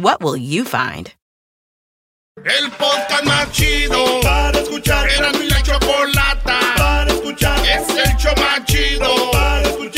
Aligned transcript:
What 0.00 0.22
will 0.22 0.36
you 0.36 0.64
find? 0.64 1.12
El 2.44 2.70
podcast 2.70 3.24
más 3.24 3.50
chido 3.50 4.20
para 4.22 4.56
escuchar. 4.60 5.08
Era 5.10 5.32
mi 5.32 5.48
la 5.48 5.60
chocolata 5.60 6.60
para 6.76 7.10
escuchar. 7.10 7.58
Es 7.66 7.88
el 7.88 8.16
show 8.16 8.32
más 8.36 8.64
chido 8.64 9.30
para 9.32 9.62
escuchar. 9.62 9.97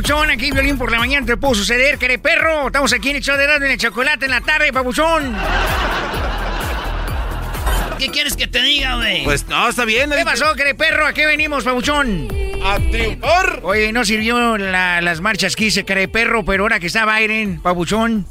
Papuchón? 0.00 0.30
Aquí 0.30 0.50
violín 0.50 0.78
por 0.78 0.90
la 0.90 0.98
mañana 0.98 1.26
te 1.26 1.36
pudo 1.36 1.54
suceder, 1.54 1.98
que 1.98 2.18
perro. 2.18 2.66
Estamos 2.68 2.92
aquí 2.92 3.10
en 3.10 3.16
el 3.16 3.22
show 3.22 3.36
de 3.36 3.46
radio 3.46 3.66
en 3.66 3.72
el 3.72 3.78
chocolate 3.78 4.24
en 4.24 4.30
la 4.30 4.40
tarde, 4.40 4.72
papuchón. 4.72 5.36
¿Qué 7.98 8.08
quieres 8.10 8.34
que 8.34 8.46
te 8.46 8.62
diga, 8.62 8.96
güey? 8.96 9.24
Pues 9.24 9.46
no, 9.48 9.68
está 9.68 9.84
bien. 9.84 10.10
¿Qué 10.10 10.24
pasó, 10.24 10.54
que 10.54 10.74
perro? 10.74 11.06
¿A 11.06 11.12
qué 11.12 11.26
venimos, 11.26 11.64
papuchón? 11.64 12.28
A 12.64 12.76
triunfar. 12.76 13.60
Oye, 13.62 13.92
no 13.92 14.04
sirvió 14.06 14.56
la- 14.56 15.02
las 15.02 15.20
marchas 15.20 15.54
que 15.54 15.66
hice, 15.66 15.84
care 15.84 16.08
perro, 16.08 16.44
pero 16.46 16.62
ahora 16.64 16.80
que 16.80 16.86
está 16.86 17.04
Biden, 17.04 17.60
papuchón. 17.60 18.26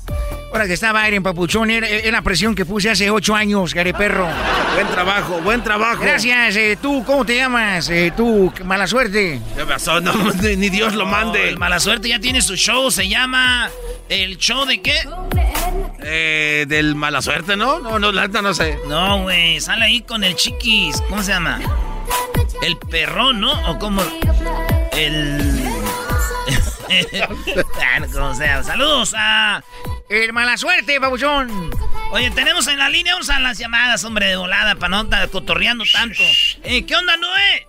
Ahora 0.51 0.65
que 0.65 0.73
está 0.73 0.91
Biden, 0.91 1.21
papuchón, 1.21 1.69
era, 1.69 1.87
la 2.11 2.21
presión 2.23 2.55
que 2.55 2.65
puse 2.65 2.89
hace 2.89 3.11
ocho 3.11 3.35
años, 3.35 3.73
care 3.73 3.93
perro. 3.93 4.27
Buen 4.73 4.87
trabajo, 4.87 5.41
buen 5.41 5.63
trabajo. 5.63 6.01
Gracias, 6.01 6.55
eh, 6.55 6.77
tú, 6.81 7.03
¿cómo 7.05 7.23
te 7.23 7.35
llamas? 7.35 7.87
Eh, 7.89 8.11
tú, 8.17 8.51
mala 8.65 8.87
suerte. 8.87 9.39
¿Qué 9.55 9.65
pasó? 9.65 10.01
No, 10.01 10.13
ni 10.41 10.69
Dios 10.69 10.95
lo 10.95 11.05
mande. 11.05 11.49
El 11.49 11.59
mala 11.59 11.79
suerte 11.79 12.09
ya 12.09 12.19
tiene 12.19 12.41
su 12.41 12.55
show, 12.55 12.89
se 12.89 13.07
llama 13.07 13.69
¿El 14.09 14.37
show 14.37 14.65
de 14.65 14.81
qué? 14.81 14.95
Eh, 15.99 16.65
del 16.67 16.95
mala 16.95 17.21
suerte, 17.21 17.55
¿no? 17.55 17.79
No, 17.79 17.99
no, 17.99 18.11
la 18.11 18.25
neta 18.25 18.41
no 18.41 18.55
sé. 18.55 18.79
No, 18.87 19.21
güey, 19.21 19.61
sale 19.61 19.85
ahí 19.85 20.01
con 20.01 20.23
el 20.23 20.35
chiquis, 20.35 20.99
¿cómo 21.09 21.21
se 21.21 21.31
llama? 21.31 21.59
El 22.63 22.75
perrón, 22.77 23.39
¿no? 23.39 23.51
O 23.69 23.77
como 23.77 24.01
el 24.93 25.59
Ah, 27.81 27.99
como 28.11 28.33
sea. 28.33 28.63
Saludos 28.63 29.13
a 29.15 29.63
el 30.09 30.33
mala 30.33 30.57
suerte, 30.57 30.99
papuchón. 30.99 31.69
Oye, 32.11 32.31
tenemos 32.31 32.67
en 32.67 32.79
la 32.79 32.89
línea, 32.89 33.13
vamos 33.13 33.29
a 33.29 33.39
las 33.39 33.57
llamadas, 33.59 34.03
hombre, 34.03 34.25
de 34.27 34.35
volada, 34.35 34.73
para 34.75 34.89
no 34.89 35.01
estar 35.01 35.29
cotorreando 35.29 35.83
tanto. 35.93 36.23
Eh, 36.63 36.83
¿Qué 36.85 36.95
onda, 36.95 37.15
Noé? 37.17 37.67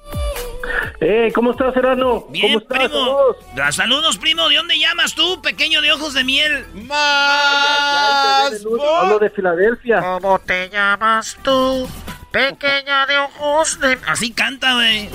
Eh, 1.00 1.30
¿cómo 1.34 1.50
estás, 1.52 1.74
Serrano? 1.74 2.26
Bien, 2.30 2.46
¿Cómo 2.46 2.58
estás? 2.60 2.78
primo. 2.78 2.94
Saludos. 2.94 3.36
Ah, 3.62 3.72
Saludos, 3.72 4.18
primo. 4.18 4.48
¿De 4.48 4.56
dónde 4.56 4.78
llamas 4.78 5.14
tú, 5.14 5.40
pequeño 5.42 5.82
de 5.82 5.92
ojos 5.92 6.14
de 6.14 6.24
miel? 6.24 6.64
Más. 6.86 8.52
Hablo 9.00 9.18
de 9.18 9.30
Filadelfia. 9.30 10.00
¿Cómo 10.00 10.38
te 10.38 10.70
llamas 10.70 11.36
tú? 11.42 11.86
Pequeña 12.30 13.06
de 13.06 13.18
ojos 13.18 13.80
de... 13.80 13.98
Así 14.06 14.30
canta, 14.32 14.74
güey. 14.74 15.08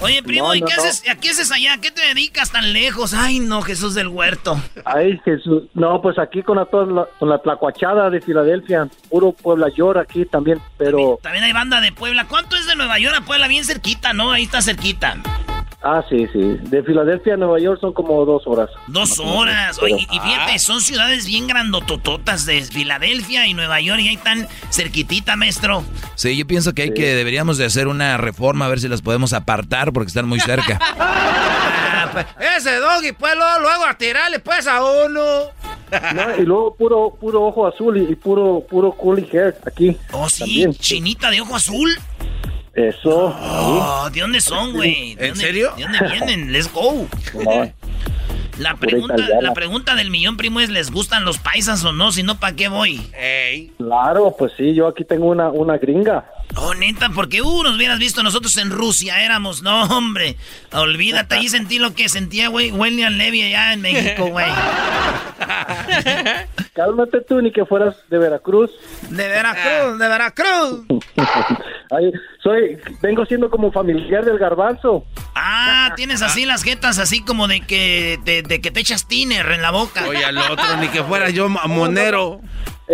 Oye, 0.00 0.22
primo, 0.22 0.48
No, 0.48 0.54
¿y 0.54 0.60
no, 0.60 0.66
qué 0.66 0.74
no. 0.76 0.82
haces? 0.82 1.08
¿A 1.08 1.14
qué 1.16 1.30
haces 1.30 1.52
allá? 1.52 1.74
¿A 1.74 1.80
qué 1.80 1.90
te 1.90 2.00
dedicas 2.02 2.50
tan 2.50 2.72
lejos? 2.72 3.14
Ay, 3.14 3.38
no, 3.40 3.62
Jesús 3.62 3.94
del 3.94 4.08
huerto. 4.08 4.60
Ay, 4.84 5.20
Jesús. 5.24 5.64
No, 5.74 6.00
pues 6.02 6.18
aquí 6.18 6.42
con 6.42 6.56
la, 6.56 6.64
toda 6.64 6.86
la- 6.86 7.06
con 7.18 7.28
la 7.28 7.38
tlacuachada 7.38 8.10
de 8.10 8.20
Filadelfia. 8.20 8.88
Puro 9.10 9.32
Puebla 9.32 9.68
York 9.76 9.98
aquí 10.00 10.24
también, 10.24 10.60
pero... 10.78 11.18
También 11.22 11.44
hay 11.44 11.52
banda 11.52 11.80
de 11.80 11.92
Puebla. 11.92 12.26
¿Cuánto 12.26 12.56
es 12.56 12.66
de 12.66 12.74
Nueva 12.74 12.98
York 12.98 13.16
a 13.16 13.20
Puebla? 13.24 13.46
Bien 13.48 13.64
cerquita, 13.64 14.12
¿no? 14.12 14.32
Ahí 14.32 14.44
está 14.44 14.60
cerquita. 14.62 15.16
Ah, 15.84 16.02
sí, 16.08 16.26
sí. 16.32 16.38
De 16.62 16.82
Filadelfia 16.84 17.34
a 17.34 17.36
Nueva 17.36 17.58
York 17.58 17.80
son 17.80 17.92
como 17.92 18.24
dos 18.24 18.42
horas. 18.46 18.70
Dos 18.86 19.18
horas. 19.18 19.78
Oye, 19.82 20.06
y 20.10 20.18
fíjate, 20.20 20.58
son 20.60 20.80
ciudades 20.80 21.26
bien 21.26 21.48
grandotototas 21.48 22.46
de 22.46 22.62
Filadelfia 22.62 23.46
y 23.48 23.54
Nueva 23.54 23.80
York 23.80 24.00
y 24.00 24.08
ahí 24.08 24.14
están 24.14 24.46
cerquitita, 24.70 25.34
maestro. 25.34 25.82
Sí, 26.14 26.36
yo 26.36 26.46
pienso 26.46 26.72
que 26.72 26.82
hay 26.82 26.94
que 26.94 27.14
deberíamos 27.16 27.58
de 27.58 27.64
hacer 27.64 27.88
una 27.88 28.16
reforma 28.16 28.66
a 28.66 28.68
ver 28.68 28.78
si 28.80 28.86
las 28.88 29.02
podemos 29.02 29.32
apartar 29.32 29.92
porque 29.92 30.08
están 30.08 30.28
muy 30.28 30.38
cerca. 30.40 30.78
Ese 32.56 32.76
doggy, 32.76 33.12
pues, 33.12 33.34
luego, 33.36 33.60
luego 33.60 33.84
a 33.86 33.94
tirarle, 33.94 34.38
pues, 34.38 34.66
a 34.66 34.82
uno. 34.84 35.20
No, 36.14 36.36
y 36.38 36.46
luego 36.46 36.74
puro 36.74 37.10
puro 37.20 37.42
ojo 37.44 37.66
azul 37.66 37.98
y, 37.98 38.10
y 38.10 38.14
puro 38.14 38.64
puro 38.66 38.92
curly 38.92 39.28
hair 39.30 39.54
aquí. 39.66 39.94
Oh, 40.12 40.26
sí, 40.26 40.38
También. 40.40 40.74
chinita 40.74 41.30
de 41.30 41.42
ojo 41.42 41.54
azul. 41.54 41.94
Eso. 42.74 43.36
Oh, 43.38 44.08
¿de 44.12 44.20
dónde 44.20 44.40
son, 44.40 44.72
güey? 44.72 45.14
¿De 45.14 45.26
¿En 45.26 45.34
dónde- 45.34 45.44
serio? 45.44 45.72
¿De 45.76 45.82
dónde 45.82 45.98
vienen? 46.10 46.52
Let's 46.52 46.72
go. 46.72 47.06
No, 47.34 47.72
La 48.58 48.76
pregunta, 48.76 49.16
la 49.40 49.54
pregunta 49.54 49.94
del 49.94 50.10
millón, 50.10 50.36
primo, 50.36 50.60
es 50.60 50.68
¿les 50.68 50.90
gustan 50.90 51.24
los 51.24 51.38
paisas 51.38 51.82
o 51.84 51.92
no? 51.92 52.12
Si 52.12 52.22
no, 52.22 52.38
¿para 52.38 52.54
qué 52.54 52.68
voy? 52.68 53.00
Claro, 53.78 54.34
pues 54.38 54.52
sí, 54.56 54.74
yo 54.74 54.86
aquí 54.86 55.04
tengo 55.04 55.26
una, 55.26 55.48
una 55.50 55.78
gringa. 55.78 56.26
Oh, 56.56 56.74
neta, 56.74 57.08
porque 57.10 57.40
uh, 57.42 57.62
nos 57.62 57.76
hubieras 57.76 57.98
visto 57.98 58.22
nosotros 58.22 58.56
en 58.58 58.70
Rusia, 58.70 59.24
éramos, 59.24 59.62
no, 59.62 59.84
hombre. 59.84 60.36
Olvídate, 60.72 61.36
ahí 61.36 61.48
sentí 61.48 61.78
lo 61.78 61.94
que 61.94 62.08
sentía, 62.08 62.48
güey, 62.48 62.70
William 62.70 63.14
Levy 63.14 63.42
allá 63.42 63.72
en 63.72 63.80
México, 63.80 64.26
güey. 64.26 64.50
Cálmate 66.74 67.20
tú, 67.22 67.40
ni 67.40 67.52
que 67.52 67.64
fueras 67.64 67.96
de 68.08 68.18
Veracruz. 68.18 68.70
De 69.08 69.28
Veracruz, 69.28 69.98
de 69.98 70.08
Veracruz. 70.08 70.80
Ay, 71.90 72.10
soy, 72.42 72.78
vengo 73.02 73.26
siendo 73.26 73.50
como 73.50 73.70
familiar 73.70 74.24
del 74.24 74.38
garbanzo. 74.38 75.04
Ah, 75.34 75.92
tienes 75.96 76.22
así 76.22 76.46
las 76.46 76.62
jetas, 76.62 76.98
así 76.98 77.22
como 77.22 77.48
de 77.48 77.60
que, 77.60 78.18
de, 78.24 78.42
de 78.42 78.60
que 78.60 78.70
te 78.70 78.80
echas 78.80 79.06
tiner 79.06 79.50
en 79.52 79.60
la 79.60 79.70
boca. 79.70 80.06
Oye, 80.08 80.24
al 80.24 80.38
otro, 80.38 80.76
ni 80.80 80.88
que 80.88 81.02
fuera 81.02 81.28
yo 81.30 81.48
monero. 81.48 82.40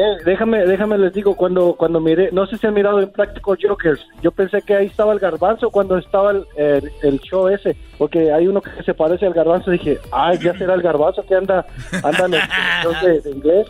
Eh, 0.01 0.17
déjame, 0.25 0.65
déjame 0.65 0.97
les 0.97 1.13
digo, 1.13 1.35
cuando, 1.35 1.73
cuando 1.75 1.99
miré, 1.99 2.31
no 2.31 2.47
sé 2.47 2.57
si 2.57 2.69
han 2.69 2.75
mirado 2.75 3.01
en 3.01 3.11
Practical 3.11 3.59
Jokers, 3.61 4.01
yo 4.23 4.31
pensé 4.31 4.63
que 4.63 4.77
ahí 4.77 4.87
estaba 4.87 5.13
el 5.13 5.19
garbanzo 5.19 5.71
cuando 5.71 5.99
estaba 5.99 6.31
el, 6.31 6.45
el- 6.57 6.93
el 7.03 7.19
show 7.21 7.49
ese, 7.49 7.77
porque 7.99 8.33
hay 8.33 8.47
uno 8.47 8.61
que 8.61 8.71
se 8.85 8.95
parece 8.95 9.27
al 9.27 9.33
garbanzo, 9.35 9.73
dije, 9.73 9.99
ay, 10.13 10.39
ya 10.39 10.57
será 10.57 10.75
el 10.75 10.83
garbanzo 10.83 11.25
que 11.27 11.35
anda, 11.35 11.67
anda 12.05 12.27
en 12.27 12.35
el 12.35 12.41
show 12.85 12.93
de, 13.03 13.21
de 13.23 13.31
inglés, 13.31 13.67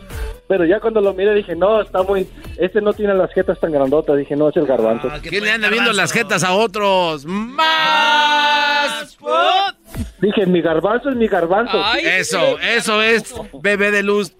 pero 0.47 0.65
ya 0.65 0.79
cuando 0.79 1.01
lo 1.01 1.15
miré 1.15 1.33
dije, 1.33 1.55
no, 1.55 1.81
está 1.81 2.03
muy, 2.03 2.29
este 2.57 2.79
no 2.79 2.93
tiene 2.93 3.15
las 3.15 3.33
jetas 3.33 3.59
tan 3.59 3.71
grandotas, 3.71 4.15
dije, 4.15 4.35
no, 4.35 4.49
es 4.49 4.57
el 4.57 4.67
garbanzo. 4.67 5.07
Ah, 5.11 5.17
qué 5.23 5.29
¿Quién 5.29 5.45
le 5.45 5.51
anda 5.51 5.69
viendo 5.69 5.93
las 5.93 6.11
jetas 6.11 6.43
a 6.43 6.53
otros? 6.53 7.25
¡Más! 7.25 9.15
¡Food! 9.15 9.88
Dije, 10.21 10.45
mi 10.45 10.61
garbanzo 10.61 11.09
es 11.09 11.15
mi 11.15 11.27
garbanzo. 11.27 11.81
Eso, 12.03 12.59
eso 12.59 13.01
es 13.01 13.33
bebé 13.61 13.91
de 13.91 14.03
luz. 14.03 14.33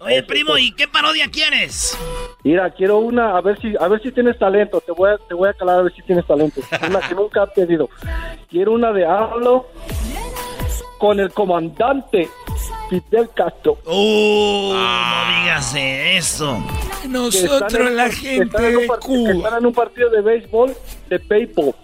Oye, 0.00 0.22
primo, 0.22 0.58
¿y 0.58 0.72
qué 0.72 0.88
parodia 0.88 1.30
quieres? 1.30 1.96
Mira, 2.42 2.70
quiero 2.70 2.98
una, 2.98 3.36
a 3.36 3.40
ver 3.40 3.60
si, 3.60 3.74
a 3.78 3.88
ver 3.88 4.02
si 4.02 4.12
tienes 4.12 4.38
talento. 4.38 4.80
Te 4.80 4.92
voy 4.92 5.10
a, 5.10 5.16
te 5.28 5.34
voy 5.34 5.48
a 5.48 5.52
calar 5.54 5.78
a 5.80 5.82
ver 5.82 5.94
si 5.94 6.02
tienes 6.02 6.26
talento. 6.26 6.60
Una 6.88 7.00
que 7.00 7.14
nunca 7.14 7.44
he 7.44 7.46
pedido. 7.60 7.88
Quiero 8.50 8.72
una 8.72 8.92
de 8.92 9.04
hablo 9.06 9.66
con 10.98 11.20
el 11.20 11.30
comandante 11.32 12.28
Fidel 12.90 13.28
Castro. 13.34 13.78
¡Oh! 13.84 14.72
No 14.74 15.40
digas 15.42 15.74
eso. 15.76 16.62
Nosotros, 17.08 17.74
en- 17.74 17.96
la 17.96 18.10
gente 18.10 18.44
están 18.44 18.64
en 18.64 18.72
de 18.72 18.78
que 18.78 19.30
están 19.38 19.58
en 19.58 19.66
un 19.66 19.72
partido 19.74 20.10
de 20.10 20.20
béisbol 20.22 20.74
de 21.08 21.18
béisbol. 21.18 21.74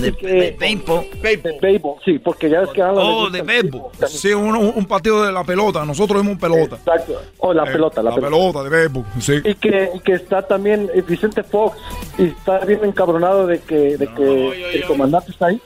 De, 0.00 0.12
que- 0.12 0.26
de 0.26 1.96
sí, 2.04 2.18
porque 2.18 2.50
ya 2.50 2.60
ves 2.60 2.70
que 2.70 2.82
hablan 2.82 3.04
Oh, 3.06 3.30
de 3.30 3.42
béisbol. 3.42 3.82
Sí, 4.08 4.32
un, 4.32 4.54
un 4.56 4.84
partido 4.86 5.22
de 5.24 5.32
la 5.32 5.44
pelota. 5.44 5.84
Nosotros 5.84 6.22
vemos 6.22 6.38
pelota. 6.40 6.76
Exacto. 6.76 7.20
O 7.38 7.52
la 7.54 7.64
Eh, 7.64 7.72
pelota, 7.72 8.02
la, 8.02 8.10
la 8.10 8.16
pelota. 8.16 8.36
pelota 8.36 8.62
de 8.64 8.70
béisbol, 8.70 9.04
sí. 9.20 9.34
Y 9.44 9.54
que, 9.54 9.90
y 9.94 10.00
que 10.00 10.12
está 10.12 10.42
también 10.42 10.90
eh, 10.94 11.02
Vicente 11.02 11.42
Fox 11.42 11.76
y 12.18 12.24
está 12.24 12.58
bien 12.60 12.80
encabronado 12.84 13.46
de 13.46 13.60
que, 13.60 13.96
de 13.96 14.06
que 14.08 14.70
el 14.74 14.84
comandante 14.84 15.30
está 15.30 15.46
ahí 15.46 15.60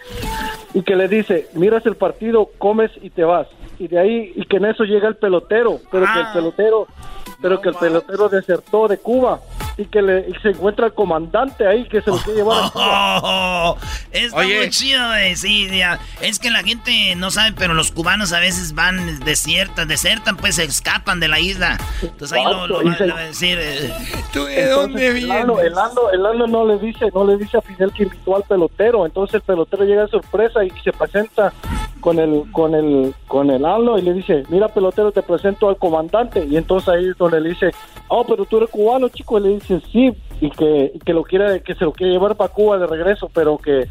y 0.74 0.82
que 0.82 0.94
le 0.96 1.08
dice, 1.08 1.48
miras 1.54 1.84
el 1.86 1.96
partido, 1.96 2.50
comes 2.58 2.90
y 3.02 3.10
te 3.10 3.24
vas. 3.24 3.46
Y 3.78 3.88
de 3.88 3.98
ahí, 3.98 4.32
y 4.34 4.44
que 4.44 4.56
en 4.58 4.66
eso 4.66 4.84
llega 4.84 5.08
el 5.08 5.16
pelotero, 5.16 5.80
pero 5.90 6.04
que 6.04 6.18
el 6.20 6.26
Ah. 6.26 6.30
pelotero, 6.34 6.86
pero 7.40 7.60
que 7.60 7.68
el 7.70 7.74
pelotero 7.76 8.28
desertó 8.28 8.88
de 8.88 8.98
Cuba 8.98 9.40
y 9.76 9.84
que 9.86 10.02
le 10.02 10.26
y 10.28 10.34
se 10.42 10.48
encuentra 10.48 10.86
el 10.86 10.92
comandante 10.94 11.64
ahí 11.66 11.84
que 11.88 12.02
se 12.02 12.10
lo 12.10 12.16
quiere 12.16 12.40
llevar 12.40 12.64
a 12.64 12.70
Cuba. 12.72 13.20
Oh, 13.22 13.76
está 14.10 14.36
Oye. 14.38 14.56
muy 14.58 14.70
chido, 14.70 15.06
güey. 15.06 15.36
Sí, 15.36 15.68
ya. 15.76 16.00
Es 16.20 16.38
que 16.40 16.50
la 16.50 16.64
gente 16.64 17.14
no 17.16 17.30
sabe, 17.30 17.54
pero 17.56 17.74
los 17.74 17.92
cubanos 17.92 18.32
a 18.32 18.40
veces 18.40 18.74
van 18.74 19.20
desiertan, 19.20 19.86
desertan, 19.86 20.36
pues 20.36 20.56
se 20.56 20.64
escapan 20.64 21.20
de 21.20 21.28
la 21.28 21.38
isla. 21.38 21.78
Entonces 22.02 22.32
ahí 22.36 22.44
lo, 22.44 22.66
lo, 22.66 22.94
se- 22.96 23.06
va 23.06 23.18
a 23.18 23.22
decir. 23.22 23.56
eh, 23.60 23.92
¿Tú 24.32 24.44
de 24.44 24.62
Entonces, 24.64 24.70
dónde 24.70 25.06
el 25.06 25.14
vienes? 25.14 25.28
Lalo, 25.28 25.60
el 25.60 25.72
Lalo- 25.74 26.10
el 26.12 26.22
Lalo 26.24 26.46
no 26.48 26.66
le 26.66 26.78
dice, 26.78 27.06
no 27.14 27.24
le 27.24 27.36
dice 27.36 27.58
a 27.58 27.60
Fidel 27.62 27.92
que 27.92 28.02
invitó 28.04 28.34
al 28.34 28.42
pelotero, 28.42 29.06
entonces 29.06 29.36
el 29.36 29.42
pelotero 29.42 29.84
llega 29.84 30.02
de 30.02 30.08
sorpresa 30.08 30.64
y 30.64 30.70
se 30.82 30.92
presenta 30.92 31.52
con 32.00 32.18
el, 32.18 32.50
con 32.52 32.74
el, 32.74 33.14
con 33.28 33.50
el 33.50 33.62
Lalo 33.62 33.96
y 33.98 34.02
le 34.02 34.12
dice, 34.14 34.42
mira 34.48 34.68
pelotero, 34.68 35.12
te 35.12 35.22
presento 35.22 35.68
al 35.68 35.76
comandante, 35.76 36.44
y 36.44 36.56
entonces 36.56 36.88
ahí 36.88 37.08
es 37.10 37.16
donde 37.16 37.27
le 37.30 37.48
dice, 37.48 37.70
oh, 38.08 38.24
pero 38.26 38.44
tú 38.44 38.58
eres 38.58 38.70
cubano, 38.70 39.08
chico, 39.08 39.38
y 39.38 39.42
le 39.42 39.48
dice, 39.50 39.80
sí, 39.92 40.12
y 40.40 40.50
que, 40.50 40.92
que 41.04 41.12
lo 41.12 41.22
quiere, 41.22 41.62
que 41.62 41.74
se 41.74 41.84
lo 41.84 41.92
quiere 41.92 42.12
llevar 42.12 42.36
para 42.36 42.52
Cuba 42.52 42.78
de 42.78 42.86
regreso, 42.86 43.30
pero 43.32 43.58
que, 43.58 43.86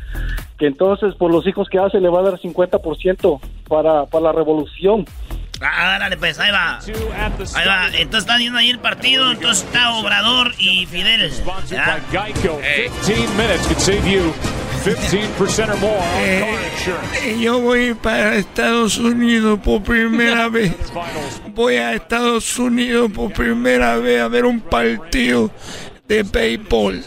que 0.58 0.68
entonces 0.68 1.16
por 1.16 1.32
los 1.32 1.46
hijos 1.48 1.70
que 1.70 1.80
hace 1.80 2.00
le 2.00 2.10
va 2.10 2.20
a 2.20 2.24
dar 2.32 2.40
50% 2.40 3.40
para, 3.68 4.06
para 4.06 4.24
la 4.24 4.32
revolución. 4.32 5.06
Ah, 5.62 5.98
dale, 6.00 6.18
pues, 6.18 6.40
ahí 6.40 6.52
va. 6.52 6.80
Ahí 6.80 7.68
va. 7.68 7.88
Entonces 7.88 8.20
están 8.20 8.40
viendo 8.40 8.60
ahí 8.60 8.70
el 8.70 8.80
partido. 8.80 9.32
Entonces 9.32 9.66
está 9.66 9.92
Obrador 9.94 10.54
y 10.58 10.86
Fidel. 10.86 11.32
¿ya? 11.70 12.00
Geico. 12.12 12.60
15 13.06 13.28
minutes 13.36 13.66
could 13.68 13.80
save 13.80 14.06
you 14.10 14.34
15% 14.84 15.70
or 15.70 15.78
more 15.78 15.96
on 15.98 16.02
car 16.02 16.24
Eh, 16.24 16.60
eh, 17.24 17.38
yo 17.42 17.60
voy 17.60 17.94
para 17.94 18.36
Estados 18.36 18.98
Unidos 18.98 19.60
por 19.64 19.82
primera 19.84 20.48
vez. 20.50 20.74
Voy 21.54 21.76
a 21.76 21.94
Estados 21.94 22.58
Unidos 22.58 23.12
por 23.14 23.34
primera 23.34 23.98
vez 23.98 24.22
a 24.22 24.28
ver 24.28 24.46
un 24.46 24.62
partido 24.62 25.52
de 26.08 26.24
béisbol. 26.24 27.04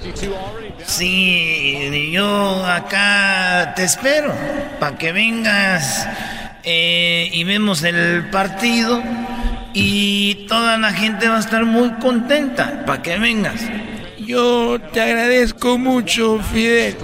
Sí, 0.85 2.11
yo 2.13 2.67
acá 2.67 3.73
te 3.77 3.85
espero 3.85 4.35
para 4.79 4.99
que 4.99 5.13
vengas 5.13 6.07
eh, 6.65 7.29
y 7.33 7.45
vemos 7.45 7.83
el 7.83 8.29
partido 8.31 9.03
y 9.73 10.47
toda 10.49 10.79
la 10.79 10.93
gente 10.93 11.29
va 11.29 11.37
a 11.37 11.41
estar 11.41 11.65
muy 11.65 11.91
contenta 12.01 12.85
para 12.87 13.03
que 13.03 13.19
vengas. 13.19 13.61
Yo 14.19 14.81
te 14.93 15.01
agradezco 15.01 15.79
mucho, 15.79 16.39
Fidel. 16.53 16.97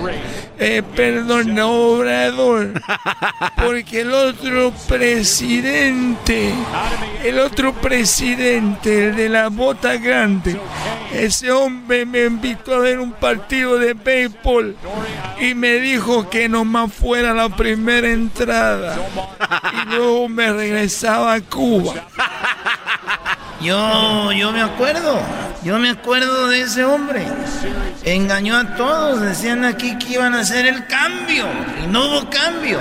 Eh, 0.58 0.82
perdón, 0.94 1.58
Obrador. 1.58 2.72
Porque 3.62 4.00
el 4.00 4.12
otro 4.12 4.72
presidente, 4.88 6.54
el 7.22 7.38
otro 7.38 7.74
presidente, 7.74 9.08
el 9.08 9.16
de 9.16 9.28
la 9.28 9.48
bota 9.48 9.96
grande, 9.96 10.58
ese 11.12 11.50
hombre 11.52 12.06
me 12.06 12.24
invitó 12.24 12.74
a 12.74 12.78
ver 12.78 13.00
un 13.00 13.12
partido 13.12 13.78
de 13.78 13.94
béisbol 13.94 14.76
y 15.40 15.54
me 15.54 15.74
dijo 15.74 16.28
que 16.30 16.48
nomás 16.48 16.92
fuera 16.92 17.34
la 17.34 17.48
primera 17.50 18.08
entrada 18.08 18.96
y 19.72 19.94
luego 19.94 20.28
me 20.28 20.52
regresaba 20.52 21.34
a 21.34 21.40
Cuba. 21.40 21.94
Yo, 23.60 24.32
yo 24.32 24.52
me 24.52 24.60
acuerdo, 24.60 25.18
yo 25.64 25.78
me 25.78 25.88
acuerdo 25.90 26.48
de 26.48 26.60
ese 26.60 26.84
hombre. 26.84 27.26
Engañó 28.04 28.56
a 28.56 28.76
todos, 28.76 29.20
decían 29.20 29.64
aquí 29.64 29.96
que 29.96 30.14
iban 30.14 30.34
a 30.34 30.44
hacer 30.46 30.66
el 30.66 30.86
cambio 30.86 31.44
y 31.82 31.88
no 31.88 32.06
hubo 32.06 32.30
cambio. 32.30 32.78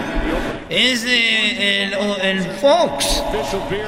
Es 0.70 1.04
el, 1.04 2.44
Fox. 2.62 3.24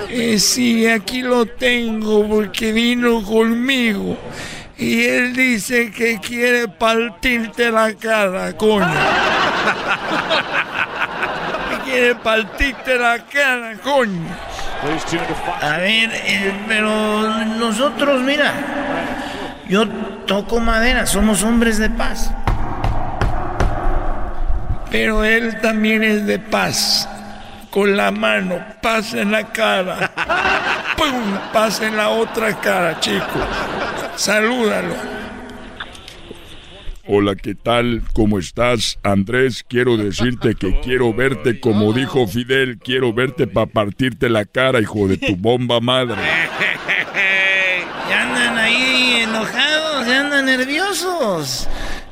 Eh, 0.10 0.40
sí, 0.40 0.88
aquí 0.88 1.22
lo 1.22 1.46
tengo 1.46 2.28
porque 2.28 2.72
vino 2.72 3.22
conmigo. 3.22 4.18
Y 4.80 5.06
él 5.06 5.36
dice 5.36 5.92
que 5.92 6.20
quiere 6.20 6.68
partirte 6.68 7.70
la 7.72 7.94
cara, 7.94 8.58
coño. 8.58 8.88
Que 11.70 11.92
quiere 11.92 12.16
partirte 12.16 12.98
la 12.98 13.20
cara, 13.20 13.76
coño. 13.84 14.28
A 15.62 15.78
ver, 15.78 16.10
eh, 16.14 16.54
pero 16.68 17.46
nosotros, 17.46 18.22
mira, 18.24 18.54
yo 19.70 19.88
toco 20.26 20.60
madera, 20.60 21.06
somos 21.06 21.44
hombres 21.44 21.78
de 21.78 21.90
paz. 21.92 22.32
Pero 24.92 25.24
él 25.24 25.60
también 25.62 26.04
es 26.04 26.26
de 26.26 26.40
paz. 26.40 27.08
Con 27.70 27.96
la 27.98 28.12
mano, 28.12 28.64
paz 28.82 29.14
en 29.14 29.32
la 29.32 29.52
cara. 29.52 30.12
¡Pum! 30.98 31.38
Paz 31.54 31.82
en 31.82 31.98
la 31.98 32.10
otra 32.10 32.60
cara, 32.60 33.00
chico. 33.00 33.26
Salúdalo. 34.16 34.96
Hola, 37.10 37.36
¿qué 37.36 37.56
tal? 37.56 38.02
¿Cómo 38.14 38.38
estás? 38.40 39.00
Andrés, 39.04 39.64
quiero 39.68 39.96
decirte 39.96 40.56
que 40.56 40.80
quiero 40.82 41.14
verte 41.14 41.60
como 41.60 41.94
dijo 41.94 42.28
Fidel, 42.28 42.80
quiero 42.80 43.14
verte 43.14 43.48
para 43.48 43.68
partirte 43.68 44.28
la 44.30 44.44
cara, 44.44 44.82
hijo 44.82 45.08
de 45.08 45.18
tu 45.18 45.36
bomba 45.36 45.80
madre. 45.80 46.22
Ya 48.10 48.24
andan 48.24 48.58
ahí 48.58 49.20
enojados, 49.24 50.08
ya 50.08 50.22
andan 50.22 50.46
nerviosos. 50.46 51.68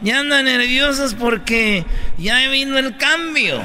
Ya 0.05 0.19
andan 0.19 0.45
nerviosos 0.45 1.15
porque 1.15 1.83
ya 2.19 2.47
vino 2.49 2.77
el 2.77 2.95
cambio. 2.95 3.59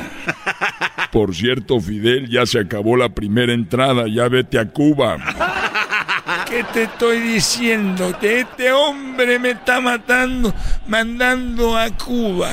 Por 1.12 1.35
cierto, 1.35 1.78
Fidel, 1.82 2.30
ya 2.30 2.47
se 2.47 2.61
acabó 2.61 2.97
la 2.97 3.11
primera 3.11 3.52
entrada, 3.52 4.06
ya 4.09 4.26
vete 4.26 4.59
a 4.59 4.64
Cuba. 4.64 5.18
¿Qué 6.49 6.64
te 6.73 6.85
estoy 6.85 7.20
diciendo? 7.20 8.16
Que 8.18 8.40
este 8.40 8.73
hombre 8.73 9.38
me 9.38 9.50
está 9.50 9.82
matando, 9.82 10.54
mandando 10.87 11.76
a 11.76 11.90
Cuba. 11.90 12.49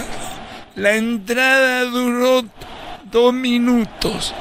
La 0.75 0.97
entrada 0.97 1.85
duró 1.85 2.43
dos 3.09 3.33
minutos. 3.33 4.35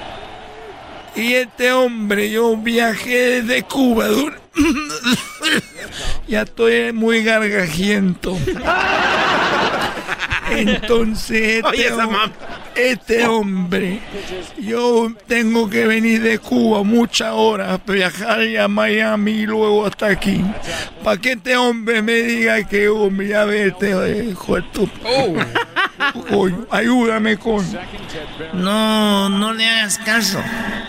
Y 1.14 1.34
este 1.34 1.70
hombre, 1.70 2.32
yo 2.32 2.56
viajé 2.56 3.42
desde 3.42 3.62
Cuba. 3.62 4.06
ya 6.28 6.42
estoy 6.42 6.92
muy 6.92 7.22
gargajiento. 7.22 8.36
Entonces, 10.50 11.64
Oye, 11.64 11.86
esa 11.86 12.06
hom- 12.06 12.10
mam- 12.12 12.32
este 12.76 13.26
hombre, 13.26 14.00
yo 14.58 15.12
tengo 15.26 15.68
que 15.68 15.86
venir 15.86 16.22
de 16.22 16.38
Cuba 16.38 16.82
muchas 16.82 17.32
horas, 17.32 17.80
viajar 17.86 18.40
a 18.60 18.68
Miami 18.68 19.32
y 19.32 19.46
luego 19.46 19.86
hasta 19.86 20.06
aquí. 20.06 20.44
Para 21.02 21.20
que 21.20 21.32
este 21.32 21.56
hombre 21.56 22.02
me 22.02 22.14
diga 22.22 22.62
que, 22.64 22.88
hombre, 22.88 23.28
ya 23.28 23.44
vete, 23.44 23.92
eh, 23.92 24.34
tu- 24.72 24.90
Coño, 26.28 26.66
ayúdame, 26.70 27.36
coño. 27.38 27.78
No, 28.52 29.28
no 29.28 29.52
le 29.52 29.66
hagas 29.66 29.98
caso. 29.98 30.40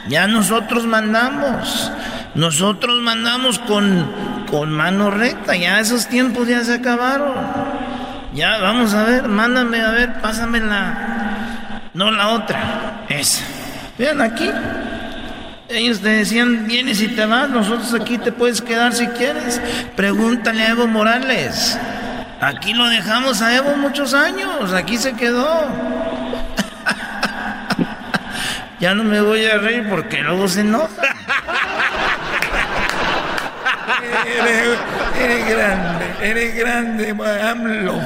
Ya 0.10 0.28
nosotros 0.28 0.86
mandamos. 0.86 1.92
Nosotros 2.36 3.02
mandamos 3.02 3.60
con, 3.60 4.12
con 4.50 4.72
mano 4.72 5.10
recta. 5.10 5.56
Ya 5.56 5.80
esos 5.80 6.08
tiempos 6.08 6.48
ya 6.48 6.64
se 6.64 6.76
acabaron. 6.76 7.34
Ya, 8.34 8.58
vamos 8.60 8.94
a 8.94 9.04
ver, 9.06 9.28
mándame 9.28 9.82
a 9.82 9.92
ver, 9.92 10.22
pásame 10.22 10.60
la. 10.60 11.17
No 11.98 12.12
la 12.12 12.28
otra. 12.28 13.06
Esa. 13.10 13.44
Vean 13.98 14.22
aquí. 14.22 14.52
Ellos 15.68 16.00
te 16.00 16.10
decían, 16.10 16.68
vienes 16.68 17.02
y 17.02 17.08
te 17.08 17.26
vas, 17.26 17.50
nosotros 17.50 17.92
aquí 17.96 18.20
te 18.20 18.32
puedes 18.32 18.62
quedar 18.62 18.94
si 18.94 19.08
quieres. 19.08 19.60
Pregúntale 19.96 20.62
a 20.62 20.70
Evo 20.70 20.86
Morales. 20.86 21.76
Aquí 22.40 22.76
lo 22.76 22.88
dejamos 22.88 23.42
a 23.42 23.56
Evo 23.56 23.76
muchos 23.78 24.14
años, 24.14 24.74
aquí 24.74 24.98
se 24.98 25.14
quedó. 25.14 25.48
Ya 28.80 28.94
no 28.94 29.04
me 29.04 29.20
voy 29.22 29.44
a 29.44 29.58
reír 29.58 29.90
porque 29.90 30.22
luego 30.22 30.48
se 30.48 30.62
enoja. 30.62 31.02
Eres, 34.26 35.50
grande, 35.50 36.06
eres 36.22 36.56
grande, 36.56 37.10
AMLO. 37.12 38.00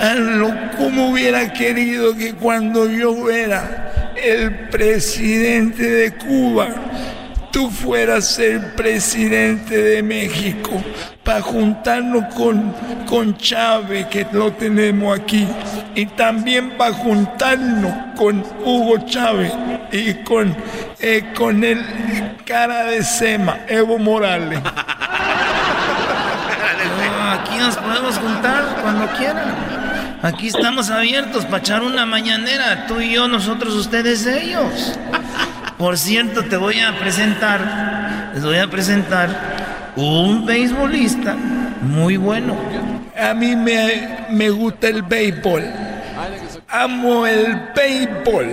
AMLO, 0.00 0.54
¿cómo 0.76 1.10
hubiera 1.10 1.52
querido 1.52 2.16
que 2.16 2.34
cuando 2.34 2.88
yo 2.88 3.30
era 3.30 4.12
el 4.16 4.68
presidente 4.68 5.88
de 5.88 6.12
Cuba, 6.12 6.68
tú 7.52 7.70
fueras 7.70 8.38
el 8.38 8.60
presidente 8.72 9.76
de 9.76 10.02
México? 10.02 10.82
Para 11.22 11.42
juntarnos 11.42 12.34
con, 12.34 12.74
con 13.06 13.36
Chávez, 13.36 14.06
que 14.06 14.26
lo 14.32 14.52
tenemos 14.52 15.16
aquí, 15.16 15.46
y 15.94 16.06
también 16.06 16.70
para 16.70 16.94
juntarnos 16.94 17.92
con 18.16 18.42
Hugo 18.64 19.06
Chávez 19.06 19.52
y 19.92 20.14
con, 20.24 20.56
eh, 20.98 21.32
con 21.36 21.62
el 21.62 21.84
cara 22.44 22.84
de 22.84 23.04
Sema, 23.04 23.60
Evo 23.68 23.98
Morales. 23.98 24.60
No, 24.62 24.70
aquí 27.32 27.58
nos 27.58 27.76
podemos 27.76 28.18
juntar 28.18 28.78
cuando 28.82 29.06
quieran. 29.16 29.54
Aquí 30.22 30.48
estamos 30.48 30.90
abiertos 30.90 31.44
para 31.44 31.58
echar 31.58 31.82
una 31.82 32.06
mañanera. 32.06 32.86
Tú 32.86 33.00
y 33.00 33.12
yo, 33.12 33.28
nosotros, 33.28 33.74
ustedes, 33.74 34.26
ellos. 34.26 34.98
Por 35.82 35.98
cierto, 35.98 36.44
te 36.44 36.56
voy 36.56 36.78
a 36.78 36.96
presentar, 36.96 38.30
les 38.34 38.44
voy 38.44 38.56
a 38.56 38.70
presentar 38.70 39.92
un 39.96 40.46
beisbolista 40.46 41.34
muy 41.34 42.16
bueno. 42.16 42.56
A 43.20 43.34
mí 43.34 43.56
me, 43.56 44.26
me 44.30 44.48
gusta 44.50 44.86
el 44.86 45.02
béisbol. 45.02 45.64
Amo 46.68 47.26
el 47.26 47.70
béisbol. 47.74 48.46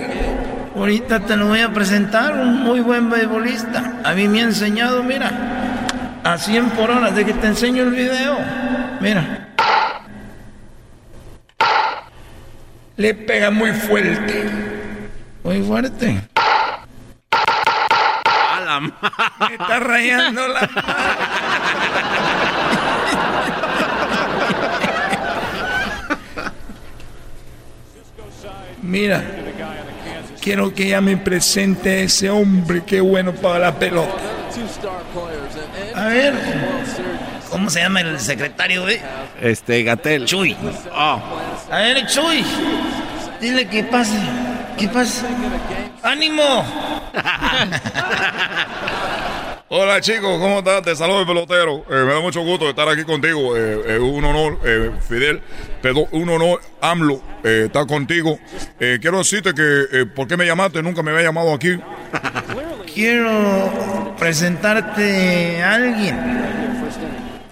Ahorita 0.74 1.20
te 1.20 1.36
lo 1.36 1.46
voy 1.46 1.60
a 1.60 1.72
presentar, 1.72 2.34
un 2.34 2.64
muy 2.64 2.80
buen 2.80 3.08
beisbolista. 3.08 4.00
A 4.02 4.12
mí 4.12 4.26
me 4.26 4.40
ha 4.40 4.46
enseñado, 4.46 5.04
mira, 5.04 5.30
a 6.24 6.36
100 6.36 6.70
por 6.70 6.90
hora, 6.90 7.12
de 7.12 7.24
que 7.24 7.34
te 7.34 7.46
enseño 7.46 7.84
el 7.84 7.90
video. 7.90 8.38
Mira. 9.00 9.54
Le 12.96 13.14
pega 13.14 13.52
muy 13.52 13.70
fuerte. 13.70 14.50
Muy 15.44 15.62
fuerte. 15.62 16.29
La 18.70 18.78
Me 18.78 19.54
está 19.54 19.80
rayando 19.80 20.46
la 20.46 20.70
Mira, 28.82 29.22
quiero 30.40 30.72
que 30.72 30.86
ella 30.86 31.00
me 31.00 31.16
presente 31.16 31.90
a 31.90 31.96
ese 32.02 32.30
hombre 32.30 32.84
que 32.84 33.00
bueno 33.00 33.32
para 33.32 33.58
la 33.58 33.74
pelota. 33.74 34.14
A 35.96 36.06
ver, 36.06 36.34
¿cómo 37.50 37.70
se 37.70 37.80
llama 37.80 38.00
el 38.02 38.20
secretario, 38.20 38.82
güey? 38.82 39.00
Este, 39.40 39.82
Gatel. 39.82 40.24
Chuy. 40.26 40.56
Oh. 40.92 41.20
A 41.70 41.78
ver, 41.78 42.06
Chuy. 42.06 42.44
Dile 43.40 43.68
que 43.68 43.84
pase. 43.84 44.16
¿Qué 44.80 44.88
pasa? 44.88 45.26
¡Ánimo! 46.02 46.42
Hola 49.68 50.00
chicos, 50.00 50.40
¿cómo 50.40 50.60
estás? 50.60 50.80
Te 50.82 50.96
saludo 50.96 51.20
el 51.20 51.26
pelotero. 51.26 51.84
Eh, 51.90 52.04
me 52.06 52.14
da 52.14 52.20
mucho 52.20 52.40
gusto 52.40 52.66
estar 52.66 52.88
aquí 52.88 53.04
contigo. 53.04 53.54
Eh, 53.58 53.82
eh, 53.86 53.98
un 53.98 54.24
honor, 54.24 54.58
eh, 54.64 54.90
Fidel. 55.06 55.42
Perdón, 55.82 56.06
un 56.12 56.30
honor, 56.30 56.62
AMLO, 56.80 57.20
eh, 57.44 57.64
estar 57.66 57.86
contigo. 57.86 58.38
Eh, 58.80 58.98
quiero 59.02 59.18
decirte 59.18 59.52
que, 59.52 59.82
eh, 59.92 60.06
¿por 60.06 60.26
qué 60.26 60.38
me 60.38 60.46
llamaste? 60.46 60.82
Nunca 60.82 61.02
me 61.02 61.10
había 61.10 61.24
llamado 61.24 61.52
aquí. 61.52 61.78
Quiero 62.94 64.16
presentarte 64.18 65.62
a 65.62 65.74
alguien. 65.74 66.18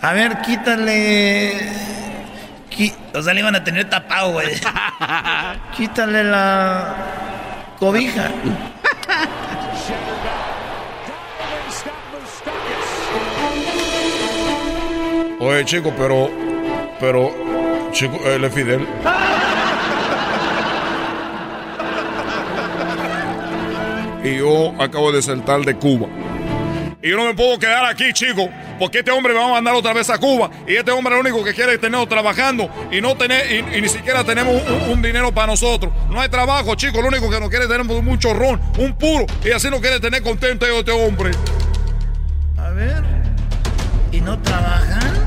A 0.00 0.12
ver, 0.14 0.38
quítale. 0.40 1.52
Qui- 2.78 2.94
O 3.12 3.20
sea, 3.22 3.34
le 3.34 3.40
iban 3.40 3.56
a 3.56 3.64
tener 3.64 3.90
tapado, 3.90 4.32
güey. 4.32 4.46
Quítale 5.76 6.22
la 6.24 6.94
cobija. 7.78 8.30
Oye, 15.40 15.64
chico, 15.64 15.92
pero, 15.96 16.30
pero, 17.00 17.32
chico, 17.92 18.18
él 18.26 18.44
es 18.44 18.52
Fidel. 18.52 18.86
Y 24.24 24.36
yo 24.38 24.74
acabo 24.80 25.12
de 25.12 25.22
saltar 25.22 25.60
de 25.62 25.74
Cuba. 25.76 26.08
Y 27.02 27.10
yo 27.10 27.16
no 27.16 27.24
me 27.26 27.34
puedo 27.34 27.58
quedar 27.58 27.84
aquí, 27.86 28.12
chico, 28.12 28.48
porque 28.78 29.00
este 29.00 29.10
hombre 29.10 29.32
me 29.34 29.40
va 29.40 29.46
a 29.46 29.52
mandar 29.52 29.74
otra 29.74 29.92
vez 29.92 30.08
a 30.10 30.18
Cuba. 30.18 30.50
Y 30.66 30.76
este 30.76 30.90
hombre 30.90 31.14
lo 31.14 31.20
único 31.20 31.42
que 31.44 31.54
quiere 31.54 31.74
es 31.74 31.80
tenernos 31.80 32.08
trabajando 32.08 32.70
y 32.90 33.00
no 33.00 33.16
tener, 33.16 33.50
y, 33.50 33.78
y 33.78 33.80
ni 33.82 33.88
siquiera 33.88 34.24
tenemos 34.24 34.62
un, 34.62 34.90
un 34.90 35.02
dinero 35.02 35.32
para 35.32 35.48
nosotros. 35.48 35.92
No 36.10 36.20
hay 36.20 36.28
trabajo, 36.28 36.74
chico. 36.74 37.00
Lo 37.00 37.08
único 37.08 37.30
que 37.30 37.40
nos 37.40 37.48
quiere 37.48 37.64
es 37.64 37.70
tener 37.70 37.86
un 37.86 38.18
chorrón, 38.18 38.60
un 38.78 38.94
puro. 38.94 39.26
Y 39.44 39.50
así 39.50 39.68
nos 39.70 39.80
quiere 39.80 40.00
tener 40.00 40.22
contento 40.22 40.66
este 40.66 40.92
hombre. 40.92 41.30
A 42.56 42.70
ver. 42.70 43.02
¿Y 44.12 44.20
no 44.20 44.38
trabajan? 44.40 45.26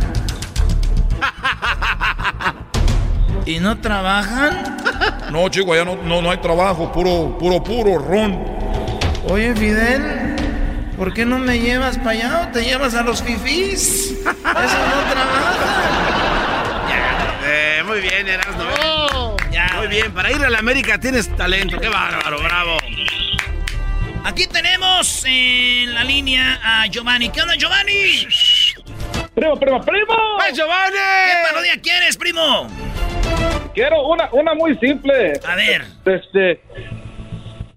¿Y 3.45 3.59
no 3.59 3.79
trabajan? 3.79 4.77
No, 5.31 5.49
chico, 5.49 5.73
allá 5.73 5.85
no, 5.85 5.95
no, 5.95 6.21
no 6.21 6.31
hay 6.31 6.37
trabajo, 6.37 6.91
puro, 6.91 7.37
puro, 7.37 7.63
puro 7.63 7.97
ron. 7.97 8.39
Oye, 9.29 9.53
Fidel, 9.55 10.30
¿por 11.01 11.15
qué 11.15 11.25
no 11.25 11.39
me 11.39 11.57
llevas 11.57 11.97
para 11.97 12.11
allá 12.11 12.41
o 12.43 12.51
te 12.51 12.63
llevas 12.63 12.93
a 12.93 13.01
los 13.01 13.23
fifís? 13.23 14.11
Eso 14.11 14.23
no 14.23 15.11
trabaja. 15.11 15.65
Eh, 17.43 17.81
muy 17.87 18.01
bien, 18.01 18.27
Erasmo. 18.27 19.35
Ya. 19.49 19.67
Muy 19.77 19.87
bien, 19.87 20.11
para 20.11 20.31
ir 20.31 20.43
a 20.43 20.49
la 20.51 20.59
América 20.59 20.99
tienes 20.99 21.35
talento. 21.35 21.79
Qué 21.79 21.89
bárbaro, 21.89 22.37
bravo. 22.43 22.77
Aquí 24.23 24.45
tenemos 24.45 25.25
en 25.25 25.91
la 25.95 26.03
línea 26.03 26.59
a 26.63 26.85
Giovanni. 26.85 27.29
¿Qué 27.29 27.41
onda, 27.41 27.55
Giovanni? 27.55 28.27
Primo, 29.33 29.59
primo, 29.59 29.81
primo. 29.81 30.13
¡Ay, 30.39 30.53
Giovanni! 30.53 30.97
¿Qué 31.25 31.49
parodia 31.49 31.81
quieres, 31.81 32.15
primo? 32.15 32.67
Quiero 33.73 34.07
una, 34.07 34.29
una 34.33 34.53
muy 34.53 34.77
simple. 34.77 35.33
A 35.47 35.55
ver. 35.55 35.83
Este, 36.05 36.61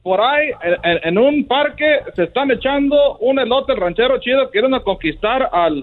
por 0.05 0.21
ahí, 0.21 0.51
en, 0.63 0.75
en- 0.91 1.01
en 1.03 1.19
un 1.19 1.49
parque, 1.49 2.01
se 2.15 2.25
están 2.25 2.51
echando 2.53 3.17
un 3.19 3.39
elote 3.41 3.75
ranchero 3.75 4.21
chido. 4.21 4.49
Quieren 4.51 4.75
a 4.75 4.81
conquistar 4.81 5.49
al, 5.51 5.83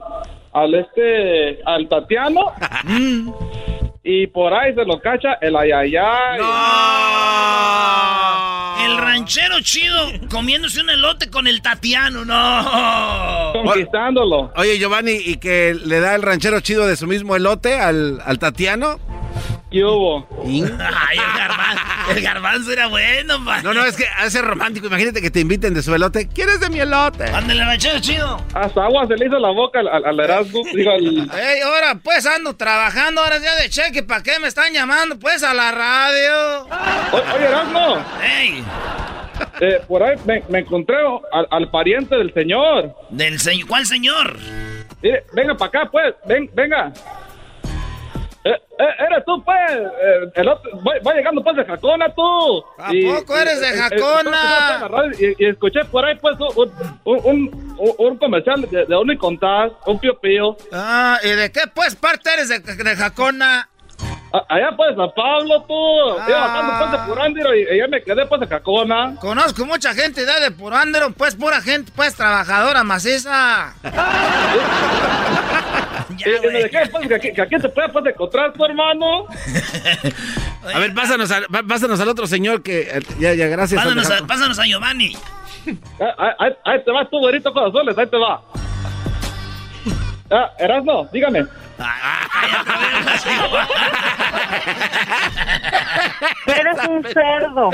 al 0.54 0.74
este, 0.75 1.60
al 1.66 1.90
Tatiano. 1.90 2.54
y 4.04 4.28
por 4.28 4.54
ahí 4.54 4.74
se 4.75 4.86
lo 4.86 5.00
cacha 5.00 5.34
el 5.42 5.56
ayayay. 5.58 6.40
El 8.86 8.98
ranchero 8.98 9.60
chido 9.62 9.98
comiéndose 10.30 10.82
un 10.82 10.90
elote 10.90 11.30
con 11.30 11.48
el 11.48 11.62
Tatiano, 11.62 12.24
no. 12.25 13.54
Conquistándolo. 13.54 14.51
Oye, 14.56 14.78
Giovanni, 14.80 15.13
¿y 15.24 15.38
que 15.38 15.75
le 15.86 16.00
da 16.00 16.16
el 16.16 16.22
ranchero 16.24 16.60
chido 16.62 16.88
de 16.88 16.96
su 16.96 17.06
mismo 17.08 17.36
elote 17.36 17.75
al, 17.80 18.20
al 18.25 18.40
Tatiano? 18.40 19.00
¿Qué 19.72 19.86
hubo? 19.86 20.28
Ay, 20.44 21.18
el 21.18 21.38
garbanzo, 21.40 22.12
el 22.12 22.22
garbanzo 22.22 22.72
era 22.74 22.88
bueno, 22.88 23.40
man. 23.40 23.63
No, 23.63 23.74
no, 23.74 23.86
es 23.86 23.96
que 23.96 24.06
hace 24.06 24.42
romántico. 24.42 24.88
Imagínate 24.88 25.22
que 25.22 25.32
te 25.32 25.40
inviten 25.40 25.74
de 25.74 25.82
su 25.82 25.96
elote. 25.96 26.28
¿Quieres 26.28 26.60
de 26.60 26.70
mi 26.70 26.80
elote? 26.80 27.24
Ándale, 27.25 27.63
ranchero 27.63 28.00
chido. 28.01 28.44
Hasta 28.54 28.84
agua 28.84 29.08
se 29.08 29.16
le 29.16 29.28
hizo 29.28 29.40
la 29.40 29.50
boca 29.51 29.80
al, 29.80 29.88
al, 29.88 30.20
Erasmo. 30.20 30.62
Digo, 30.75 30.92
al- 30.92 31.32
Ey, 31.40 31.62
ahora 31.62 31.96
pues 32.04 32.25
ando 32.25 32.54
trabajando, 32.58 33.22
ahora 33.22 33.38
ya 33.40 33.56
de 33.56 33.70
cheque, 33.70 34.04
¿para 34.04 34.22
qué 34.22 34.40
me 34.42 34.48
están 34.50 34.74
llamando? 34.74 35.18
Pues 35.18 35.42
a 35.42 35.54
la 35.54 35.72
radio. 35.72 36.66
O- 37.13 37.36
Oye, 37.36 37.46
Erasmo. 37.46 37.98
Ey, 38.22 38.63
Eh, 39.62 39.80
por 39.88 40.04
ahí 40.04 40.16
me, 40.25 40.44
me 40.50 40.60
encontré 40.60 40.98
al, 41.32 41.48
al 41.50 41.72
pariente 41.72 42.16
del 42.16 42.34
señor. 42.34 42.94
del 43.10 43.40
señor, 43.40 43.68
¿cuál 43.70 43.86
señor? 43.86 44.38
Mire, 45.01 45.24
venga 45.34 45.56
para 45.56 45.70
acá, 45.70 45.90
pues. 45.92 46.13
Ven, 46.28 46.50
venga. 46.54 46.92
Eh, 48.43 48.50
eh, 48.79 48.86
eres 49.07 49.24
tú, 49.25 49.43
pues. 49.43 49.55
Eh, 49.71 50.31
el 50.36 50.48
otro- 50.50 50.71
va, 50.77 50.93
va 51.05 51.13
llegando, 51.13 51.43
pues, 51.43 51.55
de 51.57 51.65
Jacona, 51.65 52.10
tú. 52.13 52.63
¿A 52.79 52.89
poco 53.19 53.38
eres 53.38 53.60
de 53.62 53.69
eh, 53.69 53.77
Jacona? 53.77 55.12
Y, 55.19 55.43
y 55.45 55.50
escuché 55.50 55.86
por 55.86 56.03
ahí, 56.05 56.15
pues, 56.19 56.36
un, 56.39 56.71
un, 57.05 57.19
un, 57.24 57.75
un- 57.77 57.95
un 58.00 58.17
comercial 58.17 58.62
de, 58.69 58.86
de 58.86 58.98
un 58.98 59.12
y 59.12 59.17
contás, 59.17 59.71
un 59.86 60.00
pío 60.00 60.17
pío. 60.19 60.57
Ah, 60.74 61.19
¿y 61.24 61.29
de 61.29 61.51
qué 61.51 61.62
pues 61.74 61.95
parte 61.95 62.33
eres 62.33 62.50
de, 62.50 62.60
de 62.60 62.95
Jacona? 62.95 63.67
A- 64.33 64.45
Allá, 64.55 64.71
pues, 64.75 64.95
San 64.95 65.12
Pablo, 65.15 65.63
tú. 65.67 65.75
Ah. 66.19 66.25
Iba 66.27 66.39
bajando, 66.39 66.74
pues, 66.79 66.91
de 66.93 66.98
Purándiro 67.10 67.55
y, 67.55 67.62
y 67.62 67.77
ya 67.77 67.88
me 67.88 68.01
quedé, 68.01 68.25
pues, 68.25 68.41
de 68.41 68.48
Jacona. 68.48 69.13
Conozco 69.19 69.65
mucha 69.67 69.93
gente 69.93 70.25
de, 70.25 70.39
de 70.39 70.50
Purándero, 70.50 71.12
pues 71.12 71.36
pura 71.36 71.62
gente, 71.62 71.91
pues 71.95 72.15
trabajadora 72.15 72.83
maciza. 72.83 73.75
y, 76.18 76.48
y 76.48 76.51
me 76.51 76.63
dejé, 76.63 76.89
pues, 76.91 77.08
que 77.08 77.15
aquí, 77.15 77.34
que 77.34 77.41
aquí 77.41 77.56
se 77.60 77.70
puede, 77.70 77.89
pues, 77.89 78.06
encontrar 78.06 78.53
tu 78.53 78.65
hermano. 78.65 79.25
A 80.74 80.80
ver, 80.80 80.94
pásanos, 80.94 81.32
pásanos 81.68 82.00
al 82.00 82.10
otro 82.10 82.27
señor 82.27 82.62
que... 82.62 82.82
Eh, 82.82 83.00
ya, 83.20 83.34
ya, 83.34 83.48
gracias. 83.48 83.84
Pásanos, 83.84 84.12
a, 84.12 84.27
pásanos 84.27 84.60
a 84.60 84.63
Giovanni. 84.65 85.15
Ahí, 86.39 86.51
ahí, 86.65 86.84
te 86.84 86.91
va 86.91 87.08
tu 87.10 87.20
güerito 87.20 87.51
corazones, 87.51 87.98
ahí 87.98 88.08
te 88.08 88.18
va. 88.18 88.41
Ah, 90.30 90.51
Erasmo, 90.60 91.10
dígame. 91.12 91.46
Eres 96.48 96.88
un 96.88 97.04
cerdo. 97.04 97.70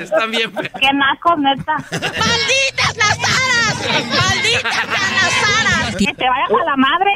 Están 0.00 0.30
bien. 0.30 0.52
Qué 0.52 0.92
naco, 0.92 1.36
neta. 1.36 1.76
¡Malditas 1.90 2.96
las 2.96 3.18
aras! 3.18 3.76
¡Malditas 4.06 4.86
las 4.86 5.42
aras! 5.60 5.96
Que 5.96 6.14
te 6.14 6.28
vayas 6.28 6.50
a 6.50 6.64
la 6.64 6.76
madre. 6.76 7.12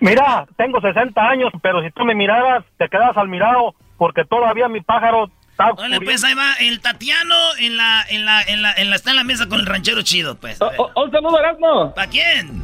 Mira, 0.00 0.46
tengo 0.56 0.80
60 0.80 1.20
años, 1.20 1.52
pero 1.60 1.82
si 1.82 1.90
tú 1.90 2.04
me 2.04 2.14
miraras, 2.14 2.64
te 2.76 2.88
quedas 2.88 3.16
al 3.16 3.28
mirado, 3.28 3.74
porque 3.96 4.24
todavía 4.24 4.68
mi 4.68 4.80
pájaro 4.80 5.30
está 5.50 5.72
Vale, 5.72 6.00
pues 6.00 6.22
ahí 6.22 6.34
va 6.34 6.54
el 6.60 6.80
Tatiano 6.80 7.34
en 7.58 7.76
la, 7.76 8.04
en 8.08 8.24
la, 8.24 8.42
en 8.42 8.62
la, 8.62 8.70
está 8.94 9.10
en 9.10 9.16
la 9.16 9.24
mesa 9.24 9.48
con 9.48 9.58
el 9.58 9.66
ranchero 9.66 10.02
chido, 10.02 10.36
pues. 10.36 10.58
un 10.60 11.10
saludo, 11.10 11.38
Erasmo. 11.40 11.92
¿Para 11.94 12.08
quién? 12.08 12.62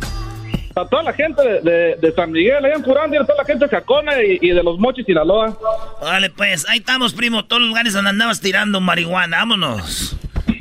A 0.76 0.84
toda 0.86 1.04
la 1.04 1.12
gente 1.12 1.40
de, 1.42 2.12
San 2.16 2.32
Miguel, 2.32 2.64
allá 2.64 2.74
en 2.74 2.82
Curandi, 2.82 3.16
a 3.16 3.24
toda 3.24 3.38
la 3.38 3.44
gente 3.44 3.66
de 3.66 3.70
Jacona 3.70 4.22
y, 4.22 4.38
y, 4.40 4.50
de 4.50 4.62
los 4.62 4.78
Mochis, 4.78 5.06
Sinaloa. 5.06 5.56
Vale, 6.00 6.30
pues, 6.30 6.68
ahí 6.68 6.78
estamos, 6.78 7.14
primo, 7.14 7.44
todos 7.44 7.62
los 7.62 7.68
lugares 7.68 7.92
donde 7.92 8.10
andabas 8.10 8.40
tirando 8.40 8.80
marihuana, 8.80 9.38
vámonos. 9.38 10.16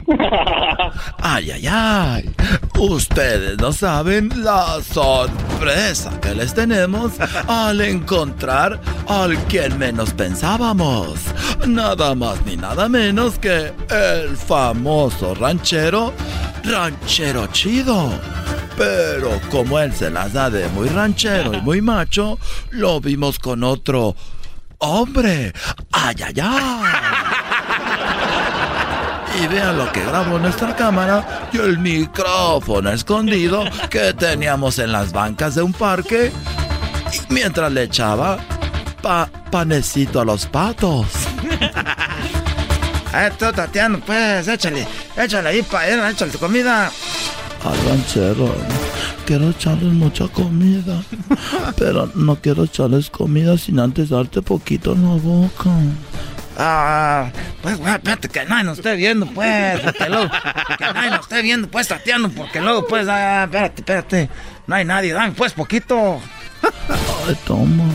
Ay, 1.22 1.52
ay, 1.52 1.68
ay. 1.68 2.36
Ustedes 2.78 3.58
no 3.58 3.72
saben 3.72 4.30
la 4.44 4.82
sorpresa 4.82 6.20
que 6.22 6.36
les 6.36 6.54
tenemos 6.54 7.14
al 7.48 7.82
encontrar 7.82 8.80
al 9.08 9.38
quien 9.46 9.78
menos 9.78 10.14
pensábamos. 10.14 11.20
Nada 11.66 12.16
más 12.16 12.44
ni 12.46 12.58
nada 12.58 12.90
menos 12.90 13.40
que 13.40 13.74
el 13.90 14.36
famoso 14.36 15.34
ranchero, 15.36 16.14
ranchero 16.64 17.48
chido. 17.48 18.12
Pero 18.78 19.40
como 19.52 19.80
él 19.80 19.94
se 19.94 20.10
las 20.10 20.34
da 20.34 20.50
de 20.50 20.68
muy 20.70 20.90
ranchero 20.90 21.54
y 21.54 21.62
muy 21.62 21.82
macho, 21.82 22.40
lo 22.72 23.00
vimos 23.00 23.40
con 23.40 23.64
otro 23.64 24.16
hombre. 24.80 25.54
¡Ay, 25.92 26.16
ay, 26.26 26.34
ay! 26.42 26.84
Y 29.42 29.48
vean 29.48 29.78
lo 29.78 29.92
que 29.92 30.04
grabó 30.06 30.38
nuestra 30.38 30.76
cámara 30.76 31.50
y 31.52 31.58
el 31.58 31.80
micrófono 31.80 32.92
escondido 32.92 33.64
que 33.90 34.14
teníamos 34.14 34.80
en 34.80 34.92
las 34.92 35.12
bancas 35.12 35.56
de 35.56 35.64
un 35.64 35.74
parque 35.74 36.32
mientras 37.30 37.72
le 37.72 37.84
echaba 37.84 38.38
pa 39.02 39.30
panecito 39.52 40.22
a 40.22 40.26
los 40.26 40.46
patos. 40.46 41.08
Esto, 43.28 43.54
Tatiano, 43.54 44.00
pues, 44.00 44.48
échale, 44.48 44.88
échale 45.16 45.50
ahí, 45.50 45.62
pa, 45.62 45.88
échale 45.88 46.32
tu 46.32 46.40
comida 46.40 46.92
al 47.64 47.86
ranchero. 47.88 48.54
Quiero 49.26 49.52
echarles 49.52 49.94
mucha 49.94 50.28
comida, 50.28 51.02
pero 51.78 52.10
no 52.16 52.36
quiero 52.36 52.66
echarles 52.66 53.10
comida 53.10 53.58
sin 53.58 53.80
antes 53.80 54.10
darte 54.10 54.42
poquito 54.42 54.94
en 54.94 55.04
la 55.04 55.16
boca. 55.16 55.70
Ah, 56.58 57.32
pues, 57.62 57.78
güey, 57.78 57.94
espérate, 57.94 58.30
que 58.30 58.46
nadie 58.46 58.64
nos 58.64 58.78
esté 58.78 58.96
viendo, 58.96 59.26
pues, 59.28 59.80
porque 59.82 60.10
luego, 60.10 60.30
que 60.78 60.94
nadie 60.94 61.10
nos 61.10 61.22
esté 61.22 61.42
viendo, 61.42 61.68
pues, 61.68 61.88
Tatiano, 61.88 62.30
porque 62.30 62.62
luego, 62.62 62.86
pues, 62.88 63.08
ah, 63.08 63.46
espérate, 63.46 63.82
espérate, 63.82 64.30
no 64.68 64.76
hay 64.76 64.86
nadie, 64.86 65.14
dame, 65.14 65.32
pues, 65.32 65.54
poquito. 65.54 66.20
Ay, 67.28 67.38
toma. 67.46 67.86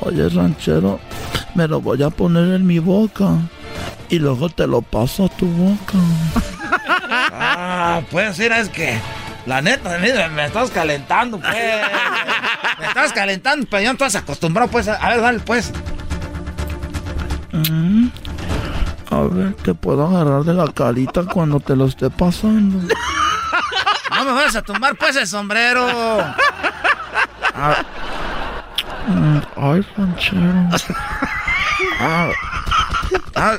Oye, 0.00 0.28
ranchero, 0.28 1.00
me 1.54 1.66
lo 1.66 1.80
voy 1.80 2.02
a 2.02 2.10
poner 2.10 2.54
en 2.54 2.66
mi 2.66 2.78
boca 2.78 3.36
y 4.08 4.18
luego 4.18 4.48
te 4.48 4.66
lo 4.66 4.82
paso 4.82 5.26
a 5.26 5.28
tu 5.28 5.46
boca. 5.46 5.98
Ah, 7.32 8.00
pues 8.10 8.38
mira, 8.38 8.60
es 8.60 8.68
que 8.68 8.98
la 9.46 9.60
neta, 9.60 9.98
me 9.98 10.44
estás 10.44 10.70
calentando, 10.70 11.38
pues. 11.40 11.56
Me 12.78 12.88
estás 12.88 13.12
calentando, 13.12 13.64
pero 13.70 13.82
ya 13.82 13.88
no 13.90 13.92
estás 13.92 14.16
acostumbrado, 14.16 14.68
pues. 14.68 14.88
A 14.88 15.08
ver, 15.08 15.20
dale, 15.20 15.38
pues. 15.40 15.72
Mm. 17.52 18.08
A 19.10 19.20
ver, 19.22 19.54
te 19.56 19.74
puedo 19.74 20.06
agarrar 20.06 20.42
de 20.44 20.54
la 20.54 20.72
carita 20.72 21.24
cuando 21.24 21.60
te 21.60 21.76
lo 21.76 21.86
esté 21.86 22.08
pasando. 22.08 22.88
No 24.14 24.24
me 24.24 24.32
vas 24.32 24.56
a 24.56 24.62
tumbar, 24.62 24.96
pues, 24.96 25.16
el 25.16 25.26
sombrero. 25.26 25.86
Mm, 29.08 29.38
ay, 29.56 29.86
ranchero. 29.96 30.68
Ah, 32.00 32.30
ah, 33.34 33.58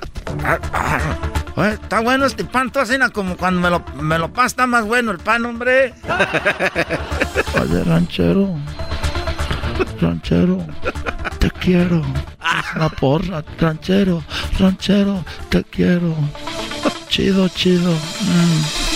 ah, 1.55 1.69
está 1.69 1.99
bueno 1.99 2.25
este 2.25 2.45
pan, 2.45 2.71
tú 2.71 2.79
así 2.79 2.97
como 3.13 3.37
cuando 3.37 3.61
me 3.61 3.69
lo, 3.69 3.83
me 4.01 4.17
lo 4.17 4.31
pasas, 4.31 4.53
está 4.53 4.67
más 4.67 4.85
bueno 4.85 5.11
el 5.11 5.19
pan, 5.19 5.45
hombre. 5.45 5.93
Oye, 7.61 7.83
ranchero. 7.83 8.55
Ranchero, 9.99 10.65
te 11.39 11.51
quiero. 11.51 12.01
Una 12.75 12.89
porra, 12.89 13.43
ranchero, 13.59 14.23
ranchero, 14.59 15.23
te 15.49 15.63
quiero. 15.63 16.15
Chido, 17.07 17.47
chido. 17.49 17.91
Mm. 17.91 18.93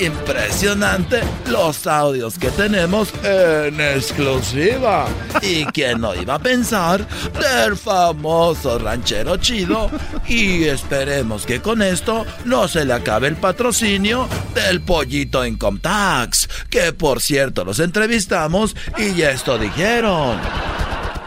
Impresionante 0.00 1.20
los 1.50 1.86
audios 1.86 2.38
que 2.38 2.50
tenemos 2.50 3.12
en 3.22 3.80
exclusiva. 3.80 5.06
¿Y 5.40 5.64
quién 5.66 6.00
no 6.00 6.14
iba 6.14 6.34
a 6.34 6.38
pensar 6.38 7.06
del 7.32 7.76
famoso 7.76 8.78
ranchero 8.78 9.36
chido? 9.36 9.90
Y 10.26 10.64
esperemos 10.64 11.46
que 11.46 11.60
con 11.60 11.82
esto 11.82 12.26
no 12.44 12.66
se 12.66 12.84
le 12.84 12.94
acabe 12.94 13.28
el 13.28 13.36
patrocinio 13.36 14.28
del 14.54 14.80
pollito 14.80 15.44
en 15.44 15.56
Comtax. 15.56 16.48
Que 16.68 16.92
por 16.92 17.20
cierto 17.20 17.64
los 17.64 17.78
entrevistamos 17.78 18.74
y 18.98 19.22
esto 19.22 19.58
dijeron. 19.58 20.40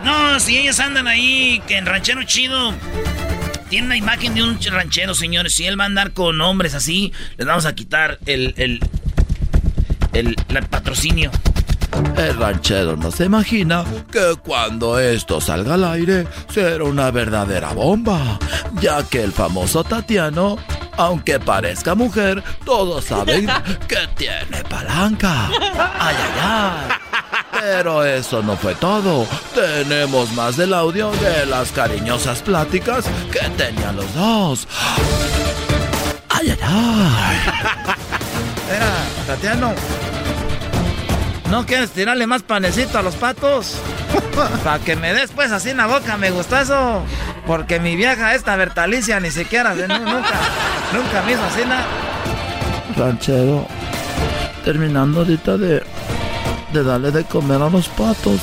No, 0.07 0.39
si 0.39 0.57
ellos 0.57 0.79
andan 0.79 1.05
ahí, 1.05 1.61
que 1.67 1.75
en 1.75 1.85
ranchero 1.85 2.23
chido 2.23 2.73
tiene 3.69 3.87
una 3.87 3.97
imagen 3.97 4.33
de 4.35 4.41
un 4.41 4.57
ranchero, 4.57 5.13
señores. 5.13 5.53
Si 5.53 5.65
él 5.65 5.77
va 5.77 5.83
a 5.83 5.87
andar 5.87 6.13
con 6.13 6.39
hombres 6.39 6.73
así, 6.75 7.11
les 7.35 7.45
vamos 7.45 7.65
a 7.65 7.75
quitar 7.75 8.17
el, 8.25 8.53
el, 8.55 8.79
el, 10.13 10.35
patrocinio. 10.69 11.29
El 12.15 12.37
ranchero 12.37 12.95
no 12.95 13.11
se 13.11 13.25
imagina 13.25 13.83
que 14.09 14.35
cuando 14.41 14.97
esto 14.97 15.41
salga 15.41 15.73
al 15.73 15.83
aire 15.83 16.25
será 16.47 16.85
una 16.85 17.11
verdadera 17.11 17.73
bomba, 17.73 18.39
ya 18.79 19.03
que 19.03 19.21
el 19.21 19.33
famoso 19.33 19.83
Tatiano, 19.83 20.57
aunque 20.95 21.37
parezca 21.37 21.95
mujer, 21.95 22.41
todos 22.63 23.03
saben 23.03 23.45
que 23.89 24.07
tiene 24.15 24.63
palanca. 24.69 25.47
¡Ay, 25.99 26.15
ay, 26.17 26.31
ay! 26.41 27.06
Pero 27.59 28.03
eso 28.03 28.41
no 28.41 28.55
fue 28.55 28.75
todo. 28.75 29.25
Tenemos 29.53 30.31
más 30.33 30.57
del 30.57 30.73
audio 30.73 31.11
de 31.11 31.45
las 31.45 31.71
cariñosas 31.71 32.41
pláticas 32.41 33.05
que 33.31 33.39
tenían 33.51 33.95
los 33.95 34.13
dos. 34.13 34.67
¡Ay, 36.29 36.49
ay, 36.51 36.59
ay! 36.61 37.37
Mira, 38.71 38.93
Tatiano. 39.25 39.73
¿No 41.49 41.65
quieres 41.65 41.91
tirarle 41.91 42.27
más 42.27 42.43
panecito 42.43 42.99
a 42.99 43.01
los 43.01 43.15
patos? 43.15 43.75
Para 44.63 44.79
que 44.79 44.95
me 44.95 45.13
des 45.13 45.31
pues 45.31 45.51
así 45.51 45.69
en 45.69 45.77
la 45.77 45.87
boca, 45.87 46.17
me 46.17 46.29
gusta 46.29 46.61
eso. 46.61 47.01
Porque 47.45 47.79
mi 47.79 47.95
vieja 47.95 48.35
esta 48.35 48.55
Bertalicia 48.57 49.19
ni 49.19 49.31
siquiera, 49.31 49.73
nunca, 49.73 50.39
nunca 50.93 51.21
me 51.25 51.31
hizo 51.31 51.43
así 51.43 51.61
nada. 51.61 51.85
Ranchero, 52.97 53.65
terminando 54.65 55.19
ahorita 55.19 55.57
de 55.57 55.83
de 56.73 56.84
darle 56.84 57.12
de 57.12 57.23
comer 57.23 57.62
a 57.62 57.69
los 57.69 57.88
patos. 57.89 58.41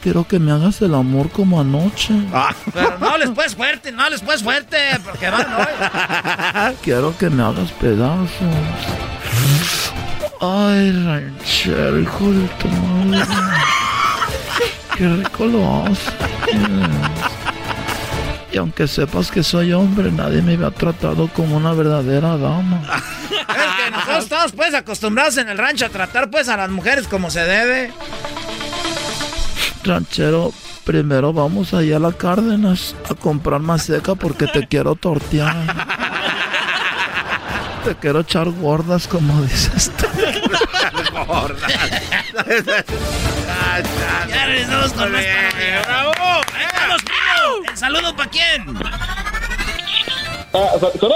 Quiero 0.00 0.26
que 0.26 0.38
me 0.38 0.52
hagas 0.52 0.80
el 0.80 0.94
amor 0.94 1.28
como 1.30 1.60
anoche. 1.60 2.14
Ah, 2.32 2.54
pero 2.72 2.98
no 2.98 3.18
les 3.18 3.30
puedes 3.30 3.56
fuerte, 3.56 3.90
no 3.90 4.08
les 4.08 4.20
puedes 4.20 4.42
fuerte, 4.42 4.76
porque 5.04 5.28
van 5.28 5.46
hoy. 5.54 6.76
Quiero 6.82 7.16
que 7.18 7.28
me 7.28 7.42
hagas 7.42 7.72
pedazos. 7.72 8.28
Ay, 10.40 10.92
ranchero, 11.04 11.98
hijo 12.00 12.30
de 12.30 12.48
tu 12.60 12.68
madre. 12.68 13.26
Qué 14.96 15.08
rico 15.08 15.46
lo 15.46 15.84
haces. 15.84 16.14
Y 18.52 18.56
aunque 18.56 18.86
sepas 18.86 19.30
que 19.30 19.42
soy 19.42 19.72
hombre, 19.72 20.10
nadie 20.10 20.40
me 20.42 20.54
había 20.54 20.70
tratado 20.70 21.28
como 21.28 21.56
una 21.56 21.72
verdadera 21.72 22.36
dama. 22.38 22.80
Es 23.40 23.84
que 23.84 23.90
nosotros 23.90 24.24
estamos 24.24 24.52
pues 24.52 24.74
acostumbrados 24.74 25.36
en 25.36 25.48
el 25.48 25.58
rancho 25.58 25.86
a 25.86 25.88
tratar 25.88 26.30
pues 26.30 26.48
a 26.48 26.56
las 26.56 26.70
mujeres 26.70 27.08
como 27.08 27.30
se 27.30 27.40
debe. 27.40 27.92
Ranchero, 29.84 30.52
primero 30.84 31.32
vamos 31.32 31.72
allá 31.74 31.96
a 31.96 32.00
la 32.00 32.12
Cárdenas 32.12 32.94
a 33.10 33.14
comprar 33.14 33.60
más 33.60 33.84
seca 33.84 34.14
porque 34.14 34.46
te 34.46 34.66
quiero 34.66 34.94
tortear. 34.94 35.56
te 37.84 37.94
quiero 37.96 38.20
echar 38.20 38.50
gordas 38.50 39.06
como 39.08 39.42
dices 39.42 39.92
tú. 39.96 40.06
gordas. 41.26 41.72
Ya 44.28 44.46
regresamos 44.46 44.92
con 44.92 45.12
más. 45.12 45.24
¡Bravo! 45.86 46.40
Estamos, 46.60 47.02
primo. 47.02 47.70
¿El 47.70 47.76
saludo 47.76 48.16
para 48.16 48.30
quién? 48.30 48.78
Ah, 50.60 50.72
Solo 50.98 51.14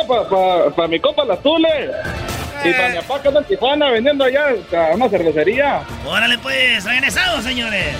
para 0.77 0.89
mi 0.89 1.01
copa 1.01 1.25
Las 1.25 1.43
Tules. 1.43 1.91
Y 2.65 2.73
para 2.75 2.91
mi 2.91 2.97
papá 2.99 3.21
que 3.21 3.29
anda 3.29 3.41
en 3.41 3.47
Tijuana 3.47 3.91
vendiendo 3.91 4.23
allá 4.25 4.51
a 4.73 4.95
una 4.95 5.09
cervecería. 5.09 5.83
Órale, 6.07 6.39
pues, 6.39 6.85
regresamos, 6.85 7.43
señores. 7.43 7.97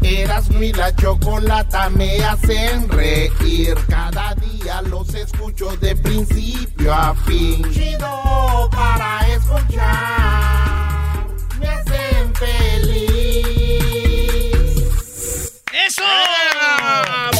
Erasmo 0.00 0.62
y 0.62 0.72
la 0.72 0.96
chocolata 0.96 1.90
me 1.90 2.24
hacen 2.24 2.88
reír. 2.88 3.74
Cada 3.88 4.34
día 4.36 4.80
los 4.82 5.12
escucho 5.14 5.76
de 5.76 5.94
principio 5.96 6.94
a 6.94 7.14
fin. 7.26 7.70
Chido 7.70 8.70
para 8.70 9.28
escuchar. 9.28 11.26
Me 11.60 11.68
hacen 11.68 12.34
feliz. 12.34 13.22
¡Eso! 15.86 16.02
Hola, 16.02 17.37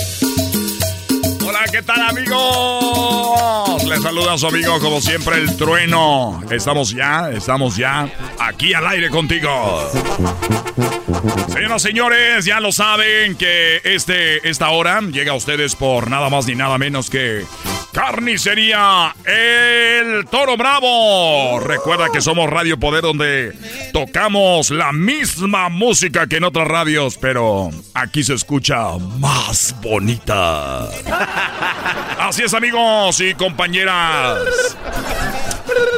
¿qué 1.71 1.83
tal 1.83 2.01
amigos? 2.03 3.85
Les 3.85 4.03
saluda 4.03 4.35
a 4.35 4.39
su 4.39 4.47
amigo 4.47 4.79
como 4.81 5.01
siempre 5.01 5.37
el 5.37 5.57
trueno. 5.57 6.41
Estamos 6.51 6.91
ya, 6.91 7.31
estamos 7.31 7.77
ya 7.77 8.09
aquí 8.39 8.75
al 8.75 8.87
aire 8.87 9.11
contigo. 9.11 9.91
Señoras 11.49 11.85
y 11.85 11.89
señores, 11.89 12.45
ya 12.45 12.61
lo 12.61 12.73
saben 12.73 13.37
que 13.37 13.81
este, 13.85 14.49
esta 14.49 14.71
hora 14.71 15.01
llega 15.01 15.33
a 15.33 15.37
ustedes 15.37 15.75
por 15.75 16.11
nada 16.11 16.29
más 16.31 16.47
ni 16.47 16.55
nada 16.55 16.79
menos 16.79 17.11
que 17.11 17.45
Carnicería 17.93 19.15
El 19.25 20.27
Toro 20.27 20.57
Bravo. 20.57 21.59
Recuerda 21.61 22.07
que 22.13 22.21
somos 22.21 22.49
Radio 22.49 22.79
Poder 22.79 23.03
donde 23.03 23.53
tocamos 23.93 24.71
la 24.71 24.93
misma 24.93 25.69
música 25.69 26.27
que 26.27 26.37
en 26.37 26.45
otras 26.45 26.69
radios, 26.69 27.19
pero 27.19 27.71
aquí 27.95 28.23
se 28.23 28.35
escucha 28.35 28.97
más 29.19 29.75
bonita. 29.83 30.89
Así 32.19 32.43
es, 32.43 32.55
amigos 32.55 33.21
y 33.21 33.35
compañeras. 33.35 34.39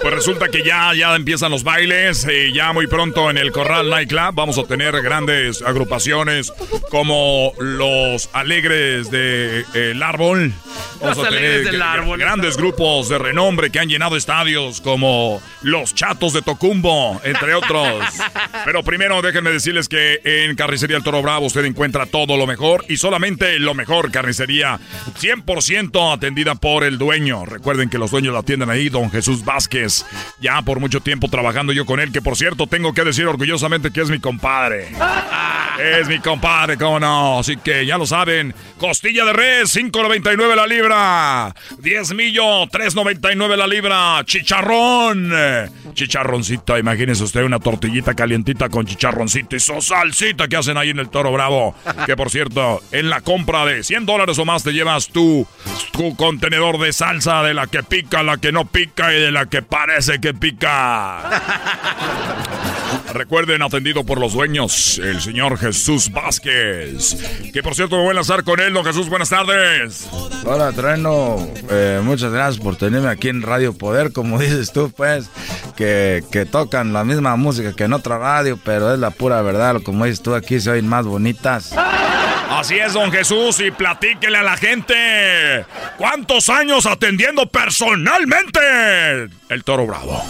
Pues 0.03 0.15
resulta 0.15 0.49
que 0.49 0.65
ya, 0.65 0.93
ya 0.95 1.15
empiezan 1.15 1.51
los 1.51 1.63
bailes. 1.63 2.27
y 2.27 2.53
ya 2.53 2.73
muy 2.73 2.87
pronto 2.87 3.31
en 3.31 3.39
el 3.39 3.53
Corral 3.53 3.91
Nightclub 3.91 4.35
vamos 4.35 4.59
a 4.59 4.65
tener 4.65 5.01
grandes 5.03 5.63
agrupaciones 5.63 6.53
como 6.91 7.53
los 7.59 8.29
Alegres 8.33 9.11
de 9.11 9.61
eh, 9.75 9.91
El 9.93 10.03
Árbol. 10.03 10.53
Vamos 11.01 11.17
Los 11.17 11.25
a 11.27 11.29
Alegres 11.29 11.65
del 11.65 11.83
Árbol. 11.83 12.19
grandes 12.19 12.57
grupos 12.57 13.09
de 13.09 13.19
renombre 13.19 13.71
que 13.71 13.79
han 13.79 13.89
llenado 13.89 14.17
estadios 14.17 14.81
como 14.81 15.41
los 15.63 15.95
Chatos 15.95 16.33
de 16.33 16.43
Tocumbo, 16.43 17.21
entre 17.25 17.55
otros. 17.55 18.05
Pero 18.65 18.83
primero 18.83 19.23
déjenme 19.23 19.51
decirles 19.51 19.89
que 19.89 20.21
en 20.25 20.57
Carnicería 20.57 20.97
El 20.97 21.03
Toro 21.03 21.23
Bravo 21.23 21.47
usted 21.47 21.65
encuentra 21.65 22.07
todo 22.07 22.37
lo 22.37 22.47
mejor 22.47 22.85
y 22.89 22.97
solamente 22.97 23.59
lo 23.59 23.75
mejor. 23.75 24.11
Carnicería 24.11 24.79
100% 25.21 26.15
atendida 26.15 26.55
por 26.55 26.85
el 26.85 26.99
dueño. 26.99 27.45
Recuerden 27.47 27.89
que 27.89 27.99
los 27.99 28.11
dueños 28.11 28.33
la 28.33 28.41
atienden 28.41 28.71
ahí, 28.71 28.89
don 28.89 29.11
Jesús 29.11 29.45
Vázquez. 29.45 29.70
Ya 30.41 30.63
por 30.63 30.81
mucho 30.81 31.01
tiempo 31.01 31.29
trabajando 31.29 31.73
yo 31.73 31.87
con 31.87 32.01
él, 32.01 32.13
que 32.13 32.21
por 32.21 32.37
cierto 32.37 32.67
tengo 32.67 32.93
que 32.93 33.05
decir 33.05 33.27
orgullosamente 33.27 33.91
que 33.91 34.01
es 34.01 34.11
mi 34.11 34.21
compadre. 34.21 34.89
Es 35.81 36.09
mi 36.09 36.19
compadre, 36.19 36.77
cómo 36.77 37.01
no. 37.01 37.39
Así 37.39 37.57
que 37.57 37.87
ya 37.87 37.97
lo 37.97 38.05
saben. 38.05 38.55
Costilla 38.79 39.25
de 39.25 39.33
res, 39.33 39.75
5.99 39.75 40.55
la 40.55 40.67
libra. 40.67 41.55
10 41.79 42.15
millo, 42.15 42.67
3.99 42.67 43.57
la 43.57 43.67
libra. 43.67 44.23
Chicharrón. 44.25 45.33
Chicharroncito, 45.95 46.77
imagínese 46.77 47.25
usted 47.25 47.45
una 47.45 47.59
tortillita 47.59 48.15
calientita 48.15 48.69
con 48.69 48.85
chicharroncito 48.85 49.57
y 49.57 49.61
su 49.61 49.81
salsita 49.81 50.49
que 50.49 50.57
hacen 50.57 50.77
ahí 50.77 50.91
en 50.91 50.99
el 50.99 51.09
Toro 51.09 51.33
Bravo. 51.33 51.75
Que 52.05 52.15
por 52.15 52.31
cierto, 52.31 52.83
en 52.93 53.09
la 53.09 53.23
compra 53.23 53.65
de 53.65 53.83
100 53.83 54.05
dólares 54.05 54.39
o 54.39 54.45
más 54.45 54.63
te 54.63 54.73
llevas 54.73 55.09
tu, 55.09 55.47
tu 55.93 56.15
contenedor 56.17 56.79
de 56.79 56.93
salsa 56.93 57.43
de 57.43 57.55
la 57.55 57.67
que 57.67 57.83
pica, 57.83 58.23
la 58.23 58.37
que 58.37 58.53
no 58.53 58.67
pica 58.67 59.15
y 59.15 59.21
de 59.21 59.31
la 59.31 59.47
que 59.47 59.60
parece 59.63 60.21
que 60.21 60.35
pica. 60.35 61.23
Recuerden, 63.15 63.63
atendido 63.63 64.05
por 64.05 64.19
los 64.19 64.33
dueños, 64.33 64.99
el 64.99 65.21
señor 65.21 65.59
Jesús 65.59 66.11
Vázquez. 66.11 67.17
Que 67.53 67.63
por 67.63 67.75
cierto 67.75 67.97
me 67.97 68.03
voy 68.03 68.11
a 68.11 68.15
lanzar 68.15 68.45
con 68.45 68.61
él, 68.61 68.73
don 68.73 68.85
Jesús, 68.85 69.09
buenas 69.09 69.31
tardes. 69.31 70.09
Hola, 70.45 70.73
Trueno. 70.73 71.49
Eh, 71.71 72.01
muchas 72.03 72.33
gracias 72.33 72.63
por 72.63 72.77
tenerme 72.77 73.09
aquí 73.09 73.29
en 73.29 73.43
Radio 73.43 73.73
Poder. 73.73 74.13
Como 74.13 74.39
dices 74.41 74.73
tú, 74.73 74.91
pues, 74.97 75.31
que, 75.77 76.25
que 76.31 76.47
tocan 76.47 76.93
la 76.93 77.05
misma 77.05 77.37
música 77.37 77.75
que 77.75 77.85
en 77.85 77.93
otra 77.93 78.19
radio, 78.19 78.59
pero 78.65 78.93
es 78.93 78.99
la 78.99 79.11
pura 79.11 79.43
verdad. 79.43 79.81
Como 79.83 80.05
dices 80.05 80.23
tú, 80.23 80.35
aquí 80.35 80.61
se 80.61 80.71
oyen 80.71 80.89
más 80.89 81.07
bonitas. 81.07 81.75
Así 82.51 82.79
es, 82.79 82.93
don 82.93 83.13
Jesús, 83.13 83.61
y 83.61 83.71
platíquele 83.71 84.37
a 84.37 84.43
la 84.43 84.57
gente. 84.57 85.65
¿Cuántos 85.97 86.49
años 86.49 86.85
atendiendo 86.85 87.47
personalmente 87.47 88.61
el 89.49 89.65
Toro 89.65 89.87
Bravo? 89.87 90.23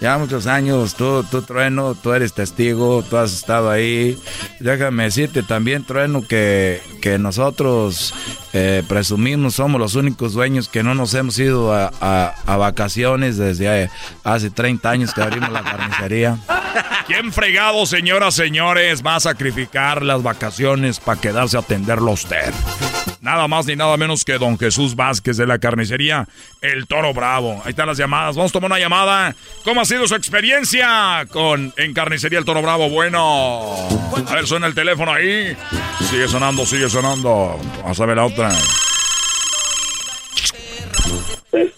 Ya 0.00 0.16
muchos 0.16 0.46
años, 0.46 0.94
tú, 0.94 1.24
tú, 1.24 1.42
Trueno, 1.42 1.94
tú 1.94 2.14
eres 2.14 2.32
testigo, 2.32 3.02
tú 3.02 3.18
has 3.18 3.34
estado 3.34 3.70
ahí. 3.70 4.18
Déjame 4.58 5.04
decirte 5.04 5.42
también, 5.42 5.84
Trueno, 5.84 6.26
que, 6.26 6.80
que 7.02 7.18
nosotros 7.18 8.14
eh, 8.54 8.82
presumimos, 8.88 9.56
somos 9.56 9.78
los 9.78 9.96
únicos 9.96 10.32
dueños 10.32 10.68
que 10.68 10.82
no 10.82 10.94
nos 10.94 11.12
hemos 11.12 11.38
ido 11.38 11.74
a, 11.74 12.34
vacaciones 12.46 13.36
desde 13.36 13.90
hace 14.24 14.50
30 14.50 14.90
años 14.90 15.12
que 15.12 15.20
abrimos 15.20 15.52
la 15.52 15.62
carnicería. 15.62 16.38
¿Quién 17.06 17.30
fregado, 17.32 17.84
señoras, 17.84 18.34
señores, 18.34 19.02
va 19.04 19.16
a 19.16 19.20
sacrificar 19.20 20.02
las 20.02 20.22
vacaciones 20.22 20.98
para 20.98 21.20
quedarse 21.20 21.58
a 21.58 21.60
atenderlo 21.60 22.12
a 22.12 22.14
usted? 22.14 22.54
Nada 23.20 23.46
más 23.48 23.66
ni 23.66 23.76
nada 23.76 23.96
menos 23.98 24.24
que 24.24 24.38
don 24.38 24.58
Jesús 24.58 24.96
Vázquez 24.96 25.36
de 25.36 25.46
la 25.46 25.58
carnicería 25.58 26.26
El 26.62 26.86
Toro 26.86 27.12
Bravo. 27.12 27.60
Ahí 27.64 27.70
están 27.70 27.86
las 27.86 27.98
llamadas. 27.98 28.34
Vamos 28.34 28.50
a 28.50 28.54
tomar 28.54 28.70
una 28.70 28.78
llamada. 28.78 29.34
¿Cómo 29.62 29.82
ha 29.82 29.84
sido 29.84 30.08
su 30.08 30.14
experiencia 30.14 31.26
con 31.30 31.74
en 31.76 31.92
carnicería 31.92 32.38
El 32.38 32.46
Toro 32.46 32.62
Bravo? 32.62 32.88
Bueno. 32.88 33.74
A 34.26 34.34
ver, 34.34 34.46
suena 34.46 34.66
el 34.66 34.74
teléfono 34.74 35.12
ahí. 35.12 35.54
Sigue 36.08 36.28
sonando, 36.28 36.64
sigue 36.64 36.88
sonando. 36.88 37.60
Vamos 37.82 38.00
a 38.00 38.06
ver 38.06 38.16
la 38.16 38.24
otra. 38.24 38.52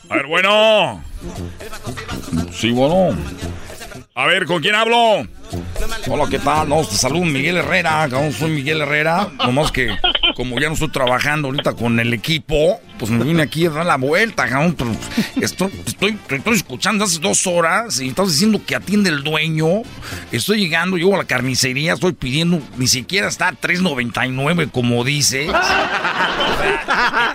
A 0.09 0.15
ver, 0.15 0.27
bueno. 0.27 1.03
Sí, 2.53 2.71
bueno. 2.71 3.17
A 4.15 4.27
ver, 4.27 4.45
¿con 4.45 4.61
quién 4.61 4.75
hablo? 4.75 5.27
Hola, 6.07 6.27
¿qué 6.29 6.39
tal? 6.39 6.69
No, 6.69 6.85
te 6.87 6.97
saludo 6.97 7.25
Miguel 7.25 7.57
Herrera, 7.57 8.07
soy 8.39 8.51
Miguel 8.51 8.83
Herrera. 8.83 9.31
Nomás 9.39 9.73
que, 9.73 9.97
como 10.37 10.61
ya 10.61 10.69
no 10.69 10.75
estoy 10.75 10.91
trabajando 10.91 11.49
ahorita 11.49 11.73
con 11.73 11.99
el 11.99 12.13
equipo, 12.13 12.79
pues 12.99 13.11
me 13.11 13.25
vine 13.25 13.43
aquí 13.43 13.65
a 13.65 13.71
dar 13.71 13.87
la 13.87 13.97
vuelta, 13.97 14.47
estoy, 15.41 15.73
estoy, 15.87 16.19
estoy 16.29 16.55
escuchando 16.55 17.05
hace 17.05 17.21
dos 17.21 17.47
horas 17.47 18.03
y 18.03 18.09
estás 18.09 18.29
diciendo 18.29 18.61
que 18.67 18.77
atiende 18.77 19.09
el 19.09 19.23
dueño. 19.23 19.81
Estoy 20.31 20.61
llegando, 20.61 20.99
llego 20.99 21.15
a 21.15 21.19
la 21.19 21.25
carnicería, 21.25 21.95
estoy 21.95 22.13
pidiendo, 22.13 22.61
ni 22.77 22.89
siquiera 22.89 23.29
está 23.29 23.49
a 23.49 23.53
3.99 23.53 24.71
como 24.71 25.07
sea, 25.23 25.53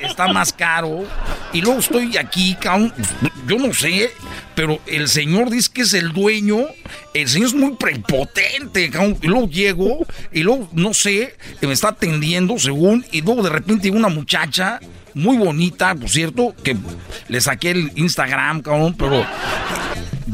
está 0.02 0.28
más 0.28 0.54
caro. 0.54 1.06
Y 1.54 1.62
luego 1.62 1.80
estoy 1.80 2.18
aquí. 2.18 2.56
Yo 3.48 3.58
no 3.58 3.74
sé, 3.74 4.12
pero 4.58 4.80
el 4.88 5.08
señor 5.08 5.52
dice 5.52 5.70
que 5.72 5.84
es 5.84 5.94
el 5.94 6.14
dueño. 6.14 6.66
El 7.14 7.30
señor 7.30 7.50
es 7.50 7.54
muy 7.54 7.76
prepotente. 7.76 8.90
Y 9.22 9.28
luego 9.28 9.48
llego, 9.48 10.08
y 10.34 10.42
luego, 10.42 10.68
no 10.74 10.96
sé, 10.96 11.36
me 11.62 11.74
está 11.74 11.90
atendiendo 11.90 12.58
según. 12.58 13.06
Y 13.12 13.22
luego 13.22 13.44
de 13.44 13.52
repente 13.52 13.84
llega 13.84 13.98
una 13.98 14.10
muchacha 14.10 14.80
muy 15.14 15.38
bonita, 15.38 15.94
por 15.94 16.10
cierto, 16.10 16.56
que 16.64 16.76
le 17.28 17.40
saqué 17.40 17.70
el 17.70 17.92
Instagram, 17.98 18.64
cabrón, 18.64 18.96
pero. 18.98 19.24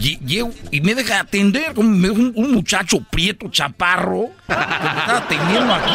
Y 0.03 0.81
me 0.81 0.95
deja 0.95 1.21
atender, 1.21 1.73
como 1.73 1.89
un, 1.89 2.33
un 2.35 2.51
muchacho 2.51 2.99
prieto, 3.09 3.49
chaparro, 3.49 4.31
que 4.47 4.55
me 4.55 4.61
está 4.61 5.17
atendiendo 5.17 5.73
aquí. 5.73 5.93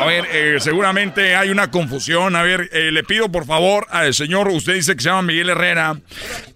A 0.00 0.04
ver, 0.06 0.24
eh, 0.32 0.56
seguramente 0.60 1.36
hay 1.36 1.50
una 1.50 1.70
confusión. 1.70 2.34
A 2.36 2.42
ver, 2.42 2.70
eh, 2.72 2.90
le 2.92 3.04
pido 3.04 3.30
por 3.30 3.46
favor 3.46 3.86
al 3.90 4.14
señor, 4.14 4.48
usted 4.48 4.74
dice 4.74 4.96
que 4.96 5.02
se 5.02 5.08
llama 5.08 5.22
Miguel 5.22 5.50
Herrera, 5.50 5.98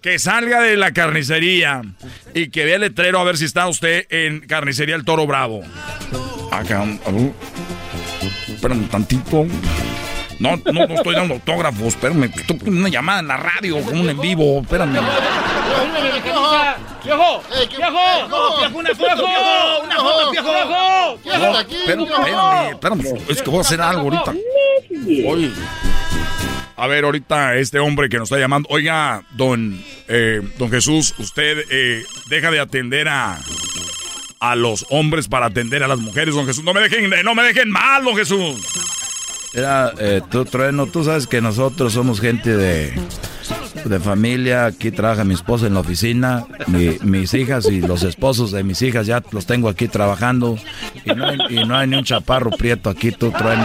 que 0.01 0.17
salga 0.19 0.61
de 0.61 0.77
la 0.77 0.91
carnicería 0.91 1.81
y 2.33 2.49
que 2.49 2.65
vea 2.65 2.75
el 2.75 2.81
letrero 2.81 3.19
a 3.19 3.23
ver 3.23 3.37
si 3.37 3.45
está 3.45 3.67
usted 3.67 4.05
en 4.09 4.41
carnicería 4.41 4.95
El 4.95 5.05
Toro 5.05 5.27
Bravo. 5.27 5.61
Acá, 6.51 6.81
a 6.81 7.11
ver. 7.11 7.31
espérame 8.47 8.87
tantito. 8.89 9.45
No, 10.41 10.57
no, 10.57 10.87
no 10.87 10.95
estoy 10.95 11.13
dando 11.13 11.35
autógrafos, 11.35 11.89
espérame, 11.89 12.23
estoy 12.23 12.57
una 12.65 12.89
llamada 12.89 13.19
en 13.19 13.27
la 13.27 13.37
radio, 13.37 13.79
con 13.83 13.99
un 13.99 14.09
en 14.09 14.19
vivo, 14.19 14.61
espérame. 14.61 14.93
¡Viejo! 14.93 15.03
¡Viejo! 17.03 17.43
¡Viejo! 17.77 17.99
¡Una 18.73 18.95
foto! 18.95 19.27
¡Una 19.83 19.97
foto, 19.97 20.31
viejo! 20.31 21.19
Espérame, 21.23 22.07
espérame, 22.09 22.71
espérame, 22.71 23.01
es 23.29 23.41
que 23.43 23.49
voy 23.51 23.59
a 23.59 23.61
hacer 23.61 23.81
algo 23.81 24.01
ahorita. 24.01 24.33
Oye. 25.27 25.51
A 26.75 26.87
ver, 26.87 27.05
ahorita 27.05 27.57
este 27.57 27.77
hombre 27.77 28.09
que 28.09 28.17
nos 28.17 28.31
está 28.31 28.39
llamando. 28.39 28.67
Oiga, 28.71 29.23
don, 29.29 29.79
eh, 30.07 30.41
don 30.57 30.71
Jesús, 30.71 31.13
usted 31.19 31.65
eh, 31.69 32.03
deja 32.29 32.49
de 32.49 32.59
atender 32.59 33.07
a, 33.09 33.37
a 34.39 34.55
los 34.55 34.87
hombres 34.89 35.27
para 35.27 35.45
atender 35.45 35.83
a 35.83 35.87
las 35.87 35.99
mujeres, 35.99 36.33
don 36.33 36.47
Jesús. 36.47 36.63
No 36.63 36.73
me 36.73 36.81
dejen, 36.81 37.11
no 37.23 37.35
me 37.35 37.43
dejen 37.43 37.69
mal, 37.69 38.03
don 38.03 38.15
Jesús. 38.15 38.55
Mira, 39.53 39.91
eh, 39.99 40.21
tú, 40.29 40.45
Trueno, 40.45 40.87
tú 40.87 41.03
sabes 41.03 41.27
que 41.27 41.41
nosotros 41.41 41.91
somos 41.93 42.21
gente 42.21 42.55
de, 42.55 42.93
de 43.83 43.99
familia. 43.99 44.65
Aquí 44.67 44.91
trabaja 44.91 45.25
mi 45.25 45.33
esposa 45.33 45.67
en 45.67 45.73
la 45.73 45.81
oficina. 45.81 46.45
Mi- 46.67 46.97
mis 47.01 47.33
hijas 47.33 47.65
y 47.65 47.81
los 47.81 48.03
esposos 48.03 48.51
de 48.51 48.63
mis 48.63 48.81
hijas 48.81 49.07
ya 49.07 49.21
los 49.31 49.45
tengo 49.45 49.67
aquí 49.67 49.89
trabajando. 49.89 50.57
Y 51.03 51.09
no 51.13 51.25
hay, 51.27 51.37
y 51.49 51.65
no 51.65 51.75
hay 51.77 51.87
ni 51.87 51.97
un 51.97 52.03
chaparro 52.05 52.51
prieto 52.51 52.89
aquí, 52.89 53.11
tú, 53.11 53.31
Trueno. 53.31 53.63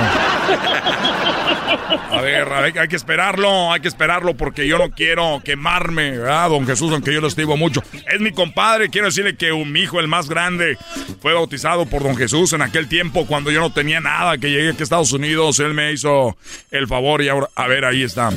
A 2.10 2.20
ver, 2.20 2.52
a 2.52 2.60
ver, 2.60 2.78
hay 2.78 2.88
que 2.88 2.96
esperarlo, 2.96 3.72
hay 3.72 3.80
que 3.80 3.88
esperarlo 3.88 4.36
porque 4.36 4.66
yo 4.66 4.78
no 4.78 4.90
quiero 4.90 5.40
quemarme, 5.44 6.12
¿verdad, 6.12 6.48
don 6.50 6.66
Jesús? 6.66 6.92
Aunque 6.92 7.12
yo 7.12 7.20
lo 7.20 7.28
estimo 7.28 7.56
mucho. 7.56 7.82
Es 8.12 8.20
mi 8.20 8.32
compadre, 8.32 8.88
quiero 8.88 9.06
decirle 9.06 9.36
que 9.36 9.52
mi 9.52 9.80
hijo, 9.80 10.00
el 10.00 10.08
más 10.08 10.28
grande, 10.28 10.76
fue 11.20 11.34
bautizado 11.34 11.86
por 11.86 12.02
don 12.02 12.16
Jesús 12.16 12.52
en 12.52 12.62
aquel 12.62 12.88
tiempo 12.88 13.26
cuando 13.26 13.50
yo 13.50 13.60
no 13.60 13.72
tenía 13.72 14.00
nada, 14.00 14.38
que 14.38 14.50
llegué 14.50 14.70
aquí 14.70 14.80
a 14.80 14.82
Estados 14.84 15.12
Unidos, 15.12 15.58
él 15.60 15.74
me 15.74 15.92
hizo 15.92 16.36
el 16.70 16.86
favor 16.86 17.22
y 17.22 17.28
ahora, 17.28 17.48
a 17.54 17.66
ver, 17.66 17.84
ahí 17.84 18.02
está. 18.02 18.30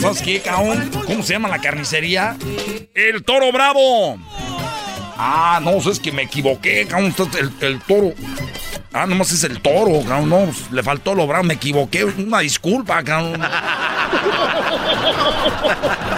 ¿sabes 0.00 0.22
qué, 0.22 0.40
cabrón? 0.40 0.90
¿Cómo 1.06 1.22
se 1.22 1.34
llama 1.34 1.48
la 1.48 1.58
carnicería? 1.58 2.36
El 2.94 3.24
Toro 3.24 3.52
Bravo. 3.52 4.18
Ah, 5.22 5.60
no, 5.62 5.76
es 5.76 6.00
que 6.00 6.12
me 6.12 6.22
equivoqué, 6.22 6.86
cabrón. 6.86 7.14
El, 7.38 7.52
el 7.60 7.78
toro. 7.80 8.14
Ah, 8.90 9.06
nomás 9.06 9.30
es 9.32 9.44
el 9.44 9.60
toro, 9.60 10.02
cabrón. 10.02 10.30
No, 10.30 10.48
le 10.72 10.82
faltó 10.82 11.14
lo 11.14 11.26
bravo, 11.26 11.44
me 11.44 11.52
equivoqué. 11.54 12.06
Una 12.06 12.38
disculpa, 12.38 13.04
cabrón. 13.04 13.42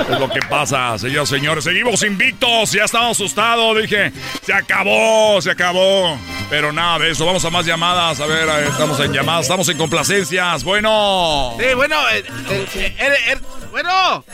Es 0.00 0.20
lo 0.20 0.28
que 0.28 0.40
pasa, 0.48 0.98
señores, 0.98 1.28
señores. 1.28 1.64
Seguimos 1.64 2.02
invictos, 2.02 2.72
ya 2.72 2.84
estaba 2.84 3.10
asustado. 3.10 3.74
Dije, 3.74 4.12
se 4.42 4.52
acabó, 4.52 5.40
se 5.40 5.50
acabó. 5.50 6.18
Pero 6.50 6.72
nada 6.72 7.00
de 7.00 7.10
eso, 7.10 7.26
vamos 7.26 7.44
a 7.44 7.50
más 7.50 7.66
llamadas. 7.66 8.20
A 8.20 8.26
ver, 8.26 8.48
eh, 8.48 8.68
estamos 8.68 8.98
en 9.00 9.12
llamadas, 9.12 9.42
estamos 9.42 9.68
en 9.68 9.76
complacencias. 9.76 10.64
Bueno. 10.64 11.56
Sí, 11.58 11.74
bueno, 11.74 11.96
eh, 12.10 12.24
eh, 12.50 12.66
eh, 12.74 12.96
eh, 12.98 13.32
eh, 13.32 13.36
bueno. 13.70 14.24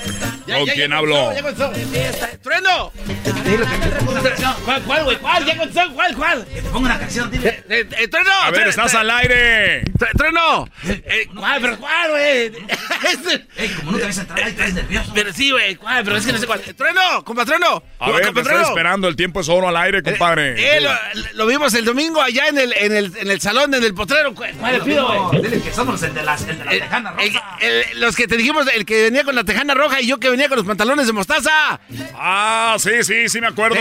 ¿Con 0.46 0.66
quién 0.66 0.92
hablo? 0.92 1.32
Ya 1.32 1.40
comenzó. 1.42 1.72
¡Trueno! 2.42 2.92
¿Cuál, 4.64 4.82
cuál, 4.82 5.04
güey? 5.04 5.16
¿Cuál? 5.16 5.44
¿Ya 5.44 5.56
comenzó? 5.56 5.80
¿Cuál, 5.94 6.14
cuál? 6.14 6.46
Que 6.46 6.62
te 6.62 6.68
ponga 6.70 6.86
una 6.86 6.98
canción. 6.98 7.30
Eh, 7.34 7.62
eh, 7.68 8.08
¡Trueno! 8.08 8.30
A 8.42 8.50
ver, 8.50 8.68
estás 8.68 8.94
al 8.94 9.10
aire. 9.10 9.82
¡Trueno! 10.16 10.68
Eh, 10.84 11.26
¿Cuál, 11.34 11.60
pero 11.60 11.78
cuál, 11.78 12.10
güey? 12.10 12.52
como 13.76 13.92
no 13.92 13.98
te 13.98 14.06
ves 14.06 14.18
entrar, 14.18 14.42
ahí 14.42 14.50
estás 14.50 14.74
nervioso. 14.74 15.12
Pero 15.14 15.32
sí, 15.32 15.50
Pero 16.04 16.16
es 16.16 16.26
que 16.26 16.32
no 16.32 16.38
sé 16.38 16.46
cuál. 16.46 16.60
¡Trueno! 16.60 17.24
¡Compa 17.24 17.44
Trueno! 17.44 17.82
A 17.98 18.10
ver, 18.10 18.22
estoy 18.26 18.62
esperando, 18.62 19.08
el 19.08 19.16
tiempo 19.16 19.40
es 19.40 19.48
oro 19.48 19.68
al 19.68 19.76
aire, 19.76 20.02
compadre. 20.02 20.76
Eh, 20.76 20.80
lo, 20.80 20.90
lo 21.34 21.46
vimos 21.46 21.72
el 21.74 21.84
domingo 21.84 22.20
allá 22.22 22.48
en 22.48 22.58
el, 22.58 22.72
en 22.76 22.94
el, 22.94 23.12
en 23.16 23.30
el 23.30 23.40
salón, 23.40 23.72
en 23.74 23.82
el 23.84 23.94
potrero. 23.94 24.34
¿Cuál 24.34 24.54
le 24.72 24.80
pido, 24.80 25.06
güey? 25.30 25.42
Dile 25.42 25.60
que 25.62 25.72
somos 25.72 26.02
el 26.02 26.14
de 26.14 26.22
la, 26.22 26.34
el 26.34 26.58
de 26.58 26.64
la 26.64 26.70
tejana 26.70 27.10
rosa. 27.12 27.22
El- 27.60 27.68
el- 27.92 28.00
los 28.00 28.16
que 28.16 28.26
te 28.28 28.36
dijimos, 28.36 28.66
el 28.74 28.84
que 28.84 29.02
venía 29.04 29.24
con 29.24 29.34
la 29.34 29.44
tejana 29.44 29.74
roja 29.74 30.00
y 30.00 30.06
yo 30.06 30.18
que 30.18 30.28
venía 30.30 30.48
con 30.48 30.56
los 30.58 30.66
pantalones 30.66 31.06
de 31.06 31.12
mostaza. 31.12 31.80
Ah, 32.14 32.76
sí, 32.78 32.90
sí, 33.02 33.28
sí 33.28 33.40
me 33.40 33.46
acuerdo. 33.48 33.76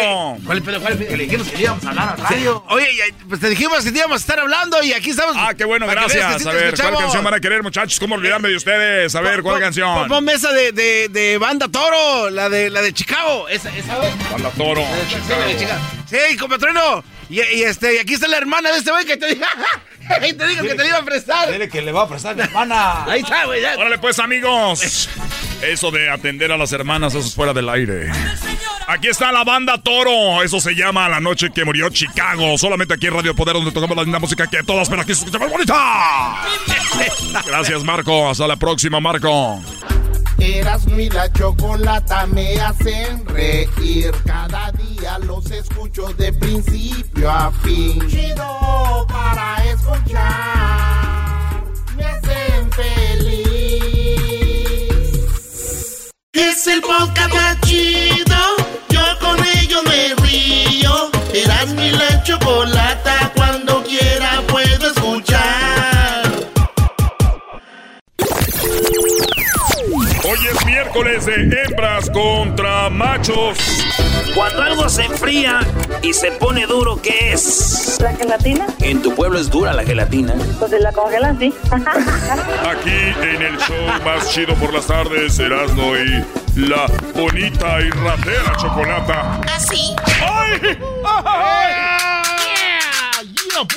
¿Cuál 0.46 0.62
pedo, 0.62 0.80
cuál 0.82 0.98
pedo? 0.98 1.10
Que 1.10 1.18
le 1.18 1.24
dijimos 1.26 1.48
que 1.48 1.58
le 1.58 1.64
íbamos 1.64 1.84
a 1.86 1.90
hablar 1.90 2.10
al 2.18 2.18
radio. 2.18 2.64
Oye, 2.70 2.88
pues 3.28 3.40
te 3.42 3.50
dijimos 3.50 3.84
que 3.84 3.92
te 3.92 3.98
íbamos 4.00 4.16
a 4.16 4.20
estar 4.22 4.40
hablando 4.40 4.82
y 4.84 4.94
aquí 4.94 5.12
estamos. 5.12 5.36
Ah, 5.38 5.54
qué 5.58 5.66
bueno, 5.66 5.88
gracias. 5.88 6.42
sí 6.42 6.48
A 6.48 6.52
ver, 6.52 6.76
¿cuál 6.80 6.96
canción 6.98 7.24
van 7.24 7.34
a 7.34 7.40
querer, 7.40 7.64
muchachos? 7.64 8.00
¿Cómo 8.00 8.16
olvidarme 8.16 8.50
de 8.50 8.56
ustedes? 8.56 9.14
A 9.16 9.22
ver, 9.22 9.42
¿cuál 9.42 9.60
canción? 9.60 9.94
pon- 10.00 10.08
Ponme 10.08 10.34
esa 10.34 10.52
de, 10.52 10.72
de, 10.72 11.10
de 11.10 11.38
Banda 11.38 11.63
Toro, 11.70 12.30
la 12.30 12.50
de, 12.50 12.70
la 12.70 12.82
de 12.82 12.94
Chicago. 12.94 13.48
Esa, 13.50 13.76
esa. 13.76 13.98
Banda 14.32 14.50
Toro. 14.52 14.82
Sí, 15.10 15.16
la 15.30 15.48
de 15.48 15.58
Chicago. 15.58 15.82
Sí, 16.10 16.38
compatrino. 16.38 17.04
Y, 17.30 17.42
y 17.42 17.64
este, 17.64 17.96
y 17.96 17.98
aquí 17.98 18.14
está 18.14 18.28
la 18.28 18.38
hermana 18.38 18.72
de 18.72 18.78
este 18.78 18.92
güey 18.92 19.06
que 19.06 19.18
te 19.18 19.28
dijo. 19.28 19.46
y 20.30 20.34
te 20.34 20.48
dijo 20.48 20.64
que 20.64 20.76
te 20.76 20.84
la 20.84 20.88
iba 20.88 20.98
a 20.98 21.06
prestar. 21.06 21.52
Dile 21.52 21.70
que 21.70 21.82
le 21.82 21.92
va 21.92 22.04
a 22.04 22.08
prestar 22.08 22.36
mi 22.36 22.42
hermana. 22.42 23.06
Ahí 23.08 23.22
está, 23.22 23.46
güey. 23.46 23.64
Órale 23.64 23.98
pues 23.98 24.20
amigos. 24.20 25.10
Eso 25.62 25.92
de 25.92 26.10
atender 26.10 26.52
a 26.52 26.58
las 26.58 26.74
hermanas, 26.74 27.16
eso 27.16 27.26
es 27.26 27.34
fuera 27.34 27.54
del 27.54 27.70
aire. 27.70 28.12
Aquí 28.88 29.08
está 29.08 29.32
la 29.32 29.46
banda 29.46 29.82
Toro. 29.82 30.44
Eso 30.44 30.60
se 30.60 30.74
llama 30.76 31.08
La 31.08 31.22
Noche 31.22 31.52
que 31.52 31.64
Murió 31.64 31.90
Chicago. 31.90 32.58
Solamente 32.58 32.94
aquí 32.94 33.08
en 33.08 33.14
Radio 33.14 33.34
Poder, 33.34 33.54
donde 33.54 33.72
tocamos 33.72 33.96
la 33.96 34.04
linda 34.04 34.20
música 34.20 34.48
que 34.48 34.62
todas, 34.64 34.90
pero 34.90 35.02
aquí 35.02 35.14
se 35.14 35.22
escucha 35.22 35.40
más 35.40 35.50
bonita. 35.50 36.36
Gracias, 37.48 37.84
Marco. 37.84 38.30
Hasta 38.30 38.46
la 38.46 38.58
próxima, 38.58 39.00
Marco. 39.00 39.62
Erasmo 40.44 41.00
y 41.00 41.10
la 41.10 41.32
chocolata 41.32 42.26
me 42.28 42.60
hacen 42.60 43.26
reír. 43.26 44.12
Cada 44.26 44.72
día 44.74 45.18
los 45.20 45.50
escucho 45.52 46.08
de 46.14 46.34
principio 46.34 47.32
a 47.32 47.50
fin. 47.64 48.06
Chido 48.10 49.08
para 49.08 49.64
escuchar. 49.72 51.64
Me 51.96 52.04
hacen 52.06 52.72
feliz. 52.74 53.32
Es 56.34 56.68
el 56.68 56.82
podcast 56.82 57.64
chido. 57.64 58.53
Miércoles 70.94 71.26
de 71.26 71.62
hembras 71.64 72.10
contra 72.10 72.90
machos. 72.90 73.58
Cuando 74.36 74.62
algo 74.62 74.90
se 74.90 75.04
enfría 75.04 75.60
y 76.02 76.14
se 76.14 76.32
pone 76.34 76.66
duro, 76.68 77.02
¿qué 77.02 77.34
es? 77.34 77.98
¿La 78.00 78.14
gelatina? 78.16 78.68
En 78.80 79.02
tu 79.02 79.16
pueblo 79.16 79.40
es 79.40 79.50
dura 79.50 79.74
la 79.74 79.84
gelatina. 79.84 80.34
Pues 80.60 80.72
la 80.80 80.92
congelan, 80.92 81.40
sí. 81.40 81.54
Aquí 81.72 82.92
en 83.22 83.42
el 83.42 83.58
show 83.58 83.76
más 84.06 84.30
chido 84.30 84.54
por 84.56 84.74
las 84.74 84.86
tardes, 84.86 85.40
Erasmo 85.40 85.96
y 85.96 86.24
la 86.60 86.86
bonita 87.16 87.82
y 87.82 87.90
ratera 87.90 88.56
chocolata. 88.58 89.42
Así. 89.56 89.96
¡Ay! 90.22 90.78
¡Ay! 91.26 91.74
Esto 93.54 93.68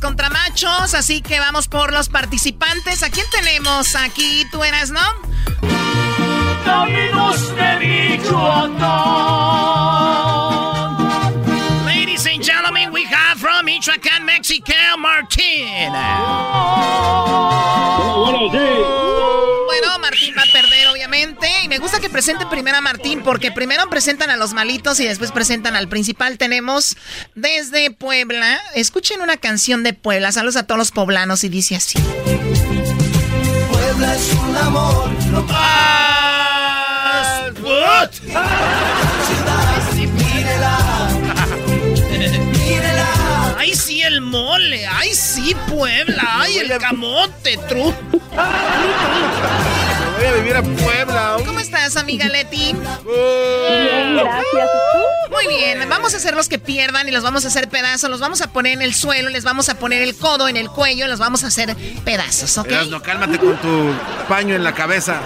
contra 0.00 0.30
machos, 0.30 0.94
así 0.94 1.20
que 1.22 1.38
vamos 1.38 1.68
por 1.68 1.92
los 1.92 2.08
participantes. 2.08 3.02
¿A 3.02 3.10
quién 3.10 3.26
tenemos 3.30 3.94
aquí? 3.94 4.46
¿Tú 4.50 4.64
eras, 4.64 4.90
no? 4.90 5.00
Caminos 6.64 7.54
de 7.54 7.76
Michoacán. 7.78 8.76
Ladies 11.86 12.26
and 12.26 12.42
gentlemen, 12.42 12.92
we 12.92 13.04
have 13.04 13.38
from 13.38 13.64
Michoacán, 13.66 14.24
Mexico, 14.24 14.72
Martín. 14.98 15.92
Bueno, 18.16 19.05
gusta 21.96 22.08
que 22.08 22.12
presenten 22.12 22.48
primero 22.48 22.76
a 22.76 22.80
Martín, 22.80 23.22
porque 23.22 23.52
primero 23.52 23.88
presentan 23.88 24.28
a 24.30 24.36
los 24.36 24.52
malitos 24.52 25.00
y 25.00 25.06
después 25.06 25.32
presentan 25.32 25.76
al 25.76 25.88
principal. 25.88 26.36
Tenemos 26.36 26.96
desde 27.34 27.90
Puebla. 27.90 28.60
Escuchen 28.74 29.22
una 29.22 29.36
canción 29.38 29.82
de 29.82 29.94
Puebla. 29.94 30.30
Saludos 30.32 30.56
a 30.56 30.66
todos 30.66 30.78
los 30.78 30.90
poblanos 30.90 31.42
y 31.44 31.48
dice 31.48 31.76
así. 31.76 31.98
Puebla 33.70 34.14
es 34.14 34.32
un 34.34 34.56
amor, 34.56 35.10
no 35.30 35.42
más. 35.42 35.86
¡Ay, 43.56 43.74
sí, 43.74 44.02
el 44.02 44.20
mole! 44.20 44.86
¡Ay, 44.86 45.14
sí, 45.14 45.56
Puebla! 45.68 46.22
¡Ay, 46.40 46.58
el 46.58 46.78
camote, 46.78 47.58
tru! 47.68 47.94
Voy 50.16 50.26
a 50.26 50.32
vivir 50.32 50.56
a 50.56 50.62
Puebla. 50.62 51.36
¿Cómo 51.44 51.60
estás, 51.60 51.96
amiga 51.96 52.26
Leti? 52.28 52.72
Bien, 52.72 54.16
gracias. 54.16 54.70
Muy 55.30 55.46
bien, 55.48 55.86
vamos 55.88 56.14
a 56.14 56.16
hacer 56.16 56.34
los 56.34 56.48
que 56.48 56.58
pierdan 56.58 57.08
y 57.08 57.10
los 57.10 57.22
vamos 57.22 57.44
a 57.44 57.48
hacer 57.48 57.68
pedazos. 57.68 58.08
Los 58.08 58.20
vamos 58.20 58.40
a 58.40 58.52
poner 58.52 58.72
en 58.72 58.82
el 58.82 58.94
suelo, 58.94 59.28
les 59.28 59.44
vamos 59.44 59.68
a 59.68 59.78
poner 59.78 60.02
el 60.02 60.16
codo 60.16 60.48
en 60.48 60.56
el 60.56 60.70
cuello, 60.70 61.06
los 61.06 61.18
vamos 61.18 61.44
a 61.44 61.48
hacer 61.48 61.76
pedazos, 62.04 62.56
¿ok? 62.58 62.68
Erasno, 62.68 63.02
cálmate 63.02 63.38
con 63.38 63.56
tu 63.58 63.92
paño 64.28 64.54
en 64.54 64.64
la 64.64 64.72
cabeza. 64.72 65.20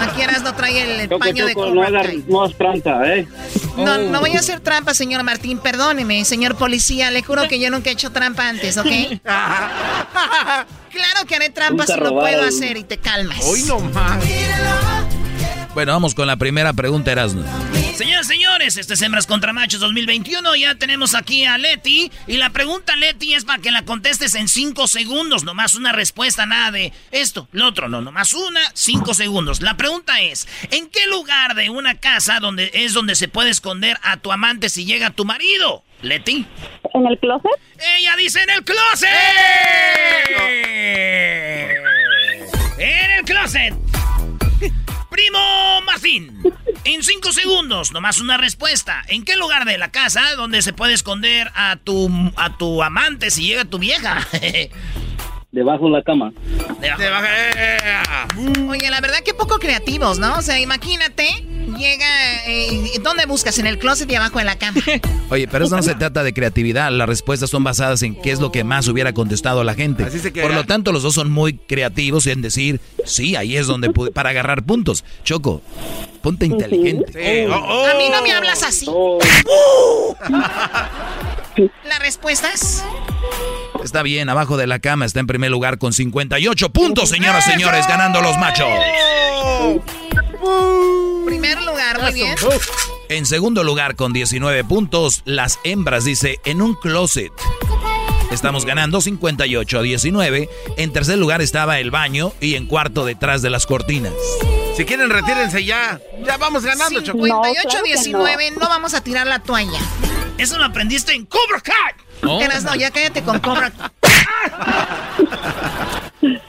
Aquí 0.00 0.22
no 0.42 0.54
trae 0.54 1.02
el 1.02 1.08
paño 1.08 1.46
de 1.46 1.54
no 1.54 1.82
hagas 1.82 2.06
no 2.26 2.42
hagas 2.42 2.56
trampa, 2.56 3.08
¿eh? 3.08 3.26
No, 3.76 3.98
no 3.98 4.20
voy 4.20 4.36
a 4.36 4.38
hacer 4.38 4.60
trampa, 4.60 4.94
señor 4.94 5.22
Martín, 5.22 5.58
perdóneme, 5.58 6.24
señor 6.24 6.56
policía, 6.56 7.10
le 7.10 7.22
juro 7.22 7.48
que 7.48 7.58
yo 7.58 7.70
nunca 7.70 7.90
he 7.90 7.92
hecho 7.92 8.10
trampa 8.10 8.48
antes, 8.48 8.76
¿ok? 8.76 8.86
Claro 10.90 11.26
que 11.26 11.36
haré 11.36 11.50
trampa 11.50 11.84
Nunca 11.84 11.94
si 11.94 12.00
lo 12.00 12.18
puedo 12.18 12.42
hacer 12.42 12.76
y 12.76 12.84
te 12.84 12.98
calmas. 12.98 13.40
Hoy 13.42 13.62
no 13.62 13.80
más. 13.80 14.24
Bueno, 15.74 15.92
vamos 15.92 16.14
con 16.14 16.26
la 16.26 16.36
primera 16.36 16.72
pregunta, 16.72 17.12
Erasmo. 17.12 17.44
Señoras 17.94 18.26
y 18.26 18.28
señores, 18.28 18.76
este 18.76 18.94
es 18.94 19.02
Hembras 19.02 19.26
contra 19.26 19.52
Machos 19.52 19.80
2021. 19.80 20.56
Ya 20.56 20.74
tenemos 20.74 21.14
aquí 21.14 21.44
a 21.44 21.58
Leti. 21.58 22.10
Y 22.26 22.36
la 22.36 22.50
pregunta, 22.50 22.96
Leti, 22.96 23.34
es 23.34 23.44
para 23.44 23.62
que 23.62 23.70
la 23.70 23.84
contestes 23.84 24.34
en 24.34 24.48
cinco 24.48 24.88
segundos. 24.88 25.44
Nomás 25.44 25.74
una 25.74 25.92
respuesta, 25.92 26.46
nada 26.46 26.72
de 26.72 26.92
esto, 27.12 27.48
lo 27.52 27.68
otro, 27.68 27.88
no, 27.88 28.00
nomás 28.00 28.34
una, 28.34 28.60
cinco 28.74 29.14
segundos. 29.14 29.60
La 29.60 29.76
pregunta 29.76 30.20
es: 30.20 30.48
¿en 30.70 30.88
qué 30.88 31.06
lugar 31.06 31.54
de 31.54 31.70
una 31.70 31.94
casa 31.94 32.40
donde 32.40 32.70
es 32.72 32.92
donde 32.92 33.14
se 33.14 33.28
puede 33.28 33.50
esconder 33.50 33.98
a 34.02 34.16
tu 34.16 34.32
amante 34.32 34.70
si 34.70 34.84
llega 34.84 35.10
tu 35.10 35.24
marido? 35.24 35.84
Leti. 36.02 36.46
¿En 36.94 37.06
el 37.06 37.18
closet? 37.18 37.50
Ella 37.98 38.16
dice 38.16 38.42
en 38.42 38.50
el 38.50 38.64
closet. 38.64 39.08
En 42.78 43.10
el 43.10 43.24
closet. 43.24 43.74
Primo 45.10 45.80
Martín, 45.84 46.42
en 46.84 47.02
cinco 47.02 47.32
segundos, 47.32 47.92
nomás 47.92 48.20
una 48.20 48.36
respuesta. 48.36 49.02
¿En 49.08 49.24
qué 49.24 49.36
lugar 49.36 49.64
de 49.64 49.76
la 49.78 49.90
casa 49.90 50.34
donde 50.36 50.62
se 50.62 50.72
puede 50.72 50.92
esconder 50.92 51.50
a 51.54 51.76
tu, 51.76 52.08
a 52.36 52.56
tu 52.56 52.82
amante 52.82 53.30
si 53.30 53.46
llega 53.46 53.64
tu 53.64 53.78
vieja? 53.78 54.26
Debajo 55.58 55.86
de 55.86 55.90
la 55.90 56.02
cama. 56.04 56.32
Debajo. 56.98 57.26
Oye, 58.70 58.88
la 58.90 59.00
verdad 59.00 59.18
que 59.24 59.34
poco 59.34 59.58
creativos, 59.58 60.20
¿no? 60.20 60.36
O 60.36 60.42
sea, 60.42 60.60
imagínate, 60.60 61.26
llega... 61.76 62.06
eh, 62.46 62.92
¿Dónde 63.02 63.26
buscas? 63.26 63.58
En 63.58 63.66
el 63.66 63.76
closet 63.80 64.08
y 64.08 64.14
abajo 64.14 64.38
de 64.38 64.44
la 64.44 64.56
cama. 64.56 64.80
Oye, 65.30 65.48
pero 65.48 65.64
eso 65.64 65.74
no 65.74 65.82
se 65.82 65.96
trata 65.96 66.22
de 66.22 66.32
creatividad. 66.32 66.92
Las 66.92 67.08
respuestas 67.08 67.50
son 67.50 67.64
basadas 67.64 68.02
en 68.04 68.14
qué 68.14 68.30
es 68.30 68.38
lo 68.38 68.52
que 68.52 68.62
más 68.62 68.86
hubiera 68.86 69.12
contestado 69.12 69.64
la 69.64 69.74
gente. 69.74 70.04
Así 70.04 70.20
se 70.20 70.32
queda. 70.32 70.44
Por 70.44 70.54
lo 70.54 70.62
tanto, 70.64 70.92
los 70.92 71.02
dos 71.02 71.14
son 71.14 71.28
muy 71.32 71.54
creativos 71.54 72.28
en 72.28 72.40
decir, 72.40 72.80
sí, 73.04 73.34
ahí 73.34 73.56
es 73.56 73.66
donde 73.66 73.90
pude, 73.90 74.12
para 74.12 74.30
agarrar 74.30 74.62
puntos. 74.62 75.04
Choco, 75.24 75.60
ponte 76.22 76.46
inteligente. 76.46 77.48
A 77.52 77.94
mí 77.98 78.08
no 78.12 78.22
me 78.22 78.30
hablas 78.30 78.62
así. 78.62 78.86
¿Las 81.84 81.98
respuestas? 81.98 82.84
Está 83.82 84.02
bien, 84.02 84.28
abajo 84.28 84.56
de 84.56 84.66
la 84.66 84.78
cama 84.80 85.06
está 85.06 85.20
en 85.20 85.26
primer 85.26 85.50
lugar 85.50 85.78
con 85.78 85.92
58 85.92 86.70
puntos, 86.70 87.08
señoras 87.08 87.46
y 87.46 87.52
señores, 87.52 87.86
ganando 87.86 88.20
los 88.20 88.36
machos. 88.38 88.68
Primer 91.26 91.62
lugar, 91.62 92.00
muy 92.02 92.12
bien. 92.12 92.34
En 93.08 93.26
segundo 93.26 93.64
lugar 93.64 93.96
con 93.96 94.12
19 94.12 94.64
puntos, 94.64 95.22
las 95.24 95.58
hembras 95.64 96.04
dice 96.04 96.40
en 96.44 96.60
un 96.60 96.74
closet. 96.74 97.32
Estamos 98.30 98.66
ganando 98.66 99.00
58 99.00 99.78
a 99.78 99.82
19. 99.82 100.50
En 100.76 100.92
tercer 100.92 101.18
lugar 101.18 101.40
estaba 101.40 101.78
el 101.78 101.90
baño 101.90 102.32
y 102.40 102.54
en 102.56 102.66
cuarto 102.66 103.06
detrás 103.06 103.40
de 103.40 103.50
las 103.50 103.66
cortinas. 103.66 104.12
Si 104.76 104.84
quieren, 104.84 105.10
retírense 105.10 105.64
ya. 105.64 106.00
Ya 106.24 106.36
vamos 106.36 106.64
ganando, 106.64 107.00
Choco. 107.02 107.18
58-19, 107.18 108.52
no. 108.60 108.68
vamos 108.68 108.94
a 108.94 109.00
tirar 109.00 109.26
la 109.26 109.40
toalla. 109.40 109.80
Eso 110.38 110.56
lo 110.56 110.64
aprendiste 110.64 111.12
en 111.12 111.26
Cobra 111.26 111.60
Kai. 111.60 112.42
Eras, 112.42 112.64
no, 112.64 112.74
ya 112.74 112.90
cállate 112.90 113.22
con 113.22 113.38
Cobra. 113.40 113.70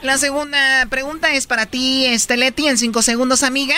La 0.02 0.18
segunda 0.18 0.86
pregunta 0.88 1.32
es 1.32 1.46
para 1.46 1.66
ti, 1.66 2.06
este 2.06 2.36
Leti, 2.36 2.66
en 2.68 2.78
cinco 2.78 3.02
segundos, 3.02 3.42
amiga. 3.42 3.74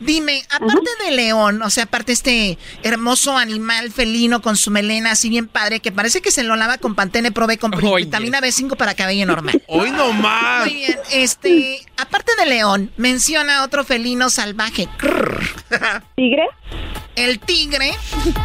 Dime, 0.00 0.44
aparte 0.50 0.90
de 1.04 1.10
león, 1.12 1.62
o 1.62 1.70
sea, 1.70 1.84
aparte 1.84 2.12
este 2.12 2.58
hermoso 2.82 3.36
animal 3.36 3.90
felino 3.90 4.42
con 4.42 4.56
su 4.56 4.70
melena 4.70 5.12
así 5.12 5.28
bien 5.28 5.48
padre, 5.48 5.80
que 5.80 5.92
parece 5.92 6.20
que 6.20 6.30
se 6.30 6.42
lo 6.42 6.56
lava 6.56 6.78
con 6.78 6.94
Pantene 6.94 7.32
Prove 7.32 7.58
con 7.58 7.74
Oye. 7.74 8.04
vitamina 8.04 8.40
B5 8.40 8.76
para 8.76 8.94
cabello 8.94 9.26
normal. 9.26 9.62
Hoy 9.68 9.90
no 9.90 10.12
más. 10.12 10.66
Muy 10.66 10.74
bien, 10.74 10.98
este, 11.12 11.84
aparte 11.96 12.32
de 12.38 12.46
león, 12.46 12.90
menciona 12.96 13.64
otro 13.64 13.84
felino 13.84 14.30
salvaje. 14.30 14.88
¿Tigre? 16.16 16.48
El 17.16 17.38
tigre. 17.38 17.92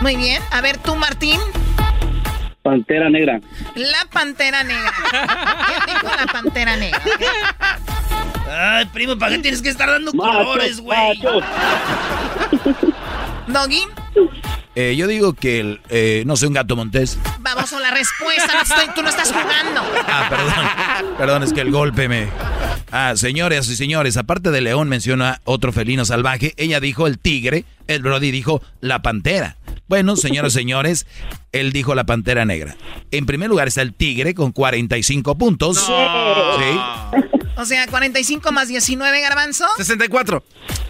Muy 0.02 0.16
bien. 0.16 0.42
A 0.52 0.62
ver, 0.62 0.78
tú, 0.78 0.96
Martín. 0.96 1.40
Pantera 2.70 3.10
negra. 3.10 3.42
La 3.76 4.06
pantera 4.12 4.64
negra. 4.64 4.94
¿Qué 5.10 5.92
dijo 5.92 6.08
la 6.16 6.26
pantera 6.32 6.76
negra? 6.76 7.02
Ay, 8.52 8.86
primo, 8.94 9.18
¿para 9.18 9.32
qué 9.36 9.40
tienes 9.40 9.62
que 9.64 9.70
estar 9.70 9.90
dando 9.90 10.12
colores, 10.12 10.80
güey? 10.82 11.20
Doggy, 13.48 13.82
Eh, 14.76 14.96
yo 14.96 15.08
digo 15.08 15.34
que, 15.34 15.60
el, 15.60 15.82
eh, 15.90 16.24
no 16.28 16.36
sé, 16.38 16.46
un 16.48 16.54
gato 16.54 16.76
montés. 16.76 17.18
vamos 17.40 17.74
a 17.74 17.80
la 17.80 17.90
respuesta. 17.92 18.54
no 18.54 18.62
estoy- 18.62 18.94
tú 18.96 19.02
no 19.02 19.10
estás 19.10 19.32
jugando. 19.32 19.82
Ah, 20.08 20.28
perdón. 20.30 21.16
Perdón, 21.18 21.44
es 21.44 21.52
que 21.54 21.62
el 21.62 21.72
golpe 21.72 22.08
me... 22.08 22.28
Ah, 22.92 23.14
señores 23.16 23.68
y 23.70 23.76
señores, 23.76 24.16
aparte 24.18 24.52
de 24.52 24.62
león 24.62 24.88
menciona 24.90 25.42
otro 25.44 25.72
felino 25.74 26.06
salvaje. 26.06 26.54
Ella 26.58 26.80
dijo 26.80 27.08
el 27.08 27.18
tigre, 27.20 27.66
el 27.88 28.02
Brody 28.04 28.32
dijo 28.32 28.62
la 28.80 29.02
pantera. 29.02 29.58
Bueno, 29.90 30.16
señoras 30.16 30.54
y 30.54 30.60
señores, 30.60 31.08
él 31.52 31.74
dijo 31.74 31.96
la 31.96 32.06
pantera 32.06 32.46
negra. 32.46 32.78
En 33.10 33.26
primer 33.26 33.50
lugar 33.50 33.68
está 33.68 33.82
el 33.82 33.96
tigre 33.96 34.36
con 34.36 34.52
45 34.52 35.36
puntos. 35.36 35.78
Sí. 35.78 35.92
O 37.58 37.66
sea, 37.66 37.88
45 37.88 38.52
más 38.52 38.68
19, 38.68 39.20
garbanzo. 39.22 39.66
64. 39.78 40.44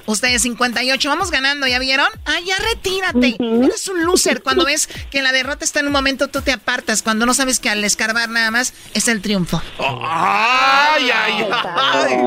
Ustedes 0.10 0.42
58. 0.42 1.08
Vamos 1.08 1.30
ganando, 1.30 1.68
¿ya 1.68 1.78
vieron? 1.78 2.08
Ah, 2.26 2.40
ya 2.44 2.56
retírate. 2.58 3.38
Eres 3.40 3.88
un 3.90 4.04
loser. 4.06 4.42
Cuando 4.42 4.66
ves 4.66 4.90
que 5.12 5.22
la 5.22 5.32
derrota 5.32 5.64
está 5.64 5.82
en 5.82 5.86
un 5.88 5.92
momento, 5.94 6.28
tú 6.30 6.42
te 6.42 6.52
apartas. 6.52 7.04
Cuando 7.04 7.28
no 7.28 7.34
sabes 7.36 7.60
que 7.60 7.70
al 7.70 7.84
escarbar 7.84 8.28
nada 8.30 8.50
más 8.50 8.74
es 8.96 9.08
el 9.08 9.22
triunfo. 9.22 9.62
Ay, 9.80 11.10
ay, 11.14 11.46
ay. 11.52 12.18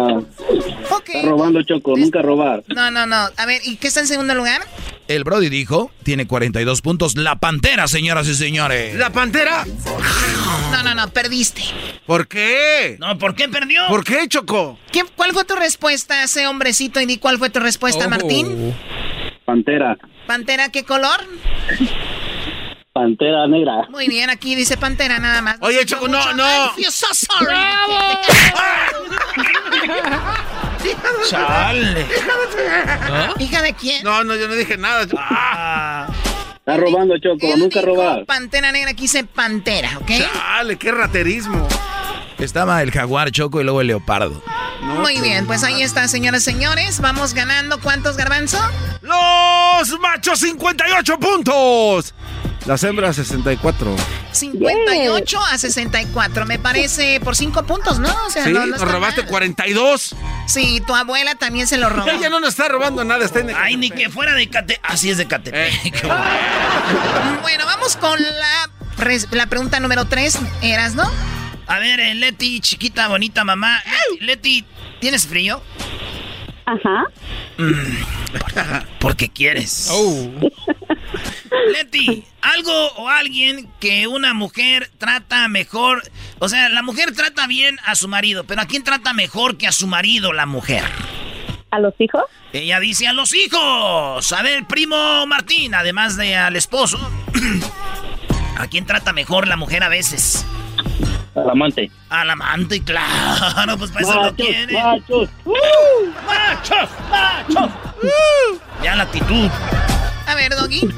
Ok. 0.91 1.09
Está 1.15 1.29
robando, 1.29 1.63
Choco. 1.63 1.97
Nunca 1.97 2.23
robar. 2.23 2.63
No, 2.69 2.91
no, 2.91 3.07
no. 3.07 3.17
A 3.37 3.47
ver, 3.47 3.61
¿y 3.65 3.77
qué 3.77 3.89
está 3.89 4.01
en 4.01 4.07
segundo 4.07 4.35
lugar? 4.35 4.63
El 5.09 5.25
Brody 5.25 5.49
dijo, 5.49 5.91
tiene 6.05 6.27
42 6.29 6.81
puntos. 6.83 7.17
La 7.17 7.37
pantera, 7.37 7.89
señoras 7.89 8.29
y 8.29 8.35
señores. 8.37 8.95
¿La 8.95 9.11
pantera? 9.11 9.67
No, 10.71 10.83
no, 10.85 10.95
no, 10.95 11.09
perdiste. 11.11 11.63
¿Por 12.07 12.29
qué? 12.29 12.97
No, 12.99 13.19
¿por 13.19 13.35
qué 13.35 13.49
perdió? 13.49 13.83
¿Por 13.89 14.05
qué, 14.05 14.27
Choco? 14.29 14.79
¿Qué- 14.91 15.05
¿Cuál 15.17 15.33
fue 15.33 15.45
tu 15.45 15.55
respuesta 15.55 16.15
a 16.15 16.25
ese 16.25 16.47
hombrecito? 16.47 17.01
Y 17.01 17.07
di 17.07 17.19
cuál 17.19 17.39
fue 17.39 17.51
tu 17.51 17.59
respuesta, 17.61 17.72
Martín. 18.09 18.75
Pantera. 19.45 19.97
¿Pantera 20.27 20.71
qué 20.71 20.85
color? 20.85 21.21
Pantera 22.93 23.47
negra. 23.49 23.87
Muy 23.89 24.07
bien, 24.09 24.29
aquí 24.31 24.55
dice 24.55 24.77
pantera 24.77 25.19
nada 25.19 25.41
más. 25.41 25.57
Oye, 25.61 25.85
Choco, 25.87 26.09
no, 26.09 26.33
no. 26.35 26.45
I 26.45 26.69
feel 26.77 26.93
so 26.93 27.07
sorry. 27.15 27.55
Chale. 31.31 32.07
¿Hija 33.39 33.63
de 33.63 33.73
quién? 33.75 34.03
No, 34.05 34.25
no, 34.25 34.35
yo 34.37 34.49
no 34.49 34.55
dije 34.55 34.77
nada. 34.77 35.07
Choco. 35.07 35.23
Está 36.57 36.77
robando, 36.77 37.15
Choco. 37.19 37.57
Nunca 37.57 37.81
robar. 37.81 38.27
Pantera 38.27 38.73
negra, 38.73 38.91
aquí 38.91 39.03
dice 39.03 39.25
pantera, 39.25 39.99
¿ok? 39.99 40.11
Chale, 40.33 40.77
qué 40.77 40.93
raterismo. 40.93 41.67
Estaba 42.43 42.83
el 42.83 42.91
jaguar 42.91 43.31
choco 43.31 43.61
y 43.61 43.65
luego 43.65 43.81
el 43.81 43.87
leopardo. 43.87 44.43
Muy 44.81 45.21
bien, 45.21 45.47
pues 45.47 45.63
ahí 45.63 45.83
está, 45.83 46.09
señoras 46.09 46.43
y 46.43 46.45
señores. 46.47 47.01
Vamos 47.01 47.35
ganando. 47.35 47.81
¿Cuántos, 47.81 48.17
Garbanzo? 48.17 48.59
Los 49.01 49.99
machos 50.01 50.41
58 50.41 51.19
puntos. 51.21 52.15
Las 52.67 52.83
hembras 52.83 53.15
64. 53.17 53.95
58 54.33 55.41
a 55.41 55.59
64. 55.59 56.47
Me 56.47 56.59
parece 56.59 57.21
por 57.21 57.37
5 57.37 57.63
puntos, 57.65 58.01
¿no? 58.01 58.13
O 58.27 58.31
sea, 58.31 58.45
sí, 58.45 58.53
no, 58.53 58.67
no 58.67 58.77
nos 58.77 58.81
robaste 58.81 59.23
mal. 59.23 59.31
42. 59.31 60.17
Sí, 60.47 60.83
tu 60.85 60.95
abuela 60.95 61.37
también 61.37 61.69
se 61.69 61.77
lo 61.77 61.89
robó. 61.91 62.09
Ella 62.09 62.29
no 62.29 62.41
nos 62.41 62.51
está 62.51 62.69
robando 62.69 63.05
nada, 63.05 63.25
está 63.25 63.39
en 63.41 63.51
Ay, 63.55 63.77
ni 63.77 63.91
que 63.91 64.11
fuera 64.11 64.35
de 64.35 64.49
Cate. 64.49 64.81
Así 64.83 65.11
es 65.11 65.17
de 65.17 65.27
Catepec. 65.27 66.03
Bueno, 67.43 67.67
vamos 67.67 67.97
con 67.97 68.21
la, 68.21 68.71
la 69.31 69.47
pregunta 69.47 69.79
número 69.79 70.07
3. 70.07 70.39
¿Eras, 70.63 70.95
no? 70.95 71.09
A 71.67 71.79
ver, 71.79 72.01
eh, 72.01 72.15
Leti, 72.15 72.61
chiquita, 72.61 73.09
bonita 73.09 73.45
mamá. 73.45 73.83
Leti, 74.21 74.25
Leti, 74.25 74.65
¿tienes 75.01 75.27
frío? 75.27 75.63
Ajá. 76.67 77.05
Porque 79.01 79.29
quieres. 79.29 79.91
Leti, 81.73 82.25
algo 82.41 82.89
o 82.97 83.09
alguien 83.09 83.69
que 83.81 84.07
una 84.07 84.35
mujer 84.35 84.91
trata 84.99 85.49
mejor. 85.49 86.03
O 86.39 86.49
sea, 86.49 86.69
la 86.69 86.83
mujer 86.83 87.13
trata 87.15 87.47
bien 87.47 87.79
a 87.85 87.95
su 87.95 88.09
marido, 88.09 88.45
pero 88.45 88.63
¿a 88.63 88.67
quién 88.67 88.85
trata 88.85 89.13
mejor 89.13 89.57
que 89.57 89.67
a 89.67 89.73
su 89.73 89.87
marido 89.87 90.33
la 90.33 90.47
mujer? 90.47 90.85
¿A 91.71 91.79
los 91.79 91.95
hijos? 91.99 92.25
Ella 92.53 92.81
dice 92.81 93.09
a 93.09 93.13
los 93.13 93.35
hijos. 93.35 94.33
A 94.33 94.43
ver, 94.43 94.67
primo 94.67 95.27
Martín, 95.27 95.75
además 95.75 96.17
de 96.17 96.37
al 96.37 96.57
esposo. 96.57 96.99
¿A 98.59 98.67
quién 98.69 98.87
trata 98.87 99.13
mejor 99.13 99.49
la 99.49 99.57
mujer 99.57 99.83
a 99.83 99.89
veces? 99.89 100.47
Al 101.35 101.49
amante. 101.51 101.91
Al 102.11 102.29
amante, 102.31 102.83
claro, 102.83 103.79
pues 103.79 103.91
para 103.91 104.03
eso 104.05 104.15
lo 104.15 104.21
Machos, 104.23 104.37
quiere. 104.47 104.73
machos. 104.75 105.29
¡Machos! 106.27 106.91
¡Machos! 107.11 107.71
Ya 108.83 108.97
la 108.97 109.05
actitud. 109.05 109.49
A 110.27 110.35
ver, 110.35 110.55
Doggy. 110.55 110.89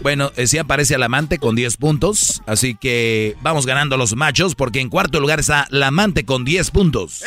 Bueno, 0.00 0.30
eh, 0.36 0.46
sí 0.46 0.58
aparece 0.58 0.94
el 0.94 1.02
amante 1.02 1.38
con 1.38 1.54
10 1.54 1.76
puntos, 1.76 2.42
así 2.46 2.74
que 2.74 3.36
vamos 3.42 3.66
ganando 3.66 3.96
los 3.96 4.16
machos 4.16 4.54
porque 4.54 4.80
en 4.80 4.88
cuarto 4.88 5.20
lugar 5.20 5.40
está 5.40 5.66
la 5.70 5.88
amante 5.88 6.24
con 6.24 6.44
10 6.44 6.70
puntos. 6.70 7.22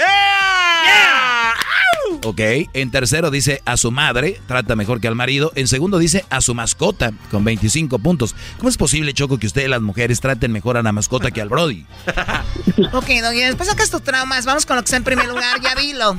Ok. 2.24 2.40
En 2.74 2.92
tercero 2.92 3.32
dice 3.32 3.62
a 3.66 3.78
su 3.78 3.92
madre, 3.92 4.40
trata 4.48 4.76
mejor 4.76 5.02
que 5.02 5.08
al 5.08 5.16
marido. 5.16 5.52
En 5.56 5.68
segundo 5.68 5.98
dice 5.98 6.26
a 6.30 6.42
su 6.42 6.54
mascota, 6.54 7.12
con 7.32 7.44
25 7.44 8.00
puntos. 8.00 8.36
¿Cómo 8.58 8.70
es 8.70 8.78
posible, 8.78 9.14
Choco, 9.14 9.38
que 9.38 9.48
ustedes 9.48 9.70
las 9.70 9.82
mujeres 9.82 10.20
traten 10.20 10.52
mejor 10.52 10.78
a 10.78 10.84
la 10.84 10.92
mascota 10.92 11.32
que 11.32 11.42
al 11.42 11.50
Brody? 11.50 11.86
ok, 12.94 13.08
Doggy, 13.22 13.40
después 13.42 13.70
sacas 13.70 13.90
tus 13.90 14.04
traumas. 14.04 14.46
Vamos 14.46 14.66
con 14.66 14.76
lo 14.76 14.82
que 14.84 14.88
está 14.88 14.98
en 14.98 15.04
primer 15.04 15.28
lugar, 15.28 15.60
ya 15.62 15.76
dilo. 15.76 16.18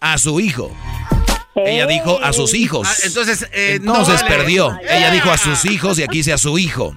A 0.00 0.18
su 0.18 0.40
hijo. 0.40 0.74
Ella 1.56 1.86
dijo 1.86 2.18
a 2.22 2.32
sus 2.32 2.52
hijos. 2.54 2.88
Ah, 2.90 2.94
entonces, 3.04 3.48
eh, 3.52 3.74
Entonces 3.76 4.22
no, 4.22 4.28
perdió. 4.28 4.76
Ella 4.82 5.10
dijo 5.10 5.30
a 5.30 5.38
sus 5.38 5.64
hijos 5.70 5.98
y 5.98 6.02
aquí 6.02 6.18
dice 6.18 6.32
a 6.32 6.38
su 6.38 6.58
hijo. 6.58 6.96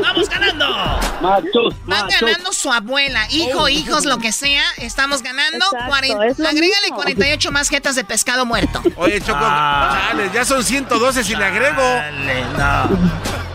¡Vamos 0.00 0.28
ganando! 0.28 0.49
Machos, 1.20 1.74
Van 1.86 2.08
ganando 2.08 2.52
su 2.52 2.72
abuela, 2.72 3.26
hijo, 3.30 3.68
hijos, 3.68 4.04
lo 4.04 4.18
que 4.18 4.32
sea. 4.32 4.62
Estamos 4.78 5.22
ganando. 5.22 5.66
Exacto, 5.72 6.22
es 6.22 6.40
Agrégale 6.40 6.82
mismo. 6.82 6.96
48 6.96 7.52
más 7.52 7.68
jetas 7.68 7.94
de 7.96 8.04
pescado 8.04 8.46
muerto. 8.46 8.82
Oye, 8.96 9.20
Choco, 9.20 9.40
chale, 9.40 10.30
ya 10.32 10.44
son 10.44 10.64
112 10.64 11.24
si 11.24 11.34
le 11.36 11.44
agrego. 11.44 11.82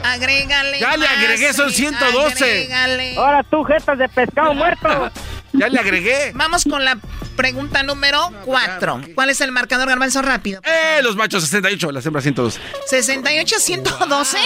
Agrégale. 0.04 0.80
Ya 0.80 0.98
le 0.98 1.08
agregué, 1.08 1.54
son 1.54 1.70
sí, 1.70 1.78
112. 1.78 2.44
agrégale. 2.44 3.16
Ahora 3.18 3.44
tú, 3.44 3.64
jetas 3.64 3.98
de 3.98 4.10
pescado 4.10 4.54
muerto. 4.54 5.12
Ya 5.58 5.70
le 5.70 5.80
agregué. 5.80 6.34
Vamos 6.36 6.66
con 6.66 6.84
la 6.84 6.98
pregunta 7.38 7.82
número 7.82 8.30
4. 8.44 9.02
¿Cuál 9.16 9.30
es 9.30 9.40
el 9.40 9.54
marcador 9.54 9.88
garbanzo 9.88 10.22
rápido? 10.22 10.60
Eh, 10.66 11.00
los 11.02 11.16
machos 11.16 11.44
68, 11.46 11.94
las 11.94 12.06
hembras 12.06 12.24
112. 12.26 12.60
68 12.88 13.56
112. 13.62 14.38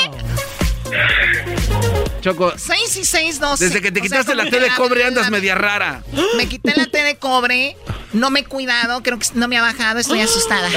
Choco, 2.21 2.53
6 2.57 2.97
y 2.97 3.05
6, 3.05 3.39
12. 3.39 3.65
desde 3.65 3.81
que 3.81 3.91
te 3.91 3.99
O 3.99 4.03
sea, 4.03 4.09
quitaste 4.09 4.35
la 4.35 4.45
T 4.49 4.59
de 4.59 4.69
cobre 4.75 5.05
andas 5.05 5.29
media 5.29 5.55
rara. 5.55 6.03
Me 6.37 6.47
quité 6.47 6.73
la 6.75 6.85
T 6.87 7.03
de 7.03 7.17
cobre, 7.17 7.77
no 8.13 8.29
me 8.29 8.41
he 8.41 8.43
cuidado, 8.45 9.01
creo 9.03 9.17
que 9.19 9.27
no 9.35 9.47
me 9.47 9.57
ha 9.57 9.61
bajado, 9.61 9.99
estoy 9.99 10.21
asustada. 10.21 10.69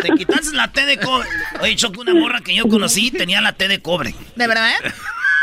Te 0.00 0.08
quitaste 0.10 0.54
la 0.54 0.70
T 0.72 0.84
de 0.84 0.98
cobre. 0.98 1.28
Oye, 1.60 1.76
Choco, 1.76 2.00
una 2.00 2.14
morra 2.14 2.40
que 2.40 2.54
yo 2.54 2.68
conocí 2.68 3.10
tenía 3.10 3.40
la 3.40 3.52
T 3.52 3.68
de 3.68 3.80
cobre. 3.80 4.14
¿De 4.36 4.46
verdad? 4.46 4.74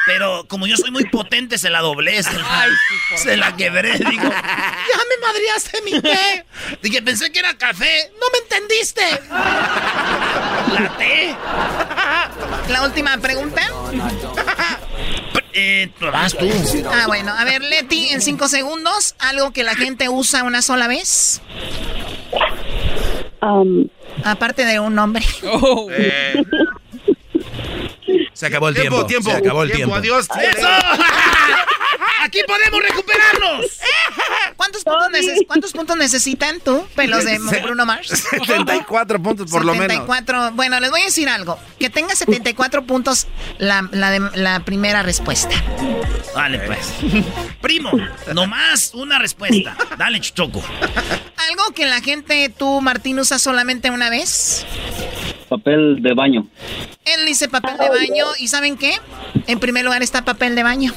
Pero 0.06 0.46
como 0.48 0.66
yo 0.66 0.76
soy 0.76 0.92
muy 0.92 1.06
potente, 1.06 1.58
se 1.58 1.70
la 1.70 1.82
doblé, 1.82 2.22
se 2.24 2.34
la, 2.34 2.68
se 3.16 3.38
la 3.38 3.56
quebré. 3.56 3.98
Digo, 3.98 4.24
ya 4.24 4.30
me 4.30 5.28
madreaste 5.28 5.82
mi 5.84 6.02
té. 6.02 6.46
Dije, 6.82 7.02
pensé 7.02 7.32
que 7.32 7.40
era 7.40 7.56
café. 7.58 8.12
No 8.20 8.26
me 8.32 8.40
entendiste. 8.40 9.04
La 10.74 10.98
té. 10.98 11.36
La 12.72 12.84
última 12.84 13.18
pregunta. 13.18 13.62
Eh, 15.52 15.90
vas 16.00 16.38
tú. 16.38 16.48
Ah, 16.92 17.06
bueno. 17.08 17.34
A 17.36 17.44
ver, 17.44 17.64
Leti, 17.64 18.10
en 18.10 18.22
cinco 18.22 18.48
segundos, 18.48 19.16
algo 19.18 19.52
que 19.52 19.64
la 19.64 19.76
gente 19.76 20.08
usa 20.08 20.44
una 20.44 20.62
sola 20.62 20.88
vez. 20.88 21.42
Um, 23.42 23.88
Aparte 24.24 24.64
de 24.64 24.80
un 24.80 24.94
nombre. 24.96 25.26
Eh, 25.92 26.44
Se 28.40 28.46
acabó 28.46 28.70
el 28.70 28.76
tiempo. 28.76 29.06
tiempo, 29.06 29.08
tiempo. 29.26 29.32
Se 29.32 29.38
acabó 29.38 29.64
el 29.64 29.72
tiempo. 29.74 29.96
Adiós. 29.96 30.28
¡Eso! 30.42 30.68
¡Aquí 32.22 32.40
podemos 32.48 32.82
recuperarnos! 32.82 33.66
¿Cuántos 34.56 34.84
puntos, 34.86 35.10
neces- 35.10 35.46
¿Cuántos 35.48 35.72
puntos 35.74 35.98
necesitan 35.98 36.60
tú, 36.62 36.88
pelos 36.96 37.26
de 37.26 37.38
Bruno 37.64 37.86
Mars? 37.86 38.08
74 38.32 39.22
puntos 39.22 39.52
por 39.52 39.66
lo 39.66 39.74
menos. 39.74 39.88
74. 39.88 40.52
Bueno, 40.54 40.80
les 40.80 40.90
voy 40.90 41.02
a 41.02 41.06
decir 41.06 41.28
algo. 41.28 41.60
Que 41.80 41.90
tenga 41.90 42.16
74 42.16 42.86
puntos 42.86 43.28
la, 43.58 43.88
la, 43.92 44.12
de- 44.12 44.38
la 44.38 44.62
primera 44.62 45.04
respuesta. 45.04 45.56
Vale, 46.34 46.60
pues. 46.60 46.94
Primo, 47.62 47.92
nomás 48.34 48.92
una 48.94 49.20
respuesta. 49.20 49.76
Dale, 49.98 50.22
Choco. 50.22 50.64
Algo 51.50 51.74
que 51.74 51.86
la 51.86 52.00
gente, 52.02 52.48
tú, 52.58 52.80
Martín, 52.80 53.20
usa 53.20 53.38
solamente 53.38 53.90
una 53.92 54.10
vez. 54.10 54.66
Papel 55.50 56.02
de 56.04 56.14
baño. 56.14 56.48
Él 57.06 57.26
dice 57.26 57.50
papel 57.50 57.78
de 57.78 57.90
baño. 57.90 58.26
¿Y 58.38 58.48
saben 58.48 58.78
qué? 58.78 58.94
En 59.48 59.60
primer 59.60 59.84
lugar 59.84 60.04
está 60.04 60.24
papel 60.24 60.56
de 60.56 60.62
baño. 60.64 60.94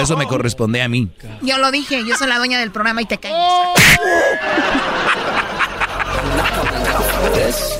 Eso 0.00 0.16
me 0.16 0.26
corresponde 0.26 0.80
a 0.80 0.88
mí. 0.88 1.08
Yo 1.42 1.58
lo 1.58 1.70
dije, 1.72 2.04
yo 2.06 2.16
soy 2.16 2.28
la 2.28 2.38
dueña 2.38 2.58
del 2.60 2.70
programa 2.70 3.02
y 3.02 3.06
te 3.06 3.18
calles. 3.18 3.36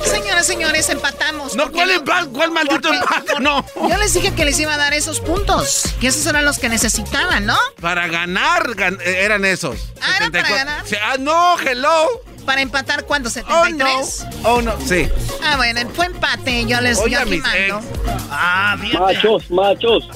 Señoras, 0.03 0.45
señores, 0.45 0.89
empatamos. 0.89 1.55
No, 1.55 1.63
¿Por 1.63 1.71
qué 1.71 1.77
¿cuál, 1.77 1.91
empa- 1.91 2.31
cuál 2.31 2.51
maldito 2.51 2.93
empate? 2.93 3.39
No. 3.39 3.65
Yo 3.89 3.97
les 3.97 4.13
dije 4.13 4.33
que 4.33 4.45
les 4.45 4.59
iba 4.59 4.73
a 4.73 4.77
dar 4.77 4.93
esos 4.93 5.19
puntos. 5.19 5.83
Que 6.01 6.07
esos 6.07 6.25
eran 6.25 6.45
los 6.45 6.59
que 6.59 6.69
necesitaban, 6.69 7.45
¿no? 7.45 7.57
Para 7.79 8.07
ganar 8.07 8.67
gan- 8.75 8.99
eh, 9.01 9.21
eran 9.23 9.45
esos. 9.45 9.77
Ah, 10.01 10.17
¿era 10.17 10.31
para 10.31 10.47
74. 10.47 10.55
ganar? 10.55 10.83
Ah, 11.03 11.15
no, 11.19 11.59
hello. 11.59 12.07
Para 12.49 12.61
empatar, 12.61 13.05
¿cuánto? 13.05 13.29
Oh, 13.47 13.69
no. 13.69 13.85
¿73? 13.85 14.41
Oh, 14.43 14.61
no. 14.63 14.73
Sí. 14.83 15.07
Ah, 15.43 15.55
bueno, 15.57 15.81
fue 15.93 16.07
empate. 16.07 16.65
Yo 16.65 16.81
les 16.81 16.97
Oye, 16.97 17.11
yo 17.11 17.19
aquí 17.19 17.37
mando. 17.37 17.79
Ah, 18.31 18.75
bien. 18.81 18.99
Machos, 18.99 19.51
machos. 19.51 20.09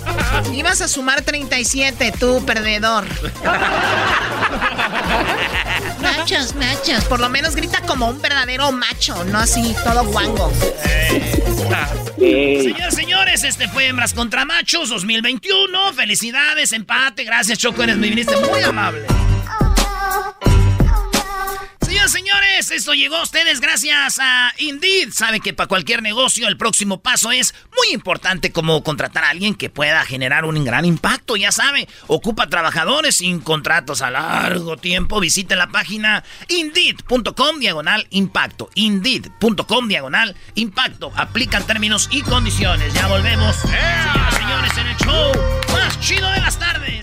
Ibas 0.52 0.82
a 0.82 0.88
sumar 0.88 1.22
37, 1.22 2.12
tú, 2.20 2.44
perdedor. 2.44 3.06
machos, 6.02 6.56
machos. 6.56 7.06
Por 7.06 7.20
lo 7.20 7.30
menos 7.30 7.56
grita 7.56 7.82
como 7.82 8.08
un 8.08 8.20
verdadero 8.20 8.72
macho, 8.72 9.24
no 9.26 9.38
así, 9.38 9.76
todo 9.84 10.04
guango. 10.06 10.52
Señores, 12.18 12.96
señores, 12.96 13.44
este 13.44 13.68
fue 13.68 13.86
Hembras 13.86 14.16
contra 14.16 14.44
Machos 14.44 14.90
2021. 14.90 15.94
Felicidades, 15.94 16.74
empate. 16.74 17.26
Gracias, 17.26 17.60
Choco. 17.60 17.84
Eres, 17.84 17.98
me 17.98 18.10
viniste 18.10 18.36
muy 18.38 18.64
amable. 18.64 19.06
Señores, 22.04 22.12
señores, 22.12 22.72
esto 22.72 22.94
llegó 22.94 23.16
a 23.16 23.24
ustedes 23.24 23.62
gracias 23.62 24.20
a 24.20 24.52
Indeed. 24.58 25.12
Sabe 25.14 25.40
que 25.40 25.54
para 25.54 25.68
cualquier 25.68 26.02
negocio 26.02 26.50
el 26.50 26.58
próximo 26.58 27.02
paso 27.02 27.32
es 27.32 27.56
muy 27.78 27.94
importante 27.94 28.52
como 28.52 28.84
contratar 28.84 29.24
a 29.24 29.30
alguien 29.30 29.56
que 29.56 29.70
pueda 29.70 30.04
generar 30.04 30.44
un 30.44 30.66
gran 30.66 30.84
impacto. 30.84 31.38
Ya 31.38 31.54
sabe, 31.54 31.88
ocupa 32.08 32.48
trabajadores 32.48 33.18
sin 33.18 33.40
contratos 33.40 34.02
a 34.02 34.12
largo 34.12 34.76
tiempo. 34.76 35.22
Visite 35.22 35.56
la 35.56 35.68
página 35.68 36.26
indeed.com 36.50 37.60
diagonal 37.60 38.06
impacto. 38.10 38.70
Indeed.com 38.76 39.88
diagonal 39.88 40.36
impacto. 40.56 41.14
Aplican 41.16 41.66
términos 41.66 42.10
y 42.12 42.22
condiciones. 42.22 42.94
Ya 42.94 43.08
volvemos, 43.08 43.56
señoras 43.56 44.34
y 44.34 44.36
señores, 44.36 44.78
en 44.78 44.88
el 44.88 44.98
show 44.98 45.32
más 45.72 46.00
chido 46.02 46.30
de 46.32 46.42
las 46.42 46.60
tardes. 46.60 47.03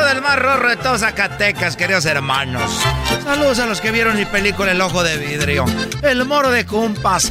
Les 0.00 0.06
saluda 0.06 0.12
el 0.12 0.22
más 0.22 0.38
rorro 0.38 0.68
de 0.70 0.76
todos 0.76 1.00
Zacatecas, 1.00 1.76
queridos 1.76 2.06
hermanos. 2.06 2.80
Saludos 3.22 3.58
a 3.58 3.66
los 3.66 3.82
que 3.82 3.90
vieron 3.90 4.16
mi 4.16 4.24
película 4.24 4.72
El 4.72 4.80
Ojo 4.80 5.02
de 5.02 5.18
Vidrio. 5.18 5.66
El 6.02 6.24
moro 6.24 6.50
de 6.50 6.64
cumpas. 6.64 7.30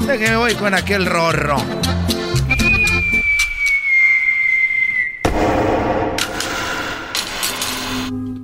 De 0.00 0.18
que 0.18 0.28
me 0.28 0.36
voy 0.36 0.54
con 0.56 0.74
aquel 0.74 1.06
rorro. 1.06 1.56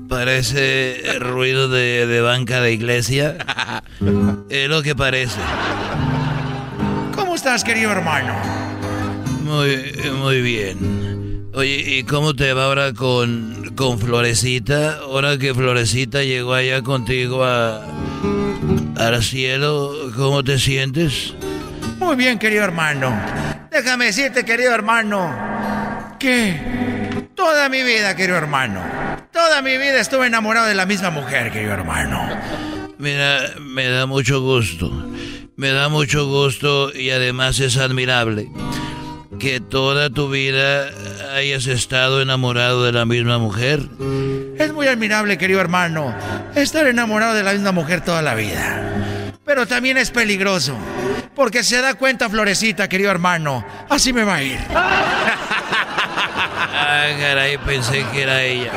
Parece 0.09 1.03
ruido 1.19 1.69
de, 1.69 2.07
de 2.07 2.21
banca 2.21 2.61
de 2.61 2.73
iglesia. 2.73 3.37
Es 4.49 4.69
lo 4.69 4.83
que 4.83 4.95
parece. 4.95 5.41
¿Cómo 7.17 7.35
estás, 7.35 7.65
querido 7.65 7.91
hermano? 7.91 8.76
Muy, 9.47 9.93
muy 10.13 10.43
bien. 10.43 11.47
Oye, 11.55 11.77
¿y 11.77 12.03
cómo 12.03 12.35
te 12.35 12.53
va 12.53 12.65
ahora 12.65 12.93
con, 12.93 13.73
con 13.77 13.97
Florecita? 14.01 14.99
Ahora 14.99 15.39
que 15.39 15.55
Florecita 15.55 16.25
llegó 16.25 16.53
allá 16.53 16.83
contigo 16.83 17.45
a, 17.45 17.81
al 18.97 19.23
cielo, 19.23 20.11
¿cómo 20.17 20.43
te 20.43 20.59
sientes? 20.59 21.33
Muy 22.01 22.17
bien, 22.17 22.41
querido 22.41 22.65
hermano. 22.65 23.17
Déjame 23.71 24.07
decirte, 24.07 24.45
querido 24.45 24.75
hermano, 24.75 25.33
que 26.19 26.61
toda 27.37 27.69
mi 27.69 27.85
vida, 27.85 28.17
querido 28.17 28.39
hermano, 28.39 28.83
toda 29.33 29.63
mi 29.63 29.79
vida 29.79 30.01
estuve 30.01 30.27
enamorado 30.27 30.67
de 30.67 30.75
la 30.75 30.87
misma 30.87 31.11
mujer, 31.11 31.53
querido 31.53 31.73
hermano. 31.73 32.29
Mira, 32.99 33.55
me 33.61 33.87
da 33.87 34.07
mucho 34.07 34.41
gusto. 34.41 34.91
Me 35.55 35.71
da 35.71 35.89
mucho 35.89 36.27
gusto 36.27 36.93
y 36.93 37.11
además 37.11 37.61
es 37.61 37.77
admirable. 37.77 38.49
Que 39.39 39.61
toda 39.61 40.11
tu 40.11 40.29
vida 40.31 40.91
hayas 41.35 41.67
estado 41.67 42.23
enamorado 42.23 42.85
de 42.85 42.93
la 42.93 43.05
misma 43.05 43.39
mujer? 43.39 43.81
Es 44.59 44.73
muy 44.73 44.87
admirable, 44.87 45.39
querido 45.39 45.61
hermano, 45.61 46.15
estar 46.55 46.87
enamorado 46.87 47.35
de 47.35 47.43
la 47.43 47.53
misma 47.53 47.73
mujer 47.73 48.01
toda 48.03 48.23
la 48.23 48.35
vida. 48.35 49.33
Pero 49.45 49.67
también 49.67 49.99
es 49.99 50.11
peligroso, 50.11 50.77
porque 51.35 51.63
se 51.63 51.81
da 51.81 51.95
cuenta 51.95 52.29
Florecita, 52.29 52.89
querido 52.89 53.11
hermano, 53.11 53.65
así 53.89 54.13
me 54.13 54.25
va 54.25 54.37
a 54.37 54.43
ir. 54.43 54.59
Ah, 56.79 57.07
caray, 57.19 57.59
pensé 57.59 58.05
que 58.13 58.23
era 58.23 58.43
ella. 58.43 58.71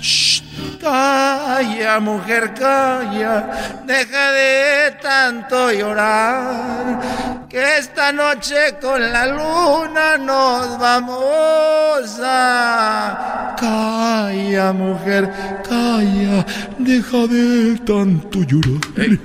Shh, 0.00 0.42
calla, 0.80 2.00
mujer, 2.00 2.52
calla. 2.54 3.82
Deja 3.84 4.32
de 4.32 4.90
tanto 5.02 5.70
llorar. 5.72 7.00
Que 7.48 7.78
esta 7.78 8.12
noche 8.12 8.76
con 8.80 9.00
la 9.12 9.26
luna 9.26 10.16
nos 10.18 10.78
vamos 10.78 12.20
a. 12.22 13.54
Calla, 13.58 14.72
mujer, 14.72 15.30
calla. 15.68 16.44
Deja 16.78 17.26
de 17.26 17.76
tanto 17.84 18.38
llorar. 18.42 19.18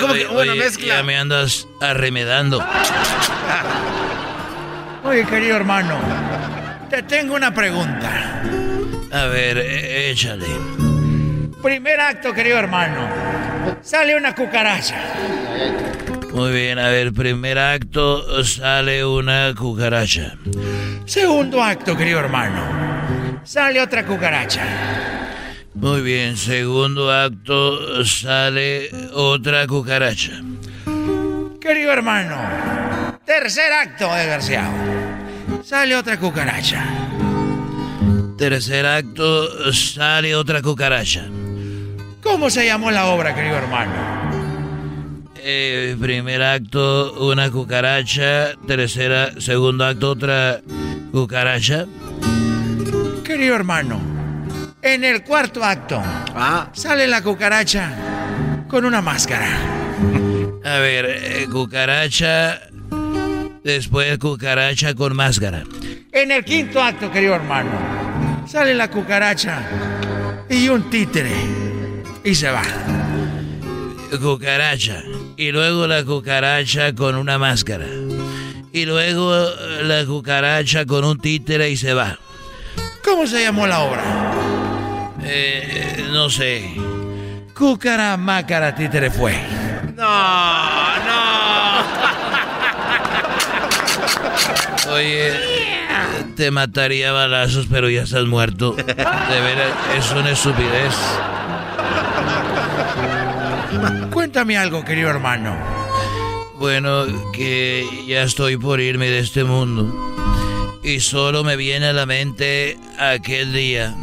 ¿cómo 0.00 0.12
que- 0.14 0.26
bueno, 0.26 0.52
oye, 0.52 0.54
mezcla? 0.58 0.96
Ya 0.96 1.02
me 1.04 1.16
andas 1.16 1.66
arremedando. 1.80 2.60
Oye, 5.04 5.24
querido 5.24 5.56
hermano, 5.56 5.94
te 6.90 7.02
tengo 7.04 7.36
una 7.36 7.54
pregunta. 7.54 8.42
A 9.12 9.26
ver, 9.26 9.58
eh, 9.58 10.10
échale. 10.10 10.46
Primer 11.62 12.00
acto, 12.00 12.32
querido 12.32 12.58
hermano. 12.58 13.08
Sale 13.82 14.16
una 14.16 14.34
cucaracha. 14.34 15.00
Muy 16.32 16.52
bien, 16.52 16.78
a 16.78 16.88
ver, 16.88 17.12
primer 17.12 17.58
acto 17.58 18.44
sale 18.44 19.04
una 19.04 19.54
cucaracha. 19.56 20.36
Segundo 21.04 21.62
acto, 21.62 21.96
querido 21.96 22.18
hermano. 22.20 23.40
Sale 23.42 23.80
otra 23.80 24.04
cucaracha. 24.04 24.62
Muy 25.74 26.02
bien, 26.02 26.36
segundo 26.36 27.12
acto 27.12 28.04
sale 28.04 28.90
otra 29.12 29.66
cucaracha. 29.66 30.32
Querido 31.60 31.92
hermano. 31.92 33.18
Tercer 33.24 33.72
acto, 33.72 34.12
desgraciado. 34.14 34.72
Sale 35.62 35.96
otra 35.96 36.18
cucaracha. 36.18 37.05
Tercer 38.38 38.84
acto 38.84 39.72
sale 39.72 40.34
otra 40.36 40.60
cucaracha. 40.60 41.24
¿Cómo 42.22 42.50
se 42.50 42.66
llamó 42.66 42.90
la 42.90 43.06
obra, 43.06 43.34
querido 43.34 43.56
hermano? 43.56 43.92
Eh, 45.36 45.96
primer 45.98 46.42
acto 46.42 47.14
una 47.26 47.50
cucaracha, 47.50 48.54
tercera, 48.66 49.40
segundo 49.40 49.86
acto 49.86 50.10
otra 50.10 50.60
cucaracha. 51.12 51.86
Querido 53.24 53.54
hermano, 53.54 54.00
en 54.82 55.04
el 55.04 55.24
cuarto 55.24 55.64
acto 55.64 56.02
sale 56.72 57.06
la 57.06 57.22
cucaracha 57.22 58.64
con 58.68 58.84
una 58.84 59.00
máscara. 59.00 59.48
A 60.62 60.78
ver, 60.78 61.06
eh, 61.06 61.46
cucaracha, 61.50 62.60
después 63.64 64.18
cucaracha 64.18 64.94
con 64.94 65.16
máscara. 65.16 65.62
En 66.12 66.32
el 66.32 66.44
quinto 66.44 66.82
acto, 66.82 67.10
querido 67.10 67.34
hermano, 67.34 68.05
sale 68.46 68.74
la 68.74 68.88
cucaracha 68.88 69.62
y 70.48 70.68
un 70.68 70.88
títere 70.90 71.34
y 72.24 72.34
se 72.34 72.50
va. 72.50 72.62
Cucaracha. 74.20 75.02
Y 75.36 75.52
luego 75.52 75.86
la 75.86 76.04
cucaracha 76.04 76.94
con 76.94 77.16
una 77.16 77.38
máscara. 77.38 77.86
Y 78.72 78.84
luego 78.86 79.36
eh, 79.36 79.82
la 79.82 80.04
cucaracha 80.06 80.86
con 80.86 81.04
un 81.04 81.18
títere 81.18 81.70
y 81.70 81.76
se 81.76 81.92
va. 81.92 82.18
¿Cómo 83.04 83.26
se 83.26 83.42
llamó 83.42 83.66
la 83.66 83.80
obra? 83.80 84.02
Eh, 85.22 86.06
no 86.12 86.30
sé. 86.30 86.74
Cúcara, 87.54 88.16
mácara, 88.16 88.74
títere 88.74 89.10
fue. 89.10 89.34
No, 89.94 90.96
no. 91.06 91.26
Oye, 94.92 95.45
te 96.36 96.50
mataría 96.50 97.10
a 97.10 97.12
balazos, 97.12 97.66
pero 97.68 97.88
ya 97.88 98.02
estás 98.02 98.26
muerto. 98.26 98.72
De 98.74 98.84
veras, 98.84 99.72
es 99.96 100.12
una 100.12 100.30
estupidez. 100.30 100.94
Cuéntame 104.12 104.58
algo, 104.58 104.84
querido 104.84 105.08
hermano. 105.08 105.56
Bueno, 106.58 107.06
que 107.32 107.86
ya 108.06 108.22
estoy 108.22 108.56
por 108.56 108.80
irme 108.80 109.08
de 109.08 109.20
este 109.20 109.44
mundo. 109.44 110.14
Y 110.84 111.00
solo 111.00 111.42
me 111.42 111.56
viene 111.56 111.86
a 111.86 111.92
la 111.92 112.06
mente 112.06 112.78
aquel 112.98 113.52
día 113.52 113.94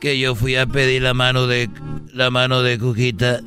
que 0.00 0.18
yo 0.18 0.34
fui 0.34 0.56
a 0.56 0.66
pedir 0.66 1.02
la 1.02 1.14
mano 1.14 1.46
de 1.46 1.70
la 2.12 2.30
mano 2.30 2.62
de 2.62 2.78
Cuquita. 2.78 3.40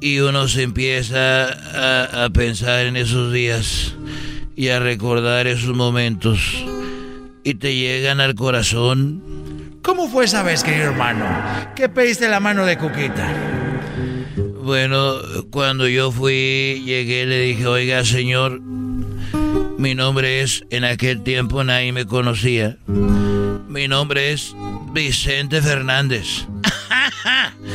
Y 0.00 0.20
uno 0.20 0.48
se 0.48 0.62
empieza 0.62 1.44
a, 1.44 2.24
a 2.24 2.30
pensar 2.30 2.86
en 2.86 2.96
esos 2.96 3.32
días 3.32 3.94
y 4.60 4.68
a 4.68 4.78
recordar 4.78 5.46
esos 5.46 5.74
momentos. 5.74 6.38
Y 7.44 7.54
te 7.54 7.74
llegan 7.74 8.20
al 8.20 8.34
corazón. 8.34 9.22
¿Cómo 9.80 10.06
fue 10.06 10.26
esa 10.26 10.42
vez, 10.42 10.62
querido 10.62 10.90
hermano? 10.90 11.24
¿Qué 11.74 11.88
pediste 11.88 12.28
la 12.28 12.40
mano 12.40 12.66
de 12.66 12.76
Cuquita? 12.76 13.32
Bueno, 14.62 15.14
cuando 15.50 15.88
yo 15.88 16.12
fui, 16.12 16.82
llegué, 16.84 17.24
le 17.24 17.40
dije, 17.40 17.66
oiga, 17.66 18.04
señor, 18.04 18.60
mi 18.60 19.94
nombre 19.94 20.42
es, 20.42 20.62
en 20.68 20.84
aquel 20.84 21.22
tiempo 21.22 21.64
nadie 21.64 21.92
me 21.92 22.04
conocía. 22.04 22.76
Mi 22.86 23.88
nombre 23.88 24.30
es 24.32 24.54
Vicente 24.92 25.62
Fernández. 25.62 26.46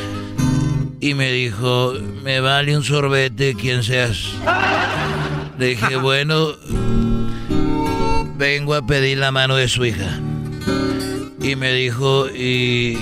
Y 1.02 1.14
me 1.14 1.32
dijo, 1.32 1.94
me 2.24 2.40
vale 2.40 2.76
un 2.76 2.84
sorbete 2.84 3.54
quien 3.54 3.84
seas. 3.84 4.18
Le 5.58 5.68
dije, 5.68 5.96
bueno, 6.02 6.54
vengo 8.38 8.76
a 8.76 8.86
pedir 8.86 9.18
la 9.18 9.32
mano 9.32 9.56
de 9.56 9.68
su 9.68 9.86
hija. 9.86 10.20
Y 11.42 11.56
me 11.56 11.74
dijo, 11.74 12.28
¿y, 12.30 12.98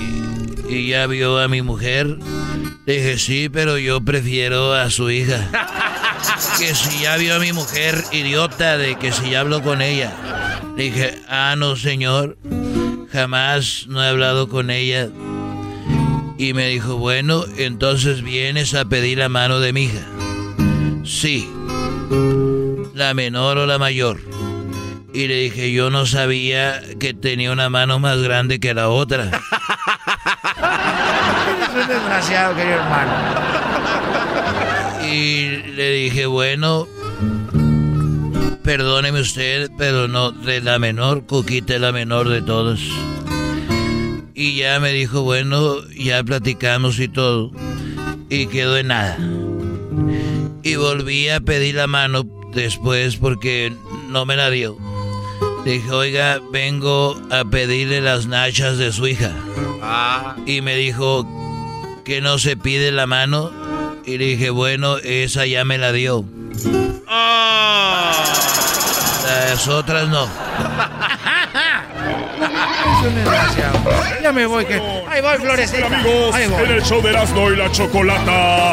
y 0.68 0.88
ya 0.88 1.06
vio 1.06 1.38
a 1.38 1.48
mi 1.48 1.62
mujer? 1.62 2.18
Le 2.86 2.94
dije, 2.94 3.18
sí, 3.18 3.48
pero 3.48 3.78
yo 3.78 4.00
prefiero 4.02 4.74
a 4.74 4.90
su 4.90 5.10
hija. 5.10 5.50
Que 6.58 6.74
si 6.74 7.02
ya 7.02 7.16
vio 7.16 7.36
a 7.36 7.38
mi 7.38 7.52
mujer, 7.52 8.02
idiota, 8.12 8.78
de 8.78 8.96
que 8.96 9.12
si 9.12 9.30
ya 9.30 9.40
habló 9.40 9.62
con 9.62 9.82
ella. 9.82 10.12
Dije, 10.76 11.20
ah, 11.28 11.54
no, 11.56 11.76
señor, 11.76 12.38
jamás 13.12 13.86
no 13.88 14.02
he 14.02 14.08
hablado 14.08 14.48
con 14.48 14.70
ella. 14.70 15.08
Y 16.38 16.52
me 16.54 16.68
dijo, 16.68 16.96
bueno, 16.96 17.44
entonces 17.56 18.22
vienes 18.22 18.74
a 18.74 18.84
pedir 18.84 19.18
la 19.18 19.28
mano 19.28 19.60
de 19.60 19.72
mi 19.72 19.84
hija. 19.84 20.06
Sí, 21.04 21.48
la 22.94 23.12
menor 23.12 23.58
o 23.58 23.66
la 23.66 23.78
mayor. 23.78 24.20
Y 25.12 25.26
le 25.28 25.34
dije, 25.42 25.72
yo 25.72 25.90
no 25.90 26.06
sabía 26.06 26.80
que 26.98 27.12
tenía 27.14 27.52
una 27.52 27.68
mano 27.68 27.98
más 27.98 28.18
grande 28.22 28.58
que 28.58 28.74
la 28.74 28.88
otra. 28.88 29.24
Eres 31.46 31.68
un 31.70 31.88
desgraciado, 31.88 32.56
querido 32.56 32.76
hermano. 32.76 33.12
Y 35.04 35.48
le 35.76 35.90
dije, 35.92 36.26
bueno, 36.26 36.88
perdóneme 38.62 39.20
usted, 39.20 39.70
pero 39.76 40.08
no, 40.08 40.32
de 40.32 40.60
la 40.60 40.78
menor, 40.78 41.26
Cuquita 41.26 41.74
es 41.74 41.80
la 41.80 41.92
menor 41.92 42.28
de 42.28 42.42
todos. 42.42 42.80
Y 44.34 44.56
ya 44.56 44.80
me 44.80 44.92
dijo, 44.92 45.22
bueno, 45.22 45.76
ya 45.90 46.24
platicamos 46.24 46.98
y 46.98 47.06
todo. 47.08 47.52
Y 48.28 48.46
quedó 48.46 48.76
en 48.76 48.88
nada. 48.88 49.16
Y 50.62 50.74
volví 50.76 51.28
a 51.28 51.40
pedir 51.40 51.76
la 51.76 51.86
mano 51.86 52.24
después 52.54 53.16
porque 53.16 53.72
no 54.08 54.24
me 54.26 54.36
la 54.36 54.50
dio. 54.50 54.76
Dije, 55.64 55.90
oiga, 55.90 56.40
vengo 56.52 57.16
a 57.30 57.44
pedirle 57.44 58.00
las 58.00 58.26
nachas 58.26 58.76
de 58.78 58.92
su 58.92 59.06
hija. 59.06 59.30
Y 60.46 60.60
me 60.60 60.74
dijo 60.76 61.26
que 62.04 62.20
no 62.20 62.38
se 62.38 62.56
pide 62.56 62.92
la 62.92 63.06
mano. 63.06 63.50
Y 64.04 64.18
le 64.18 64.26
dije, 64.26 64.50
bueno, 64.50 64.98
esa 64.98 65.46
ya 65.46 65.64
me 65.64 65.78
la 65.78 65.92
dio. 65.92 66.24
Las 69.24 69.68
otras 69.68 70.08
no. 70.08 70.24
Es 70.24 70.30
un 73.06 73.14
desgraciado. 73.14 73.78
Ya 74.22 74.32
me 74.32 74.46
voy, 74.46 74.64
que. 74.66 74.74
Ahí 75.08 75.22
voy, 75.22 75.36
Florecita. 75.38 75.86
Amigos, 75.86 76.34
Ahí 76.34 76.46
voy. 76.48 76.64
en 76.64 76.70
el 76.72 76.82
show 76.82 77.00
de 77.02 77.10
Erasmo 77.10 77.50
y 77.50 77.56
la 77.56 77.70
Chocolata. 77.72 78.72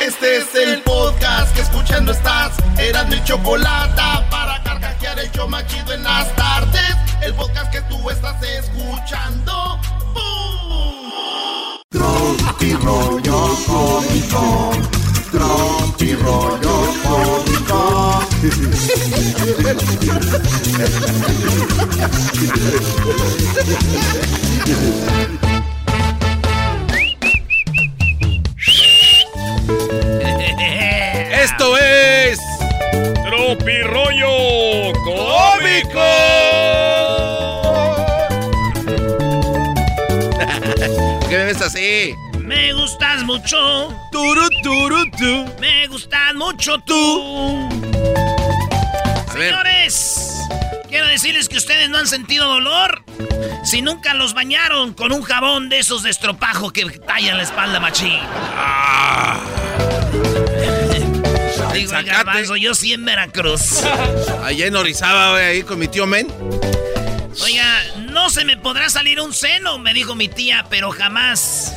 Este 0.00 0.38
es 0.38 0.54
el 0.54 0.80
podcast 0.80 1.54
que 1.54 1.60
escuchando 1.60 2.12
estás. 2.12 2.52
Eran 2.78 3.10
mi 3.10 3.22
chocolate 3.22 4.00
para 4.30 4.62
carcajear 4.62 5.18
el 5.18 5.30
show 5.30 5.46
más 5.46 5.66
chido 5.66 5.92
en 5.92 6.02
las 6.02 6.34
tardes. 6.36 6.96
El 7.22 7.34
podcast 7.34 7.70
que 7.70 7.82
tú 7.82 8.08
estás 8.08 8.42
escuchando. 8.42 9.78
¡Bum! 10.14 11.76
Tropi 11.90 12.72
rollo 12.76 13.54
cómico. 13.66 14.72
Tropi 15.30 16.14
rollo 16.14 16.94
cómico. 17.02 18.26
Tropi 33.50 33.82
rollo 33.82 34.92
cómico. 35.02 36.06
¿Qué 41.28 41.36
me 41.36 41.44
ves 41.46 41.60
así? 41.60 42.14
Me 42.38 42.72
gustas 42.74 43.24
mucho. 43.24 43.92
Turu, 44.12 44.48
turu, 44.62 45.10
tú. 45.18 45.52
Me 45.58 45.88
gustas 45.88 46.32
mucho 46.36 46.78
tú. 46.78 47.68
Señores, 49.32 50.46
quiero 50.88 51.08
decirles 51.08 51.48
que 51.48 51.56
ustedes 51.56 51.88
no 51.88 51.98
han 51.98 52.06
sentido 52.06 52.46
dolor. 52.46 53.02
Si 53.64 53.82
nunca 53.82 54.14
los 54.14 54.32
bañaron 54.32 54.94
con 54.94 55.10
un 55.10 55.22
jabón 55.22 55.68
de 55.68 55.80
esos 55.80 56.04
de 56.04 56.10
estropajo 56.10 56.70
que 56.72 56.84
tallan 57.00 57.38
la 57.38 57.42
espalda 57.42 57.80
machín. 57.80 58.20
Digo, 61.72 61.94
el 61.94 62.04
garbanzo, 62.04 62.56
yo 62.56 62.74
sí 62.74 62.92
en 62.92 63.04
Veracruz. 63.04 63.82
Allá 64.44 64.66
en 64.66 64.76
Orizaba, 64.76 65.32
güey, 65.32 65.44
ahí 65.44 65.62
con 65.62 65.78
mi 65.78 65.88
tío 65.88 66.06
Men. 66.06 66.28
Oiga, 67.42 67.82
no 67.96 68.28
se 68.28 68.44
me 68.44 68.56
podrá 68.56 68.90
salir 68.90 69.20
un 69.20 69.32
seno, 69.32 69.78
me 69.78 69.94
dijo 69.94 70.14
mi 70.14 70.28
tía, 70.28 70.66
pero 70.68 70.90
jamás. 70.90 71.72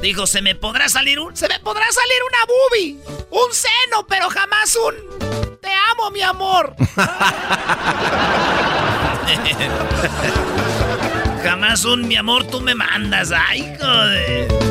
Dijo, 0.00 0.26
se 0.26 0.40
me 0.40 0.54
podrá 0.54 0.88
salir 0.88 1.20
un. 1.20 1.36
Se 1.36 1.48
me 1.48 1.60
podrá 1.60 1.84
salir 1.92 2.16
una 2.28 2.38
boobie. 2.46 2.96
Un 3.30 3.52
seno, 3.52 4.06
pero 4.08 4.30
jamás 4.30 4.76
un. 4.76 4.94
Te 5.60 5.68
amo, 5.92 6.10
mi 6.10 6.22
amor. 6.22 6.74
jamás 11.44 11.84
un 11.84 12.08
mi 12.08 12.16
amor, 12.16 12.44
tú 12.46 12.60
me 12.60 12.74
mandas. 12.74 13.30
Ay, 13.32 13.72
joder. 13.78 14.69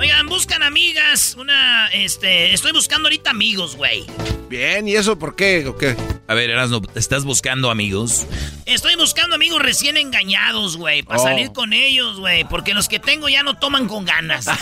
Oigan, 0.00 0.26
buscan 0.28 0.62
amigas. 0.62 1.34
Una, 1.38 1.88
este. 1.92 2.54
Estoy 2.54 2.72
buscando 2.72 3.08
ahorita 3.08 3.30
amigos, 3.30 3.76
güey. 3.76 4.06
Bien, 4.48 4.88
¿y 4.88 4.94
eso 4.96 5.18
por 5.18 5.36
qué? 5.36 5.66
¿O 5.66 5.76
qué? 5.76 5.94
A 6.26 6.32
ver, 6.34 6.48
Erasno, 6.50 6.80
¿estás 6.94 7.24
buscando 7.24 7.70
amigos? 7.70 8.26
Estoy 8.64 8.94
buscando 8.96 9.34
amigos 9.34 9.60
recién 9.60 9.96
engañados, 9.98 10.76
güey, 10.78 11.02
para 11.02 11.20
Oh. 11.20 11.24
salir 11.24 11.52
con 11.52 11.72
ellos, 11.74 12.18
güey, 12.18 12.44
porque 12.44 12.72
los 12.72 12.88
que 12.88 12.98
tengo 12.98 13.28
ya 13.28 13.42
no 13.42 13.58
toman 13.58 13.86
con 13.88 14.04
ganas. 14.06 14.46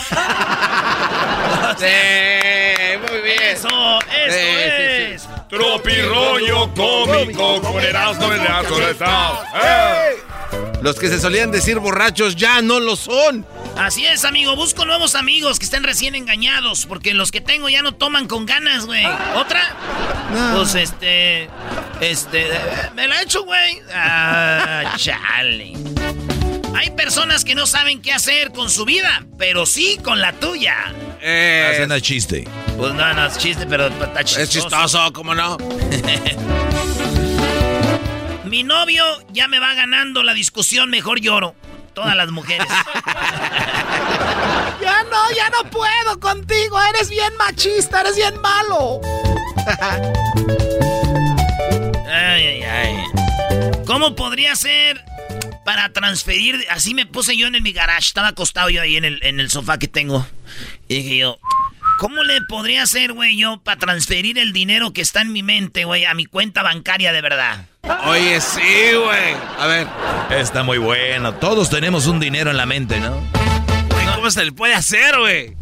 Sí, 1.79 1.85
muy 3.07 3.21
bien. 3.21 3.41
Eso, 3.41 3.99
eso 4.01 4.09
Sí, 4.27 4.39
es. 4.39 5.21
sí. 5.21 5.27
Tropi 5.49 6.01
rollo 6.01 6.73
cómico 6.73 7.61
con 7.61 7.81
Erasmo 7.83 8.33
en 8.33 8.43
la 8.43 8.63
soledad. 8.67 9.43
¡Eh! 9.55 10.28
Los 10.81 10.97
que 10.97 11.09
se 11.09 11.19
solían 11.19 11.51
decir 11.51 11.79
borrachos 11.79 12.35
ya 12.35 12.61
no 12.61 12.79
lo 12.79 12.95
son. 12.95 13.45
Así 13.77 14.05
es, 14.05 14.23
amigo, 14.25 14.55
busco 14.55 14.85
nuevos 14.85 15.15
amigos 15.15 15.59
que 15.59 15.65
estén 15.65 15.83
recién 15.83 16.15
engañados, 16.15 16.85
porque 16.85 17.13
los 17.13 17.31
que 17.31 17.41
tengo 17.41 17.69
ya 17.69 17.81
no 17.81 17.93
toman 17.93 18.27
con 18.27 18.45
ganas, 18.45 18.85
güey. 18.85 19.05
¿Otra? 19.35 19.61
Pues 20.55 20.75
este. 20.75 21.49
Este. 21.99 22.47
Me 22.95 23.07
la 23.07 23.19
he 23.19 23.23
hecho, 23.23 23.43
güey. 23.43 23.81
Ah, 23.93 24.93
chale. 24.97 25.73
Hay 26.75 26.91
personas 26.91 27.43
que 27.43 27.55
no 27.55 27.67
saben 27.67 28.01
qué 28.01 28.13
hacer 28.13 28.51
con 28.51 28.69
su 28.69 28.85
vida, 28.85 29.25
pero 29.37 29.65
sí 29.65 29.99
con 30.03 30.21
la 30.21 30.33
tuya. 30.33 30.93
Hacen 31.17 31.91
a 31.91 31.99
chiste. 31.99 32.47
Pues 32.77 32.93
no, 32.93 33.13
no 33.13 33.25
es 33.25 33.37
chiste, 33.37 33.65
pero 33.67 33.87
está 33.87 34.23
chistoso. 34.23 34.41
Es 34.41 34.49
chistoso, 34.49 35.13
¿cómo 35.13 35.35
no? 35.35 35.57
Mi 38.49 38.63
novio 38.63 39.05
ya 39.31 39.47
me 39.47 39.59
va 39.59 39.75
ganando 39.75 40.23
la 40.23 40.33
discusión, 40.33 40.89
mejor 40.89 41.19
lloro. 41.19 41.53
Todas 41.93 42.15
las 42.15 42.31
mujeres. 42.31 42.67
ya 44.81 45.03
no, 45.03 45.31
ya 45.35 45.51
no 45.51 45.69
puedo 45.69 46.19
contigo. 46.19 46.81
Eres 46.95 47.11
bien 47.11 47.31
machista, 47.37 48.01
eres 48.01 48.15
bien 48.15 48.41
malo. 48.41 49.01
ay, 52.07 52.47
ay, 52.47 52.63
ay. 52.63 53.03
¿Cómo 53.85 54.15
podría 54.15 54.55
ser 54.55 55.05
para 55.63 55.93
transferir? 55.93 56.65
Así 56.71 56.95
me 56.95 57.05
puse 57.05 57.37
yo 57.37 57.45
en 57.45 57.61
mi 57.61 57.71
garage. 57.71 58.07
Estaba 58.07 58.29
acostado 58.29 58.71
yo 58.71 58.81
ahí 58.81 58.97
en 58.97 59.05
el, 59.05 59.19
en 59.21 59.39
el 59.39 59.51
sofá 59.51 59.77
que 59.77 59.87
tengo. 59.87 60.25
Y 60.87 61.03
dije 61.03 61.17
yo, 61.17 61.39
¿cómo 61.99 62.23
le 62.23 62.41
podría 62.41 62.83
hacer, 62.83 63.11
güey, 63.11 63.37
yo 63.37 63.61
para 63.61 63.77
transferir 63.77 64.39
el 64.39 64.53
dinero 64.53 64.93
que 64.93 65.01
está 65.01 65.21
en 65.21 65.33
mi 65.33 65.43
mente, 65.43 65.83
güey, 65.83 66.05
a 66.05 66.13
mi 66.13 66.25
cuenta 66.25 66.63
bancaria 66.63 67.11
de 67.11 67.21
verdad? 67.21 67.65
Oye, 68.05 68.39
sí, 68.39 68.61
güey. 68.95 69.35
A 69.59 69.67
ver. 69.67 69.87
Está 70.29 70.63
muy 70.63 70.77
bueno. 70.77 71.33
Todos 71.35 71.69
tenemos 71.69 72.07
un 72.07 72.19
dinero 72.19 72.49
en 72.51 72.57
la 72.57 72.65
mente, 72.65 72.99
¿no? 72.99 73.21
¿Cómo 74.15 74.31
se 74.31 74.45
le 74.45 74.51
puede 74.53 74.75
hacer, 74.75 75.19
güey? 75.19 75.58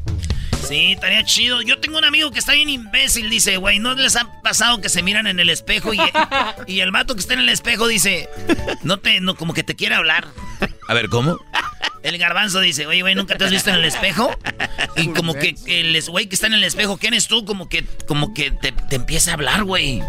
Sí, 0.68 0.94
estaría 0.94 1.24
chido. 1.24 1.62
Yo 1.62 1.80
tengo 1.80 1.98
un 1.98 2.04
amigo 2.06 2.32
que 2.32 2.40
está 2.40 2.54
bien 2.54 2.68
imbécil, 2.70 3.30
dice, 3.30 3.58
güey, 3.58 3.80
¿no 3.80 3.94
les 3.96 4.16
ha 4.16 4.42
pasado 4.42 4.82
que 4.82 4.90
se 4.90 5.02
miran 5.02 5.26
en 5.28 5.40
el 5.40 5.50
espejo 5.50 5.94
y, 5.94 6.00
y 6.68 6.80
el 6.82 6.92
vato 6.92 7.14
que 7.16 7.22
está 7.22 7.34
en 7.36 7.40
el 7.42 7.50
espejo 7.50 7.88
dice, 7.88 8.28
no 8.84 8.98
te, 9.00 9.22
no, 9.22 9.36
como 9.36 9.54
que 9.54 9.64
te 9.64 9.76
quiere 9.76 9.96
hablar? 9.96 10.28
A 10.90 10.94
ver, 10.94 11.08
¿cómo? 11.10 11.40
El 12.04 12.18
garbanzo 12.18 12.60
dice, 12.60 12.86
oye, 12.86 13.02
güey, 13.02 13.16
¿nunca 13.16 13.38
te 13.38 13.46
has 13.46 13.52
visto 13.52 13.70
en 13.70 13.78
el 13.78 13.86
espejo? 13.86 14.30
Y 14.96 15.08
como 15.10 15.34
que 15.34 15.56
el 15.66 15.96
es- 15.96 16.10
güey 16.10 16.28
que 16.28 16.36
está 16.36 16.48
en 16.48 16.54
el 16.54 16.64
espejo, 16.64 16.98
¿quién 16.98 17.14
eres 17.14 17.28
tú? 17.28 17.44
Como 17.46 17.68
que, 17.70 17.86
como 18.08 18.34
que 18.34 18.52
te, 18.52 18.72
te 18.72 18.96
empieza 18.98 19.32
a 19.32 19.34
hablar, 19.36 19.64
güey. 19.64 20.02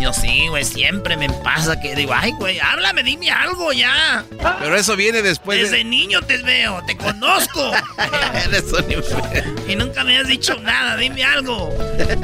Yo 0.00 0.12
sí, 0.12 0.48
güey, 0.48 0.64
siempre 0.64 1.16
me 1.16 1.28
pasa 1.30 1.80
que 1.80 1.94
digo, 1.94 2.12
ay, 2.14 2.32
güey, 2.32 2.58
háblame, 2.58 3.02
dime 3.02 3.30
algo 3.30 3.72
ya. 3.72 4.24
Pero 4.60 4.76
eso 4.76 4.96
viene 4.96 5.22
después 5.22 5.60
Desde 5.60 5.78
de... 5.78 5.84
niño 5.84 6.20
te 6.22 6.38
veo, 6.38 6.82
te 6.86 6.96
conozco. 6.96 7.72
Eres 8.46 8.64
un. 8.72 9.70
Y 9.70 9.76
nunca 9.76 10.04
me 10.04 10.18
has 10.18 10.26
dicho 10.26 10.58
nada, 10.60 10.96
dime 10.96 11.24
algo. 11.24 11.70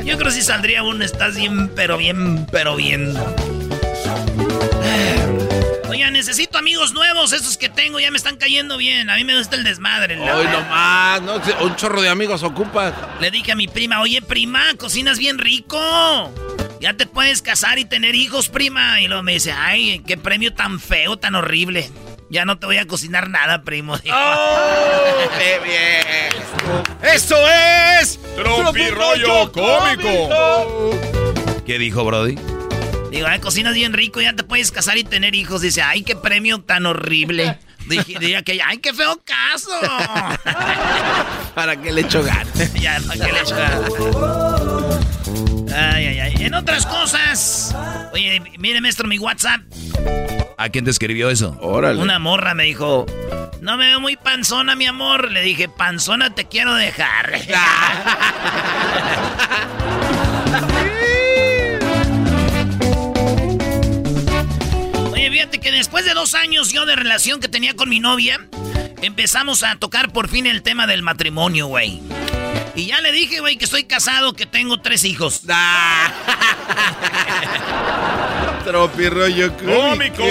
Yo 0.04 0.16
creo 0.16 0.28
que 0.28 0.32
si 0.32 0.42
saldría 0.42 0.82
uno, 0.82 1.04
estás 1.04 1.36
bien, 1.36 1.68
pero 1.74 1.96
bien, 1.96 2.46
pero 2.50 2.76
bien. 2.76 3.14
Oiga, 6.00 6.10
necesito 6.12 6.56
amigos 6.56 6.94
nuevos. 6.94 7.34
Esos 7.34 7.58
que 7.58 7.68
tengo 7.68 8.00
ya 8.00 8.10
me 8.10 8.16
están 8.16 8.38
cayendo 8.38 8.78
bien. 8.78 9.10
A 9.10 9.16
mí 9.16 9.24
me 9.24 9.36
gusta 9.36 9.56
el 9.56 9.64
desmadre. 9.64 10.18
Hoy 10.18 10.46
nomás, 10.46 11.20
¿no? 11.20 11.34
Un 11.62 11.76
chorro 11.76 12.00
de 12.00 12.08
amigos 12.08 12.42
ocupas. 12.42 12.94
Le 13.20 13.30
dije 13.30 13.52
a 13.52 13.54
mi 13.54 13.68
prima, 13.68 14.00
oye, 14.00 14.22
prima, 14.22 14.62
cocinas 14.78 15.18
bien 15.18 15.36
rico. 15.36 15.78
Ya 16.80 16.94
te 16.94 17.04
puedes 17.04 17.42
casar 17.42 17.78
y 17.78 17.84
tener 17.84 18.14
hijos, 18.14 18.48
prima. 18.48 19.02
Y 19.02 19.08
luego 19.08 19.22
me 19.22 19.34
dice, 19.34 19.52
ay, 19.52 20.02
qué 20.06 20.16
premio 20.16 20.54
tan 20.54 20.80
feo, 20.80 21.18
tan 21.18 21.34
horrible. 21.34 21.90
Ya 22.30 22.46
no 22.46 22.58
te 22.58 22.64
voy 22.64 22.78
a 22.78 22.86
cocinar 22.86 23.28
nada, 23.28 23.60
primo. 23.60 23.92
¡Oh! 24.10 25.28
¡Qué 25.38 25.60
bien! 25.62 27.12
¡Eso 27.12 27.36
es! 28.00 28.18
¡Tropirollo 28.36 29.52
cómico! 29.52 30.96
¿Qué 31.66 31.78
dijo, 31.78 32.06
Brody? 32.06 32.38
Digo, 33.10 33.26
ay, 33.26 33.40
cocinas 33.40 33.74
bien 33.74 33.92
rico, 33.92 34.20
ya 34.20 34.34
te 34.34 34.44
puedes 34.44 34.70
casar 34.70 34.96
y 34.96 35.04
tener 35.04 35.34
hijos. 35.34 35.60
Dice, 35.62 35.82
ay, 35.82 36.02
qué 36.02 36.14
premio 36.16 36.60
tan 36.60 36.86
horrible. 36.86 37.58
Dije, 37.86 38.18
diría 38.20 38.42
que, 38.42 38.60
ay, 38.62 38.78
qué 38.78 38.94
feo 38.94 39.20
caso. 39.24 39.70
¿Para 41.54 41.76
qué 41.76 41.92
le 41.92 42.02
echo 42.02 42.22
ganas? 42.22 42.72
ya, 42.80 43.00
¿para 43.06 43.26
qué 43.26 43.32
le 43.32 43.40
echo 43.40 43.56
ganas? 43.56 43.92
Ay, 45.74 46.06
ay, 46.06 46.18
ay. 46.20 46.34
En 46.38 46.54
otras 46.54 46.86
cosas. 46.86 47.74
Oye, 48.12 48.40
mire, 48.58 48.80
maestro, 48.80 49.08
mi 49.08 49.18
WhatsApp. 49.18 49.60
¿A 50.56 50.68
quién 50.68 50.84
te 50.84 50.90
escribió 50.90 51.30
eso? 51.30 51.56
Órale. 51.60 52.00
Una 52.00 52.18
morra 52.18 52.54
me 52.54 52.64
dijo, 52.64 53.06
no 53.60 53.76
me 53.76 53.86
veo 53.86 54.00
muy 54.00 54.16
panzona, 54.16 54.76
mi 54.76 54.86
amor. 54.86 55.30
Le 55.30 55.42
dije, 55.42 55.68
panzona 55.68 56.34
te 56.34 56.46
quiero 56.46 56.74
dejar. 56.74 57.40
Fíjate 65.40 65.58
que 65.58 65.72
después 65.72 66.04
de 66.04 66.12
dos 66.12 66.34
años 66.34 66.70
yo 66.70 66.84
de 66.84 66.96
relación 66.96 67.40
que 67.40 67.48
tenía 67.48 67.74
con 67.74 67.88
mi 67.88 67.98
novia, 67.98 68.46
empezamos 69.00 69.62
a 69.62 69.76
tocar 69.76 70.12
por 70.12 70.28
fin 70.28 70.46
el 70.46 70.62
tema 70.62 70.86
del 70.86 71.02
matrimonio, 71.02 71.66
güey. 71.66 72.02
Y 72.74 72.84
ya 72.84 73.00
le 73.00 73.10
dije, 73.10 73.40
güey, 73.40 73.56
que 73.56 73.64
estoy 73.64 73.84
casado, 73.84 74.34
que 74.34 74.44
tengo 74.44 74.82
tres 74.82 75.02
hijos. 75.04 75.40
Tropirollo 78.66 79.56
cómico. 79.56 80.22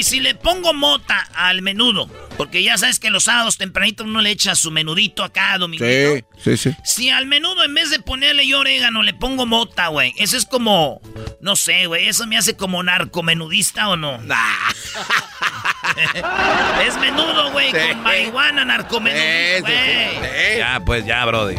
Güey, 0.00 0.02
si 0.02 0.20
le 0.20 0.34
pongo 0.34 0.72
mota 0.72 1.28
al 1.34 1.62
menudo, 1.62 2.08
porque 2.36 2.62
ya 2.62 2.78
sabes 2.78 2.98
que 2.98 3.10
los 3.10 3.24
sábados 3.24 3.58
tempranito 3.58 4.04
uno 4.04 4.22
le 4.22 4.30
echa 4.30 4.54
su 4.54 4.70
menudito 4.70 5.22
acá, 5.22 5.58
dominguito. 5.58 6.26
Sí, 6.38 6.56
sí, 6.56 6.70
sí. 6.70 6.76
Si 6.84 7.10
al 7.10 7.26
menudo 7.26 7.62
en 7.64 7.74
vez 7.74 7.90
de 7.90 8.00
ponerle 8.00 8.46
yo 8.46 8.60
orégano 8.60 9.02
le 9.02 9.12
pongo 9.14 9.44
mota, 9.46 9.88
güey, 9.88 10.14
eso 10.16 10.36
es 10.36 10.46
como, 10.46 11.02
no 11.40 11.56
sé, 11.56 11.86
güey, 11.86 12.08
eso 12.08 12.26
me 12.26 12.38
hace 12.38 12.56
como 12.56 12.82
narcomenudista 12.82 13.88
o 13.88 13.96
no. 13.96 14.14
es 16.86 16.96
menudo, 16.98 17.52
güey, 17.52 17.70
con 17.70 18.02
marihuana, 18.02 18.64
narcomenudo, 18.64 19.60
güey. 19.60 20.58
Ya, 20.58 20.80
pues 20.84 21.04
ya, 21.04 21.26
Brody. 21.26 21.56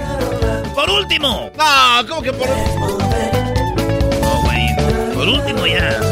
Por 0.74 0.90
último. 0.90 1.52
No, 1.56 2.08
¿cómo 2.08 2.22
que 2.24 2.34
por 2.34 2.50
último? 2.50 2.98
No, 4.22 4.42
güey, 4.42 5.14
por 5.14 5.28
último 5.30 5.68
ya. 5.68 6.11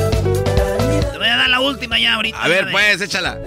Última 1.69 1.99
ya 1.99 2.15
ahorita. 2.15 2.41
A 2.41 2.47
ver, 2.47 2.65
ya, 2.65 2.71
pues, 2.71 3.01
échala. 3.01 3.39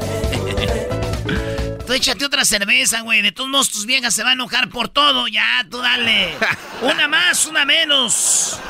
Tú 1.86 1.92
échate 1.94 2.24
otra 2.24 2.44
cerveza, 2.44 3.00
güey. 3.00 3.22
De 3.22 3.32
todos 3.32 3.50
modos, 3.50 3.70
tus 3.70 3.86
viejas 3.86 4.14
se 4.14 4.22
van 4.22 4.30
a 4.30 4.32
enojar 4.34 4.68
por 4.68 4.88
todo. 4.88 5.26
Ya, 5.26 5.66
tú 5.70 5.78
dale. 5.78 6.34
Una 6.80 7.08
más, 7.08 7.46
una 7.46 7.64
menos. 7.64 8.60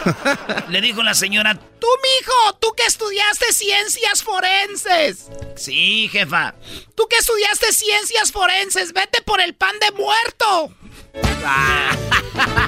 Le 0.68 0.80
dijo 0.80 1.02
la 1.02 1.14
señora, 1.14 1.54
tú, 1.54 1.86
mijo, 2.02 2.58
tú 2.58 2.72
que 2.74 2.84
estudiaste 2.84 3.52
ciencias 3.52 4.22
forenses. 4.22 5.30
Sí, 5.56 6.08
jefa. 6.10 6.54
Tú 6.94 7.06
que 7.08 7.16
estudiaste 7.16 7.72
ciencias 7.72 8.32
forenses, 8.32 8.92
vete 8.92 9.22
por 9.22 9.40
el 9.40 9.54
pan 9.54 9.78
de 9.78 9.90
muerto. 9.92 10.74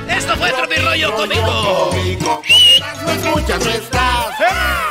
Esto 0.09 0.37
fue 0.37 0.53
otro 0.53 0.69
mi 0.69 0.77
rollo 0.77 1.15
cómico. 1.15 1.91
Escuchas, 3.09 3.65
no 3.65 3.71
estás. 3.71 4.84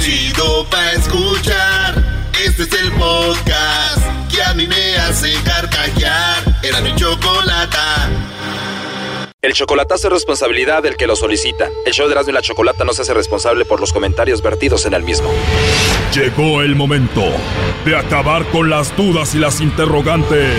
Chido 0.00 0.64
pa' 0.70 0.92
escuchar. 0.92 2.02
Este 2.44 2.62
es 2.62 2.72
el 2.72 2.90
podcast 2.92 4.02
que 4.32 4.42
a 4.42 4.54
mí 4.54 4.66
me 4.66 4.96
hace 4.96 5.32
carcajear. 5.44 6.58
Era 6.62 6.80
mi 6.80 6.94
chocolata. 6.96 8.08
El 9.42 9.54
chocolatazo 9.54 10.08
es 10.08 10.12
responsabilidad 10.12 10.82
del 10.82 10.96
que 10.96 11.06
lo 11.06 11.16
solicita. 11.16 11.70
El 11.86 11.92
show 11.92 12.06
de 12.06 12.12
Erasmo 12.12 12.30
y 12.30 12.34
la 12.34 12.42
Chocolata 12.42 12.84
no 12.84 12.92
se 12.92 13.02
hace 13.02 13.14
responsable 13.14 13.64
por 13.64 13.80
los 13.80 13.92
comentarios 13.92 14.42
vertidos 14.42 14.84
en 14.84 14.92
el 14.92 15.02
mismo. 15.02 15.30
Llegó 16.14 16.60
el 16.60 16.76
momento 16.76 17.24
de 17.84 17.96
acabar 17.96 18.44
con 18.50 18.68
las 18.68 18.94
dudas 18.96 19.34
y 19.34 19.38
las 19.38 19.60
interrogantes. 19.62 20.58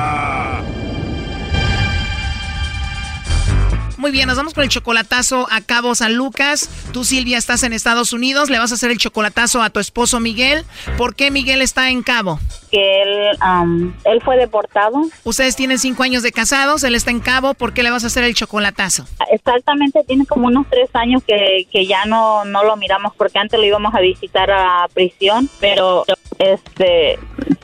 Muy 4.01 4.09
bien, 4.09 4.27
nos 4.27 4.35
vamos 4.35 4.55
con 4.55 4.63
el 4.63 4.69
chocolatazo 4.69 5.45
a 5.51 5.61
Cabo 5.61 5.93
San 5.93 6.15
Lucas. 6.15 6.71
Tú, 6.91 7.03
Silvia, 7.03 7.37
estás 7.37 7.61
en 7.61 7.71
Estados 7.71 8.13
Unidos. 8.13 8.49
Le 8.49 8.57
vas 8.57 8.71
a 8.71 8.73
hacer 8.73 8.89
el 8.89 8.97
chocolatazo 8.97 9.61
a 9.61 9.69
tu 9.69 9.79
esposo 9.79 10.19
Miguel. 10.19 10.65
¿Por 10.97 11.13
qué 11.13 11.29
Miguel 11.29 11.61
está 11.61 11.91
en 11.91 12.01
Cabo? 12.01 12.39
Que 12.71 13.03
él, 13.03 13.37
am, 13.41 13.95
él 14.05 14.19
fue 14.25 14.37
deportado. 14.37 15.03
Ustedes 15.23 15.55
tienen 15.55 15.77
cinco 15.77 16.01
años 16.01 16.23
de 16.23 16.31
casados, 16.31 16.83
él 16.83 16.95
está 16.95 17.11
en 17.11 17.19
Cabo. 17.19 17.53
¿Por 17.53 17.73
qué 17.73 17.83
le 17.83 17.91
vas 17.91 18.03
a 18.03 18.07
hacer 18.07 18.23
el 18.23 18.33
chocolatazo? 18.33 19.05
Exactamente, 19.31 20.03
tiene 20.07 20.25
como 20.25 20.47
unos 20.47 20.65
tres 20.71 20.89
años 20.93 21.21
que, 21.23 21.67
que 21.71 21.85
ya 21.85 22.05
no, 22.05 22.43
no 22.43 22.63
lo 22.63 22.77
miramos 22.77 23.13
porque 23.15 23.37
antes 23.37 23.59
lo 23.59 23.67
íbamos 23.67 23.93
a 23.93 23.99
visitar 23.99 24.49
a 24.49 24.87
prisión, 24.95 25.47
pero 25.59 26.05
este 26.39 27.19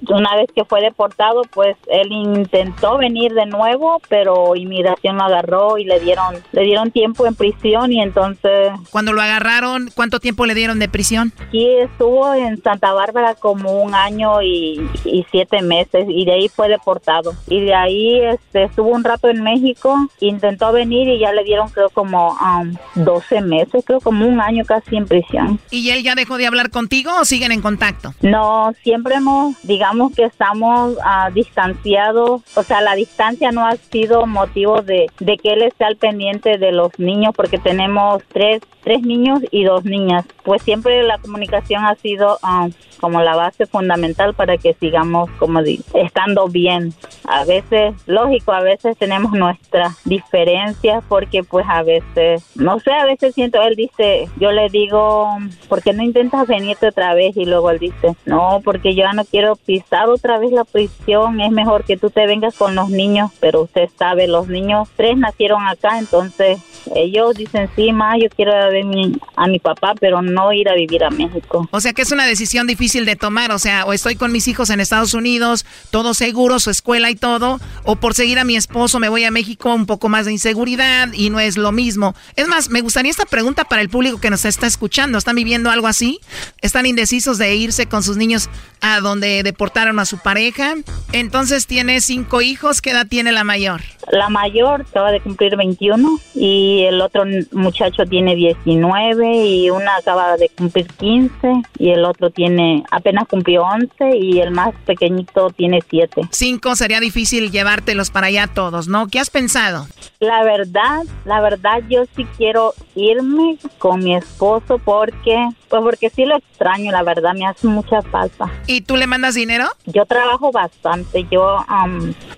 una 0.10 0.36
vez 0.36 0.48
que 0.56 0.66
fue 0.66 0.82
deportado, 0.82 1.42
pues 1.54 1.76
él 1.88 2.12
intentó 2.12 2.98
venir 2.98 3.34
de 3.34 3.46
nuevo, 3.46 4.02
pero 4.10 4.56
inmigración 4.56 5.18
lo 5.18 5.24
agarró 5.24 5.78
y 5.78 5.86
le 5.86 6.00
dieron 6.00 6.36
le 6.52 6.64
dieron 6.64 6.92
tiempo 6.92 7.26
en 7.26 7.36
prisión 7.36 7.92
y 7.92 8.02
entonces 8.02 8.72
Cuando 8.90 9.14
lo 9.14 9.22
agarraron, 9.22 9.90
¿cuánto 9.96 10.20
tiempo 10.20 10.46
le 10.46 10.54
dieron 10.56 10.80
de 10.80 10.90
prisión? 10.90 11.34
aquí 11.48 11.68
estuvo 11.78 12.34
en 12.34 12.62
Santa 12.62 12.94
Bárbara 12.94 13.36
como 13.36 13.82
un 13.82 13.94
año 13.96 14.42
y, 14.42 14.88
y 15.06 15.26
siete 15.32 15.62
meses 15.62 16.06
y 16.08 16.26
de 16.26 16.34
ahí 16.34 16.50
fue 16.50 16.70
deportado 16.70 17.34
y 17.48 17.62
de 17.62 17.74
ahí 17.74 18.20
este 18.22 18.64
estuvo 18.64 18.90
un 18.90 19.04
rato 19.04 19.30
en 19.30 19.44
México 19.44 20.08
intentó 20.20 20.72
venir 20.72 21.08
y 21.08 21.20
ya 21.20 21.32
le 21.32 21.44
dieron 21.44 21.70
creo 21.70 21.90
como 21.90 22.32
um, 22.34 22.76
12 22.96 23.42
meses 23.42 23.84
creo 23.86 24.00
como 24.00 24.28
un 24.28 24.40
año 24.42 24.64
casi 24.66 24.96
en 24.96 25.06
prisión 25.06 25.60
¿Y 25.72 25.90
él 25.90 26.04
ya 26.04 26.16
dejó 26.16 26.38
de 26.38 26.48
hablar 26.48 26.70
contigo 26.70 27.12
o 27.20 27.26
siguen 27.26 27.52
en 27.52 27.62
contacto? 27.62 28.14
no 28.22 28.74
siempre 28.84 29.16
hemos 29.16 29.56
digamos 29.64 29.97
que 30.16 30.24
estamos 30.24 30.98
ah, 31.04 31.30
distanciados 31.34 32.42
o 32.56 32.64
sea 32.64 32.82
la 32.82 32.96
distancia 32.96 33.52
no 33.52 33.66
ha 33.66 33.76
sido 33.76 34.26
motivo 34.26 34.82
de, 34.82 35.08
de 35.20 35.38
que 35.38 35.54
él 35.54 35.64
esté 35.64 35.86
al 35.86 35.98
pendiente 35.98 36.58
de 36.58 36.72
los 36.72 36.98
niños 37.00 37.34
porque 37.36 37.58
tenemos 37.58 38.24
tres 38.32 38.62
tres 38.88 39.02
niños 39.02 39.42
y 39.52 39.66
dos 39.66 39.84
niñas. 39.84 40.26
Pues 40.46 40.62
siempre 40.62 41.04
la 41.04 41.18
comunicación 41.18 41.84
ha 41.84 41.96
sido 41.96 42.40
ah, 42.42 42.70
como 43.02 43.22
la 43.22 43.36
base 43.36 43.66
fundamental 43.66 44.34
para 44.34 44.58
que 44.58 44.74
sigamos 44.74 45.30
como 45.40 45.60
estando 45.94 46.48
bien. 46.48 46.94
A 47.28 47.44
veces 47.44 47.94
lógico 48.06 48.54
a 48.54 48.62
veces 48.62 48.98
tenemos 48.98 49.34
nuestras 49.34 50.02
diferencias 50.06 51.04
porque 51.10 51.44
pues 51.44 51.66
a 51.68 51.84
veces 51.84 52.44
no 52.56 52.80
sé 52.80 52.92
a 52.92 53.06
veces 53.06 53.36
siento 53.36 53.62
él 53.62 53.76
dice 53.76 54.30
yo 54.40 54.52
le 54.52 54.70
digo 54.70 55.28
¿por 55.68 55.82
qué 55.82 55.94
no 55.94 56.04
intentas 56.04 56.48
venirte 56.48 56.88
otra 56.88 57.14
vez? 57.14 57.36
y 57.36 57.46
luego 57.46 57.72
él 57.72 57.80
dice 57.80 58.16
no 58.26 58.62
porque 58.64 58.96
yo 58.96 59.04
ya 59.04 59.14
no 59.14 59.26
quiero 59.26 59.56
pisar 59.56 60.10
otra 60.10 60.40
vez 60.40 60.52
la 60.52 60.64
prisión. 60.64 61.42
Es 61.42 61.52
mejor 61.52 61.84
que 61.84 61.98
tú 61.98 62.10
te 62.10 62.26
vengas 62.26 62.56
con 62.56 62.76
los 62.76 62.90
niños 62.90 63.32
pero 63.40 63.64
usted 63.64 63.90
sabe 63.98 64.28
los 64.28 64.48
niños 64.48 64.88
tres 64.96 65.18
nacieron 65.18 65.68
acá 65.68 66.00
entonces 66.00 66.60
ellos 66.96 67.36
dicen 67.36 67.70
sí 67.76 67.92
ma 67.92 68.18
yo 68.18 68.30
quiero 68.30 68.54
ver 68.84 69.12
a 69.36 69.48
mi 69.48 69.60
papá 69.60 69.94
pero 70.00 70.22
no 70.22 70.54
ir 70.54 70.70
a 70.70 70.76
vivir 70.76 71.04
a 71.04 71.10
México 71.10 71.68
O 71.72 71.82
sea 71.82 71.94
que 71.94 72.02
es 72.02 72.12
una 72.12 72.26
decisión 72.26 72.68
difícil 72.68 73.06
de 73.06 73.16
tomar, 73.16 73.52
o 73.52 73.60
sea, 73.60 73.86
o 73.86 73.94
estoy 73.94 74.16
con 74.16 74.32
mis 74.32 74.48
hijos 74.48 74.70
en 74.70 74.80
Estados 74.80 75.14
Unidos, 75.14 75.66
todo 75.92 76.14
seguro, 76.14 76.60
su 76.60 76.70
escuela 76.70 77.10
y 77.10 77.16
todo, 77.16 77.60
o 77.84 77.96
por 77.96 78.14
seguir 78.14 78.40
a 78.40 78.44
mi 78.44 78.56
esposo 78.56 79.00
me 79.00 79.10
voy 79.10 79.24
a 79.24 79.32
México, 79.32 79.74
un 79.74 79.86
poco 79.86 80.10
más 80.10 80.26
de 80.26 80.32
inseguridad 80.32 81.10
y 81.14 81.30
no 81.30 81.40
es 81.40 81.58
lo 81.58 81.72
mismo. 81.72 82.16
Es 82.36 82.48
más, 82.48 82.70
me 82.70 82.82
gustaría 82.82 83.12
esta 83.12 83.26
pregunta 83.26 83.66
para 83.66 83.82
el 83.82 83.90
público 83.90 84.20
que 84.20 84.30
nos 84.30 84.46
está 84.46 84.68
escuchando. 84.68 85.18
¿Están 85.18 85.36
viviendo 85.36 85.70
algo 85.70 85.88
así? 85.88 86.20
¿Están 86.62 86.86
indecisos 86.86 87.38
de 87.38 87.56
irse 87.56 87.88
con 87.88 88.04
sus 88.04 88.18
niños 88.18 88.50
a 88.82 89.00
donde 89.00 89.44
deportaron 89.44 90.00
a 90.00 90.06
su 90.06 90.18
pareja? 90.20 90.76
Entonces 91.12 91.68
tiene 91.68 92.02
cinco 92.02 92.42
hijos, 92.42 92.82
¿qué 92.82 92.92
edad 92.92 93.08
tiene 93.08 93.32
la 93.32 93.44
mayor? 93.44 93.82
La 94.12 94.30
mayor 94.30 94.82
acaba 94.82 95.12
de 95.12 95.20
cumplir 95.20 95.56
21 95.58 96.20
y 96.34 96.84
el 96.84 97.02
otro 97.02 97.26
muchacho 97.52 98.06
tiene 98.06 98.36
19 98.68 99.46
y 99.46 99.70
una 99.70 99.96
acaba 99.96 100.36
de 100.36 100.50
cumplir 100.50 100.88
15 100.88 101.62
y 101.80 101.92
el 101.92 102.04
otro 102.04 102.32
tiene 102.32 102.84
apenas 102.92 103.26
cumplió 103.28 103.64
11 103.64 104.18
y 104.18 104.42
el 104.42 104.52
más 104.52 104.76
pequeñito 104.86 105.50
tiene 105.52 105.80
7. 105.90 106.24
Cinco 106.32 106.76
sería 106.76 107.00
difícil 107.00 107.50
llevártelos 107.50 108.12
para 108.12 108.28
allá 108.28 108.48
todos, 108.48 108.90
¿no? 108.90 109.08
¿Qué 109.08 109.20
has 109.20 109.30
pensado? 109.30 109.88
La 110.20 110.44
verdad, 110.44 111.04
la 111.24 111.40
verdad 111.40 111.82
yo 111.88 112.04
sí 112.16 112.28
quiero 112.38 112.74
irme 112.98 113.58
con 113.78 114.04
mi 114.04 114.16
esposo 114.16 114.80
porque 114.80 115.50
pues 115.70 115.82
porque 115.84 116.10
sí 116.10 116.26
lo 116.26 116.38
extraño, 116.38 116.92
la 116.92 117.04
verdad 117.04 117.34
me 117.34 117.46
hace 117.46 117.68
mucha 117.68 118.02
falta. 118.02 118.50
¿Y 118.68 118.82
tú 118.82 118.96
le 118.96 119.06
mandas 119.06 119.36
dinero? 119.36 119.68
Yo 119.86 120.06
trabajo 120.06 120.52
bastante. 120.52 121.26
Yo 121.30 121.58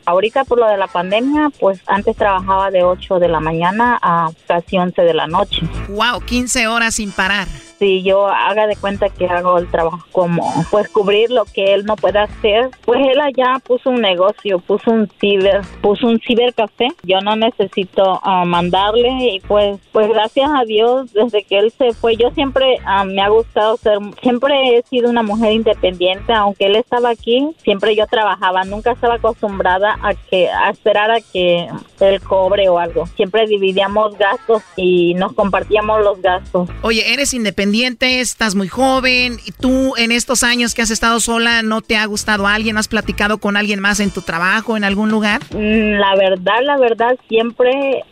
ahorita 0.05 0.45
por 0.45 0.59
lo 0.59 0.67
de 0.67 0.77
la 0.77 0.87
pandemia, 0.87 1.49
pues 1.59 1.79
antes 1.87 2.15
trabajaba 2.15 2.71
de 2.71 2.83
8 2.83 3.19
de 3.19 3.27
la 3.27 3.39
mañana 3.39 3.99
a 4.01 4.29
casi 4.47 4.77
11 4.77 5.01
de 5.01 5.13
la 5.13 5.27
noche. 5.27 5.61
Wow, 5.89 6.21
15 6.21 6.67
horas 6.67 6.95
sin 6.95 7.11
parar 7.11 7.47
si 7.79 8.03
yo 8.03 8.27
haga 8.27 8.67
de 8.67 8.75
cuenta 8.75 9.09
que 9.09 9.25
hago 9.25 9.57
el 9.57 9.71
trabajo 9.71 10.03
como 10.11 10.43
pues 10.69 10.89
cubrir 10.89 11.31
lo 11.31 11.45
que 11.45 11.73
él 11.73 11.85
no 11.85 11.95
puede 11.95 12.19
hacer, 12.19 12.69
pues 12.85 12.99
él 12.99 13.19
allá 13.21 13.57
puso 13.65 13.89
un 13.89 14.01
negocio, 14.01 14.59
puso 14.59 14.91
un 14.91 15.09
ciber, 15.19 15.61
puso 15.81 16.07
un 16.07 16.19
cibercafé. 16.19 16.89
Yo 17.03 17.21
no 17.21 17.35
necesito 17.35 18.19
ah, 18.23 18.43
mandarle 18.45 19.09
y 19.33 19.39
pues 19.39 19.79
pues 19.93 20.09
gracias 20.09 20.49
a 20.53 20.65
Dios 20.65 21.13
desde 21.13 21.43
que 21.43 21.59
él 21.59 21.71
se 21.77 21.93
fue 21.93 22.17
yo 22.17 22.31
siempre 22.31 22.77
ah, 22.85 23.05
me 23.05 23.21
ha 23.21 23.29
gustado 23.29 23.77
ser 23.77 23.97
siempre 24.21 24.77
he 24.77 24.83
sido 24.83 25.09
una 25.09 25.23
mujer 25.23 25.53
independiente, 25.53 26.33
aunque 26.33 26.65
él 26.65 26.75
estaba 26.75 27.09
aquí, 27.09 27.49
siempre 27.63 27.95
yo 27.95 28.05
trabajaba, 28.07 28.63
nunca 28.65 28.91
estaba 28.91 29.15
acostumbrada 29.15 29.97
a 30.01 30.13
que 30.13 30.49
a 30.49 30.69
esperar 30.69 31.11
a 31.11 31.21
que 31.21 31.67
él 31.99 32.21
cobre 32.21 32.67
o 32.69 32.77
algo. 32.77 33.05
Siempre 33.15 33.47
dividíamos 33.47 34.17
gastos 34.17 34.63
y 34.75 35.13
nos 35.13 35.33
compartíamos 35.33 36.03
los 36.03 36.21
gastos. 36.21 36.69
Oye, 36.81 37.13
eres 37.13 37.33
independiente 37.33 37.68
estás 37.73 38.55
muy 38.55 38.67
joven, 38.67 39.37
y 39.45 39.51
tú 39.51 39.95
en 39.97 40.11
estos 40.11 40.43
años 40.43 40.73
que 40.73 40.81
has 40.81 40.91
estado 40.91 41.19
sola, 41.19 41.61
¿no 41.61 41.81
te 41.81 41.97
ha 41.97 42.05
gustado 42.05 42.47
alguien? 42.47 42.77
¿Has 42.77 42.87
platicado 42.87 43.37
con 43.39 43.57
alguien 43.57 43.79
más 43.79 43.99
en 43.99 44.11
tu 44.11 44.21
trabajo, 44.21 44.77
en 44.77 44.83
algún 44.83 45.09
lugar? 45.09 45.41
Mm, 45.51 45.99
la 45.99 46.15
verdad, 46.15 46.61
la 46.63 46.77
verdad, 46.77 47.17
siempre, 47.27 48.03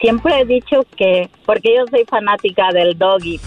siempre 0.00 0.40
he 0.40 0.44
dicho 0.44 0.84
que, 0.96 1.28
porque 1.46 1.74
yo 1.76 1.84
soy 1.90 2.04
fanática 2.04 2.72
del 2.72 2.96
doggy, 2.98 3.40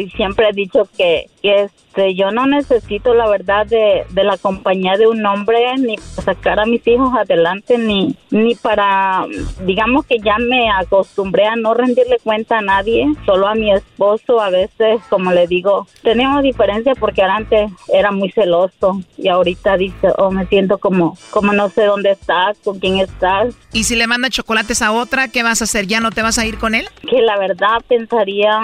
y 0.00 0.10
siempre 0.10 0.48
he 0.48 0.52
dicho 0.52 0.88
que 0.96 1.26
este, 1.50 2.14
yo 2.14 2.30
no 2.30 2.46
necesito 2.46 3.14
la 3.14 3.28
verdad 3.28 3.66
de, 3.66 4.04
la 4.14 4.36
compañía 4.36 4.96
de 4.96 5.06
un 5.06 5.24
hombre 5.24 5.76
ni 5.78 5.96
para 5.96 6.34
sacar 6.34 6.60
a 6.60 6.66
mis 6.66 6.86
hijos 6.86 7.12
adelante 7.16 7.78
ni 7.78 8.16
ni 8.30 8.54
para 8.56 9.24
digamos 9.64 10.04
que 10.04 10.18
ya 10.18 10.36
me 10.38 10.68
acostumbré 10.70 11.46
a 11.46 11.54
no 11.54 11.74
rendirle 11.74 12.18
cuenta 12.22 12.58
a 12.58 12.62
nadie 12.62 13.06
solo 13.24 13.46
a 13.46 13.54
mi 13.54 13.72
esposo 13.72 14.40
a 14.40 14.50
veces 14.50 15.00
como 15.08 15.30
le 15.30 15.46
digo 15.46 15.86
tenemos 16.02 16.42
diferencia 16.42 16.94
porque 16.98 17.22
antes 17.22 17.70
era 17.92 18.10
muy 18.10 18.30
celoso 18.32 19.00
y 19.16 19.28
ahorita 19.28 19.76
dice 19.76 20.08
oh 20.18 20.30
me 20.30 20.46
siento 20.46 20.78
como 20.78 21.16
como 21.30 21.52
no 21.52 21.68
sé 21.68 21.84
dónde 21.84 22.10
estás 22.10 22.58
con 22.64 22.78
quién 22.78 22.98
estás. 22.98 23.54
Y 23.72 23.84
si 23.84 23.94
le 23.94 24.06
manda 24.06 24.28
chocolates 24.28 24.82
a 24.82 24.92
otra 24.92 25.28
qué 25.28 25.42
vas 25.42 25.60
a 25.60 25.64
hacer 25.64 25.86
ya 25.86 26.00
no 26.00 26.10
te 26.10 26.22
vas 26.22 26.38
a 26.38 26.46
ir 26.46 26.58
con 26.58 26.74
él 26.74 26.88
que 27.08 27.20
la 27.22 27.38
verdad 27.38 27.78
pensaría 27.86 28.60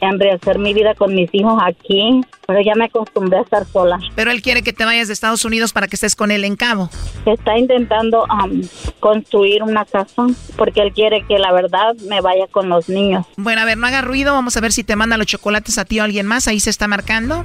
en 0.00 0.18
rehacer 0.18 0.58
mi 0.58 0.74
vida 0.74 0.94
con 0.94 1.14
mis 1.14 1.32
hijos 1.32 1.60
aquí 1.64 2.23
pero 2.46 2.60
ya 2.60 2.74
me 2.74 2.86
acostumbré 2.86 3.38
a 3.38 3.42
estar 3.42 3.66
sola. 3.66 3.98
Pero 4.14 4.30
él 4.30 4.42
quiere 4.42 4.62
que 4.62 4.72
te 4.72 4.84
vayas 4.84 5.08
de 5.08 5.14
Estados 5.14 5.44
Unidos 5.44 5.72
para 5.72 5.88
que 5.88 5.96
estés 5.96 6.16
con 6.16 6.30
él 6.30 6.44
en 6.44 6.56
Cabo. 6.56 6.90
Está 7.26 7.56
intentando 7.56 8.24
um, 8.24 8.62
construir 9.00 9.62
una 9.62 9.84
casa 9.84 10.26
porque 10.56 10.80
él 10.80 10.92
quiere 10.92 11.24
que 11.26 11.38
la 11.38 11.52
verdad 11.52 11.94
me 12.08 12.20
vaya 12.20 12.46
con 12.50 12.68
los 12.68 12.88
niños. 12.88 13.26
Bueno, 13.36 13.62
a 13.62 13.64
ver, 13.64 13.78
no 13.78 13.86
haga 13.86 14.02
ruido. 14.02 14.32
Vamos 14.34 14.56
a 14.56 14.60
ver 14.60 14.72
si 14.72 14.84
te 14.84 14.96
manda 14.96 15.16
los 15.16 15.26
chocolates 15.26 15.78
a 15.78 15.84
ti 15.84 15.98
o 15.98 16.02
a 16.02 16.04
alguien 16.04 16.26
más. 16.26 16.48
Ahí 16.48 16.60
se 16.60 16.70
está 16.70 16.88
marcando. 16.88 17.42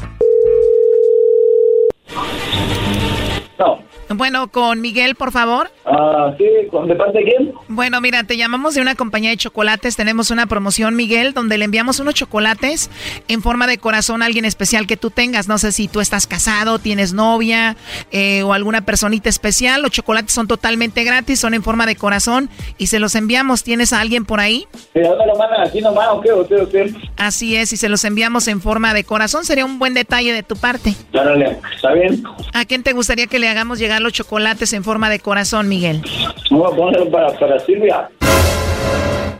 No. 3.58 3.89
Bueno, 4.10 4.52
con 4.52 4.82
Miguel, 4.82 5.14
por 5.14 5.32
favor. 5.32 5.72
Ah, 5.86 6.34
sí, 6.38 6.44
¿de 6.44 6.96
parte 6.96 7.20
de 7.20 7.24
quién? 7.24 7.54
Bueno, 7.68 8.02
mira, 8.02 8.24
te 8.24 8.38
llamamos 8.38 8.74
de 8.74 8.82
una 8.82 8.96
compañía 8.96 9.30
de 9.30 9.38
chocolates. 9.38 9.96
Tenemos 9.96 10.32
una 10.32 10.48
promoción, 10.48 10.96
Miguel, 10.96 11.34
donde 11.34 11.60
le 11.60 11.66
enviamos 11.66 12.00
unos 12.00 12.16
chocolates 12.16 12.90
en 13.28 13.44
forma 13.44 13.68
de 13.68 13.78
corazón 13.78 14.24
a 14.24 14.26
alguien 14.26 14.46
especial 14.46 14.88
que 14.88 14.98
tú 14.98 15.12
tengas. 15.12 15.48
No 15.48 15.60
sé 15.60 15.72
si 15.72 15.88
tú 15.88 16.02
estás 16.02 16.26
casado, 16.26 16.80
tienes 16.80 17.14
novia 17.14 17.78
eh, 18.12 18.42
o 18.42 18.54
alguna 18.54 18.82
personita 18.82 19.30
especial. 19.30 19.84
Los 19.84 19.92
chocolates 19.92 20.34
son 20.34 20.48
totalmente 20.48 21.04
gratis, 21.04 21.40
son 21.40 21.54
en 21.54 21.62
forma 21.62 21.86
de 21.86 21.96
corazón 21.96 22.50
y 22.80 22.88
se 22.88 22.98
los 22.98 23.14
enviamos. 23.14 23.64
¿Tienes 23.64 23.94
a 23.94 24.00
alguien 24.00 24.26
por 24.26 24.40
ahí? 24.40 24.68
¿De 24.96 25.04
dónde 25.04 25.28
lo 25.28 25.36
mandan 25.36 25.68
aquí 25.68 25.82
nomás 25.82 26.08
o 26.10 26.22
qué? 26.22 26.32
¿O 26.32 26.48
qué, 26.48 26.56
o 26.56 26.70
qué? 26.70 26.94
Así 27.16 27.56
es, 27.56 27.74
y 27.74 27.78
se 27.78 27.90
los 27.90 28.04
enviamos 28.06 28.48
en 28.48 28.60
forma 28.60 28.96
de 28.96 29.04
corazón. 29.04 29.46
Sería 29.46 29.66
un 29.66 29.78
buen 29.78 29.94
detalle 29.94 30.34
de 30.34 30.42
tu 30.42 30.56
parte. 30.56 30.96
Dale, 31.14 31.60
¿está 31.76 31.94
bien? 31.94 32.24
¿A 32.54 32.66
quién 32.66 32.82
te 32.82 32.94
gustaría 32.94 33.28
que 33.28 33.38
le 33.38 33.48
hagamos 33.48 33.78
llegar 33.78 33.99
los 34.00 34.14
chocolates 34.14 34.74
en 34.74 34.84
forma 34.84 35.10
de 35.10 35.20
corazón, 35.20 35.68
Miguel? 35.68 36.02
Vamos 36.50 36.96
a 36.96 37.12
para 37.12 37.60
Silvia. 37.60 38.10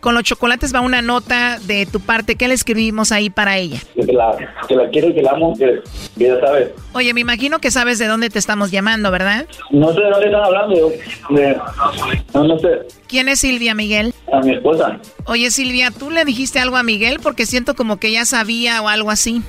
Con 0.00 0.14
los 0.14 0.24
chocolates 0.24 0.74
va 0.74 0.80
una 0.80 1.02
nota 1.02 1.58
de 1.60 1.86
tu 1.86 2.00
parte. 2.00 2.36
¿Qué 2.36 2.48
le 2.48 2.54
escribimos 2.54 3.12
ahí 3.12 3.30
para 3.30 3.58
ella? 3.58 3.78
Que 3.94 4.12
la, 4.12 4.36
que 4.66 4.74
la 4.74 4.88
quiero, 4.88 5.14
que 5.14 5.22
la 5.22 5.32
amo, 5.32 5.54
que, 5.56 5.82
ya 6.16 6.40
sabes. 6.40 6.70
Oye, 6.92 7.12
me 7.14 7.20
imagino 7.20 7.58
que 7.58 7.70
sabes 7.70 7.98
de 7.98 8.06
dónde 8.06 8.30
te 8.30 8.38
estamos 8.38 8.70
llamando, 8.70 9.10
¿verdad? 9.10 9.46
No 9.70 9.92
sé 9.92 10.00
de 10.00 10.10
dónde 10.10 10.26
están 10.26 10.44
hablando. 10.44 10.92
De, 11.30 11.58
no, 12.34 12.44
no 12.44 12.58
sé. 12.58 12.68
¿Quién 13.06 13.28
es 13.28 13.40
Silvia, 13.40 13.74
Miguel? 13.74 14.14
A 14.32 14.40
mi 14.40 14.54
esposa. 14.54 14.98
Oye, 15.26 15.50
Silvia, 15.50 15.90
¿tú 15.90 16.10
le 16.10 16.24
dijiste 16.24 16.58
algo 16.58 16.76
a 16.76 16.82
Miguel? 16.82 17.20
Porque 17.22 17.46
siento 17.46 17.74
como 17.74 17.98
que 17.98 18.12
ya 18.12 18.24
sabía 18.24 18.82
o 18.82 18.88
algo 18.88 19.10
así. 19.10 19.42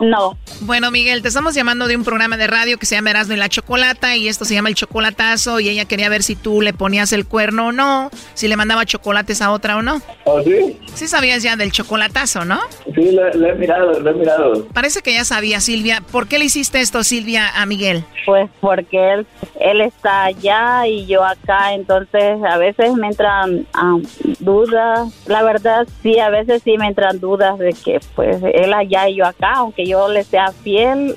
No. 0.00 0.36
Bueno, 0.62 0.90
Miguel, 0.90 1.22
te 1.22 1.28
estamos 1.28 1.54
llamando 1.54 1.86
de 1.86 1.96
un 1.96 2.04
programa 2.04 2.36
de 2.36 2.46
radio 2.46 2.78
que 2.78 2.86
se 2.86 2.94
llama 2.94 3.10
Erasmo 3.10 3.34
y 3.34 3.36
la 3.36 3.48
Chocolata 3.48 4.16
y 4.16 4.26
esto 4.26 4.44
se 4.44 4.54
llama 4.54 4.68
El 4.68 4.74
Chocolatazo 4.74 5.60
y 5.60 5.68
ella 5.68 5.84
quería 5.84 6.08
ver 6.08 6.22
si 6.22 6.34
tú 6.34 6.60
le 6.60 6.72
ponías 6.72 7.12
el 7.12 7.26
cuerno 7.26 7.68
o 7.68 7.72
no, 7.72 8.10
si 8.34 8.48
le 8.48 8.56
mandaba 8.56 8.86
chocolates 8.86 9.42
a 9.42 9.50
otra 9.50 9.76
o 9.76 9.81
no. 9.82 10.00
¿Oh, 10.24 10.42
sí? 10.42 10.78
Sí 10.94 11.06
sabías 11.06 11.42
ya 11.42 11.56
del 11.56 11.72
chocolatazo, 11.72 12.44
¿no? 12.44 12.60
Sí, 12.94 13.12
lo, 13.12 13.28
he 13.28 13.54
mirado, 13.54 14.00
lo 14.00 14.10
he 14.10 14.14
mirado. 14.14 14.66
Parece 14.72 15.02
que 15.02 15.14
ya 15.14 15.24
sabía, 15.24 15.60
Silvia. 15.60 16.02
¿Por 16.10 16.26
qué 16.26 16.38
le 16.38 16.46
hiciste 16.46 16.80
esto, 16.80 17.04
Silvia, 17.04 17.48
a 17.54 17.66
Miguel? 17.66 18.04
Pues 18.26 18.50
porque 18.60 19.14
él, 19.14 19.26
él 19.60 19.80
está 19.80 20.24
allá 20.24 20.86
y 20.86 21.06
yo 21.06 21.24
acá, 21.24 21.74
entonces 21.74 22.38
a 22.48 22.58
veces 22.58 22.94
me 22.94 23.08
entran 23.08 23.66
um, 23.80 24.02
dudas. 24.40 25.12
La 25.26 25.42
verdad, 25.42 25.86
sí, 26.02 26.18
a 26.18 26.30
veces 26.30 26.62
sí 26.62 26.76
me 26.78 26.88
entran 26.88 27.20
dudas 27.20 27.58
de 27.58 27.72
que 27.72 28.00
pues 28.14 28.42
él 28.42 28.72
allá 28.72 29.08
y 29.08 29.16
yo 29.16 29.26
acá, 29.26 29.54
aunque 29.56 29.86
yo 29.86 29.92
yo 29.92 30.08
le 30.08 30.24
sea 30.24 30.52
fiel, 30.52 31.16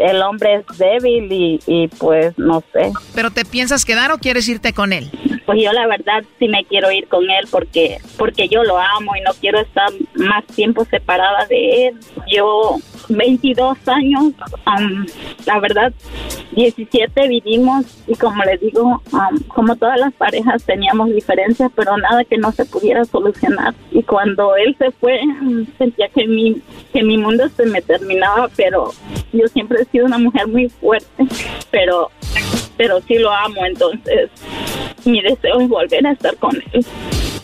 el 0.00 0.22
hombre 0.22 0.56
es 0.56 0.78
débil 0.78 1.30
y, 1.30 1.60
y, 1.66 1.88
pues 1.88 2.36
no 2.38 2.62
sé. 2.72 2.92
¿Pero 3.14 3.30
te 3.30 3.44
piensas 3.44 3.84
quedar 3.84 4.10
o 4.12 4.18
quieres 4.18 4.48
irte 4.48 4.72
con 4.72 4.92
él? 4.92 5.10
Pues 5.46 5.62
yo 5.62 5.72
la 5.72 5.86
verdad 5.86 6.24
sí 6.38 6.48
me 6.48 6.64
quiero 6.64 6.90
ir 6.90 7.08
con 7.08 7.24
él 7.30 7.46
porque 7.50 7.98
porque 8.16 8.48
yo 8.48 8.62
lo 8.62 8.78
amo 8.78 9.16
y 9.16 9.20
no 9.20 9.32
quiero 9.40 9.60
estar 9.60 9.90
más 10.14 10.46
tiempo 10.46 10.84
separada 10.84 11.46
de 11.46 11.88
él. 11.88 12.00
Yo 12.32 12.76
22 13.08 13.78
años, 13.86 14.32
la 15.46 15.60
verdad, 15.60 15.92
17 16.52 17.28
vivimos 17.28 17.86
y 18.06 18.14
como 18.14 18.42
les 18.44 18.60
digo, 18.60 19.02
como 19.48 19.76
todas 19.76 19.98
las 19.98 20.12
parejas 20.14 20.64
teníamos 20.64 21.10
diferencias, 21.10 21.70
pero 21.74 21.96
nada 21.96 22.24
que 22.24 22.38
no 22.38 22.52
se 22.52 22.64
pudiera 22.64 23.04
solucionar. 23.04 23.74
Y 23.90 24.02
cuando 24.02 24.56
él 24.56 24.76
se 24.78 24.90
fue, 24.92 25.20
sentía 25.78 26.08
que 26.08 26.26
mi, 26.26 26.60
que 26.92 27.02
mi 27.02 27.18
mundo 27.18 27.48
se 27.56 27.66
me 27.66 27.82
terminaba, 27.82 28.48
pero 28.56 28.90
yo 29.32 29.46
siempre 29.48 29.82
he 29.82 29.84
sido 29.86 30.06
una 30.06 30.18
mujer 30.18 30.46
muy 30.48 30.68
fuerte, 30.68 31.26
pero, 31.70 32.10
pero 32.76 33.00
sí 33.02 33.18
lo 33.18 33.30
amo, 33.30 33.64
entonces 33.64 34.30
mi 35.04 35.20
deseo 35.20 35.60
es 35.60 35.68
volver 35.68 36.06
a 36.06 36.12
estar 36.12 36.36
con 36.36 36.56
él 36.72 36.84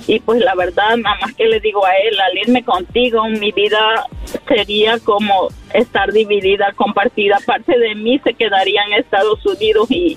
y 0.07 0.21
pues 0.21 0.41
la 0.41 0.55
verdad 0.55 0.97
nada 0.97 1.17
más 1.21 1.35
que 1.35 1.47
le 1.47 1.61
digo 1.61 1.85
a 1.85 1.95
él 1.97 2.19
al 2.21 2.39
irme 2.39 2.65
contigo 2.65 3.27
mi 3.29 3.53
vida 3.53 4.07
sería 4.47 4.99
como 5.01 5.49
estar 5.75 6.13
dividida 6.13 6.73
compartida. 6.73 7.39
Parte 7.45 7.79
de 7.79 7.95
mí 7.95 8.21
se 8.25 8.35
quedaría 8.35 8.83
en 8.85 8.95
Estados 8.95 9.45
Unidos 9.45 9.91
y 9.91 10.17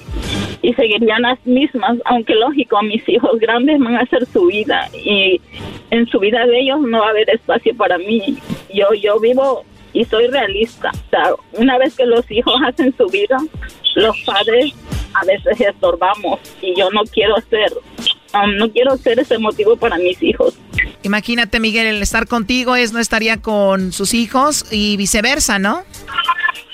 y 0.61 0.73
seguirían 0.73 1.21
las 1.21 1.43
mismas 1.45 1.97
aunque 2.03 2.35
lógico 2.35 2.81
mis 2.83 3.07
hijos 3.07 3.39
grandes 3.39 3.79
van 3.79 3.95
a 3.95 4.01
hacer 4.01 4.25
su 4.25 4.45
vida 4.47 4.89
y 4.93 5.39
en 5.89 6.05
su 6.07 6.19
vida 6.19 6.45
de 6.45 6.59
ellos 6.59 6.81
no 6.81 6.99
va 6.99 7.07
a 7.07 7.09
haber 7.11 7.29
espacio 7.29 7.75
para 7.75 7.97
mí. 7.97 8.37
Yo 8.73 8.93
yo 8.93 9.19
vivo 9.19 9.63
y 9.93 10.05
soy 10.05 10.27
realista. 10.27 10.91
O 10.93 11.09
sea 11.09 11.33
una 11.53 11.77
vez 11.77 11.95
que 11.95 12.05
los 12.05 12.29
hijos 12.29 12.55
hacen 12.65 12.93
su 12.95 13.07
vida 13.07 13.37
los 13.95 14.15
padres 14.21 14.73
a 15.13 15.25
veces 15.25 15.59
estorbamos 15.59 16.39
y 16.61 16.75
yo 16.75 16.89
no 16.91 17.01
quiero 17.11 17.35
ser 17.49 17.71
Um, 18.33 18.57
no 18.57 18.71
quiero 18.71 18.95
ser 18.97 19.19
ese 19.19 19.37
motivo 19.39 19.75
para 19.75 19.97
mis 19.97 20.21
hijos. 20.21 20.53
Imagínate, 21.03 21.59
Miguel, 21.59 21.87
el 21.87 22.01
estar 22.01 22.27
contigo 22.27 22.75
es 22.75 22.93
no 22.93 22.99
estaría 22.99 23.37
con 23.37 23.91
sus 23.91 24.13
hijos 24.13 24.65
y 24.71 24.97
viceversa, 24.97 25.57
¿no? 25.57 25.81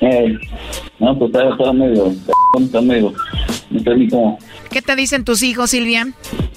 Eh, 0.02 0.38
no, 1.00 1.18
pues 1.18 1.32
está, 1.34 1.74
medio, 1.74 2.14
está 2.60 2.82
medio, 2.82 3.14
¿Qué 4.76 4.82
te 4.82 4.98
dicen 4.98 5.24
tus 5.24 5.42
hijos, 5.42 5.70
Silvia? 5.70 6.06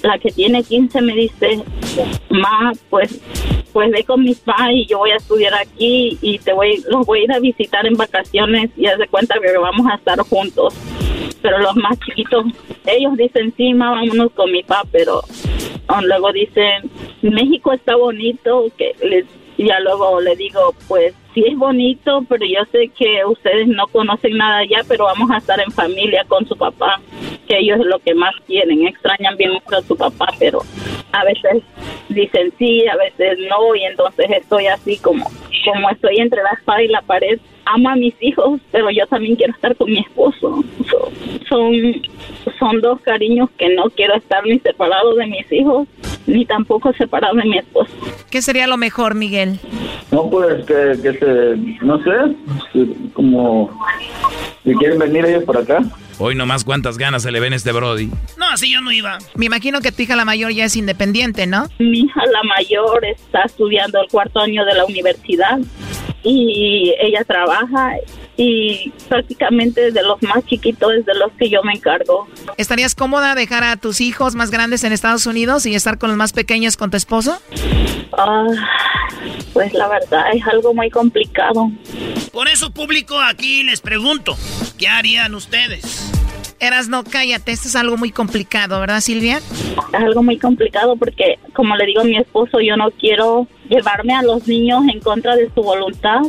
la 0.03 0.19
que 0.19 0.29
tiene 0.29 0.61
15 0.61 1.01
me 1.03 1.13
dice, 1.13 1.63
ma, 2.29 2.73
pues, 2.89 3.17
pues 3.71 3.91
ve 3.91 4.03
con 4.03 4.25
mis 4.25 4.39
padres 4.39 4.75
y 4.75 4.85
yo 4.87 4.97
voy 4.97 5.11
a 5.11 5.15
estudiar 5.15 5.53
aquí 5.53 6.17
y 6.21 6.37
te 6.39 6.51
voy, 6.51 6.83
los 6.89 7.05
voy 7.05 7.21
a 7.21 7.23
ir 7.23 7.31
a 7.31 7.39
visitar 7.39 7.85
en 7.85 7.93
vacaciones 7.93 8.71
y 8.75 8.87
haz 8.87 8.99
de 8.99 9.07
cuenta 9.07 9.35
que 9.39 9.57
vamos 9.57 9.87
a 9.89 9.95
estar 9.95 10.19
juntos. 10.19 10.73
Pero 11.41 11.59
los 11.59 11.77
más 11.77 11.97
chiquitos, 12.05 12.47
ellos 12.87 13.15
dicen, 13.15 13.53
sí, 13.55 13.73
ma, 13.73 13.91
vámonos 13.91 14.33
con 14.33 14.51
mi 14.51 14.63
papá, 14.63 14.85
pero 14.91 15.21
um, 15.87 16.03
luego 16.03 16.33
dicen, 16.33 16.91
México 17.21 17.71
está 17.71 17.95
bonito, 17.95 18.65
que 18.77 18.97
les, 19.01 19.27
ya 19.57 19.79
luego 19.79 20.19
le 20.19 20.35
digo, 20.35 20.75
pues 20.89 21.13
sí 21.33 21.43
es 21.47 21.57
bonito, 21.57 22.23
pero 22.27 22.45
yo 22.45 22.63
sé 22.71 22.89
que 22.97 23.23
ustedes 23.25 23.67
no 23.67 23.87
conocen 23.87 24.37
nada 24.37 24.59
allá, 24.59 24.79
pero 24.87 25.05
vamos 25.05 25.29
a 25.31 25.37
estar 25.37 25.59
en 25.59 25.71
familia 25.71 26.23
con 26.27 26.45
su 26.47 26.55
papá, 26.55 26.99
que 27.47 27.59
ellos 27.59 27.79
es 27.79 27.85
lo 27.85 27.99
que 27.99 28.13
más 28.13 28.33
quieren, 28.47 28.87
extrañan 28.87 29.37
bien 29.37 29.51
mucho 29.53 29.77
a 29.77 29.81
su 29.81 29.95
papá, 29.95 30.27
pero 30.39 30.59
a 31.11 31.23
veces 31.23 31.63
dicen 32.09 32.53
sí, 32.57 32.87
a 32.87 32.95
veces 32.95 33.37
no, 33.49 33.75
y 33.75 33.83
entonces 33.83 34.25
estoy 34.29 34.67
así 34.67 34.97
como, 34.97 35.25
como 35.65 35.89
estoy 35.89 36.17
entre 36.17 36.43
la 36.43 36.51
espada 36.51 36.81
y 36.83 36.87
la 36.87 37.01
pared. 37.01 37.39
Amo 37.65 37.89
a 37.89 37.95
mis 37.95 38.15
hijos, 38.19 38.59
pero 38.71 38.89
yo 38.89 39.05
también 39.05 39.35
quiero 39.35 39.53
estar 39.53 39.75
con 39.75 39.91
mi 39.91 39.99
esposo. 39.99 40.63
So- 40.89 41.11
son, 41.47 41.73
son 42.59 42.81
dos 42.81 42.99
cariños 43.01 43.49
que 43.57 43.69
no 43.75 43.85
quiero 43.91 44.15
estar 44.15 44.43
ni 44.45 44.59
separado 44.59 45.15
de 45.15 45.27
mis 45.27 45.51
hijos, 45.51 45.87
ni 46.27 46.45
tampoco 46.45 46.93
separado 46.93 47.35
de 47.35 47.43
mi 47.43 47.57
esposo. 47.57 47.91
¿Qué 48.29 48.41
sería 48.41 48.67
lo 48.67 48.77
mejor, 48.77 49.15
Miguel? 49.15 49.59
No, 50.11 50.29
pues 50.29 50.65
que, 50.65 50.99
que 51.01 51.13
se, 51.19 51.85
no 51.85 52.01
sé, 52.03 52.11
como 53.13 53.69
si 54.63 54.73
quieren 54.75 54.99
venir 54.99 55.25
ellos 55.25 55.43
por 55.43 55.57
acá. 55.57 55.83
Hoy 56.21 56.35
nomás 56.35 56.65
cuántas 56.65 56.97
ganas 56.97 57.23
se 57.23 57.31
le 57.31 57.39
ven 57.39 57.53
a 57.53 57.55
este 57.55 57.71
Brody. 57.71 58.11
No, 58.37 58.45
así 58.51 58.69
yo 58.69 58.81
no 58.81 58.91
iba. 58.91 59.19
Me 59.35 59.45
imagino 59.45 59.79
que 59.79 59.93
tu 59.93 60.01
hija 60.01 60.17
la 60.17 60.25
mayor 60.25 60.51
ya 60.51 60.65
es 60.65 60.75
independiente, 60.75 61.47
¿no? 61.47 61.69
Mi 61.79 62.01
hija 62.01 62.21
la 62.25 62.43
mayor 62.43 63.05
está 63.05 63.43
estudiando 63.43 64.01
el 64.01 64.09
cuarto 64.09 64.41
año 64.41 64.65
de 64.65 64.73
la 64.73 64.83
universidad 64.83 65.59
y 66.23 66.93
ella 67.01 67.23
trabaja 67.23 67.93
y 68.35 68.91
prácticamente 69.07 69.91
de 69.91 70.03
los 70.03 70.21
más 70.23 70.45
chiquitos 70.45 70.91
es 70.93 71.05
de 71.05 71.13
los 71.13 71.31
que 71.33 71.49
yo 71.49 71.63
me 71.63 71.73
encargo. 71.73 72.27
¿Estarías 72.57 72.95
cómoda 72.95 73.33
dejar 73.35 73.63
a 73.63 73.77
tus 73.77 74.01
hijos 74.01 74.35
más 74.35 74.51
grandes 74.51 74.83
en 74.83 74.91
Estados 74.91 75.25
Unidos 75.25 75.65
y 75.65 75.75
estar 75.75 75.97
con 75.97 76.09
los 76.09 76.17
más 76.17 76.33
pequeños 76.33 76.75
con 76.75 76.91
tu 76.91 76.97
esposo? 76.97 77.41
Ah, 78.17 78.47
pues 79.53 79.73
la 79.73 79.87
verdad 79.87 80.25
es 80.33 80.45
algo 80.47 80.73
muy 80.73 80.89
complicado. 80.89 81.71
Por 82.31 82.47
eso, 82.47 82.71
público, 82.71 83.19
aquí 83.19 83.63
les 83.63 83.81
pregunto, 83.81 84.37
¿qué 84.77 84.87
harían 84.87 85.35
ustedes? 85.35 86.08
Eras, 86.59 86.89
no, 86.89 87.03
cállate, 87.03 87.51
esto 87.51 87.67
es 87.69 87.75
algo 87.75 87.95
muy 87.95 88.11
complicado, 88.11 88.79
¿verdad, 88.81 88.99
Silvia? 88.99 89.37
Es 89.37 89.93
algo 89.93 90.23
muy 90.23 90.37
complicado 90.37 90.97
porque, 90.97 91.39
como 91.53 91.75
le 91.77 91.85
digo 91.85 92.01
a 92.01 92.03
mi 92.03 92.17
esposo, 92.17 92.59
yo 92.59 92.75
no 92.75 92.91
quiero 92.91 93.47
llevarme 93.69 94.13
a 94.13 94.23
los 94.23 94.47
niños 94.47 94.83
en 94.91 94.99
contra 94.99 95.35
de 95.35 95.49
su 95.53 95.61
voluntad 95.61 96.19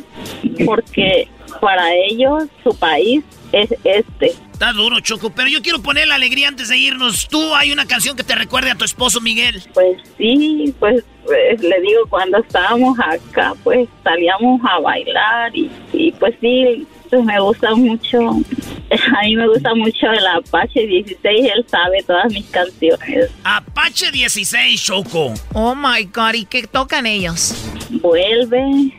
porque 0.65 1.29
para 1.61 1.93
ellos 1.95 2.45
su 2.63 2.77
país 2.79 3.25
es 3.53 3.75
este. 3.85 4.33
Está 4.53 4.73
duro, 4.73 5.01
Choco, 5.01 5.31
pero 5.31 5.49
yo 5.49 5.63
quiero 5.63 5.83
poner 5.83 6.07
la 6.07 6.17
alegría 6.17 6.49
antes 6.49 6.69
de 6.69 6.77
irnos. 6.77 7.29
¿Tú 7.29 7.55
hay 7.55 7.73
una 7.73 7.87
canción 7.87 8.17
que 8.17 8.23
te 8.23 8.35
recuerde 8.35 8.71
a 8.71 8.75
tu 8.75 8.85
esposo, 8.85 9.21
Miguel? 9.21 9.63
Pues 9.75 9.99
sí, 10.19 10.75
pues, 10.79 11.03
pues, 11.25 11.63
le 11.63 11.81
digo, 11.81 12.03
cuando 12.09 12.39
estábamos 12.39 12.99
acá, 13.01 13.55
pues 13.65 13.89
salíamos 14.05 14.61
a 14.69 14.79
bailar 14.81 15.57
y, 15.57 15.71
y 15.93 16.13
pues 16.13 16.35
sí, 16.41 16.87
pues 17.11 17.25
me 17.25 17.41
gusta 17.41 17.75
mucho, 17.75 18.19
a 18.31 19.23
mí 19.25 19.37
me 19.37 19.49
gusta 19.49 19.75
mucho 19.75 20.07
el 20.11 20.27
Apache 20.27 20.87
16, 20.87 21.51
él 21.55 21.67
sabe 21.69 22.03
todas 22.07 22.33
mis 22.33 22.47
canciones. 22.47 23.31
Apache 23.45 24.11
16, 24.13 24.83
Choco. 24.83 25.35
Oh 25.53 25.75
my 25.75 26.05
God, 26.05 26.35
¿y 26.35 26.45
qué 26.45 26.67
tocan 26.67 27.07
ellos? 27.07 27.55
Vuelve. 27.91 28.95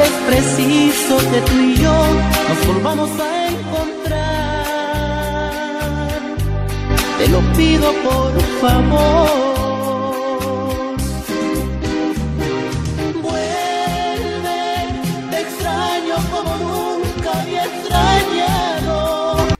Es 0.00 0.10
preciso 0.26 1.18
que 1.30 1.40
tú 1.40 1.60
y 1.60 1.76
yo 1.76 1.92
nos 2.48 2.66
volvamos 2.66 3.10
a 3.20 3.48
encontrar. 3.48 4.16
Te 7.18 7.28
lo 7.28 7.40
pido 7.54 7.92
por 8.02 8.40
favor. 8.60 9.65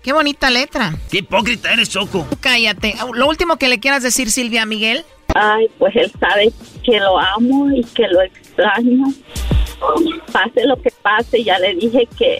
Qué 0.07 0.13
bonita 0.13 0.51
letra. 0.51 0.95
Qué 1.11 1.19
hipócrita 1.19 1.73
eres, 1.73 1.91
Choco. 1.91 2.29
Cállate. 2.39 2.95
Lo 3.15 3.27
último 3.27 3.57
que 3.57 3.67
le 3.67 3.81
quieras 3.81 4.05
decir, 4.05 4.31
Silvia, 4.31 4.65
Miguel. 4.65 5.05
Ay, 5.35 5.69
pues 5.81 5.97
él 5.97 6.13
sabe 6.21 6.53
que 6.85 7.01
lo 7.01 7.19
amo 7.19 7.69
y 7.73 7.83
que 7.83 8.07
lo 8.07 8.23
extraño. 8.23 9.07
Pase 10.31 10.65
lo 10.65 10.81
que 10.81 10.91
pase, 11.03 11.43
ya 11.43 11.59
le 11.59 11.75
dije 11.75 12.09
que 12.17 12.39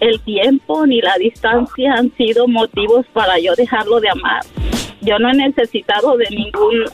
el 0.00 0.20
tiempo 0.20 0.86
ni 0.86 1.00
la 1.00 1.16
distancia 1.16 1.94
han 1.94 2.14
sido 2.18 2.46
motivos 2.48 3.06
para 3.14 3.38
yo 3.38 3.54
dejarlo 3.54 3.98
de 3.98 4.10
amar. 4.10 4.42
Yo 5.00 5.18
no 5.18 5.30
he 5.30 5.36
necesitado 5.36 6.18
de 6.18 6.26
ningún 6.28 6.84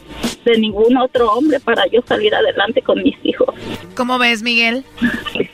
de 0.44 0.58
ningún 0.58 0.96
otro 0.96 1.32
hombre 1.32 1.60
para 1.60 1.86
yo 1.86 2.00
salir 2.06 2.34
adelante 2.34 2.82
con 2.82 3.02
mis 3.02 3.16
hijos. 3.22 3.54
¿Cómo 3.96 4.18
ves, 4.18 4.42
Miguel? 4.42 4.84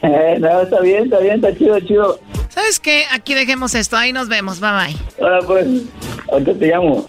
Eh, 0.03 0.37
no, 0.41 0.63
está 0.63 0.81
bien, 0.81 1.05
está 1.05 1.19
bien, 1.19 1.35
está 1.37 1.57
chido, 1.57 1.81
chido. 1.81 2.21
¿Sabes 2.49 2.81
qué? 2.81 3.05
Aquí 3.13 3.35
dejemos 3.35 3.75
esto. 3.75 3.97
Ahí 3.97 4.13
nos 4.13 4.29
vemos. 4.29 4.61
Bye 4.61 4.71
bye. 4.71 4.97
Ahora 5.21 5.41
pues, 5.47 5.67
ahorita 6.31 6.55
te 6.55 6.67
llamo. 6.67 7.09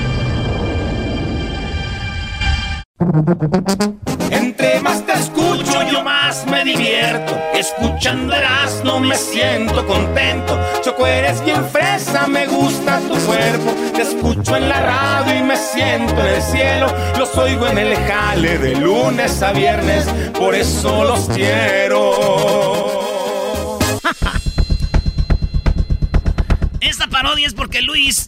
Entre 4.29 4.79
más 4.81 5.05
te 5.05 5.13
escucho, 5.13 5.83
yo 5.91 6.03
más 6.03 6.45
me 6.47 6.63
divierto. 6.63 7.37
Escuchando 7.53 8.31
no 8.83 8.99
me 8.99 9.15
siento 9.15 9.85
contento. 9.85 10.59
Choco, 10.83 11.05
eres 11.05 11.43
bien 11.43 11.63
fresa, 11.65 12.27
me 12.27 12.47
gusta 12.47 12.99
tu 12.99 13.15
cuerpo. 13.25 13.73
Te 13.93 14.01
escucho 14.01 14.55
en 14.55 14.69
la 14.69 14.81
radio 14.81 15.39
y 15.39 15.43
me 15.43 15.55
siento 15.55 16.19
en 16.19 16.27
el 16.27 16.41
cielo. 16.41 16.87
Los 17.17 17.37
oigo 17.37 17.67
en 17.67 17.77
el 17.77 17.95
jale 17.95 18.57
de 18.57 18.75
lunes 18.75 19.41
a 19.43 19.51
viernes, 19.51 20.05
por 20.37 20.55
eso 20.55 21.03
los 21.03 21.27
quiero. 21.29 22.11
Esta 26.81 27.07
parodia 27.07 27.47
es 27.47 27.53
porque 27.53 27.81
Luis 27.81 28.27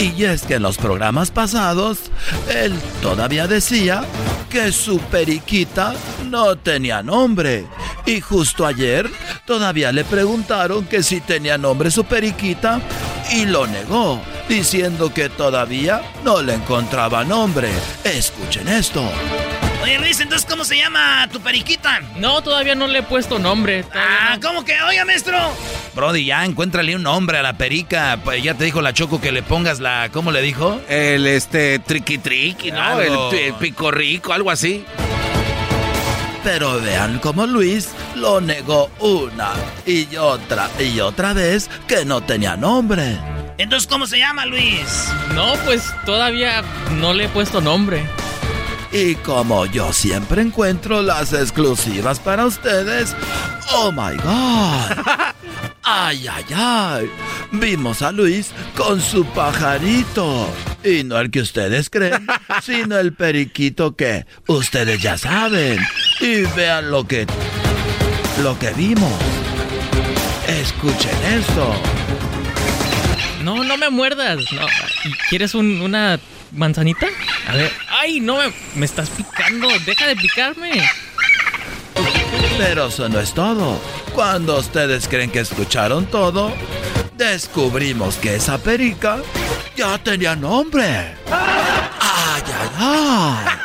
Y 0.00 0.24
es 0.24 0.42
que 0.42 0.54
en 0.54 0.62
los 0.62 0.78
programas 0.78 1.30
pasados, 1.30 1.98
él 2.48 2.72
todavía 3.02 3.46
decía 3.46 4.02
que 4.48 4.72
su 4.72 4.98
periquita 4.98 5.92
no 6.24 6.56
tenía 6.56 7.02
nombre. 7.02 7.66
Y 8.06 8.22
justo 8.22 8.64
ayer 8.64 9.10
todavía 9.46 9.92
le 9.92 10.04
preguntaron 10.04 10.86
que 10.86 11.02
si 11.02 11.20
tenía 11.20 11.58
nombre 11.58 11.90
su 11.90 12.04
periquita 12.04 12.80
y 13.30 13.44
lo 13.44 13.66
negó. 13.66 14.20
diciendo 14.48 15.14
que 15.14 15.28
todavía 15.28 16.02
no 16.24 16.42
le 16.42 16.54
encontraba 16.54 17.22
nombre. 17.22 17.68
Escuchen 18.02 18.66
esto. 18.66 19.08
Oye, 19.82 19.98
Luis, 19.98 20.20
entonces, 20.20 20.46
¿cómo 20.48 20.64
se 20.64 20.76
llama 20.76 21.26
tu 21.32 21.40
periquita? 21.40 22.00
No, 22.16 22.42
todavía 22.42 22.74
no 22.74 22.86
le 22.86 22.98
he 22.98 23.02
puesto 23.02 23.38
nombre. 23.38 23.84
Ah, 23.94 24.38
¿cómo 24.42 24.64
que? 24.64 24.80
Oiga, 24.82 25.04
maestro. 25.04 25.38
Brody, 25.94 26.26
ya 26.26 26.44
encuéntrale 26.44 26.94
un 26.94 27.02
nombre 27.02 27.38
a 27.38 27.42
la 27.42 27.54
perica. 27.54 28.18
Pues 28.22 28.42
ya 28.42 28.54
te 28.54 28.64
dijo 28.64 28.82
la 28.82 28.92
Choco 28.92 29.20
que 29.20 29.32
le 29.32 29.42
pongas 29.42 29.80
la. 29.80 30.10
¿Cómo 30.12 30.32
le 30.32 30.42
dijo? 30.42 30.80
El 30.88 31.26
este 31.26 31.78
triqui 31.78 32.18
triqui, 32.18 32.70
¿no? 32.72 33.00
El, 33.00 33.14
el 33.38 33.54
pico 33.54 33.90
rico, 33.90 34.32
algo 34.32 34.50
así. 34.50 34.84
Pero 36.44 36.80
vean 36.80 37.18
cómo 37.18 37.46
Luis 37.46 37.90
lo 38.16 38.40
negó 38.40 38.90
una 38.98 39.50
y 39.86 40.16
otra 40.16 40.70
y 40.78 41.00
otra 41.00 41.32
vez 41.34 41.68
que 41.86 42.04
no 42.04 42.22
tenía 42.22 42.56
nombre. 42.56 43.18
Entonces, 43.58 43.86
¿cómo 43.86 44.06
se 44.06 44.18
llama 44.18 44.46
Luis? 44.46 45.08
No, 45.34 45.52
pues 45.66 45.84
todavía 46.06 46.62
no 46.92 47.12
le 47.12 47.24
he 47.24 47.28
puesto 47.28 47.60
nombre. 47.60 48.06
Y 48.92 49.14
como 49.16 49.66
yo 49.66 49.92
siempre 49.92 50.42
encuentro 50.42 51.00
las 51.00 51.32
exclusivas 51.32 52.18
para 52.18 52.44
ustedes, 52.46 53.14
oh 53.72 53.92
my 53.92 54.16
god. 54.16 55.34
Ay, 55.82 56.28
ay, 56.28 56.44
ay. 56.54 57.10
Vimos 57.52 58.02
a 58.02 58.12
Luis 58.12 58.50
con 58.76 59.00
su 59.00 59.24
pajarito. 59.24 60.48
Y 60.84 61.02
no 61.04 61.18
el 61.18 61.30
que 61.32 61.40
ustedes 61.40 61.90
creen, 61.90 62.26
sino 62.62 62.96
el 62.98 63.12
periquito 63.12 63.96
que 63.96 64.24
ustedes 64.46 65.00
ya 65.02 65.16
saben. 65.18 65.80
Y 66.20 66.42
vean 66.54 66.90
lo 66.92 67.06
que 67.08 67.26
lo 68.42 68.56
que 68.58 68.70
vimos. 68.72 69.12
Escuchen 70.46 71.16
esto. 71.32 71.74
No, 73.42 73.64
no 73.64 73.76
me 73.76 73.90
muerdas. 73.90 74.38
No. 74.52 74.66
¿Quieres 75.28 75.54
un- 75.54 75.80
una 75.80 76.20
manzanita? 76.52 77.06
A 77.48 77.54
ver. 77.54 77.72
Ay, 77.88 78.20
no, 78.20 78.36
me, 78.38 78.52
me 78.74 78.86
estás 78.86 79.10
picando. 79.10 79.68
Deja 79.86 80.06
de 80.06 80.16
picarme. 80.16 80.82
Pero 82.58 82.86
eso 82.88 83.08
no 83.08 83.20
es 83.20 83.32
todo. 83.32 83.80
Cuando 84.14 84.58
ustedes 84.58 85.08
creen 85.08 85.30
que 85.30 85.40
escucharon 85.40 86.06
todo, 86.06 86.52
descubrimos 87.16 88.16
que 88.16 88.36
esa 88.36 88.58
perica 88.58 89.18
ya 89.76 89.98
tenía 89.98 90.36
nombre. 90.36 91.14
¡Ay, 91.30 92.42
ay, 92.46 92.70
ay! 92.78 93.59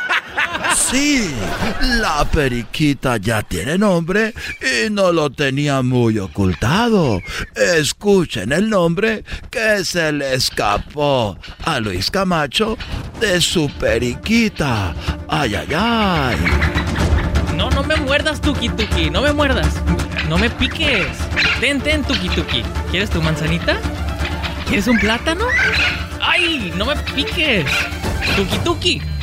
Sí, 0.90 1.34
la 1.80 2.24
periquita 2.24 3.16
ya 3.16 3.42
tiene 3.42 3.76
nombre 3.76 4.32
y 4.62 4.88
no 4.88 5.10
lo 5.10 5.30
tenía 5.30 5.82
muy 5.82 6.16
ocultado. 6.20 7.20
Escuchen 7.56 8.52
el 8.52 8.70
nombre 8.70 9.24
que 9.50 9.84
se 9.84 10.12
le 10.12 10.34
escapó 10.34 11.36
a 11.64 11.80
Luis 11.80 12.08
Camacho 12.08 12.78
de 13.18 13.40
su 13.40 13.68
periquita. 13.80 14.94
¡Ay, 15.28 15.56
ay, 15.56 15.74
ay! 15.76 16.36
No, 17.56 17.68
no 17.70 17.82
me 17.82 17.96
muerdas, 17.96 18.40
Tuki 18.40 18.68
Tuki. 18.68 19.10
No 19.10 19.22
me 19.22 19.32
muerdas. 19.32 19.74
No 20.28 20.38
me 20.38 20.48
piques. 20.50 21.08
Ten, 21.58 21.80
ten, 21.80 22.04
Tuki 22.04 22.28
Tuki. 22.28 22.62
¿Quieres 22.92 23.10
tu 23.10 23.20
manzanita? 23.20 23.76
¿Quieres 24.68 24.86
un 24.86 25.00
plátano? 25.00 25.46
¡Ay! 26.20 26.72
No 26.76 26.86
me 26.86 26.94
piques. 27.16 27.66
Tuki 28.36 28.58
Tuki. 28.58 29.15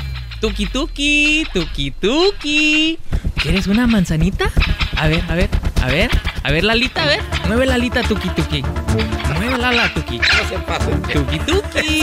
Tuki 0.43 0.65
Tuki. 0.65 1.47
Tuki 1.53 1.91
Tuki. 1.91 2.99
¿Quieres 3.41 3.67
una 3.67 3.87
manzanita? 3.87 4.51
A 4.97 5.07
ver, 5.07 5.23
a 5.29 5.35
ver, 5.35 5.49
a 5.81 5.87
ver. 5.87 6.11
A 6.43 6.51
ver, 6.51 6.65
Lalita, 6.65 7.03
a 7.03 7.05
ver. 7.05 7.21
Mueve 7.47 7.65
la 7.65 7.75
alita, 7.75 8.01
Tuki 8.01 8.27
Tuki. 8.27 8.61
Mueve 9.37 9.57
la 9.57 9.69
ala, 9.69 9.93
Tuki. 9.93 10.17
No 10.19 10.25
se 10.49 10.59
pase. 10.67 10.91
Tuki 11.13 11.39
Tuki. 11.39 12.01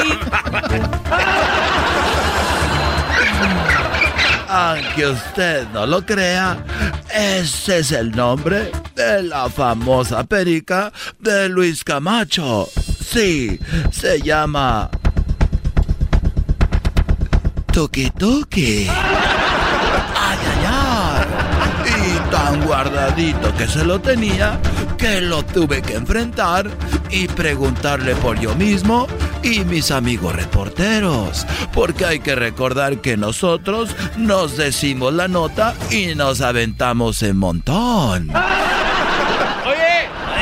Aunque 4.49 5.07
usted 5.07 5.69
no 5.75 5.85
lo 5.85 6.07
crea, 6.07 6.65
ese 7.15 7.81
es 7.81 7.93
el 7.93 8.11
nombre 8.11 8.73
de 8.97 9.23
la 9.23 9.51
famosa 9.51 10.25
perica 10.25 10.91
de 11.19 11.51
Luis 11.51 11.85
Camacho. 11.85 12.67
Sí, 13.05 13.61
se 13.93 14.23
llama 14.23 14.89
Tuki 17.73 18.11
Tuki. 18.11 18.89
Ay, 18.89 20.39
ay, 20.53 20.67
ay. 20.67 21.27
Y 21.87 22.31
tan 22.31 22.67
guardadito 22.67 23.55
que 23.57 23.67
se 23.67 23.85
lo 23.85 24.01
tenía 24.01 24.61
que 24.99 25.21
lo 25.21 25.43
tuve 25.43 25.81
que 25.81 25.95
enfrentar 25.95 26.71
y 27.11 27.27
preguntarle 27.29 28.15
por 28.17 28.39
yo 28.39 28.55
mismo 28.55 29.07
y 29.43 29.61
mis 29.61 29.91
amigos 29.91 30.35
reporteros. 30.35 31.47
Porque 31.73 32.05
hay 32.05 32.21
que 32.21 32.35
recordar 32.35 33.01
que 33.01 33.17
nosotros 33.17 33.97
nos 34.19 34.57
decimos 34.57 35.15
la 35.15 35.29
nota 35.29 35.75
y 35.91 36.15
nos 36.15 36.41
aventamos 36.43 37.23
en 37.23 37.37
montón. 37.39 38.31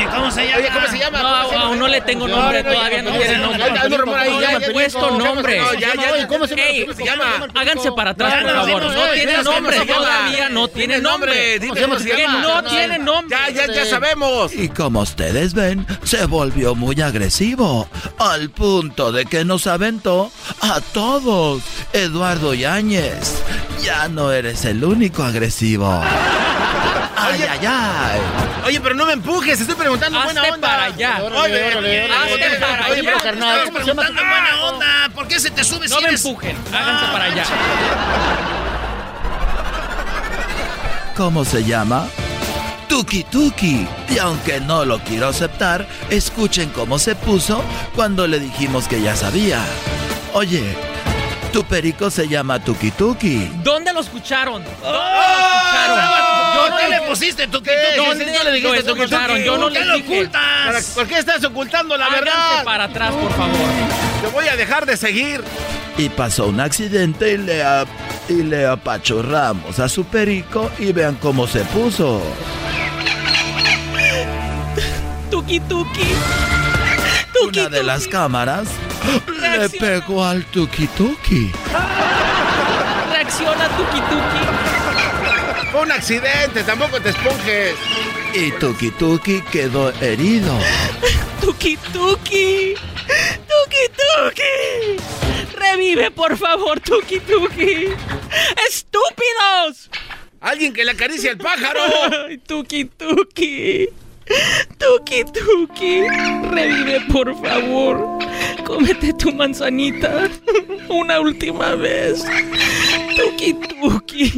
¿Cómo 0.06 0.30
se 0.30 0.46
llama? 0.46 0.58
Oye, 0.58 0.68
¿cómo 0.72 0.86
se 0.86 0.98
llama? 0.98 1.22
No, 1.22 1.28
aún 1.58 1.78
no 1.78 1.88
le 1.88 2.00
tengo 2.00 2.28
nombre, 2.28 2.62
todavía 2.62 3.02
no 3.02 3.12
tiene 3.12 3.38
nombre. 3.38 3.64
Hay 3.64 3.92
un 3.92 3.98
rumor 3.98 4.18
ahí, 4.18 4.30
No 4.30 4.60
me 4.60 4.70
puesto 4.70 5.10
nombre. 5.18 5.62
¿cómo 6.28 6.46
se 6.46 7.04
llama? 7.04 7.46
Háganse 7.54 7.92
para 7.92 8.10
atrás, 8.10 8.42
por 8.42 8.52
no, 8.52 8.64
favor. 8.66 8.82
no, 8.82 9.08
tiene 9.14 9.42
nombre, 9.42 9.80
todavía 9.86 10.48
no 10.48 10.68
tiene 10.68 11.00
nombre. 11.00 11.58
Que 11.58 12.26
no 12.28 12.62
tiene 12.64 12.98
nombre. 12.98 13.36
Ya, 13.54 13.66
ya, 13.66 13.72
ya 13.72 13.84
sabemos. 13.86 14.52
Y 14.54 14.68
como 14.68 15.00
ustedes 15.00 15.54
ven, 15.54 15.86
se 16.02 16.26
volvió 16.26 16.74
muy 16.74 17.00
agresivo, 17.00 17.88
al 18.18 18.50
punto 18.50 19.12
de 19.12 19.26
que 19.26 19.44
nos 19.44 19.66
aventó 19.66 20.30
a 20.60 20.80
todos. 20.80 21.62
Eduardo 21.92 22.54
Yáñez, 22.54 23.42
ya 23.82 24.08
no 24.08 24.32
eres 24.32 24.64
el 24.64 24.84
único 24.84 25.22
agresivo. 25.22 26.02
Ay, 27.20 27.42
ay, 27.42 27.66
ay. 27.66 28.20
Oye, 28.66 28.80
pero 28.80 28.94
no 28.94 29.06
me 29.06 29.12
empujes, 29.14 29.60
estoy 29.60 29.74
preguntando 29.76 30.20
buena 30.22 30.40
Hazte 30.42 30.54
onda. 30.54 30.68
para 30.68 30.84
allá. 30.84 31.18
Oye, 31.22 31.76
oye, 31.76 33.02
pero 33.04 33.18
carnal, 33.22 33.64
¿cómo 33.64 33.78
se 33.80 33.84
llama 33.86 34.06
tu 34.06 34.14
Preguntando 34.14 34.22
buena 34.22 34.62
onda. 34.64 34.86
¿Por 35.14 35.26
qué 35.28 35.40
se 35.40 35.50
te 35.50 35.64
sube 35.64 35.88
No 35.88 35.96
si 35.96 36.02
me 36.04 36.10
empujen. 36.10 36.56
Háganse 36.72 37.06
para 37.12 37.24
allá. 37.24 37.44
¿Cómo 41.16 41.44
se 41.44 41.64
llama? 41.64 42.06
Tuki 42.88 43.24
Tuki. 43.24 43.86
Y 44.08 44.18
aunque 44.18 44.60
no 44.60 44.84
lo 44.84 44.98
quiero 45.00 45.28
aceptar, 45.28 45.86
escuchen 46.10 46.70
cómo 46.70 46.98
se 46.98 47.14
puso 47.16 47.62
cuando 47.94 48.26
le 48.26 48.38
dijimos 48.38 48.86
que 48.88 49.00
ya 49.02 49.14
sabía. 49.16 49.60
Oye, 50.32 50.76
tu 51.52 51.64
perico 51.64 52.10
se 52.10 52.28
llama 52.28 52.60
Tuki 52.62 52.90
Tuki. 52.92 53.50
¿Dónde 53.62 53.92
lo 53.92 54.00
escucharon? 54.00 54.62
¿Dónde 54.62 54.78
¡Oh! 54.84 54.90
lo 54.90 54.92
escucharon? 54.92 56.37
¿Por 56.60 56.76
qué 56.78 56.88
le 56.88 57.00
pusiste 57.02 57.46
tu 57.48 57.62
¿Qué? 57.62 57.72
¿Dónde 57.96 58.24
¿Qué 58.26 58.44
le 58.44 58.52
dijiste? 58.52 58.82
Tuki? 58.82 59.44
Yo 59.44 59.56
no 59.56 59.64
¿Por 59.64 59.72
qué 59.72 59.78
les 59.80 59.88
lo 59.88 59.94
dije. 59.96 60.14
ocultas? 60.14 60.84
¿Por 60.94 61.06
qué 61.06 61.18
estás 61.18 61.44
ocultando 61.44 61.96
la 61.96 62.06
Háganse 62.06 62.24
verdad? 62.24 62.64
para 62.64 62.84
atrás, 62.84 63.14
por 63.14 63.32
favor. 63.32 63.56
Te 64.22 64.26
voy 64.28 64.48
a 64.48 64.56
dejar 64.56 64.86
de 64.86 64.96
seguir. 64.96 65.42
Y 65.96 66.08
pasó 66.10 66.46
un 66.46 66.60
accidente 66.60 67.32
y 67.32 67.38
le, 67.38 67.62
ap- 67.64 67.88
y 68.28 68.42
le 68.44 68.66
apachurramos 68.66 69.78
a 69.80 69.88
su 69.88 70.04
perico 70.04 70.70
y 70.78 70.92
vean 70.92 71.16
cómo 71.16 71.46
se 71.48 71.60
puso. 71.64 72.22
Tuki 75.30 75.60
Tuki. 75.60 76.14
Una 77.48 77.68
de 77.68 77.82
las 77.82 78.06
cámaras 78.08 78.68
le 79.40 79.68
pegó 79.70 80.24
al 80.24 80.44
Tuki 80.46 80.86
Tuki. 80.88 81.50
Reacciona, 83.12 83.68
Tuki 83.68 84.00
Tuki. 84.00 84.67
Fue 85.78 85.86
un 85.86 85.92
accidente, 85.92 86.64
tampoco 86.64 87.00
te 87.00 87.10
esponjes. 87.10 87.76
Y 88.34 88.50
Tuki 88.58 88.90
Tuki 88.90 89.40
quedó 89.42 89.92
herido. 90.00 90.52
Tuki 91.40 91.76
Tuki. 91.92 92.74
Tuki 93.46 93.84
Tuki. 93.96 95.56
Revive, 95.56 96.10
por 96.10 96.36
favor, 96.36 96.80
Tuki 96.80 97.20
Tuki. 97.20 97.94
¡Estúpidos! 98.68 99.88
Alguien 100.40 100.72
que 100.72 100.84
le 100.84 100.90
acaricie 100.90 101.30
al 101.30 101.38
pájaro. 101.38 101.80
Tuki 102.48 102.86
Tuki. 102.86 103.88
Tuki 104.78 105.24
Tuki. 105.24 106.02
Revive, 106.52 107.00
por 107.12 107.34
favor. 107.42 108.18
Cómete 108.64 109.12
tu 109.14 109.32
manzanita. 109.32 110.28
Una 110.88 111.20
última 111.20 111.74
vez. 111.74 112.24
Tuki 113.16 113.54
Tuki. 113.54 114.30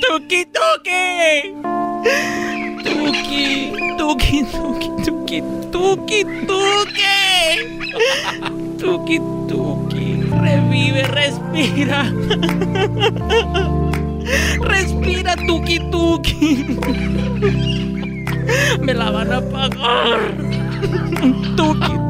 Tuki 0.00 0.46
Tuki. 0.56 1.54
Tuki. 2.84 3.72
Tuki 3.96 4.42
Tuki 4.52 4.92
Tuki 5.04 5.42
Tuki 5.72 6.24
Tuki. 6.46 7.04
Tuki 8.78 9.18
Tuki. 9.48 10.06
Revive, 10.42 11.02
respira. 11.14 12.00
Respira, 14.60 15.34
Tuki 15.46 15.78
Tuki. 15.90 16.76
Me 18.80 18.94
la 18.94 19.10
van 19.10 19.32
a 19.32 19.40
pagar. 19.40 20.20
Tuki. 21.56 22.06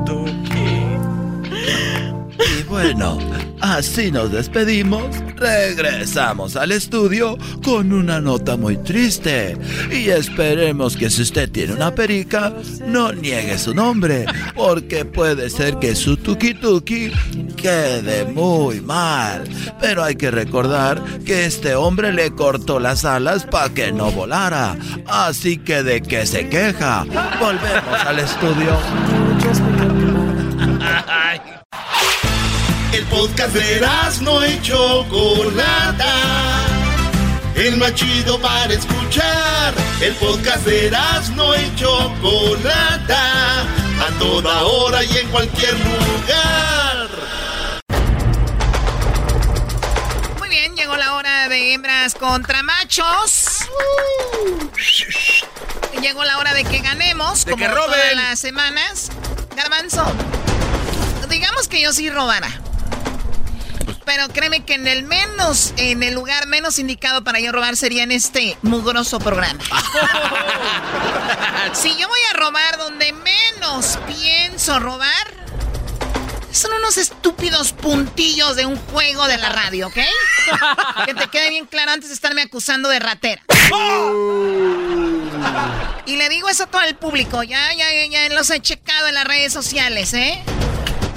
Bueno, 2.68 3.18
así 3.60 4.10
nos 4.10 4.32
despedimos. 4.32 5.04
Regresamos 5.36 6.56
al 6.56 6.72
estudio 6.72 7.36
con 7.64 7.92
una 7.92 8.20
nota 8.20 8.56
muy 8.56 8.76
triste. 8.78 9.56
Y 9.90 10.08
esperemos 10.08 10.96
que 10.96 11.10
si 11.10 11.22
usted 11.22 11.50
tiene 11.50 11.74
una 11.74 11.94
perica, 11.94 12.52
no 12.86 13.12
niegue 13.12 13.58
su 13.58 13.74
nombre, 13.74 14.26
porque 14.54 15.04
puede 15.04 15.50
ser 15.50 15.78
que 15.78 15.94
su 15.94 16.16
tuki 16.16 16.54
tuki 16.54 17.12
quede 17.56 18.24
muy 18.24 18.80
mal. 18.80 19.44
Pero 19.80 20.02
hay 20.02 20.16
que 20.16 20.30
recordar 20.30 21.02
que 21.24 21.46
este 21.46 21.74
hombre 21.74 22.12
le 22.12 22.32
cortó 22.32 22.80
las 22.80 23.04
alas 23.04 23.44
para 23.44 23.72
que 23.72 23.92
no 23.92 24.10
volara. 24.10 24.76
Así 25.06 25.58
que 25.58 25.82
de 25.82 26.02
qué 26.02 26.26
se 26.26 26.48
queja. 26.48 27.04
Volvemos 27.40 28.00
al 28.06 28.18
estudio. 28.18 28.76
El 32.96 33.04
podcast 33.08 33.52
de 33.52 33.86
no 34.22 34.46
y 34.46 34.58
Chocolata. 34.62 36.14
El 37.54 37.76
más 37.76 37.94
chido 37.94 38.40
para 38.40 38.72
escuchar. 38.72 39.74
El 40.00 40.14
podcast 40.14 40.64
de 40.64 40.90
no 41.34 41.54
y 41.54 41.76
Chocolata. 41.76 43.60
A 43.60 44.18
toda 44.18 44.62
hora 44.62 45.04
y 45.04 45.14
en 45.14 45.28
cualquier 45.28 45.74
lugar. 45.74 47.08
Muy 50.38 50.48
bien, 50.48 50.74
llegó 50.74 50.96
la 50.96 51.16
hora 51.16 51.50
de 51.50 51.74
hembras 51.74 52.14
contra 52.14 52.62
machos. 52.62 53.58
Llegó 56.00 56.24
la 56.24 56.38
hora 56.38 56.54
de 56.54 56.64
que 56.64 56.78
ganemos, 56.78 57.44
De 57.44 57.50
como 57.50 57.62
que 57.62 57.70
roben. 57.70 57.90
todas 57.90 58.14
las 58.14 58.38
semanas. 58.40 59.10
Garbanzo, 59.54 60.02
digamos 61.28 61.68
que 61.68 61.82
yo 61.82 61.92
sí 61.92 62.08
robara. 62.08 62.62
Pero 64.06 64.28
créeme 64.28 64.64
que 64.64 64.74
en 64.74 64.86
el 64.86 65.02
menos, 65.02 65.74
en 65.76 66.04
el 66.04 66.14
lugar 66.14 66.46
menos 66.46 66.78
indicado 66.78 67.24
para 67.24 67.40
yo 67.40 67.50
robar 67.50 67.76
sería 67.76 68.04
en 68.04 68.12
este 68.12 68.56
mugroso 68.62 69.18
programa. 69.18 69.60
si 71.74 71.96
yo 71.96 72.08
voy 72.08 72.20
a 72.32 72.36
robar 72.36 72.78
donde 72.78 73.12
menos 73.12 73.98
pienso 74.06 74.78
robar, 74.78 75.10
son 76.52 76.72
unos 76.74 76.98
estúpidos 76.98 77.72
puntillos 77.72 78.54
de 78.54 78.64
un 78.64 78.76
juego 78.76 79.26
de 79.26 79.38
la 79.38 79.48
radio, 79.48 79.88
¿ok? 79.88 79.98
que 81.04 81.14
te 81.14 81.26
quede 81.26 81.50
bien 81.50 81.66
claro 81.66 81.90
antes 81.90 82.08
de 82.08 82.14
estarme 82.14 82.42
acusando 82.42 82.88
de 82.88 83.00
ratera. 83.00 83.42
Y 86.06 86.14
le 86.14 86.28
digo 86.28 86.48
eso 86.48 86.62
a 86.62 86.66
todo 86.66 86.82
el 86.82 86.94
público. 86.94 87.42
Ya, 87.42 87.74
ya, 87.74 87.92
ya, 87.92 88.06
ya 88.06 88.34
los 88.34 88.48
he 88.50 88.60
checado 88.60 89.08
en 89.08 89.14
las 89.14 89.24
redes 89.24 89.52
sociales, 89.52 90.14
¿eh? 90.14 90.44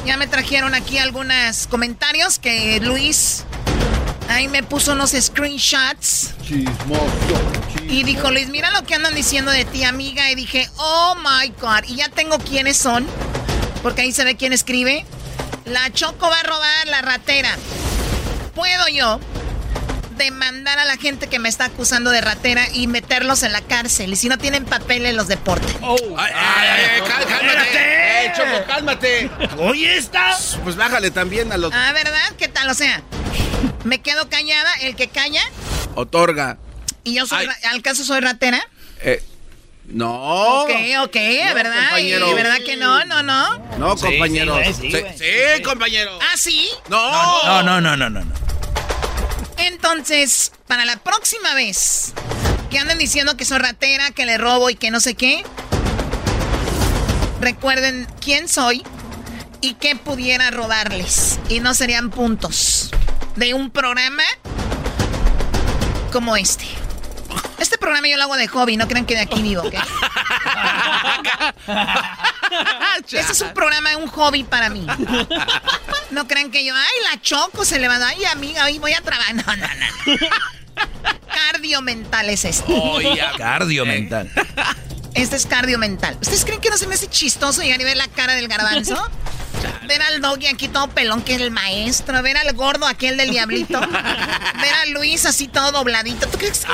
Ya 0.09 0.17
me 0.17 0.25
trajeron 0.25 0.73
aquí 0.73 0.97
algunos 0.97 1.67
comentarios 1.67 2.39
que 2.39 2.79
Luis 2.79 3.43
ahí 4.27 4.47
me 4.47 4.63
puso 4.63 4.93
unos 4.93 5.11
screenshots. 5.11 6.31
Y 7.87 8.01
dijo, 8.01 8.31
Luis, 8.31 8.47
mira 8.49 8.71
lo 8.71 8.83
que 8.87 8.95
andan 8.95 9.13
diciendo 9.13 9.51
de 9.51 9.65
ti, 9.65 9.83
amiga. 9.83 10.31
Y 10.31 10.33
dije, 10.33 10.67
oh 10.77 11.13
my 11.13 11.49
God. 11.61 11.83
Y 11.87 11.97
ya 11.97 12.09
tengo 12.09 12.39
quiénes 12.39 12.75
son. 12.75 13.05
Porque 13.83 14.01
ahí 14.01 14.11
se 14.11 14.23
ve 14.23 14.35
quién 14.35 14.51
escribe. 14.51 15.05
La 15.65 15.93
Choco 15.93 16.27
va 16.27 16.39
a 16.39 16.43
robar 16.43 16.87
la 16.87 17.03
ratera. 17.03 17.55
¿Puedo 18.55 18.87
yo 18.87 19.19
demandar 20.19 20.77
a 20.77 20.85
la 20.85 20.97
gente 20.97 21.25
que 21.27 21.39
me 21.39 21.49
está 21.49 21.65
acusando 21.65 22.11
de 22.11 22.21
ratera 22.21 22.67
y 22.71 22.85
meterlos 22.85 23.41
en 23.41 23.51
la 23.53 23.61
cárcel? 23.61 24.13
Y 24.13 24.15
si 24.15 24.29
no 24.29 24.37
tienen 24.37 24.65
papeles, 24.65 25.15
los 25.15 25.27
deporten. 25.27 25.75
Ay, 25.81 26.31
ay, 26.35 26.79
ay, 26.95 27.01
cal- 27.01 27.25
cálmate. 27.25 28.25
Eh, 28.25 28.33
Choco, 28.35 28.65
cálmate. 28.67 29.29
Oye, 29.57 29.97
está. 29.97 30.37
Pues 30.63 30.75
bájale 30.75 31.09
también 31.09 31.51
a 31.51 31.57
los. 31.57 31.73
Ah, 31.73 31.91
¿verdad? 31.93 32.19
¿Qué 32.37 32.47
tal? 32.47 32.69
O 32.69 32.75
sea, 32.75 33.01
me 33.83 33.99
quedo 34.01 34.29
callada, 34.29 34.71
el 34.81 34.95
que 34.95 35.07
calla, 35.07 35.41
Otorga. 35.95 36.57
y 37.03 37.15
yo 37.15 37.25
soy, 37.25 37.47
¿al 37.71 37.81
caso 37.81 38.03
soy 38.03 38.19
ratera? 38.19 38.61
Eh, 39.01 39.23
no. 39.87 40.61
Ok, 40.63 40.69
ok, 41.01 41.15
No, 41.15 41.53
¿verdad? 41.55 41.83
compañero. 41.89 42.29
¿Y 42.29 42.33
verdad 42.35 42.57
que 42.65 42.75
no? 42.77 43.03
No, 43.05 43.23
no. 43.23 43.57
No, 43.79 43.97
Sí, 43.97 44.05
compañero. 44.05 44.59
sí, 44.65 44.73
sí, 44.91 44.91
sí, 45.17 45.63
compañero. 45.63 46.19
¿Ah, 46.21 46.37
sí? 46.37 46.69
No. 46.89 47.43
No, 47.43 47.63
no, 47.63 47.81
no, 47.81 47.97
no, 47.97 48.09
no. 48.09 48.19
no. 48.23 48.48
Entonces, 49.59 50.51
para 50.67 50.85
la 50.85 50.97
próxima 50.97 51.53
vez 51.53 52.13
que 52.69 52.79
anden 52.79 52.97
diciendo 52.97 53.35
que 53.35 53.45
soy 53.45 53.57
ratera, 53.57 54.11
que 54.11 54.25
le 54.25 54.37
robo 54.37 54.69
y 54.69 54.75
que 54.75 54.91
no 54.91 54.99
sé 54.99 55.15
qué, 55.15 55.43
recuerden 57.41 58.07
quién 58.21 58.47
soy 58.47 58.83
y 59.61 59.73
qué 59.75 59.95
pudiera 59.95 60.51
robarles. 60.51 61.39
Y 61.49 61.59
no 61.59 61.73
serían 61.73 62.09
puntos 62.09 62.91
de 63.35 63.53
un 63.53 63.71
programa 63.71 64.23
como 66.11 66.37
este. 66.37 66.65
Este 67.57 67.77
programa 67.77 68.07
yo 68.07 68.17
lo 68.17 68.23
hago 68.23 68.35
de 68.37 68.47
hobby, 68.47 68.77
no 68.77 68.87
crean 68.87 69.05
que 69.05 69.15
de 69.15 69.21
aquí 69.21 69.41
vivo, 69.41 69.63
¿ok? 69.63 69.73
Este 73.11 73.31
es 73.31 73.41
un 73.41 73.53
programa, 73.53 73.95
un 73.97 74.07
hobby 74.07 74.43
para 74.43 74.69
mí. 74.69 74.85
No 76.11 76.27
crean 76.27 76.51
que 76.51 76.65
yo, 76.65 76.73
ay, 76.75 77.11
la 77.11 77.21
choco 77.21 77.65
se 77.65 77.79
levantó, 77.79 78.05
ay, 78.05 78.25
amiga, 78.25 78.65
hoy 78.65 78.79
voy 78.79 78.93
a 78.93 79.01
trabajar. 79.01 79.35
No, 79.35 79.43
no, 79.43 79.55
no. 79.55 80.17
Cardio 81.27 81.81
mental 81.81 82.29
es 82.29 82.45
este. 82.45 82.73
Cardio 83.37 83.85
mental. 83.85 84.31
Este 85.13 85.35
es 85.35 85.45
cardio 85.45 85.77
mental. 85.77 86.17
¿Ustedes 86.21 86.45
creen 86.45 86.61
que 86.61 86.69
no 86.69 86.77
se 86.77 86.87
me 86.87 86.95
hace 86.95 87.07
chistoso 87.07 87.61
llegar 87.61 87.81
y 87.81 87.83
ver 87.83 87.97
la 87.97 88.07
cara 88.07 88.35
del 88.35 88.47
garbanzo? 88.47 88.95
Ver 89.87 90.01
al 90.01 90.21
doggy 90.21 90.47
aquí 90.47 90.67
todo 90.67 90.87
pelón, 90.87 91.21
que 91.21 91.35
es 91.35 91.41
el 91.41 91.51
maestro. 91.51 92.21
Ver 92.21 92.37
al 92.37 92.53
gordo, 92.53 92.85
aquel 92.85 93.17
del 93.17 93.31
diablito. 93.31 93.79
Ver 93.81 94.73
a 94.73 94.85
Luis 94.87 95.25
así 95.25 95.47
todo 95.47 95.71
dobladito. 95.71 96.27
¿Tú 96.27 96.37
crees 96.37 96.59
que 96.59 96.71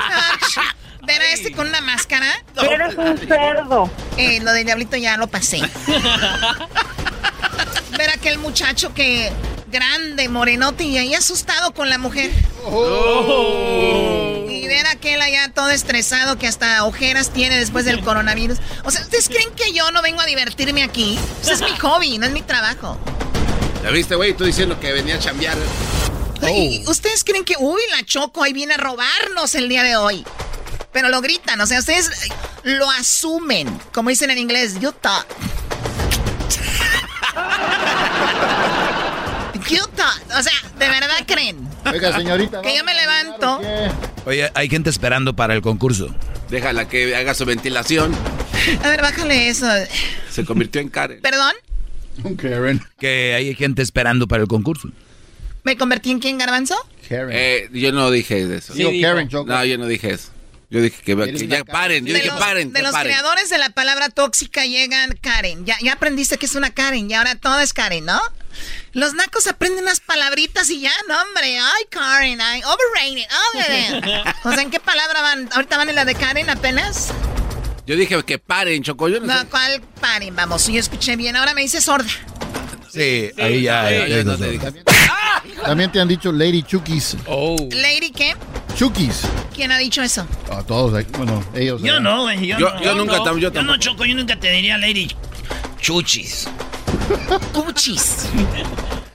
Ver 1.06 1.22
a 1.22 1.30
este 1.32 1.52
con 1.52 1.68
una 1.68 1.82
máscara. 1.82 2.26
Eres 2.62 2.96
un 2.96 3.18
cerdo. 3.18 3.90
Eh, 4.18 4.40
lo 4.42 4.52
del 4.54 4.66
diablito 4.66 4.98
ya 4.98 5.18
lo 5.18 5.28
pasé. 5.28 5.60
Ver 7.98 8.10
a 8.10 8.14
aquel 8.14 8.40
muchacho 8.40 8.94
que 8.94 9.32
grande, 9.68 10.30
morenote 10.30 10.84
y 10.84 10.98
ahí 10.98 11.14
asustado 11.14 11.74
con 11.74 11.90
la 11.90 11.98
mujer. 11.98 12.32
Y 14.45 14.45
ver 14.76 14.88
a 14.88 14.92
aquel 14.92 15.22
allá 15.22 15.50
todo 15.54 15.70
estresado 15.70 16.38
que 16.38 16.48
hasta 16.48 16.84
ojeras 16.84 17.32
tiene 17.32 17.58
después 17.58 17.86
del 17.86 18.02
coronavirus. 18.02 18.58
O 18.84 18.92
sea, 18.92 19.02
¿ustedes 19.02 19.30
creen 19.30 19.50
que 19.56 19.72
yo 19.72 19.90
no 19.92 20.02
vengo 20.02 20.20
a 20.20 20.26
divertirme 20.26 20.84
aquí? 20.84 21.18
Ese 21.42 21.54
es 21.54 21.62
mi 21.62 21.70
hobby, 21.80 22.18
no 22.18 22.26
es 22.26 22.34
mi 22.34 22.42
trabajo. 22.42 22.98
¿Ya 23.84 23.90
viste, 23.92 24.16
güey? 24.16 24.34
Tú 24.34 24.44
diciendo 24.44 24.78
que 24.78 24.92
venía 24.92 25.16
a 25.16 25.20
chambear. 25.20 25.56
Y 26.52 26.84
¿Ustedes 26.88 27.24
creen 27.24 27.46
que, 27.46 27.56
uy, 27.58 27.82
la 27.92 28.04
Choco 28.04 28.44
ahí 28.44 28.52
viene 28.52 28.74
a 28.74 28.78
robarnos 28.78 29.56
el 29.56 29.70
día 29.70 29.84
de 29.84 29.96
hoy? 29.96 30.26
Pero 30.92 31.08
lo 31.08 31.22
gritan, 31.22 31.62
o 31.62 31.66
sea, 31.66 31.80
ustedes 31.80 32.08
eh, 32.08 32.34
lo 32.64 32.92
asumen, 32.92 33.80
como 33.94 34.10
dicen 34.10 34.30
en 34.30 34.40
inglés, 34.40 34.78
you 34.82 34.92
thought. 34.92 35.26
Thought. 39.68 40.40
O 40.40 40.44
sea, 40.44 40.54
¿de 40.78 40.88
verdad 40.88 41.10
creen? 41.26 41.68
Oiga, 41.92 42.16
señorita. 42.16 42.62
Que 42.62 42.78
yo 42.78 42.84
me 42.84 42.94
levanto. 42.94 43.62
Oye, 44.26 44.50
hay 44.54 44.70
gente 44.70 44.90
esperando 44.90 45.36
para 45.36 45.54
el 45.54 45.62
concurso. 45.62 46.14
Déjala 46.50 46.88
que 46.88 47.16
haga 47.16 47.34
su 47.34 47.46
ventilación. 47.46 48.14
A 48.84 48.90
ver, 48.90 49.02
bájale 49.02 49.50
eso. 49.50 49.68
Se 50.30 50.46
convirtió 50.46 50.82
en 50.82 50.90
Karen. 50.90 51.22
¿Perdón? 51.22 51.54
Karen. 52.38 52.82
Que 53.00 53.34
hay 53.34 53.56
gente 53.56 53.82
esperando 53.82 54.28
para 54.28 54.44
el 54.44 54.48
concurso. 54.48 54.90
¿Me 55.64 55.78
convertí 55.78 56.12
en 56.12 56.20
quién, 56.20 56.38
garbanzo? 56.38 56.76
Eh, 57.10 57.70
yo 57.74 57.92
no 57.92 58.12
dije 58.12 58.42
eso. 58.56 58.74
Sí, 58.74 58.84
Digo. 58.84 59.08
Karen, 59.08 59.30
Choco. 59.30 59.52
No, 59.52 59.66
yo 59.66 59.78
no 59.78 59.88
dije 59.88 60.12
eso. 60.12 60.30
Yo 60.70 60.82
dije 60.82 61.02
que, 61.04 61.16
que 61.16 61.48
ya 61.48 61.64
paren. 61.64 62.06
Yo 62.06 62.14
de 62.14 62.20
dije 62.20 62.32
los, 62.32 62.40
paren. 62.40 62.74
de 62.74 62.82
los 62.82 62.92
paren. 62.92 63.12
creadores 63.12 63.50
de 63.50 63.58
la 63.58 63.70
palabra 63.70 64.10
tóxica 64.10 64.66
llegan 64.66 65.16
Karen. 65.22 65.66
Ya, 65.66 65.78
ya 65.82 65.94
aprendiste 65.94 66.38
que 66.38 66.46
es 66.48 66.56
una 66.56 66.72
Karen 66.74 67.10
y 67.10 67.14
ahora 67.14 67.36
todo 67.36 67.60
es 67.60 67.74
Karen, 67.74 68.06
¿no? 68.06 68.20
Los 68.94 69.14
nacos 69.14 69.48
aprenden 69.48 69.84
unas 69.84 70.00
palabritas 70.00 70.70
y 70.70 70.80
ya, 70.82 70.92
no, 71.08 71.22
hombre. 71.22 71.60
Ay, 71.60 71.84
Karen, 71.90 72.40
ay, 72.42 72.62
overrated, 72.64 73.28
overrated. 73.54 74.32
O 74.44 74.52
sea, 74.54 74.62
¿en 74.62 74.72
qué 74.72 74.80
palabra 74.80 75.22
van? 75.22 75.50
¿Ahorita 75.54 75.78
van 75.78 75.90
en 75.90 75.96
la 75.96 76.06
de 76.06 76.16
Karen 76.16 76.50
apenas? 76.50 77.10
Yo 77.86 77.96
dije 77.96 78.24
que 78.24 78.40
paren, 78.40 78.82
Choco. 78.82 79.10
Yo 79.10 79.20
no, 79.20 79.28
No, 79.28 79.42
sé. 79.42 79.48
¿cuál 79.48 79.82
Karen? 80.02 80.36
Vamos, 80.36 80.68
yo 80.68 80.80
escuché 80.80 81.16
bien. 81.16 81.36
Ahora 81.36 81.54
me 81.54 81.62
dice 81.62 81.82
sorda. 81.82 82.10
Sí, 82.96 83.32
ahí 83.38 83.64
ya. 83.64 83.84
ahí 83.84 84.00
ya 84.00 84.18
ya 84.18 84.24
no 84.24 84.38
te 84.38 84.52
digas. 84.52 84.74
También 85.64 85.92
te 85.92 86.00
han 86.00 86.08
dicho 86.08 86.32
Lady 86.32 86.64
Chukis. 86.64 87.18
Oh. 87.28 87.56
¿Lady 87.72 88.12
qué? 88.12 88.36
Chukis. 88.76 89.22
¿Quién 89.54 89.72
ha 89.72 89.78
dicho 89.78 90.02
eso? 90.02 90.26
A 90.50 90.64
todos, 90.64 90.92
bueno, 91.18 91.44
ellos. 91.54 91.82
Yo 91.82 92.00
no, 92.00 92.22
güey. 92.24 92.48
Yo, 92.48 92.58
Yo- 92.58 92.70
no. 92.74 92.82
yo 92.84 92.96
nunca 92.96 93.18
no. 93.18 93.26
yo 93.38 93.38
Yo 93.38 93.50
no, 93.50 93.54
tampoco. 93.54 93.78
Choco, 93.80 94.06
yo 94.06 94.16
nunca 94.16 94.40
te 94.40 94.50
diría 94.52 94.78
Lady 94.78 95.08
Chuchis. 95.82 96.48
Puchis. 97.54 98.28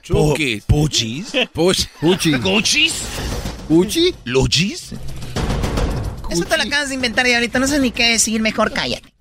Chuquis. 0.03 0.65
Puchis. 0.65 1.33
Puch. 1.53 1.87
Puchi. 2.01 2.33
¿Cuchis? 2.39 3.03
Puchi. 3.69 4.15
Luchis. 4.25 4.93
Eso 6.31 6.45
te 6.45 6.57
lo 6.57 6.63
acabas 6.65 6.91
de 6.91 6.95
inventar 6.97 7.27
y 7.27 7.33
ahorita 7.35 7.59
no 7.59 7.67
sé 7.67 7.79
ni 7.81 7.91
qué 7.91 8.11
decir. 8.11 8.41
Mejor 8.43 8.73
cállate. 8.73 9.11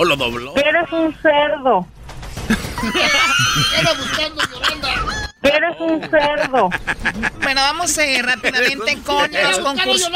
Oh, 0.00 0.04
lo 0.04 0.14
dobló. 0.16 0.54
Eres 0.56 0.90
un 0.92 1.12
cerdo. 1.20 1.86
Anda 3.78 3.92
buscando 3.94 4.42
Yolanda. 4.50 5.32
Eres 5.42 5.76
un 5.80 6.00
cerdo. 6.10 6.70
Bueno, 7.42 7.60
vamos 7.62 7.96
eh, 7.98 8.20
rápidamente 8.22 8.98
con 9.04 9.30
los 9.32 9.58
concursos. 9.60 10.10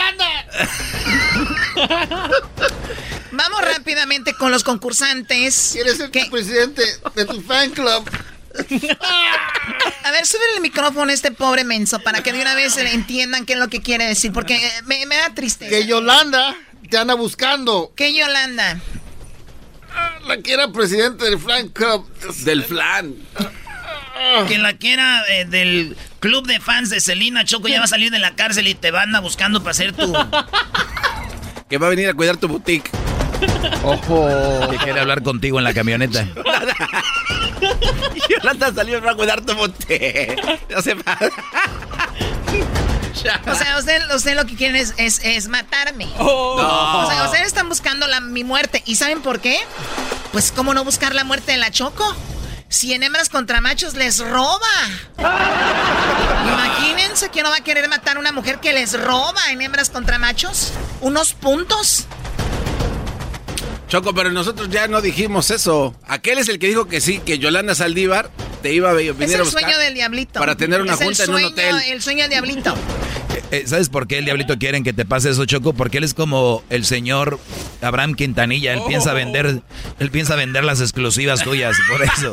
Vamos 3.31 3.61
rápidamente 3.63 4.35
con 4.35 4.51
los 4.51 4.63
concursantes. 4.65 5.71
¿Quieres 5.73 5.97
ser 5.97 6.11
tu 6.11 6.31
presidente 6.31 6.83
de 7.15 7.25
tu 7.25 7.41
fan 7.41 7.71
club? 7.71 8.11
A 10.05 10.11
ver, 10.11 10.27
sube 10.27 10.43
el 10.57 10.61
micrófono 10.61 11.11
a 11.11 11.15
este 11.15 11.31
pobre 11.31 11.65
menso 11.65 12.01
para 12.01 12.23
que 12.23 12.33
de 12.33 12.43
una 12.43 12.55
vez 12.55 12.77
entiendan 12.77 13.47
qué 13.47 13.55
es 13.55 13.59
lo 13.59 13.69
que 13.69 13.81
quiere 13.81 14.07
decir, 14.07 14.33
porque 14.33 14.57
eh, 14.57 14.83
me, 14.85 15.07
me 15.07 15.17
da 15.17 15.33
tristeza. 15.35 15.71
Que 15.71 15.87
Yolanda 15.87 16.55
te 16.91 16.99
anda 16.99 17.15
buscando. 17.15 17.93
¿Qué 17.97 18.13
Yolanda? 18.15 18.81
La 20.27 20.37
que 20.39 20.53
era 20.53 20.69
presidente 20.69 21.25
del 21.25 21.39
fan 21.39 21.69
club. 21.69 22.07
Del 22.45 22.65
flan. 22.65 23.15
Que 24.49 24.59
la 24.59 24.77
quiera 24.77 25.23
eh, 25.31 25.45
del 25.45 25.97
club 26.21 26.47
de 26.47 26.61
fans 26.61 26.91
de 26.91 27.01
Selena 27.01 27.45
Choco 27.45 27.69
ya 27.69 27.79
va 27.79 27.85
a 27.85 27.89
salir 27.89 28.11
de 28.11 28.19
la 28.21 28.35
cárcel 28.37 28.69
y 28.69 28.75
te 28.75 28.91
van 28.91 29.15
a 29.15 29.21
buscando 29.21 29.61
para 29.61 29.73
hacer 29.73 29.93
tu. 29.93 30.13
Que 31.69 31.79
va 31.79 31.89
a 31.89 31.91
venir 31.91 32.09
a 32.09 32.15
cuidar 32.15 32.37
tu 32.37 32.49
boutique. 32.49 32.91
Ojo. 33.83 34.29
Que 34.71 34.77
quiere 34.79 35.01
hablar 35.01 35.23
contigo 35.23 35.59
en 35.59 35.65
la 35.65 35.75
camioneta. 35.75 36.25
Yolanda 38.29 38.73
salió 38.73 39.01
para 39.01 39.15
cuidar 39.15 39.41
tu 39.41 39.55
boutique. 39.55 40.37
No 40.71 40.83
se 40.83 40.97
pasa. 40.97 41.29
O 43.47 43.55
sea, 43.55 43.79
usted, 43.79 44.03
usted 44.15 44.37
lo 44.37 44.47
que 44.47 44.57
quieren 44.57 44.77
es, 44.77 44.95
es, 44.97 45.21
es 45.25 45.49
matarme. 45.49 46.09
Oh. 46.19 46.57
No. 46.57 47.07
O 47.07 47.11
sea, 47.11 47.25
ustedes 47.25 47.47
están 47.47 47.69
buscando 47.69 48.07
la, 48.07 48.21
mi 48.21 48.45
muerte. 48.45 48.83
¿Y 48.87 48.97
saben 48.97 49.23
por 49.23 49.41
qué? 49.41 49.59
Pues, 50.33 50.53
¿cómo 50.53 50.75
no 50.75 50.85
buscar 50.85 51.15
la 51.15 51.25
muerte 51.25 51.53
de 51.53 51.59
la 51.59 51.71
Choco? 51.71 52.17
Si 52.69 52.95
en 52.95 53.03
hembras 53.03 53.29
contra 53.29 53.61
machos 53.61 53.95
les 53.95 54.19
roba. 54.19 54.67
Imagínense 56.47 57.29
que 57.29 57.43
no 57.43 57.51
va 57.51 57.57
a 57.57 57.65
querer 57.65 57.89
matar 57.89 58.17
a 58.17 58.21
una 58.21 58.33
mujer 58.33 58.61
que 58.61 58.73
les 58.73 58.99
roba 58.99 59.51
en 59.51 59.61
hembras 59.61 59.91
contra 59.91 60.19
machos. 60.19 60.73
Unos 61.03 61.35
puntos. 61.35 62.07
Choco, 63.93 64.15
pero 64.15 64.33
nosotros 64.33 64.71
ya 64.71 64.89
no 64.89 65.03
dijimos 65.03 65.51
eso. 65.51 65.95
Aquel 66.09 66.39
es 66.39 66.49
el 66.49 66.59
que 66.59 66.67
dijo 66.67 66.89
que 66.89 67.03
sí, 67.03 67.19
que 67.19 67.39
Yolanda 67.39 67.75
Saldívar 67.75 68.31
te 68.63 68.73
iba 68.73 68.89
a 68.89 68.95
venir 68.95 69.15
Es 69.21 69.33
a 69.33 69.35
el 69.37 69.43
buscar 69.43 69.65
sueño 69.65 69.79
del 69.79 69.93
diablito. 69.93 70.41
para 70.41 70.57
tener 70.57 70.81
una 70.81 70.95
Es 70.95 71.01
el 71.03 71.07
junta 71.09 71.25
en 71.25 71.35
un 71.35 71.45
hotel. 71.45 71.77
El 71.89 72.01
sueño 72.01 72.23
del 72.23 72.31
diablito. 72.31 72.75
Eh, 73.51 73.65
¿Sabes 73.67 73.91
por 73.91 74.07
qué 74.07 74.17
el 74.17 74.25
diablito 74.25 74.57
quieren 74.59 74.83
que 74.83 74.95
te 74.95 75.05
pase 75.05 75.29
eso, 75.29 75.45
Choco? 75.45 75.75
Porque 75.75 75.99
él 75.99 76.05
es 76.05 76.15
como 76.15 76.65
el 76.71 76.87
señor 76.87 77.39
Abraham 77.83 78.15
Quintanilla. 78.15 78.73
Él 78.73 78.81
piensa 78.89 79.13
vender, 79.13 79.61
él 79.99 80.11
piensa 80.11 80.37
vender 80.37 80.65
las 80.65 80.81
exclusivas 80.81 81.43
tuyas, 81.45 81.77
por 81.87 82.03
eso. 82.03 82.33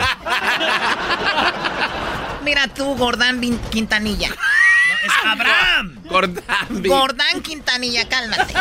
Mira 2.45 2.69
tú, 2.69 2.95
Gordán 2.95 3.41
Quintanilla. 3.69 4.29
es 4.29 5.11
Abraham. 5.25 5.99
Gordán. 6.05 6.83
Gordán 6.85 7.41
Quintanilla, 7.41 8.07
cálmate. 8.07 8.53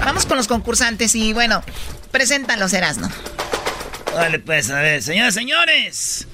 Vamos 0.00 0.26
con 0.26 0.36
los 0.36 0.48
concursantes 0.48 1.14
y 1.14 1.32
bueno, 1.32 1.62
preséntalos, 2.10 2.72
Erasno. 2.72 3.10
Vale, 4.14 4.38
pues, 4.38 4.70
a 4.70 4.80
ver, 4.80 5.02
señores, 5.02 5.34
señores. 5.34 6.26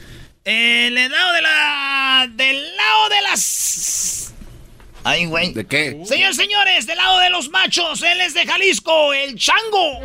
El 0.45 0.95
lado 0.95 1.33
de 1.33 1.43
la. 1.43 2.29
Del 2.33 2.77
lado 2.77 3.09
de 3.09 3.23
las. 3.23 4.33
Ay, 5.05 5.27
güey. 5.27 5.53
¿De 5.53 5.67
qué? 5.67 6.01
Señores, 6.05 6.37
señores, 6.37 6.87
del 6.87 6.97
lado 6.97 7.19
de 7.19 7.31
los 7.31 7.49
machos, 7.51 8.03
él 8.03 8.21
es 8.21 8.35
de 8.35 8.47
Jalisco, 8.47 9.13
el 9.13 9.37
chango. 9.37 10.01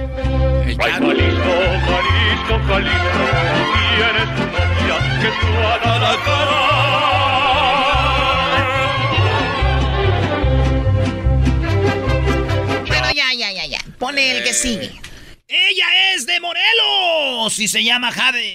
El 0.66 0.78
chango. 0.78 1.08
Jalisco, 1.08 1.44
Jalisco, 1.88 2.60
Jalisco, 2.68 3.26
tienes 3.96 4.36
tu 4.36 4.44
novia 4.46 4.98
que 5.22 5.30
tú 5.40 5.48
a 5.48 5.98
la 6.00 6.18
Bueno, 6.26 6.57
Pone 13.98 14.38
el 14.38 14.44
que 14.44 14.54
sigue. 14.54 14.92
Ella 15.48 16.14
es 16.14 16.26
de 16.26 16.40
Morelos 16.40 17.58
y 17.58 17.68
se 17.68 17.84
llama 17.84 18.12
Jade. 18.12 18.54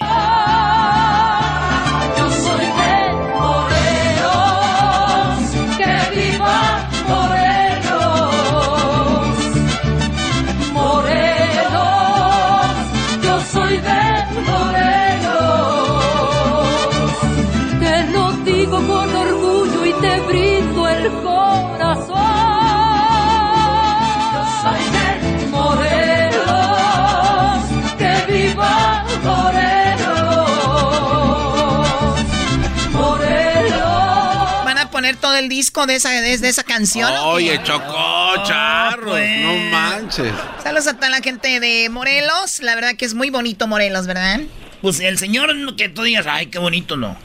El 35.43 35.49
disco 35.49 35.85
de 35.85 35.95
esa, 35.95 36.09
de, 36.09 36.37
de 36.37 36.47
esa 36.49 36.63
canción? 36.63 37.11
Oye, 37.25 37.59
Chocó, 37.63 38.43
charros, 38.45 39.11
pues. 39.11 39.39
no 39.41 39.53
manches. 39.71 40.33
Saludos 40.63 40.87
a 40.87 40.95
toda 40.95 41.09
la 41.09 41.21
gente 41.21 41.59
de 41.59 41.89
Morelos. 41.89 42.61
La 42.61 42.75
verdad 42.75 42.95
que 42.97 43.05
es 43.05 43.13
muy 43.13 43.29
bonito 43.29 43.67
Morelos, 43.67 44.07
¿verdad? 44.07 44.41
Pues 44.81 44.99
el 44.99 45.17
señor 45.17 45.75
que 45.75 45.89
tú 45.89 46.03
digas, 46.03 46.25
ay, 46.27 46.47
qué 46.47 46.59
bonito, 46.59 46.97
no. 46.97 47.15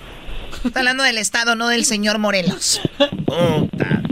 Está 0.64 0.80
hablando 0.80 1.04
del 1.04 1.18
estado, 1.18 1.54
no 1.54 1.68
del 1.68 1.84
señor 1.84 2.18
Morelos. 2.18 2.80
Puta. 3.26 4.02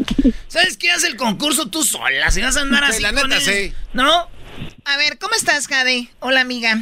¿Sabes 0.48 0.76
qué? 0.76 0.90
hace 0.90 1.08
el 1.08 1.16
concurso 1.16 1.66
tú 1.66 1.82
sola. 1.82 2.30
Si 2.30 2.40
vas 2.42 2.56
a 2.56 2.60
andar 2.62 2.84
Sí, 2.86 2.90
así. 2.92 3.02
la 3.02 3.12
con 3.12 3.28
neta, 3.30 3.36
el- 3.50 3.70
sí. 3.70 3.72
¿No? 3.92 4.28
A 4.84 4.96
ver, 4.96 5.18
¿cómo 5.18 5.34
estás, 5.34 5.66
Jade? 5.66 6.08
Hola, 6.20 6.40
amiga. 6.40 6.78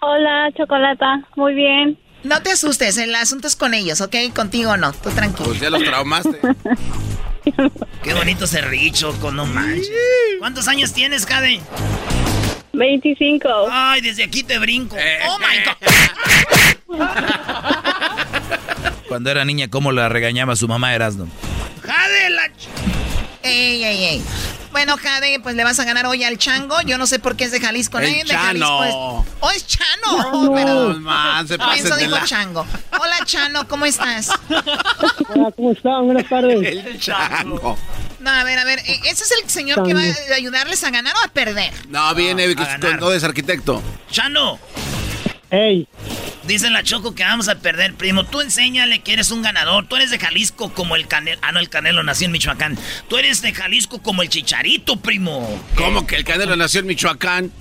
Hola, 0.00 0.50
Chocolata. 0.56 1.22
Muy 1.36 1.54
bien. 1.54 1.98
No 2.24 2.42
te 2.42 2.52
asustes, 2.52 2.98
el 2.98 3.14
asunto 3.14 3.48
es 3.48 3.56
con 3.56 3.74
ellos, 3.74 4.00
¿ok? 4.00 4.14
Contigo 4.34 4.76
no, 4.76 4.92
tú 4.92 5.10
tranquilo. 5.10 5.48
Pues 5.48 5.60
ya 5.60 5.70
los 5.70 5.82
traumaste. 5.82 6.38
Qué 8.04 8.14
bonito 8.14 8.44
ese 8.44 8.60
richo, 8.60 9.12
con 9.20 9.34
no 9.36 9.46
manches. 9.46 9.90
¿Cuántos 10.38 10.68
años 10.68 10.92
tienes, 10.92 11.26
Jade? 11.26 11.60
25. 12.72 13.48
Ay, 13.70 14.00
desde 14.00 14.22
aquí 14.24 14.42
te 14.44 14.58
brinco. 14.58 14.96
Eh. 14.96 15.18
Oh 15.28 15.38
my 15.38 16.96
God. 16.96 16.98
Cuando 19.08 19.30
era 19.30 19.44
niña, 19.44 19.68
¿cómo 19.68 19.92
la 19.92 20.08
regañaba 20.08 20.56
su 20.56 20.68
mamá 20.68 20.94
Erasno? 20.94 21.28
Jade, 21.82 22.30
la. 22.30 22.46
ch- 22.46 22.68
Ey, 23.42 23.84
ey, 23.84 24.04
ey. 24.04 24.22
Bueno, 24.72 24.96
Jade, 24.96 25.38
pues 25.40 25.54
le 25.54 25.64
vas 25.64 25.78
a 25.78 25.84
ganar 25.84 26.06
hoy 26.06 26.24
al 26.24 26.38
Chango. 26.38 26.80
Yo 26.82 26.96
no 26.98 27.06
sé 27.06 27.18
por 27.18 27.36
qué 27.36 27.44
es 27.44 27.52
de 27.52 27.60
Jalisco. 27.60 27.98
El 27.98 28.04
Nadie 28.10 28.24
de 28.24 28.34
Jalisco 28.34 28.84
es- 28.84 28.90
Chano. 28.90 29.26
¡Oh, 29.40 29.50
es 29.50 29.66
Chano! 29.66 30.44
No, 30.46 30.54
Perdón. 30.54 31.02
man, 31.02 31.46
se 31.46 31.58
pasen 31.58 31.90
de 31.90 31.96
dijo 31.98 32.10
la- 32.16 32.24
Chango. 32.24 32.66
Hola, 32.98 33.18
Chano, 33.24 33.68
¿cómo 33.68 33.84
estás? 33.86 34.30
Hola, 34.48 35.50
¿cómo 35.54 35.72
están? 35.72 36.06
Buenas 36.06 36.28
tardes. 36.28 36.66
El 36.86 36.98
chango. 36.98 37.76
No, 38.20 38.30
a 38.30 38.44
ver, 38.44 38.58
a 38.58 38.64
ver. 38.64 38.78
eh, 38.80 39.00
¿Ese 39.04 39.24
es 39.24 39.34
el 39.42 39.50
señor 39.50 39.82
que 39.84 39.94
va 39.94 40.00
a 40.00 40.34
ayudarles 40.36 40.82
a 40.84 40.90
ganar 40.90 41.14
o 41.16 41.24
a 41.24 41.28
perder? 41.28 41.72
No, 41.88 42.14
viene, 42.14 42.54
que 42.54 42.62
a 42.62 42.78
no 42.78 43.12
es 43.12 43.24
arquitecto. 43.24 43.82
Chano, 44.10 44.58
Ey, 45.52 45.86
dice 46.44 46.70
la 46.70 46.82
Choco 46.82 47.14
que 47.14 47.22
vamos 47.24 47.48
a 47.50 47.56
perder, 47.56 47.92
primo. 47.94 48.24
Tú 48.24 48.40
enséñale 48.40 49.00
que 49.00 49.12
eres 49.12 49.30
un 49.30 49.42
ganador. 49.42 49.86
Tú 49.86 49.96
eres 49.96 50.10
de 50.10 50.18
Jalisco 50.18 50.72
como 50.72 50.96
el 50.96 51.06
Canelo. 51.06 51.38
Ah, 51.42 51.52
no, 51.52 51.60
el 51.60 51.68
Canelo 51.68 52.02
nació 52.02 52.24
en 52.24 52.32
Michoacán. 52.32 52.78
Tú 53.08 53.18
eres 53.18 53.42
de 53.42 53.52
Jalisco 53.52 54.00
como 54.02 54.22
el 54.22 54.30
Chicharito, 54.30 54.96
primo. 54.96 55.46
¿Cómo 55.76 56.06
que 56.06 56.16
el 56.16 56.24
Canelo 56.24 56.56
nació 56.56 56.80
en 56.80 56.86
Michoacán? 56.86 57.52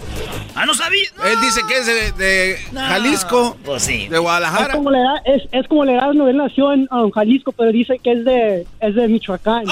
Ah, 0.55 0.65
no 0.65 0.73
sabía. 0.73 1.01
Él 1.25 1.41
dice 1.41 1.61
que 1.67 1.77
es 1.79 1.85
de, 1.85 2.11
de 2.13 2.59
No. 2.71 2.79
Jalisco, 2.79 3.57
Pues 3.65 3.83
sí. 3.83 4.07
de 4.07 4.15
es 4.15 4.21
Guadalajara. 4.21 4.73
como, 4.73 4.89
le 4.89 4.99
da, 4.99 5.21
es, 5.25 5.43
es 5.51 5.67
como 5.67 5.83
le 5.83 5.93
Erasmo, 5.93 6.29
él 6.29 6.37
nació 6.37 6.71
en 6.71 6.87
um, 6.91 7.11
Jalisco, 7.11 7.51
pero 7.51 7.71
dice 7.73 7.99
que 8.01 8.13
es 8.13 8.23
de, 8.23 8.65
es 8.79 8.95
de 8.95 9.07
Michoacán. 9.09 9.65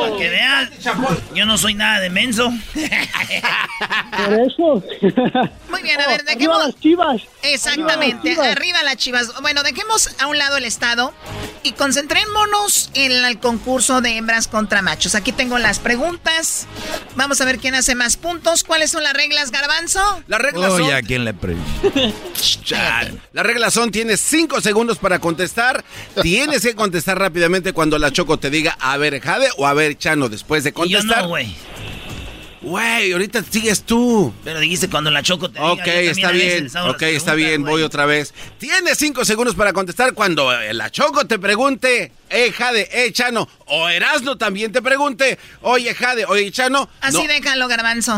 Para 0.00 0.16
que 0.16 0.28
veas, 0.28 0.70
yo 1.34 1.44
no 1.46 1.58
soy 1.58 1.74
nada 1.74 2.00
de 2.00 2.10
menso. 2.10 2.52
Por 2.72 4.32
eso. 4.40 4.82
Muy 5.70 5.82
bien, 5.82 5.98
ver, 6.08 6.20
Arriba 6.20 6.34
dejemos... 6.34 6.66
las 6.66 6.80
chivas. 6.80 7.22
Exactamente, 7.42 8.30
Arriba 8.30 8.42
las 8.44 8.56
arriba 8.56 8.82
las 8.82 8.96
chivas. 8.96 9.40
Bueno, 9.40 9.62
dejemos 9.62 10.10
a 10.18 10.26
un 10.26 10.38
lado 10.38 10.56
el 10.56 10.64
estado 10.64 11.12
y 11.62 11.72
concentrémonos 11.72 12.90
en 12.94 13.12
el 13.12 13.38
concurso 13.38 14.00
de 14.00 14.16
hembras 14.16 14.48
contra 14.48 14.82
machos. 14.82 15.14
Aquí 15.14 15.32
tengo 15.32 15.58
las 15.58 15.78
preguntas. 15.78 16.66
Vamos 17.16 17.40
a 17.40 17.44
ver 17.44 17.58
quién 17.58 17.74
hace 17.74 17.94
más 17.94 18.16
puntos. 18.16 18.64
¿Cuáles 18.64 18.90
son 18.90 19.02
las 19.02 19.12
reglas, 19.12 19.50
Garbanzo? 19.50 20.22
Las 20.26 20.40
reglas 20.40 20.72
Oye, 20.72 20.86
son... 20.86 20.94
¿a 20.94 21.02
quién 21.02 21.24
le 21.24 21.34
pre... 21.34 21.56
Las 23.32 23.46
reglas 23.46 23.74
son, 23.74 23.90
tienes 23.90 24.20
cinco 24.20 24.60
segundos 24.60 24.98
para 24.98 25.18
contestar. 25.18 25.84
Tienes 26.22 26.62
que 26.62 26.74
contestar 26.74 27.18
rápidamente 27.18 27.72
cuando 27.72 27.98
la 27.98 28.12
Choco 28.12 28.38
te 28.38 28.50
diga, 28.50 28.76
a 28.80 28.96
ver, 28.96 29.20
Jade 29.20 29.48
o 29.56 29.66
a 29.66 29.74
ver, 29.74 29.96
Chano. 29.96 30.28
Después 30.28 30.64
de 30.64 30.70
Y 30.70 30.72
yo 30.72 30.98
contestar, 30.98 31.22
no, 31.22 31.28
güey. 31.28 31.54
Güey, 32.60 33.12
ahorita 33.12 33.42
sigues 33.48 33.82
tú. 33.82 34.32
Pero 34.42 34.58
dijiste 34.58 34.88
cuando 34.90 35.10
la 35.10 35.22
choco 35.22 35.50
te 35.50 35.60
Ok, 35.60 35.86
está 35.86 36.32
bien. 36.32 36.68
Ok, 36.88 37.02
está 37.02 37.34
bien, 37.34 37.62
voy 37.62 37.82
otra 37.82 38.04
vez. 38.04 38.34
Tienes 38.58 38.98
cinco 38.98 39.24
segundos 39.24 39.54
para 39.54 39.72
contestar 39.72 40.12
cuando 40.14 40.52
eh, 40.52 40.74
la 40.74 40.90
Choco 40.90 41.26
te 41.26 41.38
pregunte, 41.38 42.12
eh, 42.30 42.52
Jade, 42.52 42.88
eh, 42.92 43.12
Chano, 43.12 43.48
o 43.66 43.88
Erasno 43.88 44.36
también 44.36 44.72
te 44.72 44.82
pregunte, 44.82 45.38
oye, 45.62 45.94
Jade, 45.94 46.24
oye, 46.26 46.50
Chano. 46.50 46.88
Así 47.00 47.18
no. 47.18 47.28
déjalo, 47.28 47.68
garbanzo. 47.68 48.16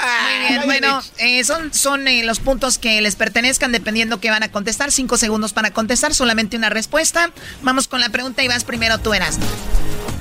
Muy 0.00 0.48
bien, 0.48 0.62
bueno, 0.64 1.02
eh, 1.18 1.44
son, 1.44 1.72
son 1.72 2.08
eh, 2.08 2.24
los 2.24 2.40
puntos 2.40 2.78
que 2.78 3.00
les 3.00 3.16
pertenezcan 3.16 3.72
dependiendo 3.72 4.20
que 4.20 4.30
van 4.30 4.42
a 4.42 4.50
contestar. 4.50 4.92
Cinco 4.92 5.16
segundos 5.16 5.52
para 5.52 5.72
contestar, 5.72 6.14
solamente 6.14 6.56
una 6.56 6.70
respuesta. 6.70 7.30
Vamos 7.62 7.88
con 7.88 8.00
la 8.00 8.08
pregunta 8.08 8.42
y 8.42 8.48
vas 8.48 8.64
primero 8.64 8.98
tú, 8.98 9.14
Erasmo. 9.14 9.44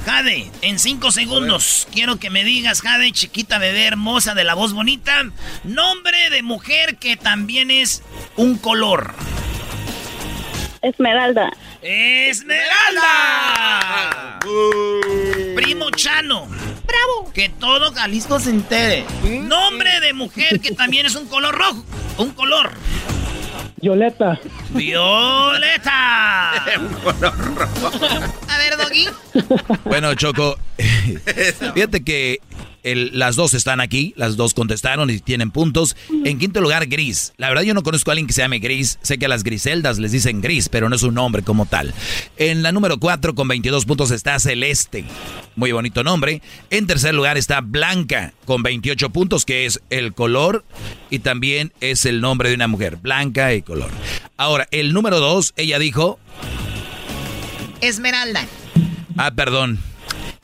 Jade, 0.06 0.50
en 0.62 0.80
cinco 0.80 1.12
segundos, 1.12 1.88
quiero 1.92 2.20
que 2.20 2.30
me 2.30 2.44
digas, 2.44 2.82
Jade, 2.82 3.12
chiquita 3.12 3.58
bebé 3.58 3.86
hermosa 3.86 4.34
de 4.34 4.44
la 4.44 4.56
voz 4.56 4.74
bonita, 4.74 5.24
nombre 5.64 6.30
de 6.30 6.42
mujer 6.42 6.98
que 6.98 7.16
también 7.18 7.70
es 7.70 8.02
un 8.36 8.58
color. 8.58 9.14
Esmeralda. 10.82 11.52
¡Esmeralda! 11.82 12.70
Primo 15.56 15.90
Chano. 15.92 16.48
¡Bravo! 16.86 17.32
Que 17.34 17.50
todo 17.50 17.92
Jalisco 17.94 18.40
se 18.40 18.52
entere. 18.52 19.06
Nombre 19.24 20.00
de 20.00 20.14
mujer 20.14 20.60
que 20.60 20.72
también 20.72 21.06
es 21.06 21.16
un 21.16 21.28
color 21.28 21.56
rojo. 21.56 21.84
Un 22.18 22.32
color. 22.32 22.72
Violeta. 23.82 24.40
¡Violeta! 24.72 26.54
A 28.48 28.58
ver, 28.58 28.78
Doggy. 28.78 29.08
Bueno, 29.86 30.14
Choco, 30.16 30.58
fíjate 31.74 32.04
que 32.04 32.40
el- 32.84 33.18
las 33.18 33.36
dos 33.36 33.54
están 33.54 33.80
aquí, 33.82 34.14
las 34.18 34.36
dos 34.38 34.54
contestaron 34.54 35.10
y 35.10 35.20
tienen 35.20 35.52
puntos. 35.52 35.96
En 36.26 36.38
quinto 36.40 36.62
lugar, 36.62 36.88
Gris. 36.88 37.34
La 37.38 37.50
verdad 37.50 37.64
yo 37.64 37.74
no 37.74 37.84
conozco 37.84 38.12
a 38.12 38.14
alguien 38.14 38.28
que 38.28 38.34
se 38.34 38.42
llame 38.42 38.60
Gris. 38.60 39.00
Sé 39.02 39.18
que 39.18 39.26
a 39.26 39.30
las 39.30 39.44
Griseldas 39.44 40.00
les 40.00 40.12
dicen 40.12 40.42
Gris, 40.42 40.70
pero 40.70 40.90
no 40.90 40.96
es 40.96 41.04
un 41.04 41.14
nombre 41.16 41.42
como 41.44 41.66
tal. 41.66 41.94
En 42.38 42.64
la 42.64 42.72
número 42.72 43.00
4 43.00 43.36
con 43.36 43.48
22 43.48 43.86
puntos 43.86 44.12
está 44.12 44.40
Celeste. 44.40 45.06
Muy 45.56 45.72
bonito 45.72 46.04
nombre. 46.04 46.42
En 46.70 46.88
tercer 46.88 47.14
lugar 47.14 47.38
está 47.38 47.62
Blanca 47.62 48.34
con 48.46 48.64
28 48.64 49.10
puntos, 49.10 49.46
que 49.46 49.66
es 49.66 49.82
el 49.90 50.14
color 50.14 50.64
y 51.10 51.20
también 51.20 51.74
es 51.82 52.06
el 52.06 52.22
nombre 52.22 52.50
de 52.50 52.56
una 52.56 52.68
mujer. 52.68 52.96
Blanca 52.98 53.54
y 53.54 53.62
color. 53.62 53.92
Ahora, 54.38 54.68
el 54.72 54.94
número 54.94 55.20
2, 55.20 55.54
ella 55.58 55.80
dijo... 55.80 56.20
Esmeralda. 57.82 58.46
Ah, 59.18 59.32
perdón. 59.32 59.80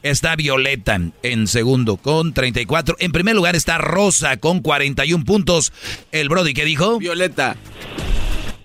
Está 0.05 0.35
Violeta 0.35 0.99
en 1.23 1.47
segundo 1.47 1.97
con 1.97 2.31
34. 2.31 2.97
En 2.99 3.11
primer 3.11 3.33
lugar 3.35 3.55
está 3.55 3.79
Rosa 3.79 4.37
con 4.37 4.59
41 4.59 5.25
puntos. 5.25 5.73
El 6.11 6.29
Brody 6.29 6.53
que 6.53 6.63
dijo? 6.63 6.99
Violeta. 6.99 7.55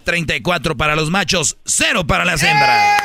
34 0.04 0.76
para 0.76 0.94
los 0.94 1.08
machos, 1.08 1.56
0 1.64 2.06
para 2.06 2.26
las 2.26 2.42
hembras. 2.42 3.00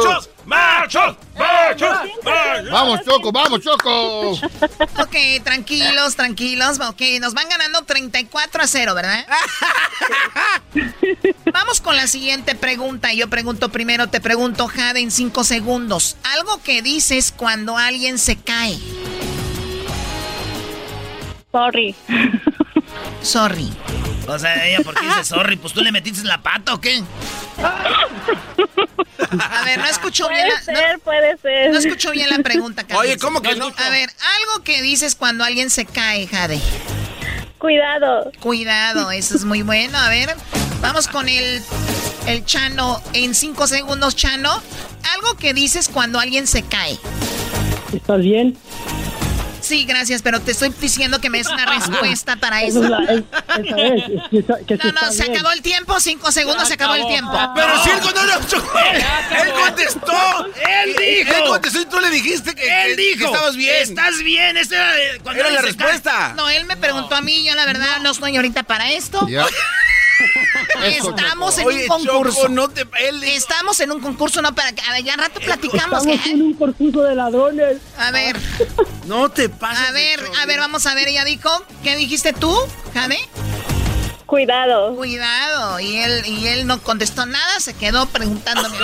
¡Machos! 0.00 0.27
¡Machos! 0.48 1.14
¡Machos! 1.36 1.98
Vamos, 2.70 3.00
Choco, 3.04 3.30
vamos, 3.30 3.60
Choco. 3.60 4.30
Ok, 4.98 5.44
tranquilos, 5.44 6.16
tranquilos. 6.16 6.80
Ok, 6.80 7.02
nos 7.20 7.34
van 7.34 7.48
ganando 7.50 7.82
34 7.82 8.62
a 8.62 8.66
0, 8.66 8.94
¿verdad? 8.94 9.26
Vamos 11.52 11.80
con 11.80 11.96
la 11.96 12.06
siguiente 12.06 12.54
pregunta. 12.54 13.12
Yo 13.12 13.28
pregunto 13.28 13.68
primero, 13.68 14.08
te 14.08 14.20
pregunto, 14.20 14.68
Jade, 14.68 15.00
en 15.00 15.10
5 15.10 15.44
segundos. 15.44 16.16
Algo 16.24 16.62
que 16.62 16.80
dices 16.82 17.32
cuando 17.36 17.76
alguien 17.76 18.18
se 18.18 18.36
cae. 18.36 18.78
Sorry. 21.52 21.94
Sorry. 23.22 23.70
O 24.28 24.38
sea, 24.38 24.66
ella, 24.66 24.80
¿por 24.84 24.94
qué 24.94 25.06
dice 25.06 25.24
sorry? 25.24 25.56
Pues 25.56 25.72
tú 25.72 25.80
le 25.80 25.90
metiste 25.90 26.22
la 26.24 26.40
pata 26.42 26.74
o 26.74 26.80
qué? 26.80 27.02
A 29.30 29.64
ver, 29.64 29.78
no 29.78 29.86
escucho 29.86 30.26
Puede 30.26 30.44
bien 30.44 30.48
la, 30.54 30.62
ser, 30.62 30.92
no, 30.92 30.98
puede 31.00 31.36
ser. 31.38 31.70
no 31.70 31.78
escucho 31.78 32.10
bien 32.12 32.30
la 32.30 32.38
pregunta, 32.38 32.84
Carlos. 32.84 33.04
Oye, 33.04 33.18
¿cómo 33.18 33.42
que 33.42 33.54
no? 33.56 33.66
A 33.66 33.90
ver, 33.90 34.10
algo 34.38 34.62
que 34.64 34.80
dices 34.82 35.14
cuando 35.14 35.44
alguien 35.44 35.70
se 35.70 35.84
cae, 35.86 36.26
Jade. 36.26 36.60
Cuidado. 37.58 38.30
Cuidado, 38.40 39.10
eso 39.10 39.34
es 39.34 39.44
muy 39.44 39.62
bueno. 39.62 39.98
A 39.98 40.08
ver, 40.08 40.34
vamos 40.80 41.08
con 41.08 41.28
el, 41.28 41.60
el 42.26 42.44
Chano 42.44 43.02
en 43.14 43.34
cinco 43.34 43.66
segundos, 43.66 44.14
Chano. 44.14 44.62
Algo 45.14 45.36
que 45.36 45.52
dices 45.54 45.88
cuando 45.88 46.20
alguien 46.20 46.46
se 46.46 46.62
cae. 46.62 46.98
¿Estás 47.92 48.20
bien? 48.20 48.56
Sí, 49.68 49.84
gracias, 49.84 50.22
pero 50.22 50.40
te 50.40 50.52
estoy 50.52 50.70
diciendo 50.80 51.20
que 51.20 51.28
me 51.28 51.38
des 51.38 51.48
una 51.48 51.66
respuesta 51.66 52.36
para 52.36 52.62
Esa 52.62 52.78
eso. 52.78 52.84
es 52.84 52.90
la- 52.90 52.98
es- 53.04 53.22
esa 53.66 53.76
es, 53.78 54.02
es 54.30 54.66
que 54.66 54.76
No, 54.76 54.92
no, 54.92 55.12
se 55.12 55.22
bien. 55.24 55.34
acabó 55.36 55.52
el 55.52 55.60
tiempo, 55.62 56.00
cinco 56.00 56.32
segundos, 56.32 56.66
se 56.68 56.74
acabó 56.74 56.94
el 56.94 57.06
tiempo. 57.06 57.38
Pero 57.54 57.82
si 57.84 57.90
él 57.90 57.98
no 58.14 58.24
lo 58.24 58.44
Choco. 58.48 58.78
Él 58.78 59.52
contestó. 59.52 60.46
Él 60.46 60.96
dijo. 60.98 61.34
Él 61.36 61.44
contestó 61.48 61.80
y 61.82 61.86
tú 61.86 62.00
le 62.00 62.10
dijiste 62.10 62.54
que, 62.54 62.84
Él 62.86 62.96
dijo. 62.96 63.18
que 63.18 63.24
estabas 63.26 63.56
bien. 63.56 63.76
Estás 63.82 64.18
bien. 64.22 64.56
Esta 64.56 64.76
era, 64.98 65.18
cuando 65.22 65.40
Era 65.40 65.50
la 65.50 65.56
cae. 65.58 65.66
respuesta. 65.66 66.32
No, 66.36 66.48
él 66.48 66.64
me 66.64 66.76
preguntó 66.76 67.14
a 67.14 67.20
mí, 67.20 67.44
yo 67.44 67.54
la 67.54 67.66
verdad 67.66 67.98
no 68.00 68.10
estoy 68.12 68.36
ahorita 68.36 68.62
para 68.62 68.90
esto. 68.92 69.26
Ya. 69.28 69.44
Estamos 70.84 71.58
en 71.58 71.66
Oye, 71.66 71.82
un 71.82 71.88
concurso. 71.88 72.36
Choco, 72.42 72.48
no 72.48 72.68
te... 72.68 72.82
Él 73.00 73.20
dijo- 73.20 73.36
Estamos 73.36 73.80
en 73.80 73.92
un 73.92 74.00
concurso, 74.00 74.42
no 74.42 74.54
para 74.54 74.72
que. 74.72 74.82
A 74.82 74.92
ver, 74.92 75.04
ya 75.04 75.16
rato 75.16 75.40
platicamos. 75.40 75.98
Estamos 76.06 76.20
¿qué? 76.24 76.30
en 76.30 76.42
un 76.42 76.54
concurso 76.54 77.02
de 77.02 77.14
ladrones. 77.14 77.78
A 77.98 78.10
ver, 78.10 78.36
No 79.06 79.28
te 79.30 79.48
pases. 79.48 79.88
a 79.88 79.92
ver, 79.92 80.20
a 80.42 80.46
ver, 80.46 80.58
vamos 80.60 80.86
a 80.86 80.94
ver, 80.94 81.08
ella 81.08 81.24
dijo. 81.24 81.50
¿Qué 81.82 81.96
dijiste 81.96 82.32
tú, 82.32 82.54
Jade? 82.94 83.18
Cuidado. 84.28 84.94
Cuidado. 84.94 85.80
Y 85.80 85.96
él, 85.96 86.22
y 86.26 86.46
él 86.48 86.66
no 86.66 86.78
contestó 86.82 87.24
nada, 87.24 87.60
se 87.60 87.72
quedó 87.72 88.04
preguntándome. 88.04 88.76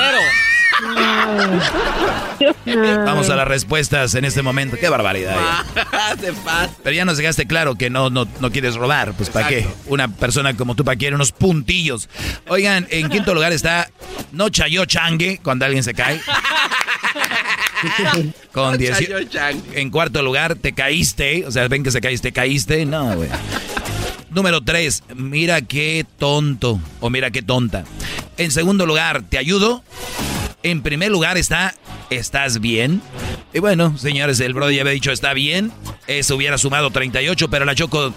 Vamos 3.04 3.28
a 3.28 3.36
las 3.36 3.46
respuestas 3.46 4.14
en 4.14 4.24
este 4.24 4.40
momento. 4.40 4.78
Qué 4.80 4.88
barbaridad. 4.88 5.36
eh. 5.36 6.16
Te 6.20 6.32
pases. 6.32 6.74
Pero 6.82 6.96
ya 6.96 7.04
nos 7.04 7.18
dejaste 7.18 7.46
claro 7.46 7.74
que 7.74 7.90
no, 7.90 8.08
no, 8.08 8.26
no 8.40 8.50
quieres 8.50 8.76
robar. 8.76 9.12
Pues 9.12 9.28
¿para 9.28 9.48
qué? 9.48 9.66
Una 9.84 10.08
persona 10.08 10.56
como 10.56 10.74
tú, 10.74 10.82
¿para 10.82 10.96
qué? 10.96 11.08
Unos 11.08 11.32
puntillos. 11.32 12.08
Oigan, 12.48 12.86
en 12.90 13.10
quinto 13.10 13.34
lugar 13.34 13.52
está 13.52 13.90
No 14.32 14.48
Chayo 14.48 14.86
Changue, 14.86 15.40
cuando 15.42 15.66
alguien 15.66 15.84
se 15.84 15.92
cae. 15.92 16.22
Con 18.52 18.78
10. 18.78 18.98
Chayo 18.98 19.22
Chang. 19.24 19.60
En 19.74 19.90
cuarto 19.90 20.22
lugar, 20.22 20.54
te 20.54 20.72
caíste. 20.72 21.44
O 21.46 21.50
sea, 21.50 21.68
ven 21.68 21.82
que 21.84 21.90
se 21.90 22.00
caíste, 22.00 22.32
caíste. 22.32 22.86
No, 22.86 23.14
güey. 23.14 23.28
Número 24.34 24.62
3, 24.62 25.04
mira 25.14 25.62
qué 25.62 26.04
tonto 26.18 26.80
o 26.98 27.08
mira 27.08 27.30
qué 27.30 27.40
tonta. 27.40 27.84
En 28.36 28.50
segundo 28.50 28.84
lugar, 28.84 29.22
¿te 29.22 29.38
ayudo? 29.38 29.84
En 30.64 30.82
primer 30.82 31.12
lugar 31.12 31.38
está, 31.38 31.76
¿estás 32.10 32.60
bien? 32.60 33.00
Y 33.54 33.60
bueno, 33.60 33.96
señores, 33.96 34.40
el 34.40 34.52
Brody 34.52 34.74
ya 34.74 34.80
había 34.82 34.92
dicho, 34.92 35.12
está 35.12 35.32
bien. 35.32 35.72
Eso 36.08 36.34
hubiera 36.34 36.58
sumado 36.58 36.90
38, 36.90 37.48
pero 37.48 37.64
la 37.64 37.76
Choco 37.76 38.12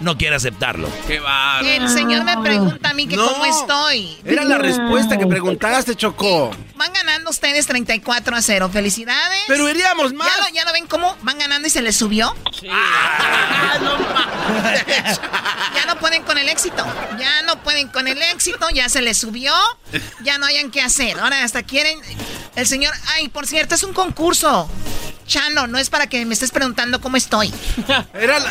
no 0.00 0.16
quiere 0.16 0.34
aceptarlo. 0.34 0.88
Qué 1.06 1.20
bárbaro. 1.20 1.68
El 1.68 1.88
señor 1.90 2.24
me 2.24 2.38
pregunta 2.38 2.88
a 2.88 2.94
mí 2.94 3.06
que 3.06 3.14
No. 3.16 3.26
cómo 3.30 3.44
estoy. 3.44 4.16
Era 4.24 4.44
la 4.44 4.56
respuesta 4.56 5.18
que 5.18 5.26
preguntaste, 5.26 5.94
Choco. 5.94 6.50
Van 6.76 6.90
ganando 6.94 7.28
ustedes 7.28 7.66
34 7.66 8.34
a 8.34 8.40
0. 8.40 8.70
Felicidades. 8.72 9.40
Pero 9.46 9.68
iríamos 9.68 10.14
más. 10.14 10.26
¿Ya 10.34 10.42
lo, 10.48 10.54
¿Ya 10.54 10.64
lo 10.64 10.72
ven 10.72 10.86
cómo 10.86 11.16
van 11.22 11.38
ganando 11.38 11.68
y 11.68 11.70
se 11.70 11.82
les 11.82 11.94
subió? 11.94 12.34
Ah, 12.70 13.76
no 13.82 13.98
mames. 13.98 15.20
Ya 15.74 15.84
no 15.86 15.98
pueden 16.00 16.22
con 16.22 16.38
el 16.38 16.48
éxito. 16.48 16.84
Ya 17.18 17.42
no 17.42 17.62
pueden 17.62 17.88
con 17.88 18.08
el 18.08 18.20
éxito. 18.22 18.66
Ya 18.72 18.88
se 18.88 19.02
les 19.02 19.18
subió. 19.18 19.52
Ya 20.22 20.38
no 20.38 20.46
hayan 20.46 20.70
qué 20.70 20.80
hacer. 20.80 21.18
Ahora 21.20 21.44
hasta 21.44 21.62
quieren. 21.62 21.98
El 22.56 22.66
señor. 22.66 22.92
Ay, 23.14 23.28
por 23.28 23.46
cierto, 23.46 23.74
es 23.74 23.82
un 23.84 23.92
concurso. 23.92 24.68
Chano, 25.26 25.66
no 25.66 25.76
es 25.78 25.90
para 25.90 26.06
que 26.06 26.24
me 26.24 26.32
estés 26.32 26.50
preguntando 26.50 27.00
cómo 27.00 27.16
estoy. 27.18 27.52
Era 28.14 28.38
la... 28.38 28.50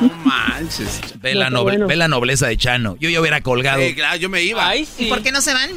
No 0.00 0.10
manches. 0.24 1.00
Ve, 1.20 1.34
la, 1.34 1.48
No, 1.48 1.60
noble- 1.60 1.62
bueno. 1.72 1.86
ve 1.86 1.96
la 1.96 2.08
nobleza 2.08 2.46
de 2.48 2.56
Chano. 2.58 2.96
Yo 3.00 3.08
ya 3.08 3.20
hubiera 3.20 3.40
colgado. 3.40 3.80
Sí, 3.80 3.94
claro, 3.94 4.16
yo 4.16 4.28
me 4.28 4.42
iba. 4.42 4.66
Ay, 4.68 4.86
¿Y 4.98 5.06
por 5.06 5.22
qué 5.22 5.32
no 5.32 5.40
se 5.40 5.54
van? 5.54 5.70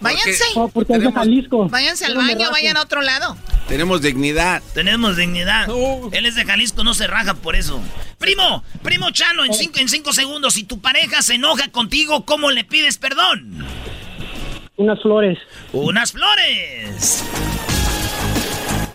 Váyanse. 0.00 0.44
Porque 0.72 0.94
Tenemos- 0.94 1.14
Jalisco. 1.14 1.68
Váyanse 1.68 2.04
al 2.06 2.16
baño, 2.16 2.50
vayan 2.50 2.76
a 2.76 2.82
otro 2.82 3.00
lado. 3.02 3.36
Tenemos 3.68 4.02
dignidad. 4.02 4.62
Tenemos 4.74 5.16
dignidad. 5.16 5.68
Uh. 5.70 6.10
Él 6.12 6.26
es 6.26 6.34
de 6.36 6.44
Jalisco, 6.44 6.82
no 6.84 6.92
se 6.94 7.06
raja 7.06 7.34
por 7.34 7.54
eso. 7.56 7.80
Primo, 8.18 8.62
primo 8.82 9.10
Chano, 9.10 9.44
en 9.44 9.52
cinco, 9.54 9.78
en 9.78 9.88
cinco 9.88 10.12
segundos, 10.12 10.54
si 10.54 10.64
tu 10.64 10.80
pareja 10.80 11.22
se 11.22 11.34
enoja 11.34 11.68
contigo, 11.68 12.24
¿cómo 12.24 12.50
le 12.50 12.64
pides 12.64 12.98
perdón? 12.98 13.64
Unas 14.76 15.00
flores. 15.02 15.38
Unas 15.72 16.12
flores. 16.12 17.24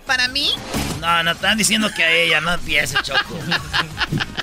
Para 0.09 0.27
mí, 0.27 0.49
No, 1.01 1.21
no, 1.21 1.31
están 1.33 1.55
diciendo 1.55 1.91
que 1.95 2.03
a 2.03 2.11
ella, 2.11 2.41
no 2.41 2.51
empiece, 2.51 2.97
Choco. 3.03 3.39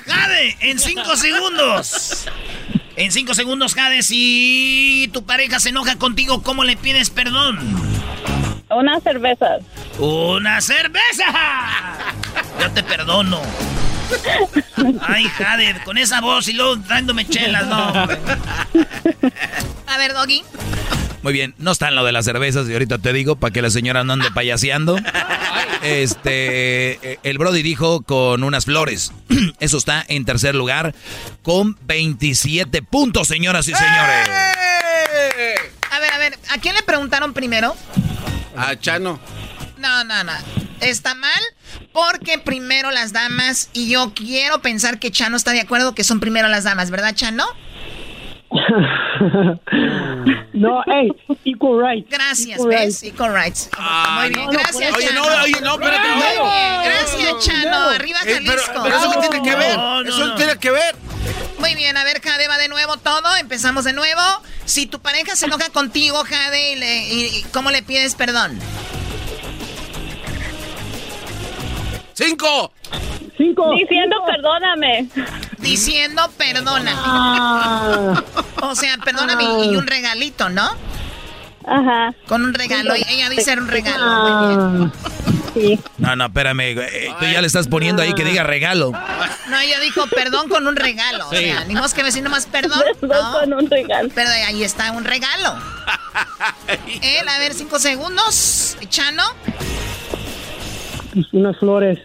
Jade, 0.05 0.55
en 0.61 0.79
cinco 0.79 1.17
segundos. 1.17 2.25
En 2.95 3.11
cinco 3.11 3.35
segundos, 3.35 3.75
Jade, 3.75 4.01
si 4.01 5.09
tu 5.11 5.25
pareja 5.25 5.59
se 5.59 5.69
enoja 5.69 5.97
contigo, 5.97 6.41
¿cómo 6.41 6.63
le 6.63 6.77
pides 6.77 7.09
perdón? 7.09 7.59
Unas 8.69 9.03
cervezas. 9.03 9.61
¡Una 9.99 10.61
cerveza! 10.61 11.25
Yo 12.61 12.71
te 12.71 12.81
perdono. 12.81 13.41
Ay, 15.01 15.25
Jade, 15.29 15.81
con 15.83 15.97
esa 15.97 16.21
voz 16.21 16.47
y 16.47 16.53
luego 16.53 16.75
dándome 16.77 17.27
chelas, 17.27 17.65
no. 17.67 17.75
A 19.87 19.97
ver, 19.97 20.13
Doggy. 20.13 20.43
Muy 21.23 21.33
bien, 21.33 21.55
no 21.57 21.71
está 21.71 21.89
en 21.89 21.95
lo 21.95 22.05
de 22.05 22.11
las 22.11 22.25
cervezas 22.25 22.69
y 22.69 22.73
ahorita 22.73 22.99
te 22.99 23.11
digo 23.11 23.35
para 23.35 23.51
que 23.51 23.61
la 23.61 23.69
señora 23.69 24.03
no 24.03 24.13
ande 24.13 24.31
payaseando. 24.31 24.97
Este, 25.81 27.19
el 27.27 27.37
Brody 27.37 27.61
dijo 27.63 28.01
con 28.01 28.43
unas 28.43 28.65
flores. 28.65 29.11
Eso 29.59 29.77
está 29.77 30.05
en 30.07 30.25
tercer 30.25 30.55
lugar 30.55 30.95
con 31.43 31.77
27 31.81 32.81
puntos, 32.81 33.27
señoras 33.27 33.67
y 33.67 33.73
señores. 33.73 34.29
A 35.91 35.99
ver, 35.99 36.13
a 36.13 36.17
ver, 36.17 36.39
¿a 36.49 36.57
quién 36.59 36.75
le 36.75 36.83
preguntaron 36.83 37.33
primero? 37.33 37.75
A 38.55 38.75
Chano. 38.75 39.19
No, 39.77 40.03
no, 40.03 40.23
no. 40.23 40.31
Está 40.81 41.15
mal 41.15 41.41
porque 41.91 42.37
primero 42.37 42.91
las 42.91 43.11
damas 43.13 43.69
y 43.73 43.89
yo 43.89 44.13
quiero 44.13 44.61
pensar 44.61 44.99
que 44.99 45.11
Chano 45.11 45.35
está 45.37 45.51
de 45.51 45.61
acuerdo 45.61 45.95
que 45.95 46.03
son 46.03 46.19
primero 46.19 46.47
las 46.47 46.63
damas, 46.65 46.91
¿verdad, 46.91 47.15
Chano? 47.15 47.45
no, 50.53 50.81
hey, 50.85 51.09
equal 51.45 51.81
rights. 51.83 52.09
Gracias, 52.09 52.57
equal 52.59 52.69
¿ves? 52.69 52.79
rights. 52.79 53.03
Equal 53.03 53.33
rights. 53.33 53.69
Ah, 53.77 54.19
Muy 54.21 54.29
bien, 54.29 54.45
no, 54.45 54.51
gracias, 54.51 54.93
oye, 54.95 55.07
Chano. 55.07 55.23
no, 55.29 55.43
oye, 55.43 55.61
no, 55.61 55.73
espérate, 55.73 56.07
Muy 56.09 56.19
no. 56.37 56.43
bien, 56.43 56.81
gracias, 56.85 57.45
Chano. 57.45 57.77
Arriba 57.89 58.19
Eh, 58.25 58.39
pero, 58.45 58.61
Jalisco. 58.61 58.83
pero 58.83 58.97
eso 58.97 59.11
qué 59.11 59.27
tiene 59.27 59.49
que 59.49 59.55
ver. 59.55 59.77
No, 59.77 60.03
no, 60.03 60.09
eso 60.09 60.25
no. 60.27 60.35
tiene 60.35 60.57
que 60.57 60.71
ver. 60.71 60.95
Muy 61.59 61.75
bien, 61.75 61.97
a 61.97 62.03
ver, 62.03 62.21
Jade, 62.21 62.47
va 62.47 62.57
de 62.57 62.69
nuevo 62.69 62.97
todo. 62.97 63.35
Empezamos 63.37 63.83
de 63.83 63.93
nuevo. 63.93 64.21
Si 64.65 64.85
tu 64.85 64.99
pareja 65.01 65.35
se 65.35 65.45
enoja 65.47 65.69
contigo, 65.69 66.23
Jade, 66.23 66.73
y 66.73 66.75
le- 66.75 67.07
y- 67.09 67.37
y 67.39 67.43
¿cómo 67.51 67.71
le 67.71 67.81
pides 67.83 68.15
perdón? 68.15 68.57
¡Cinco! 72.17 72.71
Cinco. 73.37 73.71
Diciendo 73.77 74.15
perdóname. 74.25 75.07
Diciendo 75.59 76.27
perdóname. 76.35 76.91
Ah. 76.95 78.23
O 78.63 78.73
sea, 78.73 78.97
perdóname 78.97 79.43
y 79.65 79.75
un 79.75 79.85
regalito, 79.85 80.49
¿no? 80.49 80.67
Ajá. 81.67 82.15
Con 82.27 82.43
un 82.43 82.55
regalo. 82.55 82.95
Y 82.95 83.03
Ella 83.07 83.29
dice 83.29 83.51
era 83.51 83.61
un 83.61 83.67
regalo. 83.67 84.05
Muy 84.07 84.47
bien. 84.47 84.91
Ah. 84.95 85.09
Sí. 85.53 85.79
No, 85.99 86.15
no, 86.15 86.25
espérame. 86.25 86.73
güey. 86.73 86.87
Tú 87.19 87.25
ya 87.31 87.39
le 87.41 87.45
estás 87.47 87.67
poniendo 87.67 88.01
ahí 88.01 88.13
que 88.13 88.23
diga 88.23 88.41
regalo. 88.43 88.91
No, 89.49 89.59
ella 89.59 89.79
dijo 89.79 90.07
perdón 90.07 90.49
con 90.49 90.65
un 90.65 90.75
regalo. 90.75 91.27
O 91.27 91.29
sea, 91.29 91.65
ni 91.65 91.75
más 91.75 91.93
que 91.93 92.01
decir 92.03 92.23
nomás 92.23 92.47
perdón. 92.47 92.81
Perdón 92.99 93.31
No. 93.31 93.39
con 93.39 93.53
un 93.53 93.69
regalo. 93.69 94.09
Pero 94.15 94.29
ahí 94.31 94.63
está 94.63 94.91
un 94.91 95.03
regalo. 95.03 95.55
Él, 97.03 97.27
a 97.29 97.37
ver, 97.37 97.53
cinco 97.53 97.77
segundos. 97.77 98.75
Chano, 98.89 99.23
Unas 101.31 101.57
flores. 101.57 101.99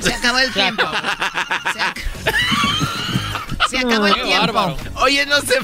se 0.00 0.12
acabó 0.14 0.38
el 0.38 0.52
tiempo. 0.52 0.82
Se, 1.72 1.80
ac- 1.80 2.02
se 3.70 3.78
acabó 3.78 4.06
el 4.06 4.14
tiempo. 4.14 4.38
bárbaro. 4.38 4.76
Oye, 4.96 5.26
no 5.26 5.40
se... 5.40 5.58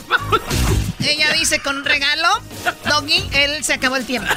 Ella 1.08 1.32
dice 1.32 1.60
con 1.60 1.76
un 1.78 1.84
regalo. 1.84 2.28
Doggy, 2.88 3.22
él 3.32 3.62
se 3.64 3.74
acabó 3.74 3.96
el 3.96 4.06
tiempo. 4.06 4.32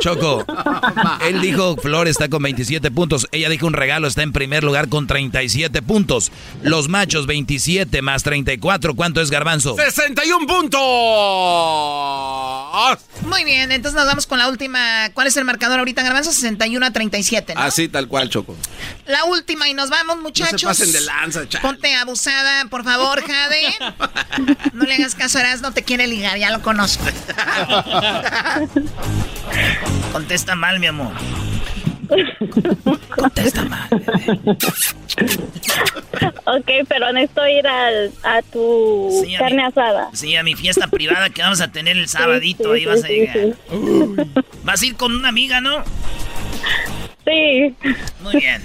Choco, 0.00 0.44
él 1.26 1.40
dijo 1.40 1.76
Flor 1.76 2.08
está 2.08 2.28
con 2.28 2.42
27 2.42 2.90
puntos. 2.90 3.28
Ella 3.32 3.48
dijo 3.48 3.66
un 3.66 3.72
regalo, 3.72 4.06
está 4.08 4.22
en 4.22 4.32
primer 4.32 4.64
lugar 4.64 4.88
con 4.88 5.06
37 5.06 5.82
puntos. 5.82 6.32
Los 6.62 6.88
machos 6.88 7.26
27 7.26 8.02
más 8.02 8.22
34. 8.22 8.94
¿Cuánto 8.94 9.20
es 9.20 9.30
Garbanzo? 9.30 9.76
61 9.76 10.46
puntos. 10.46 10.80
Muy 13.22 13.44
bien, 13.44 13.72
entonces 13.72 13.96
nos 13.96 14.06
vamos 14.06 14.26
con 14.26 14.38
la 14.38 14.48
última. 14.48 15.10
¿Cuál 15.14 15.26
es 15.26 15.36
el 15.36 15.44
marcador 15.44 15.78
ahorita, 15.78 16.02
Garbanzo? 16.02 16.32
61 16.32 16.86
a 16.86 16.90
37, 16.90 17.54
¿no? 17.54 17.60
Así, 17.60 17.88
tal 17.88 18.08
cual, 18.08 18.28
Choco. 18.28 18.56
La 19.06 19.24
última 19.24 19.68
y 19.68 19.74
nos 19.74 19.90
vamos, 19.90 20.18
muchachos. 20.18 20.62
No 20.64 20.74
se 20.74 20.84
pasen 20.84 20.92
de 20.92 21.00
lanza, 21.00 21.48
chale. 21.48 21.62
Ponte 21.62 21.94
abusada, 21.94 22.66
por 22.66 22.84
favor, 22.84 23.22
Jade. 23.22 23.74
No 24.72 24.84
le 24.84 24.94
hagas 24.94 25.14
caso 25.14 25.38
a 25.38 25.40
Eras, 25.40 25.62
no 25.62 25.72
te 25.72 25.82
quiere 25.82 26.06
ligar, 26.06 26.38
ya 26.38 26.50
lo 26.50 26.60
conozco. 26.60 27.02
Contesta 30.12 30.54
mal, 30.54 30.78
mi 30.80 30.86
amor. 30.86 31.12
Contesta 33.16 33.64
mal. 33.64 33.88
Ok, 36.44 36.70
pero 36.88 37.12
necesito 37.12 37.46
ir 37.48 37.66
al, 37.66 38.12
a 38.22 38.40
tu 38.42 39.22
Sí, 39.24 39.34
a 39.34 39.38
carne 39.40 39.56
mi- 39.56 39.62
asada. 39.64 40.08
Sí, 40.12 40.36
a 40.36 40.42
mi 40.42 40.54
fiesta 40.54 40.86
privada 40.88 41.30
que 41.30 41.42
vamos 41.42 41.60
a 41.60 41.68
tener 41.72 41.96
el 41.96 42.08
sabadito, 42.08 42.64
Sí, 42.64 42.70
ahí 42.74 42.80
sí, 42.80 42.86
vas 42.86 43.04
a 43.04 43.08
llegar. 43.08 43.36
Uy. 43.70 44.30
Vas 44.62 44.82
a 44.82 44.86
ir 44.86 44.96
con 44.96 45.14
una 45.14 45.28
amiga, 45.28 45.60
¿no? 45.60 45.82
Sí. 47.26 47.74
Muy 48.20 48.36
bien. 48.36 48.62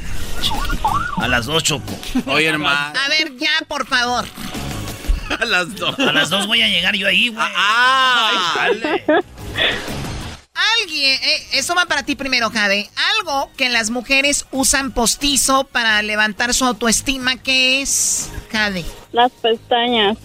A 1.17 1.27
las 1.27 1.45
dos, 1.47 1.63
Choco. 1.63 1.93
Oye, 2.27 2.47
hermano. 2.47 2.93
A 2.99 3.09
ver, 3.09 3.35
ya, 3.37 3.49
por 3.67 3.85
favor. 3.87 4.25
A 5.39 5.45
las 5.45 5.75
dos. 5.75 5.97
A 5.99 6.11
las 6.11 6.29
dos 6.29 6.45
voy 6.45 6.61
a 6.61 6.67
llegar 6.67 6.95
yo 6.95 7.07
ahí, 7.07 7.29
güey. 7.29 7.47
Ah. 7.55 8.51
Dale. 8.55 9.03
Alguien, 10.53 11.19
eh, 11.23 11.47
eso 11.53 11.75
va 11.75 11.85
para 11.85 12.03
ti 12.03 12.15
primero, 12.15 12.49
Jade. 12.49 12.89
Algo 13.19 13.51
que 13.55 13.69
las 13.69 13.89
mujeres 13.89 14.45
usan 14.51 14.91
postizo 14.91 15.63
para 15.63 16.01
levantar 16.01 16.53
su 16.53 16.65
autoestima, 16.65 17.37
¿qué 17.37 17.81
es, 17.81 18.29
Jade? 18.51 18.85
Las 19.11 19.31
pestañas. 19.31 20.17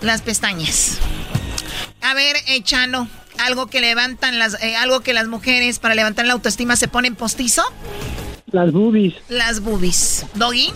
Las 0.00 0.22
pestañas. 0.22 0.98
A 2.00 2.14
ver, 2.14 2.36
eh, 2.46 2.62
Chano, 2.62 3.08
algo 3.38 3.66
que 3.66 3.80
levantan 3.80 4.38
las, 4.38 4.62
eh, 4.62 4.76
algo 4.76 5.00
que 5.00 5.12
las 5.12 5.26
mujeres 5.26 5.78
para 5.78 5.94
levantar 5.94 6.26
la 6.26 6.34
autoestima 6.34 6.76
se 6.76 6.88
ponen 6.88 7.16
postizo. 7.16 7.64
Las 8.50 8.72
boobies. 8.72 9.14
Las 9.28 9.60
boobies. 9.60 10.24
Doggy. 10.34 10.72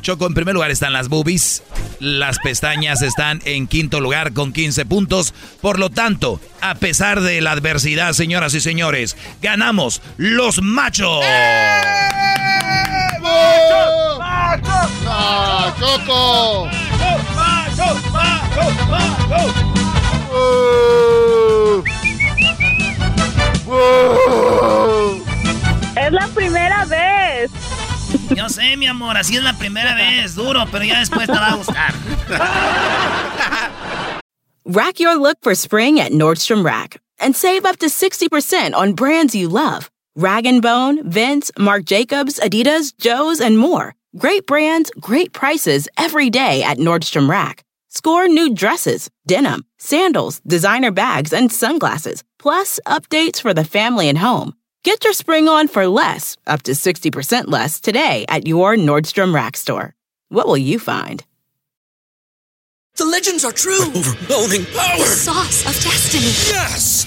Choco, 0.00 0.26
en 0.26 0.34
primer 0.34 0.54
lugar 0.54 0.70
están 0.72 0.92
las 0.92 1.08
boobies. 1.08 1.62
Las 2.00 2.38
pestañas 2.40 3.00
están 3.02 3.40
en 3.44 3.68
quinto 3.68 4.00
lugar 4.00 4.32
con 4.32 4.52
15 4.52 4.84
puntos. 4.86 5.32
Por 5.60 5.78
lo 5.78 5.88
tanto, 5.90 6.40
a 6.60 6.74
pesar 6.74 7.20
de 7.20 7.40
la 7.40 7.52
adversidad, 7.52 8.12
señoras 8.12 8.54
y 8.54 8.60
señores, 8.60 9.16
ganamos 9.40 10.02
los 10.16 10.60
machos. 10.62 11.22
¡Ah, 15.14 15.72
Choco! 15.78 16.68
Es 25.96 26.10
la 26.12 26.26
primera 26.28 26.84
vez. 26.86 27.50
Yo 28.34 28.48
sé, 28.48 28.76
mi 28.76 28.86
amor, 28.86 29.16
así 29.16 29.36
es 29.36 29.42
la 29.42 29.52
primera 29.52 29.94
vez. 29.94 30.34
Duro, 30.34 30.64
pero 30.70 30.84
ya 30.84 30.98
después 31.00 31.26
te 31.26 31.32
va 31.32 31.52
a 31.52 31.56
gustar. 31.56 31.94
Rack 34.64 35.00
your 35.00 35.16
look 35.16 35.38
for 35.42 35.54
spring 35.54 36.00
at 36.00 36.12
Nordstrom 36.12 36.64
Rack 36.64 37.00
and 37.18 37.36
save 37.36 37.66
up 37.66 37.76
to 37.78 37.86
60% 37.86 38.74
on 38.74 38.94
brands 38.94 39.34
you 39.34 39.48
love. 39.48 39.90
Rag 40.16 40.44
& 40.60 40.62
Bone, 40.62 41.08
Vince, 41.08 41.50
Marc 41.58 41.84
Jacobs, 41.84 42.38
Adidas, 42.40 42.92
Joe's, 42.98 43.40
and 43.40 43.58
more. 43.58 43.94
Great 44.16 44.46
brands, 44.46 44.90
great 45.00 45.32
prices 45.32 45.88
every 45.98 46.30
day 46.30 46.62
at 46.62 46.78
Nordstrom 46.78 47.28
Rack. 47.28 47.64
Score 47.88 48.28
new 48.28 48.54
dresses, 48.54 49.10
denim, 49.26 49.64
sandals, 49.78 50.40
designer 50.46 50.90
bags, 50.90 51.32
and 51.32 51.52
sunglasses, 51.52 52.24
plus 52.38 52.80
updates 52.86 53.40
for 53.40 53.52
the 53.54 53.64
family 53.64 54.08
and 54.08 54.18
home. 54.18 54.54
Get 54.84 55.04
your 55.04 55.12
spring 55.12 55.46
on 55.46 55.68
for 55.68 55.86
less, 55.86 56.36
up 56.44 56.62
to 56.62 56.72
60% 56.72 57.44
less, 57.46 57.78
today 57.80 58.24
at 58.28 58.48
your 58.48 58.74
Nordstrom 58.74 59.32
Rack 59.32 59.56
store. 59.56 59.94
What 60.28 60.48
will 60.48 60.58
you 60.58 60.80
find? 60.80 61.24
The 62.96 63.04
legends 63.04 63.44
are 63.44 63.52
true. 63.52 63.86
overwhelming 63.94 64.64
power! 64.66 64.98
The 64.98 65.04
sauce 65.04 65.60
of 65.66 65.74
destiny. 65.84 66.24
Yes! 66.52 67.06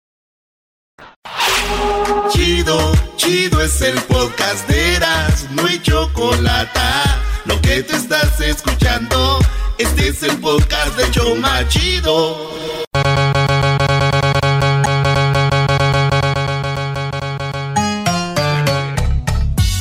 Chido, 2.29 2.91
chido 3.17 3.61
es 3.61 3.81
el 3.81 3.99
podcast 4.03 4.67
de 4.67 4.95
Eras, 4.95 5.47
no 5.51 5.65
hay 5.65 5.81
chocolate. 5.81 6.79
Lo 7.45 7.59
que 7.61 7.83
te 7.83 7.95
estás 7.95 8.39
escuchando, 8.41 9.39
este 9.77 10.09
es 10.09 10.23
el 10.23 10.37
podcast 10.37 10.95
de 10.97 11.11
Choma 11.11 11.67
Chido. 11.67 12.51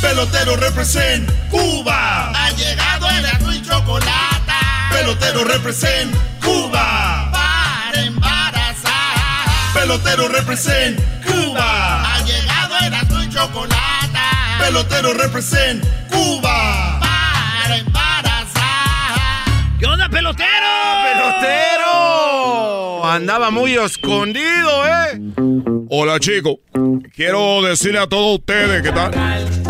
Pelotero 0.01 0.57
represent 0.57 1.31
Cuba. 1.51 2.31
Ha 2.31 2.51
llegado 2.53 3.09
el 3.11 3.55
y 3.57 3.63
chocolate. 3.63 4.53
Pelotero 4.93 5.45
represent 5.45 6.30
Pelotero 9.91 10.29
represent 10.29 11.01
Cuba. 11.27 12.15
Ha 12.15 12.25
llegado 12.25 12.77
el 12.79 12.95
y 13.25 13.29
chocolate. 13.29 14.21
Pelotero 14.61 15.13
represent 15.15 15.85
Cuba. 16.09 17.01
Para 17.01 17.77
embarazar. 17.77 19.19
¿Qué 19.81 19.87
onda, 19.87 20.09
pelotero? 20.09 20.47
¡Pelotero! 21.03 23.05
Andaba 23.05 23.51
muy 23.51 23.75
escondido, 23.75 24.87
¿eh? 24.87 25.21
Hola 25.89 26.21
chicos, 26.21 26.59
quiero 27.17 27.61
decirle 27.63 27.99
a 27.99 28.07
todos 28.07 28.39
ustedes 28.39 28.83
que 28.83 28.93
tal. 28.93 29.11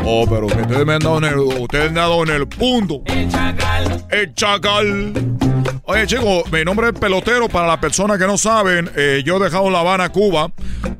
Oh, 0.05 0.27
pero 0.29 0.49
que 0.49 0.61
ustedes 0.61 0.85
me 0.85 0.93
han 0.93 1.01
dado 1.01 1.17
en 1.17 1.25
el, 1.25 1.39
ustedes 1.39 1.93
me 1.93 1.99
han 1.99 2.11
dado 2.11 2.23
en 2.25 2.29
el 2.29 2.47
punto. 2.47 3.01
El 3.07 3.31
chacal. 3.31 4.05
El 4.11 4.35
chacal. 4.35 5.50
Oye 5.91 6.07
chicos, 6.07 6.45
mi 6.53 6.65
nombre 6.65 6.87
es 6.87 6.93
Pelotero. 6.93 7.49
Para 7.49 7.67
las 7.67 7.79
personas 7.79 8.17
que 8.17 8.25
no 8.25 8.39
saben, 8.39 8.89
eh, 8.95 9.25
yo 9.27 9.39
he 9.39 9.41
dejado 9.41 9.69
La 9.71 9.81
Habana, 9.81 10.09
Cuba, 10.11 10.53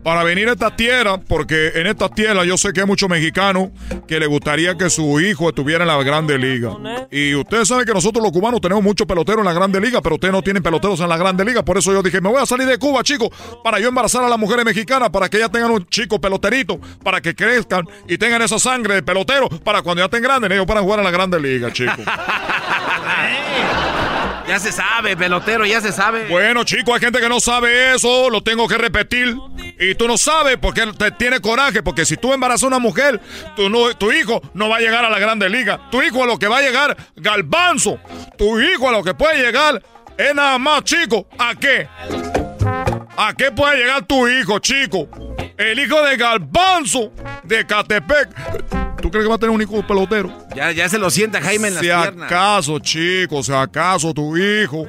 para 0.03 0.25
venir 0.25 0.49
a 0.49 0.55
esta 0.55 0.75
tierra, 0.75 1.17
porque 1.17 1.69
en 1.77 1.87
esta 1.87 2.09
tierra 2.09 2.45
yo 2.45 2.59
sé 2.59 2.73
que 2.73 2.81
hay 2.81 2.87
muchos 2.89 3.09
mexicanos 3.09 3.69
que 4.09 4.19
le 4.19 4.27
gustaría 4.27 4.77
que 4.77 4.91
su 4.91 5.21
hijo 5.21 5.49
estuviera 5.49 5.85
en 5.85 5.89
la 5.89 6.03
Grande 6.03 6.37
Liga. 6.39 6.77
Y 7.09 7.37
ustedes 7.37 7.69
saben 7.69 7.87
que 7.87 7.95
nosotros 7.95 8.21
los 8.21 8.33
cubanos 8.33 8.61
tenemos 8.61 8.83
muchos 8.83 9.07
peloteros 9.07 9.43
en 9.43 9.45
la 9.45 9.53
Grande 9.53 9.81
Liga, 9.81 10.01
pero 10.03 10.17
ustedes 10.17 10.33
no 10.33 10.43
tienen 10.43 10.61
peloteros 10.61 10.99
en 10.99 11.09
la 11.09 11.17
Grande 11.17 11.45
Liga. 11.45 11.65
Por 11.65 11.79
eso 11.79 11.93
yo 11.93 12.03
dije, 12.03 12.21
me 12.21 12.29
voy 12.29 12.43
a 12.43 12.47
salir 12.47 12.67
de 12.67 12.77
Cuba, 12.77 13.05
chicos, 13.05 13.29
para 13.63 13.79
yo 13.79 13.91
embarazar 13.91 14.25
a 14.25 14.29
las 14.29 14.41
mujeres 14.41 14.65
mexicanas, 14.65 15.11
para 15.11 15.29
que 15.29 15.37
ellas 15.37 15.53
tengan 15.53 15.71
un 15.71 15.87
chico 15.87 16.21
peloterito, 16.21 16.81
para 17.05 17.21
que 17.21 17.37
crezcan 17.37 17.87
y 18.09 18.19
tengan 18.19 18.43
esa 18.43 18.59
sangre 18.59 18.95
de 18.95 19.03
pelotero, 19.05 19.49
para 19.49 19.83
cuando 19.83 20.01
ya 20.01 20.07
estén 20.07 20.21
grandes, 20.21 20.51
ellos 20.51 20.67
puedan 20.67 20.83
jugar 20.83 20.99
en 20.99 21.05
la 21.05 21.13
Grande 21.13 21.39
Liga, 21.39 21.73
chicos. 21.73 22.01
Ya 24.51 24.59
se 24.59 24.73
sabe, 24.73 25.17
pelotero, 25.17 25.65
ya 25.65 25.81
se 25.81 25.93
sabe. 25.93 26.27
Bueno, 26.27 26.65
chicos, 26.65 26.93
hay 26.93 26.99
gente 26.99 27.21
que 27.21 27.29
no 27.29 27.39
sabe 27.39 27.95
eso, 27.95 28.29
lo 28.31 28.43
tengo 28.43 28.67
que 28.67 28.77
repetir. 28.79 29.37
Y 29.79 29.95
tú 29.95 30.09
no 30.09 30.19
sabes 30.19 30.57
porque 30.61 30.89
te 30.89 31.13
tiene 31.13 31.39
coraje, 31.39 31.85
porque 31.85 32.05
si 32.05 32.17
tú 32.17 32.33
embarazas 32.33 32.65
a 32.65 32.67
una 32.67 32.81
mujer, 32.81 33.21
tu, 33.55 33.71
no, 33.71 33.97
tu 33.97 34.11
hijo 34.11 34.43
no 34.55 34.69
va 34.69 34.79
a 34.79 34.81
llegar 34.81 35.05
a 35.05 35.09
la 35.09 35.21
Grande 35.21 35.49
Liga. 35.49 35.89
Tu 35.93 36.03
hijo 36.03 36.25
a 36.25 36.27
lo 36.27 36.37
que 36.37 36.49
va 36.49 36.59
a 36.59 36.63
llegar, 36.63 36.97
galbanzo. 37.15 38.01
Tu 38.37 38.61
hijo 38.61 38.89
a 38.89 38.93
lo 38.93 39.05
que 39.05 39.15
puede 39.15 39.41
llegar 39.41 39.81
es 40.19 40.35
nada 40.35 40.59
más, 40.59 40.83
chico. 40.83 41.29
¿A 41.39 41.55
qué? 41.55 41.87
¿A 43.23 43.35
qué 43.35 43.51
puede 43.51 43.77
llegar 43.77 44.03
tu 44.07 44.27
hijo, 44.27 44.59
chico? 44.61 45.07
El 45.59 45.79
hijo 45.79 46.01
de 46.03 46.17
Galbanzo 46.17 47.13
de 47.45 47.67
Catepec. 47.67 48.31
¿Tú 49.03 49.11
crees 49.11 49.25
que 49.25 49.29
va 49.29 49.35
a 49.35 49.39
tener 49.39 49.55
un 49.55 49.61
hijo 49.61 49.87
pelotero? 49.87 50.33
Ya, 50.55 50.73
ya 50.73 50.89
se 50.89 50.97
lo 50.99 51.11
sienta 51.11 51.39
Jaime 51.43 51.69
en 51.69 51.75
las 51.75 51.83
Si 51.83 51.89
piernas. 51.89 52.27
acaso, 52.33 52.79
chicos, 52.79 53.45
si 53.45 53.53
acaso 53.53 54.15
tu 54.15 54.39
hijo, 54.39 54.87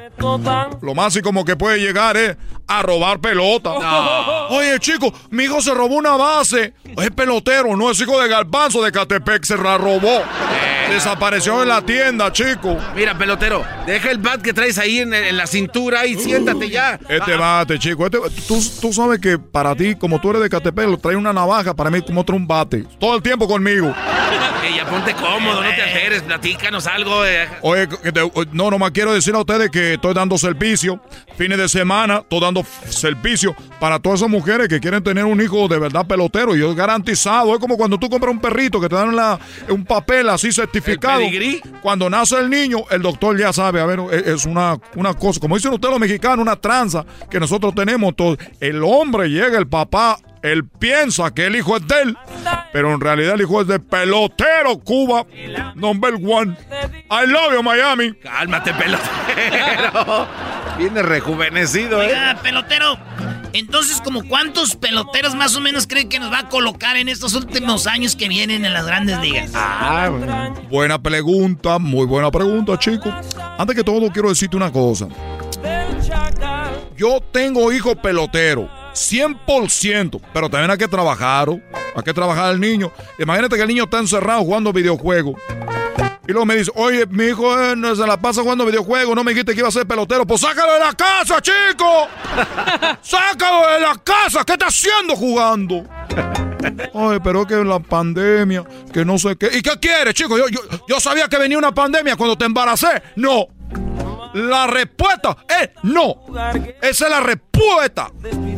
lo 0.81 0.95
más 0.95 1.13
y 1.17 1.21
como 1.21 1.43
que 1.43 1.57
puede 1.57 1.79
llegar 1.79 2.15
es 2.15 2.37
a 2.67 2.81
robar 2.81 3.19
pelota. 3.19 3.69
No. 3.71 4.47
Oye, 4.47 4.79
chicos, 4.79 5.11
mi 5.29 5.43
hijo 5.43 5.61
se 5.61 5.73
robó 5.73 5.95
una 5.95 6.15
base. 6.15 6.73
Es 6.85 7.11
pelotero, 7.11 7.75
no 7.75 7.91
es 7.91 7.99
hijo 7.99 8.21
de 8.21 8.29
Galbanzo 8.29 8.81
de 8.81 8.93
Catepec, 8.93 9.43
se 9.43 9.57
la 9.57 9.77
robó. 9.77 10.21
Desapareció 10.93 11.61
en 11.63 11.69
la 11.69 11.81
tienda, 11.81 12.31
chico. 12.31 12.77
Mira, 12.95 13.17
pelotero, 13.17 13.63
deja 13.85 14.11
el 14.11 14.17
bat 14.17 14.41
que 14.41 14.53
traes 14.53 14.77
ahí 14.77 14.99
en, 14.99 15.13
en 15.13 15.37
la 15.37 15.47
cintura 15.47 16.05
y 16.05 16.15
siéntate 16.15 16.69
ya. 16.69 16.99
Este 17.09 17.33
Ah, 17.33 17.37
bate, 17.37 17.79
chico. 17.79 18.05
Este, 18.05 18.19
tú, 18.47 18.59
tú 18.81 18.93
sabes 18.93 19.19
que 19.19 19.39
para 19.39 19.75
ti, 19.75 19.95
como 19.95 20.19
tú 20.19 20.29
eres 20.31 20.41
de 20.41 20.49
Catepec, 20.49 20.99
trae 21.01 21.15
una 21.15 21.31
navaja, 21.33 21.73
para 21.73 21.89
mí 21.89 22.01
como 22.01 22.21
otro 22.21 22.35
un 22.35 22.45
bate. 22.47 22.85
Todo 22.99 23.15
el 23.15 23.21
tiempo 23.23 23.47
conmigo. 23.47 23.87
eh, 24.63 24.73
ya 24.75 24.85
ponte 24.85 25.13
cómodo, 25.13 25.63
no 25.63 25.69
te 25.69 25.81
alteres, 25.81 26.21
platícanos 26.23 26.85
algo. 26.87 27.25
eh. 27.25 27.47
Oye, 27.61 27.87
te- 27.87 28.31
no, 28.51 28.69
nomás 28.69 28.91
quiero 28.91 29.13
decir 29.13 29.33
a 29.33 29.39
ustedes 29.39 29.69
que 29.71 29.93
estoy 29.93 30.13
dando 30.13 30.37
servicio. 30.37 30.99
Fines 31.37 31.57
de 31.57 31.69
semana, 31.69 32.17
estoy 32.17 32.41
dando 32.41 32.63
servicio 32.89 33.55
para 33.79 33.97
todas 33.97 34.19
esas 34.19 34.29
mujeres 34.29 34.67
que 34.67 34.79
quieren 34.79 35.01
tener 35.03 35.25
un 35.25 35.41
hijo 35.41 35.67
de 35.67 35.79
verdad 35.79 36.05
pelotero. 36.05 36.55
Y 36.55 36.63
es 36.63 36.75
garantizado. 36.75 37.53
Es 37.53 37.59
como 37.59 37.77
cuando 37.77 37.97
tú 37.97 38.09
compras 38.09 38.31
un 38.33 38.39
perrito 38.41 38.79
que 38.79 38.89
te 38.89 38.95
dan 38.95 39.15
la- 39.15 39.39
un 39.69 39.85
papel 39.85 40.29
así 40.29 40.51
certificado. 40.51 40.80
Cuando 41.81 42.09
nace 42.09 42.37
el 42.37 42.49
niño, 42.49 42.79
el 42.89 43.01
doctor 43.01 43.37
ya 43.37 43.53
sabe. 43.53 43.81
A 43.81 43.85
ver, 43.85 43.99
es, 44.11 44.27
es 44.27 44.45
una, 44.45 44.77
una 44.95 45.13
cosa, 45.13 45.39
como 45.39 45.55
dicen 45.55 45.73
ustedes 45.73 45.91
los 45.91 45.99
mexicanos, 45.99 46.39
una 46.39 46.55
tranza 46.55 47.05
que 47.29 47.39
nosotros 47.39 47.73
tenemos 47.75 48.15
todos. 48.15 48.37
El 48.59 48.83
hombre 48.83 49.29
llega, 49.29 49.57
el 49.57 49.67
papá. 49.67 50.17
Él 50.41 50.67
piensa 50.67 51.31
que 51.31 51.45
el 51.45 51.55
hijo 51.55 51.77
es 51.77 51.87
de 51.87 52.01
él, 52.01 52.17
pero 52.73 52.91
en 52.91 52.99
realidad 52.99 53.35
el 53.35 53.41
hijo 53.41 53.61
es 53.61 53.67
de 53.67 53.79
pelotero 53.79 54.79
Cuba, 54.79 55.23
number 55.75 56.15
one. 56.15 56.57
I 57.11 57.27
love 57.27 57.53
you, 57.53 57.61
Miami. 57.61 58.13
Cálmate, 58.13 58.73
pelotero. 58.73 60.27
Viene 60.79 61.03
rejuvenecido, 61.03 62.01
¿eh? 62.01 62.07
Oiga, 62.07 62.39
pelotero. 62.41 62.97
Entonces, 63.53 64.01
¿como 64.01 64.23
cuántos 64.23 64.75
peloteros 64.75 65.35
más 65.35 65.55
o 65.55 65.61
menos 65.61 65.87
creen 65.87 66.09
que 66.09 66.19
nos 66.19 66.31
va 66.31 66.39
a 66.39 66.49
colocar 66.49 66.95
en 66.97 67.09
estos 67.09 67.33
últimos 67.33 67.87
años 67.87 68.15
que 68.15 68.29
vienen 68.29 68.63
en 68.65 68.73
las 68.73 68.85
grandes 68.85 69.19
ligas? 69.19 69.51
Ah, 69.53 70.09
Buena 70.69 71.01
pregunta, 71.01 71.77
muy 71.79 72.05
buena 72.05 72.31
pregunta, 72.31 72.77
chico. 72.79 73.13
Antes 73.57 73.75
que 73.75 73.83
todo, 73.83 74.09
quiero 74.11 74.29
decirte 74.29 74.55
una 74.55 74.71
cosa. 74.71 75.07
Yo 76.95 77.19
tengo 77.31 77.71
hijo 77.73 77.95
pelotero, 77.95 78.69
100%, 78.93 80.21
pero 80.33 80.49
también 80.49 80.71
hay 80.71 80.77
que 80.77 80.87
trabajar, 80.87 81.49
hay 81.49 82.03
que 82.03 82.13
trabajar 82.13 82.53
el 82.53 82.59
niño. 82.59 82.91
Imagínate 83.19 83.55
que 83.55 83.61
el 83.63 83.67
niño 83.67 83.83
está 83.85 83.99
encerrado 83.99 84.41
jugando 84.41 84.71
videojuegos. 84.71 85.35
Y 86.31 86.33
luego 86.33 86.45
me 86.45 86.55
dice, 86.55 86.71
oye, 86.75 87.05
mi 87.07 87.25
hijo 87.25 87.61
eh, 87.61 87.75
no 87.75 87.93
se 87.93 88.07
la 88.07 88.15
pasa 88.15 88.41
jugando 88.41 88.65
videojuegos, 88.65 89.13
no 89.13 89.21
me 89.21 89.31
dijiste 89.31 89.51
que 89.53 89.59
iba 89.59 89.67
a 89.67 89.71
ser 89.71 89.85
pelotero. 89.85 90.25
Pues 90.25 90.39
sácalo 90.39 90.71
de 90.71 90.79
la 90.79 90.93
casa, 90.93 91.41
chico. 91.41 92.07
sácalo 93.01 93.69
de 93.73 93.81
la 93.81 93.97
casa. 94.01 94.45
¿Qué 94.45 94.53
está 94.53 94.67
haciendo 94.67 95.13
jugando? 95.17 95.83
Ay, 96.93 97.19
pero 97.21 97.41
es 97.41 97.47
que 97.47 97.55
la 97.65 97.79
pandemia, 97.79 98.63
que 98.93 99.03
no 99.03 99.19
sé 99.19 99.35
qué. 99.35 99.49
¿Y 99.51 99.61
qué 99.61 99.71
quieres, 99.77 100.13
chico? 100.13 100.37
Yo, 100.37 100.47
yo, 100.47 100.61
yo 100.87 101.01
sabía 101.01 101.27
que 101.27 101.37
venía 101.37 101.57
una 101.57 101.73
pandemia 101.73 102.15
cuando 102.15 102.37
te 102.37 102.45
embaracé. 102.45 103.03
No. 103.17 103.47
La 104.33 104.67
respuesta 104.67 105.35
es 105.49 105.71
no. 105.83 106.15
Esa 106.81 107.05
es 107.05 107.11
la 107.11 107.19
respuesta. 107.19 108.09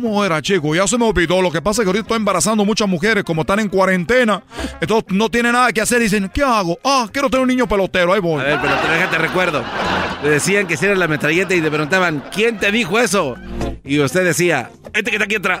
¿Cómo 0.00 0.24
era, 0.24 0.40
chico? 0.40 0.74
Ya 0.74 0.86
se 0.86 0.96
me 0.96 1.04
olvidó. 1.04 1.42
Lo 1.42 1.50
que 1.50 1.60
pasa 1.60 1.82
es 1.82 1.84
que 1.84 1.90
ahorita 1.90 2.04
estoy 2.04 2.16
embarazando 2.16 2.64
muchas 2.64 2.88
mujeres, 2.88 3.22
como 3.22 3.42
están 3.42 3.60
en 3.60 3.68
cuarentena. 3.68 4.42
Entonces 4.80 5.12
no 5.14 5.28
tienen 5.28 5.52
nada 5.52 5.70
que 5.74 5.82
hacer. 5.82 6.00
Dicen, 6.00 6.30
¿qué 6.32 6.42
hago? 6.42 6.78
Ah, 6.82 7.06
quiero 7.12 7.28
tener 7.28 7.42
un 7.42 7.48
niño 7.48 7.68
pelotero. 7.68 8.14
Ahí 8.14 8.20
voy. 8.20 8.40
A 8.40 8.44
ver, 8.44 8.60
pelotero, 8.62 8.94
déjate 8.94 9.18
recuerdo. 9.18 9.62
Le 10.22 10.30
decían 10.30 10.66
que 10.66 10.78
si 10.78 10.86
era 10.86 10.94
la 10.94 11.06
metralleta 11.06 11.54
y 11.54 11.60
le 11.60 11.70
preguntaban, 11.70 12.24
¿quién 12.32 12.58
te 12.58 12.72
dijo 12.72 12.98
eso? 12.98 13.36
Y 13.84 14.00
usted 14.00 14.24
decía, 14.24 14.70
este 14.94 15.10
que 15.10 15.16
está 15.16 15.24
aquí 15.24 15.34
atrás. 15.34 15.60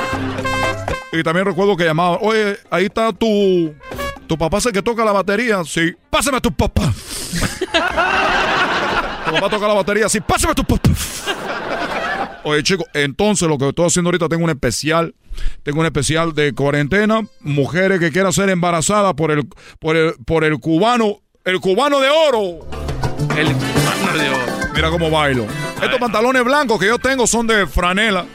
Y 1.11 1.23
también 1.23 1.45
recuerdo 1.45 1.75
que 1.75 1.83
llamaban, 1.83 2.19
oye, 2.21 2.57
ahí 2.69 2.85
está 2.85 3.11
tu... 3.11 3.73
¿Tu 4.27 4.37
papá 4.37 4.59
es 4.59 4.65
el 4.67 4.71
que 4.71 4.81
toca 4.81 5.03
la 5.03 5.11
batería? 5.11 5.61
Sí. 5.65 5.93
Pásame 6.09 6.37
a 6.37 6.39
tu 6.39 6.53
papá. 6.53 6.83
tu 9.25 9.31
papá 9.33 9.49
toca 9.49 9.67
la 9.67 9.73
batería. 9.73 10.07
Sí, 10.07 10.21
pásame 10.21 10.53
a 10.53 10.55
tu 10.55 10.63
papá. 10.63 10.89
Oye, 12.45 12.63
chicos, 12.63 12.85
entonces 12.93 13.47
lo 13.47 13.57
que 13.57 13.67
estoy 13.67 13.85
haciendo 13.87 14.07
ahorita, 14.07 14.29
tengo 14.29 14.45
un 14.45 14.49
especial. 14.49 15.13
Tengo 15.63 15.81
un 15.81 15.85
especial 15.85 16.33
de 16.33 16.53
cuarentena. 16.53 17.21
Mujeres 17.41 17.99
que 17.99 18.11
quieran 18.11 18.31
ser 18.31 18.49
embarazadas 18.49 19.13
por 19.13 19.31
el, 19.31 19.47
por 19.79 19.97
el, 19.97 20.13
por 20.25 20.45
el 20.45 20.59
cubano. 20.59 21.19
El 21.43 21.59
cubano 21.59 21.99
de 21.99 22.09
oro. 22.09 22.65
El 23.37 23.53
cubano 23.53 24.17
de 24.17 24.29
oro. 24.29 24.71
Mira 24.73 24.89
cómo 24.89 25.09
bailo. 25.09 25.45
Estos 25.83 25.99
pantalones 25.99 26.43
blancos 26.43 26.79
que 26.79 26.87
yo 26.87 26.97
tengo 26.99 27.27
son 27.27 27.47
de 27.47 27.67
franela. 27.67 28.25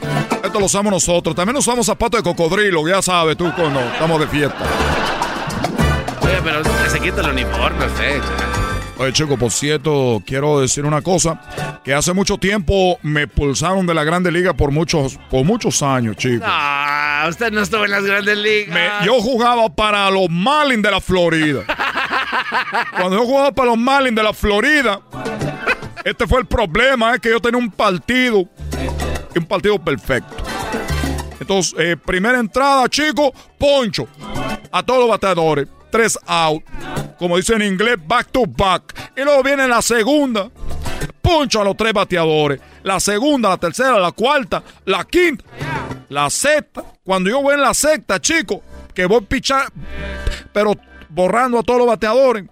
Estos 0.43 0.53
los 0.61 0.71
usamos 0.71 0.91
nosotros. 0.91 1.35
También 1.35 1.57
usamos 1.57 1.85
zapatos 1.85 2.23
de 2.23 2.23
cocodrilo, 2.23 2.87
ya 2.87 3.01
sabes 3.01 3.35
tú 3.37 3.51
cuando 3.55 3.79
estamos 3.79 4.19
de 4.19 4.27
fiesta. 4.27 4.57
Oye, 6.21 6.39
pero 6.43 6.61
se 6.89 6.99
quita 6.99 7.21
el 7.21 7.29
uniforme, 7.31 7.85
usted. 7.85 8.21
Oye, 8.99 9.13
chico, 9.13 9.37
por 9.37 9.51
cierto, 9.51 10.21
quiero 10.25 10.59
decir 10.59 10.85
una 10.85 11.01
cosa. 11.01 11.39
Que 11.83 11.93
hace 11.93 12.13
mucho 12.13 12.37
tiempo 12.37 12.97
me 13.03 13.27
pulsaron 13.27 13.85
de 13.85 13.93
la 13.93 14.03
Grande 14.03 14.31
Liga 14.31 14.53
por 14.53 14.71
muchos, 14.71 15.19
por 15.29 15.45
muchos 15.45 15.81
años, 15.83 16.15
chico. 16.17 16.43
Ah, 16.47 17.25
usted 17.29 17.51
no 17.51 17.61
estuvo 17.61 17.85
en 17.85 17.91
las 17.91 18.03
grandes 18.03 18.37
ligas. 18.37 18.73
Me- 18.73 19.05
yo 19.05 19.21
jugaba 19.21 19.69
para 19.69 20.09
los 20.09 20.29
Marlins 20.29 20.81
de 20.83 20.91
la 20.91 20.99
Florida. 21.01 21.61
Cuando 22.97 23.17
yo 23.17 23.25
jugaba 23.25 23.51
para 23.51 23.69
los 23.69 23.77
Marlins 23.77 24.15
de 24.15 24.23
la 24.23 24.33
Florida, 24.33 24.99
este 26.03 26.27
fue 26.27 26.39
el 26.41 26.45
problema, 26.47 27.13
es 27.15 27.19
que 27.21 27.29
yo 27.29 27.39
tenía 27.39 27.59
un 27.59 27.69
partido, 27.71 28.45
un 29.37 29.45
partido 29.45 29.79
perfecto. 29.79 30.35
Entonces, 31.39 31.75
eh, 31.77 31.95
primera 31.97 32.39
entrada, 32.39 32.87
chico, 32.89 33.33
poncho. 33.57 34.07
A 34.71 34.83
todos 34.83 35.01
los 35.01 35.09
bateadores. 35.09 35.67
Tres 35.89 36.19
out. 36.25 36.63
Como 37.17 37.37
dice 37.37 37.53
en 37.53 37.61
inglés, 37.61 37.95
back 38.05 38.29
to 38.31 38.43
back. 38.45 39.11
Y 39.15 39.21
luego 39.23 39.43
viene 39.43 39.67
la 39.67 39.81
segunda. 39.81 40.49
Poncho 41.21 41.61
a 41.61 41.63
los 41.63 41.77
tres 41.77 41.93
bateadores. 41.93 42.59
La 42.83 42.99
segunda, 42.99 43.49
la 43.49 43.57
tercera, 43.57 43.99
la 43.99 44.11
cuarta, 44.11 44.63
la 44.85 45.03
quinta, 45.03 45.43
la 46.09 46.29
sexta. 46.29 46.83
Cuando 47.03 47.29
yo 47.29 47.41
voy 47.41 47.55
en 47.55 47.61
la 47.61 47.73
sexta, 47.73 48.19
chico, 48.19 48.61
que 48.93 49.05
voy 49.05 49.17
a 49.17 49.21
pichar, 49.21 49.71
pero 50.53 50.73
borrando 51.09 51.59
a 51.59 51.63
todos 51.63 51.79
los 51.79 51.87
bateadores. 51.87 52.45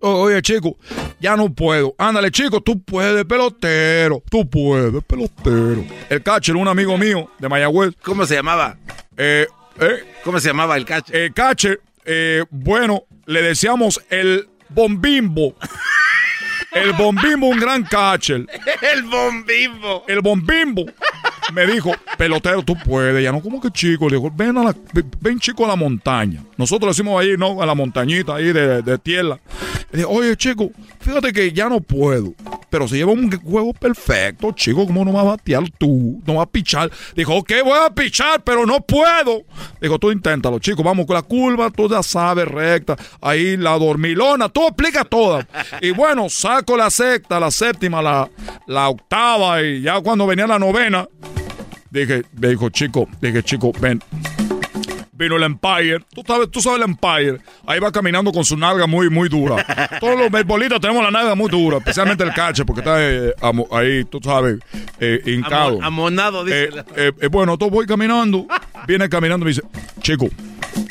Oye, 0.00 0.40
chico, 0.40 0.76
ya 1.20 1.36
no 1.36 1.52
puedo. 1.52 1.94
Ándale, 1.98 2.30
chico, 2.30 2.60
tú 2.60 2.82
puedes, 2.82 3.24
pelotero. 3.24 4.22
Tú 4.30 4.48
puedes, 4.48 5.02
pelotero. 5.04 5.84
El 6.08 6.22
catcher, 6.22 6.56
un 6.56 6.68
amigo 6.68 6.96
mío 6.96 7.30
de 7.38 7.48
Mayagüez. 7.48 7.94
¿Cómo 8.02 8.26
se 8.26 8.36
llamaba? 8.36 8.76
Eh, 9.16 9.46
eh, 9.80 10.04
¿Cómo 10.24 10.40
se 10.40 10.48
llamaba 10.48 10.76
el 10.76 10.84
catcher? 10.84 11.16
El 11.16 11.34
catcher, 11.34 11.80
eh, 12.04 12.44
bueno, 12.50 13.04
le 13.26 13.42
decíamos 13.42 14.00
el 14.10 14.48
bombimbo. 14.68 15.54
El 16.72 16.92
bombimbo, 16.92 17.48
un 17.48 17.58
gran 17.58 17.82
catcher. 17.84 18.46
El 18.92 19.02
bombimbo. 19.04 20.04
El 20.06 20.20
bombimbo 20.20 20.84
me 21.52 21.66
dijo, 21.66 21.92
pelotero, 22.16 22.62
tú 22.62 22.76
puedes. 22.84 23.22
Ya 23.22 23.32
no, 23.32 23.40
como 23.40 23.60
que 23.60 23.70
chico. 23.70 24.08
Le 24.08 24.16
dijo, 24.16 24.30
ven, 24.34 24.56
a 24.58 24.64
la, 24.64 24.76
ven, 25.20 25.38
chico 25.40 25.64
a 25.64 25.68
la 25.68 25.76
montaña. 25.76 26.42
Nosotros 26.56 26.82
le 26.82 26.88
decimos 26.88 27.20
ahí, 27.20 27.36
¿no? 27.38 27.62
A 27.62 27.66
la 27.66 27.74
montañita 27.74 28.36
ahí 28.36 28.52
de, 28.52 28.82
de 28.82 28.98
tierra. 28.98 29.38
Le 29.90 29.98
dije, 29.98 30.08
oye, 30.10 30.36
chico, 30.36 30.70
fíjate 31.00 31.32
que 31.32 31.52
ya 31.52 31.68
no 31.68 31.80
puedo. 31.80 32.34
Pero 32.70 32.86
se 32.86 32.96
lleva 32.96 33.12
un 33.12 33.30
juego 33.30 33.72
perfecto, 33.72 34.52
chico. 34.52 34.86
¿Cómo 34.86 35.04
no 35.04 35.12
vas 35.12 35.22
a 35.22 35.28
batear 35.30 35.64
tú? 35.78 36.20
No 36.26 36.34
vas 36.34 36.46
a 36.46 36.50
pichar. 36.50 36.90
Dijo, 37.16 37.34
ok, 37.34 37.52
voy 37.64 37.78
a 37.86 37.90
pichar, 37.90 38.42
pero 38.44 38.66
no 38.66 38.80
puedo. 38.80 39.42
Dijo, 39.80 39.98
tú 39.98 40.10
inténtalo, 40.10 40.58
chico. 40.58 40.82
Vamos 40.82 41.06
con 41.06 41.14
la 41.14 41.22
curva, 41.22 41.70
tú 41.70 41.88
ya 41.88 42.02
sabes, 42.02 42.46
recta. 42.46 42.96
Ahí 43.22 43.56
la 43.56 43.78
dormilona, 43.78 44.50
tú 44.50 44.66
explica 44.66 45.04
toda. 45.04 45.46
Y 45.80 45.92
bueno, 45.92 46.28
saco 46.28 46.76
la 46.76 46.90
sexta, 46.90 47.40
la 47.40 47.50
séptima, 47.50 48.02
la, 48.02 48.28
la 48.66 48.88
octava. 48.90 49.62
Y 49.62 49.80
ya 49.80 50.00
cuando 50.02 50.26
venía 50.26 50.46
la 50.46 50.58
novena, 50.58 51.08
dije, 51.90 52.22
me 52.36 52.48
dijo, 52.48 52.68
chico, 52.70 53.08
dije, 53.20 53.42
chico, 53.42 53.72
ven. 53.80 54.00
Vino 55.12 55.34
el 55.36 55.42
Empire. 55.42 55.98
Tú 56.14 56.22
sabes, 56.24 56.48
tú 56.48 56.60
sabes 56.60 56.78
el 56.78 56.84
Empire. 56.84 57.38
Ahí 57.66 57.80
va 57.80 57.90
caminando 57.90 58.30
con 58.30 58.44
su 58.44 58.56
nalga 58.56 58.86
muy, 58.86 59.10
muy 59.10 59.28
dura. 59.28 59.66
Todos 60.00 60.16
los 60.16 60.30
beisbolistas 60.30 60.80
tenemos 60.80 61.02
la 61.02 61.10
nalga 61.10 61.34
muy 61.34 61.50
dura, 61.50 61.78
especialmente 61.78 62.22
el 62.22 62.32
catcher, 62.32 62.64
porque 62.64 62.82
está 62.82 62.96
eh, 63.04 63.34
amo- 63.40 63.66
ahí, 63.72 64.04
tú 64.04 64.20
sabes, 64.22 64.60
eh, 65.00 65.20
hincado. 65.26 65.78
Amo- 65.78 65.84
amonado, 65.86 66.44
dice. 66.44 66.64
Eh, 66.66 66.70
eh, 66.96 67.12
eh, 67.20 67.26
bueno, 67.28 67.58
todo 67.58 67.68
voy 67.70 67.84
caminando. 67.84 68.46
Viene 68.86 69.08
caminando 69.08 69.42
y 69.44 69.46
me 69.46 69.50
dice, 69.50 69.62
chico, 70.02 70.28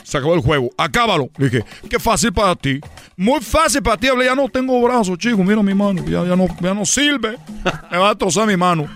se 0.03 0.17
acabó 0.17 0.33
el 0.35 0.41
juego, 0.41 0.71
acábalo. 0.77 1.29
Le 1.37 1.49
dije, 1.49 1.65
qué 1.89 1.97
fácil 1.97 2.33
para 2.33 2.53
ti. 2.55 2.81
Muy 3.15 3.39
fácil 3.39 3.81
para 3.81 3.95
ti. 3.95 4.07
Hablé, 4.07 4.25
ya 4.25 4.35
no 4.35 4.49
tengo 4.49 4.81
brazos, 4.81 5.17
chico. 5.17 5.41
Mira 5.41 5.63
mi 5.63 5.73
mano, 5.73 6.03
ya, 6.05 6.25
ya, 6.25 6.35
no, 6.35 6.47
ya 6.59 6.73
no 6.73 6.85
sirve. 6.85 7.37
Me 7.89 7.97
va 7.97 8.07
a 8.07 8.09
destrozar 8.09 8.45
mi 8.45 8.57
mano. 8.57 8.87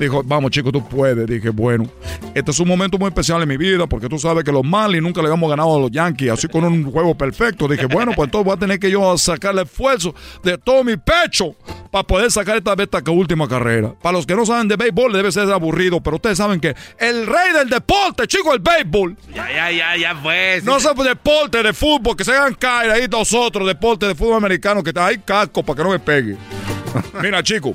Dijo, 0.00 0.22
vamos, 0.24 0.50
chico, 0.50 0.72
tú 0.72 0.86
puedes. 0.86 1.26
Dije, 1.26 1.50
bueno, 1.50 1.86
este 2.34 2.50
es 2.50 2.58
un 2.60 2.68
momento 2.68 2.98
muy 2.98 3.08
especial 3.08 3.42
en 3.42 3.48
mi 3.48 3.56
vida 3.56 3.86
porque 3.86 4.08
tú 4.08 4.18
sabes 4.18 4.44
que 4.44 4.52
los 4.52 4.64
Marlins 4.64 5.02
nunca 5.02 5.20
le 5.20 5.28
habíamos 5.28 5.50
ganado 5.50 5.76
a 5.76 5.80
los 5.80 5.90
Yankees, 5.90 6.30
así 6.30 6.48
con 6.48 6.64
un 6.64 6.90
juego 6.90 7.14
perfecto. 7.14 7.68
Dije, 7.68 7.86
bueno, 7.86 8.12
pues 8.14 8.26
entonces 8.28 8.46
voy 8.46 8.54
a 8.54 8.58
tener 8.58 8.78
que 8.78 8.90
yo 8.90 9.16
sacar 9.18 9.52
el 9.52 9.60
esfuerzo 9.60 10.14
de 10.42 10.56
todo 10.58 10.84
mi 10.84 10.96
pecho 10.96 11.54
para 11.90 12.04
poder 12.04 12.30
sacar 12.30 12.56
esta 12.56 12.74
esta 12.78 13.10
última 13.10 13.48
carrera. 13.48 13.94
Para 14.00 14.16
los 14.16 14.26
que 14.26 14.34
no 14.34 14.46
saben 14.46 14.68
de 14.68 14.76
béisbol, 14.76 15.12
debe 15.12 15.30
ser 15.30 15.50
aburrido, 15.52 16.00
pero 16.00 16.16
ustedes 16.16 16.38
saben 16.38 16.60
que 16.60 16.74
el 16.98 17.26
rey 17.26 17.52
del 17.52 17.68
deporte, 17.68 18.26
chico, 18.26 18.52
el 18.54 18.60
béisbol. 18.60 19.16
Ya, 19.34 19.50
ya, 19.52 19.70
ya, 19.70 19.96
ya 19.96 20.16
fue. 20.16 20.60
No 20.64 20.80
se 20.80 20.88
deporte 21.02 21.62
de 21.62 21.72
fútbol, 21.72 22.16
que 22.16 22.24
se 22.24 22.32
hagan 22.32 22.54
caer 22.54 22.90
ahí 22.90 23.08
nosotros, 23.08 23.66
deporte 23.66 24.06
de 24.06 24.14
fútbol 24.14 24.36
americano, 24.36 24.82
que 24.82 24.90
está 24.90 25.06
ahí 25.06 25.18
casco 25.18 25.62
para 25.62 25.76
que 25.76 25.82
no 25.84 25.90
me 25.90 25.98
pegue. 25.98 26.36
Mira, 27.22 27.42
chico. 27.42 27.74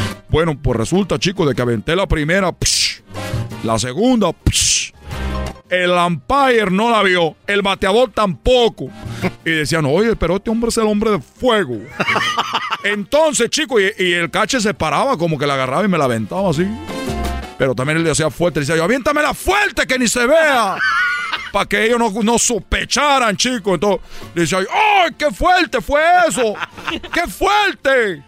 Bueno, 0.31 0.57
pues 0.57 0.77
resulta, 0.77 1.19
chicos, 1.19 1.45
de 1.45 1.53
que 1.53 1.61
aventé 1.61 1.93
la 1.93 2.07
primera, 2.07 2.53
psh, 2.57 3.01
la 3.65 3.77
segunda, 3.77 4.31
psh, 4.31 4.93
el 5.69 5.91
umpire 5.91 6.71
no 6.71 6.89
la 6.89 7.03
vio, 7.03 7.35
el 7.45 7.61
bateador 7.61 8.11
tampoco. 8.13 8.89
Y 9.43 9.51
decían, 9.51 9.85
oye, 9.85 10.15
pero 10.15 10.37
este 10.37 10.49
hombre 10.49 10.69
es 10.69 10.77
el 10.77 10.87
hombre 10.87 11.11
de 11.11 11.19
fuego. 11.19 11.77
Entonces, 12.85 13.49
chicos, 13.49 13.81
y, 13.81 14.03
y 14.03 14.13
el 14.13 14.31
cache 14.31 14.61
se 14.61 14.73
paraba 14.73 15.17
como 15.17 15.37
que 15.37 15.45
la 15.45 15.55
agarraba 15.55 15.83
y 15.83 15.89
me 15.89 15.97
la 15.97 16.05
aventaba 16.05 16.49
así. 16.49 16.65
Pero 17.61 17.75
también 17.75 17.99
él 17.99 18.03
le 18.03 18.09
hacía 18.09 18.31
fuerte, 18.31 18.59
le 18.59 18.65
decía 18.65 18.75
yo, 18.75 18.83
aviéntamela 18.85 19.35
fuerte 19.35 19.85
que 19.85 19.99
ni 19.99 20.07
se 20.07 20.25
vea. 20.25 20.77
Para 21.53 21.67
que 21.67 21.85
ellos 21.85 21.99
no, 21.99 22.09
no 22.23 22.39
sospecharan, 22.39 23.37
chicos. 23.37 23.75
Entonces, 23.75 24.01
le 24.33 24.41
decía 24.41 24.61
yo, 24.61 24.67
¡ay, 24.73 25.11
qué 25.15 25.29
fuerte 25.29 25.79
fue 25.79 26.01
eso! 26.27 26.55
¡Qué 27.13 27.27
fuerte! 27.27 28.23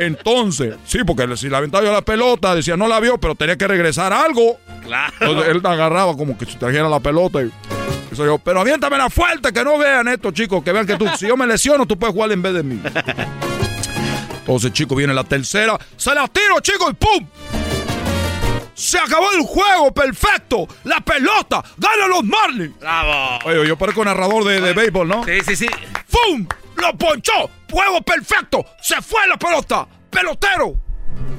Entonces, 0.00 0.74
sí, 0.84 1.04
porque 1.06 1.36
si 1.36 1.48
la 1.48 1.58
aventaba 1.58 1.84
yo 1.84 1.92
la 1.92 2.02
pelota, 2.02 2.52
decía, 2.56 2.76
no 2.76 2.88
la 2.88 2.98
vio, 2.98 3.16
pero 3.16 3.36
tenía 3.36 3.56
que 3.56 3.68
regresar 3.68 4.12
algo. 4.12 4.58
Claro. 4.82 5.14
Entonces 5.20 5.48
él 5.48 5.60
agarraba 5.64 6.16
como 6.16 6.36
que 6.36 6.44
si 6.44 6.56
trajera 6.56 6.88
la 6.88 6.98
pelota 6.98 7.42
y. 7.44 7.52
Eso 8.10 8.24
yo, 8.24 8.38
pero 8.38 8.60
aviéntamela 8.60 9.08
fuerte, 9.08 9.52
que 9.52 9.62
no 9.62 9.78
vean 9.78 10.08
esto, 10.08 10.32
chicos, 10.32 10.64
que 10.64 10.72
vean 10.72 10.84
que 10.84 10.96
tú, 10.96 11.06
si 11.16 11.28
yo 11.28 11.36
me 11.36 11.46
lesiono, 11.46 11.86
tú 11.86 11.96
puedes 11.96 12.12
jugar 12.12 12.32
en 12.32 12.42
vez 12.42 12.54
de 12.54 12.64
mí. 12.64 12.82
Entonces, 14.40 14.72
chicos, 14.72 14.98
viene 14.98 15.14
la 15.14 15.22
tercera, 15.22 15.78
se 15.96 16.12
la 16.12 16.26
tiro, 16.26 16.58
chicos, 16.58 16.90
y 16.90 16.94
¡pum! 16.94 17.61
Se 18.74 18.98
acabó 18.98 19.30
el 19.32 19.42
juego, 19.42 19.92
perfecto. 19.92 20.66
La 20.84 21.00
pelota, 21.00 21.62
ganan 21.76 22.10
los 22.10 22.24
Marlins. 22.24 22.78
Bravo. 22.78 23.38
Oye, 23.44 23.68
yo 23.68 23.76
parezco 23.76 24.04
narrador 24.04 24.44
de, 24.44 24.60
de 24.60 24.72
béisbol, 24.72 25.08
¿no? 25.08 25.24
Sí, 25.24 25.40
sí, 25.46 25.56
sí. 25.56 25.66
¡Fum! 26.08 26.46
¡Lo 26.76 26.96
ponchó! 26.96 27.50
¡Juego 27.70 28.00
perfecto! 28.02 28.64
¡Se 28.80 29.00
fue 29.02 29.26
la 29.28 29.36
pelota! 29.36 29.86
¡Pelotero! 30.10 30.74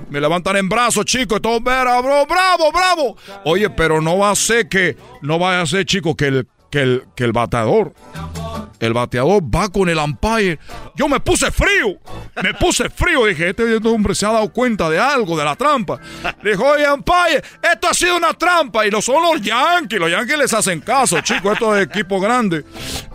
Me 0.09 0.21
levantan 0.21 0.57
en 0.57 0.69
brazos, 0.69 1.05
chicos, 1.05 1.39
y 1.39 1.41
todo, 1.41 1.59
"Vera, 1.59 1.99
bro, 1.99 2.25
bravo, 2.27 2.71
bravo. 2.71 3.17
Oye, 3.45 3.69
pero 3.71 3.99
no 3.99 4.19
va 4.19 4.29
a 4.29 4.35
ser 4.35 4.69
que, 4.69 4.95
no 5.21 5.39
va 5.39 5.59
a 5.59 5.65
ser, 5.65 5.85
chicos, 5.85 6.15
que 6.15 6.27
el, 6.27 6.47
que 6.73 6.81
el, 6.81 7.03
que 7.15 7.23
el 7.23 7.33
bateador, 7.33 7.93
el 8.79 8.93
bateador 8.93 9.43
va 9.43 9.69
con 9.69 9.89
el 9.89 9.99
umpire. 9.99 10.57
Yo 10.95 11.07
me 11.07 11.19
puse 11.19 11.51
frío, 11.51 11.99
me 12.41 12.55
pute 12.55 12.89
frío. 12.89 13.27
Dije, 13.27 13.49
este 13.51 13.87
hombre 13.87 14.15
se 14.15 14.25
ha 14.25 14.31
dado 14.31 14.51
cuenta 14.51 14.89
de 14.89 14.97
algo, 14.97 15.37
de 15.37 15.45
la 15.45 15.55
trampa. 15.55 15.99
Dijo, 16.43 16.65
oye, 16.65 16.91
umpire, 16.91 17.43
esto 17.61 17.89
ha 17.91 17.93
sido 17.93 18.17
una 18.17 18.33
trampa. 18.33 18.87
Y 18.87 18.89
lo 18.89 19.03
son 19.03 19.21
los 19.21 19.39
Yankees, 19.39 19.99
los 19.99 20.09
Yankees 20.09 20.35
les 20.35 20.51
hacen 20.55 20.79
caso, 20.79 21.21
chicos, 21.21 21.53
esto 21.53 21.77
es 21.77 21.85
equipo 21.85 22.19
grande. 22.19 22.65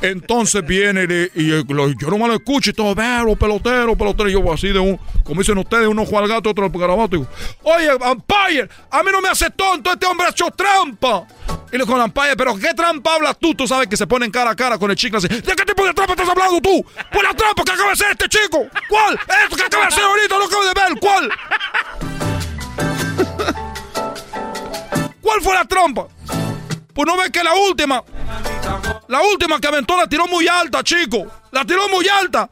Entonces 0.02 0.64
viene 0.64 1.28
y, 1.34 1.48
yo 1.48 2.10
no 2.10 2.18
me 2.18 2.28
lo 2.28 2.34
escucho 2.34 2.70
y 2.70 2.74
todo, 2.74 2.94
veo, 2.94 3.34
pelotero, 3.34 3.96
pelotero. 3.96 4.28
Yo 4.28 4.52
así 4.52 4.68
de 4.68 4.78
un, 4.78 5.00
como 5.28 5.42
dicen 5.42 5.58
ustedes, 5.58 5.86
uno 5.86 6.06
juega 6.06 6.24
al 6.24 6.28
gato, 6.28 6.48
otro 6.48 6.64
al 6.64 6.72
garabato. 6.72 7.16
Y 7.16 7.18
digo, 7.18 7.30
oye, 7.64 7.94
umpire, 7.94 8.66
a 8.90 9.02
mí 9.02 9.10
no 9.12 9.20
me 9.20 9.28
hace 9.28 9.50
tonto, 9.50 9.92
este 9.92 10.06
hombre 10.06 10.26
ha 10.26 10.30
hecho 10.30 10.50
trampa. 10.50 11.26
Y 11.70 11.76
le 11.76 11.84
con 11.84 11.98
la 11.98 12.08
pero 12.08 12.56
¿qué 12.56 12.72
trampa 12.72 13.14
hablas 13.14 13.38
tú? 13.38 13.54
Tú 13.54 13.68
sabes 13.68 13.88
que 13.88 13.96
se 13.98 14.06
ponen 14.06 14.30
cara 14.30 14.52
a 14.52 14.56
cara 14.56 14.78
con 14.78 14.90
el 14.90 14.96
chico 14.96 15.18
así. 15.18 15.28
¿De 15.28 15.42
qué 15.42 15.66
tipo 15.66 15.84
de 15.84 15.92
trampa 15.92 16.14
estás 16.14 16.30
hablando 16.30 16.62
tú? 16.62 16.82
Pues 17.12 17.22
la 17.22 17.34
trampa 17.34 17.62
que 17.62 17.72
acaba 17.72 17.88
de 17.88 17.92
hacer 17.92 18.10
este 18.12 18.26
chico. 18.30 18.66
¿Cuál? 18.88 19.18
Esto 19.44 19.56
que 19.56 19.62
acaba 19.64 19.82
de 19.82 19.88
hacer 19.88 20.04
ahorita, 20.04 20.38
lo 20.38 20.44
acabo 20.46 20.64
de 20.64 20.72
ver. 20.74 20.98
¿Cuál? 20.98 21.30
¿Cuál 25.20 25.42
fue 25.42 25.52
la 25.52 25.64
trampa? 25.66 26.08
Pues 26.98 27.06
no 27.06 27.16
ves 27.16 27.30
que 27.30 27.44
la 27.44 27.54
última, 27.54 28.02
la 29.06 29.20
última 29.20 29.60
que 29.60 29.68
aventó 29.68 29.96
la 29.96 30.08
tiró 30.08 30.26
muy 30.26 30.48
alta, 30.48 30.82
chico. 30.82 31.28
La 31.52 31.64
tiró 31.64 31.88
muy 31.88 32.08
alta. 32.08 32.48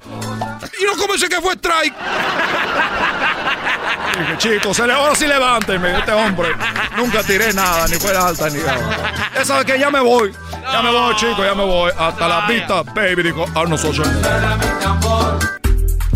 Y 0.80 0.84
no 0.84 0.92
comencé 0.96 1.28
que 1.28 1.40
fue 1.40 1.54
strike. 1.54 1.92
Dije, 4.20 4.38
chicos, 4.38 4.78
ahora 4.78 5.16
sí 5.16 5.26
levánteme, 5.26 5.98
este 5.98 6.12
hombre. 6.12 6.54
Nunca 6.96 7.24
tiré 7.24 7.52
nada, 7.54 7.88
ni 7.88 7.96
fue 7.96 8.16
alta, 8.16 8.48
ni 8.48 8.60
nada. 8.60 9.32
Ya 9.34 9.44
sabes 9.44 9.64
que 9.64 9.80
ya 9.80 9.90
me 9.90 9.98
voy. 9.98 10.32
Ya 10.62 10.80
me 10.80 10.92
voy, 10.92 11.16
chicos, 11.16 11.44
ya 11.44 11.54
me 11.56 11.64
voy. 11.64 11.90
Hasta 11.98 12.28
la 12.28 12.46
vista, 12.46 12.84
baby, 12.84 13.24
dijo 13.24 13.46
Arnold 13.52 13.80
Schwarzenegger. 13.80 15.65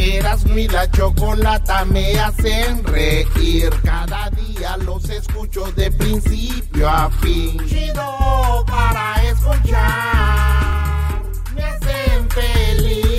Eras 0.00 0.46
mi 0.46 0.66
la 0.66 0.90
chocolata 0.90 1.84
me 1.84 2.18
hacen 2.18 2.82
reír. 2.84 3.68
Cada 3.84 4.30
día 4.30 4.78
los 4.78 5.06
escucho 5.10 5.70
de 5.72 5.90
principio 5.90 6.88
a 6.88 7.10
fin. 7.20 7.58
Chido 7.68 8.64
para 8.66 9.22
escuchar. 9.24 11.22
Me 11.54 11.62
hacen 11.64 12.30
feliz. 12.30 13.10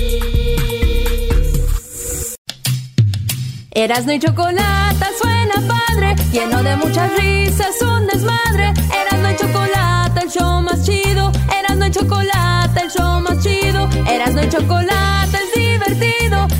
Erasno 3.70 4.14
y 4.14 4.18
chocolate 4.18 5.06
suena 5.22 5.54
padre, 5.68 6.16
lleno 6.32 6.64
de 6.64 6.74
muchas 6.74 7.16
risas, 7.16 7.80
un 7.80 8.08
desmadre. 8.08 8.74
Erasno 8.90 9.30
y 9.30 9.36
chocolate, 9.36 10.20
el 10.24 10.30
show 10.30 10.60
más 10.62 10.84
chido. 10.84 11.30
Erasno 11.60 11.86
y 11.86 11.90
chocolate, 11.92 12.80
el 12.80 12.90
show 12.90 13.20
más 13.20 13.38
chido. 13.40 13.88
Erasno 14.08 14.42
y 14.42 14.48
chocolate. 14.48 15.11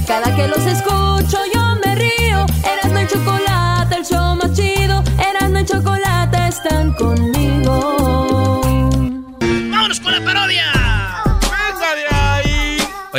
Cada 0.07 0.35
que 0.35 0.49
los 0.49 0.67
escucho 0.67 1.12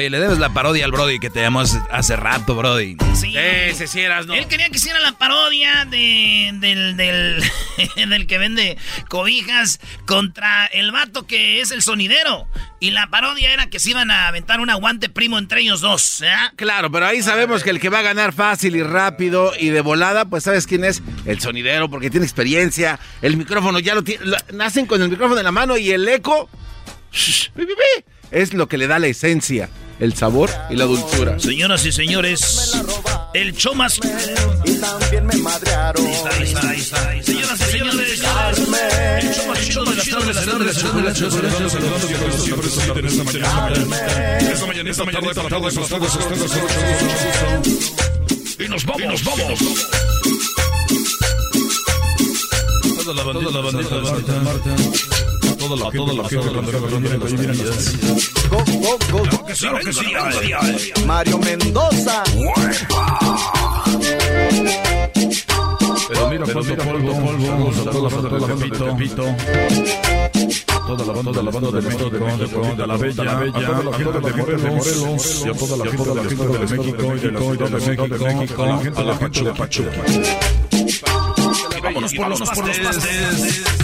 Oye, 0.03 0.09
le 0.09 0.19
debes 0.19 0.37
la 0.37 0.49
parodia 0.49 0.83
al 0.83 0.91
Brody 0.91 1.17
que 1.17 1.29
te 1.29 1.39
llamó 1.39 1.61
hace, 1.61 2.15
rato, 2.17 2.55
Brody. 2.55 2.97
Sí. 3.15 3.33
Ese 3.37 3.87
sí 3.87 4.01
eras, 4.01 4.25
¿no? 4.27 4.33
Él 4.33 4.47
quería 4.47 4.67
que 4.67 4.75
hiciera 4.75 4.99
la 4.99 5.13
parodia 5.13 5.85
de, 5.85 6.49
del, 6.55 6.97
del, 6.97 7.41
del 8.09 8.27
que 8.27 8.37
vende 8.37 8.77
cobijas 9.07 9.79
contra 10.05 10.65
el 10.65 10.91
vato 10.91 11.25
que 11.25 11.61
es 11.61 11.71
el 11.71 11.81
sonidero. 11.81 12.49
Y 12.81 12.91
la 12.91 13.07
parodia 13.07 13.53
era 13.53 13.67
que 13.67 13.79
se 13.79 13.91
iban 13.91 14.11
a 14.11 14.27
aventar 14.27 14.59
un 14.59 14.69
aguante 14.69 15.07
primo 15.07 15.37
entre 15.37 15.61
ellos 15.61 15.79
dos. 15.79 16.19
¿eh? 16.19 16.33
Claro, 16.57 16.91
pero 16.91 17.05
ahí 17.07 17.21
sabemos 17.21 17.63
que 17.63 17.69
el 17.69 17.79
que 17.79 17.87
va 17.87 17.99
a 17.99 18.01
ganar 18.01 18.33
fácil 18.33 18.75
y 18.75 18.83
rápido 18.83 19.53
y 19.57 19.69
de 19.69 19.79
volada, 19.79 20.25
pues 20.25 20.43
sabes 20.43 20.67
quién 20.67 20.83
es 20.83 21.01
el 21.25 21.39
sonidero, 21.39 21.89
porque 21.89 22.09
tiene 22.09 22.25
experiencia. 22.25 22.99
El 23.21 23.37
micrófono 23.37 23.79
ya 23.79 23.95
lo 23.95 24.03
tiene. 24.03 24.25
lo- 24.25 24.37
nacen 24.51 24.85
con 24.85 25.01
el 25.01 25.07
micrófono 25.07 25.39
en 25.39 25.45
la 25.45 25.53
mano 25.53 25.77
y 25.77 25.91
el 25.91 26.05
eco. 26.09 26.49
shh, 27.13 27.51
es 28.31 28.53
lo 28.53 28.67
que 28.67 28.77
le 28.77 28.87
da 28.87 28.97
la 28.99 29.07
esencia, 29.07 29.69
el 29.99 30.13
sabor 30.13 30.49
y 30.69 30.75
la 30.75 30.85
dulzura. 30.85 31.39
Señoras 31.39 31.85
y 31.85 31.91
señores, 31.91 32.81
el 33.33 33.55
show 33.55 33.75
más. 33.75 33.99
Y 34.65 34.79
también 34.79 35.25
me 35.25 35.35
madrearon. 35.37 36.03
Señoras 36.03 37.59
y 37.59 37.71
señores, 37.71 38.21
el 39.19 39.33
show 39.71 39.85
de 39.85 39.95
las 39.95 40.09
tardes, 40.09 40.35
de 40.35 40.35
las 40.35 40.45
tardes, 40.45 40.59
de 40.59 41.03
las 41.03 41.19
tardes, 41.19 41.33
de 41.33 41.41
las 41.41 41.53
tardes. 41.53 41.93
Y 48.59 48.67
nos 48.69 48.85
vamos, 48.85 49.07
nos 49.07 49.23
vamos. 49.23 49.59
Toda 55.63 55.77
la 55.77 55.89
toda 55.91 56.13
la 56.13 56.27
gente 56.27 56.51
que 56.51 56.97
viene 56.97 57.17
Go, 58.49 58.57
go, 58.57 58.97
go, 59.11 59.23
go. 59.31 59.45
que 59.45 59.55
sí, 59.55 59.67
que 59.81 59.93
sí, 59.93 60.05
ay, 60.13 60.51
ay. 60.59 60.91
Mario 61.05 61.37
Mendoza. 61.39 62.23
Pero 66.09 66.29
mira, 66.29 66.45
pero 66.45 66.63
mira, 66.63 66.83
polvo, 66.83 67.13
polvo, 67.13 67.69
a 67.69 67.91
toda 67.91 68.09
la 68.09 68.15
banda. 68.15 68.29
Toda 70.85 71.05
la 71.05 71.13
banda, 71.13 71.31
la 71.41 71.51
de 71.71 71.81
México, 71.81 72.09
de 72.75 72.87
la 72.87 72.97
Bella, 72.97 73.23
a 73.23 73.39
toda 73.63 73.83
la 73.83 74.31
gente 74.33 74.57
de 74.57 74.69
Morelos, 74.69 75.43
y 75.45 75.49
a 75.49 75.53
toda 75.53 75.77
la 75.77 75.85
gente 75.85 76.03
de 76.03 76.13
México, 76.13 76.43
de 76.43 76.59
México, 76.59 77.15
y 77.15 77.19
de 77.19 77.67
México, 77.69 78.07
de 78.07 78.19
México, 78.19 78.63
a 78.97 79.03
la 79.03 79.15
gente 79.15 79.43
de 79.43 79.53
Pachuca. 79.53 80.03
Vámonos 81.81 82.13
por 82.13 82.27
los 82.27 82.41
pasteles. 82.41 83.82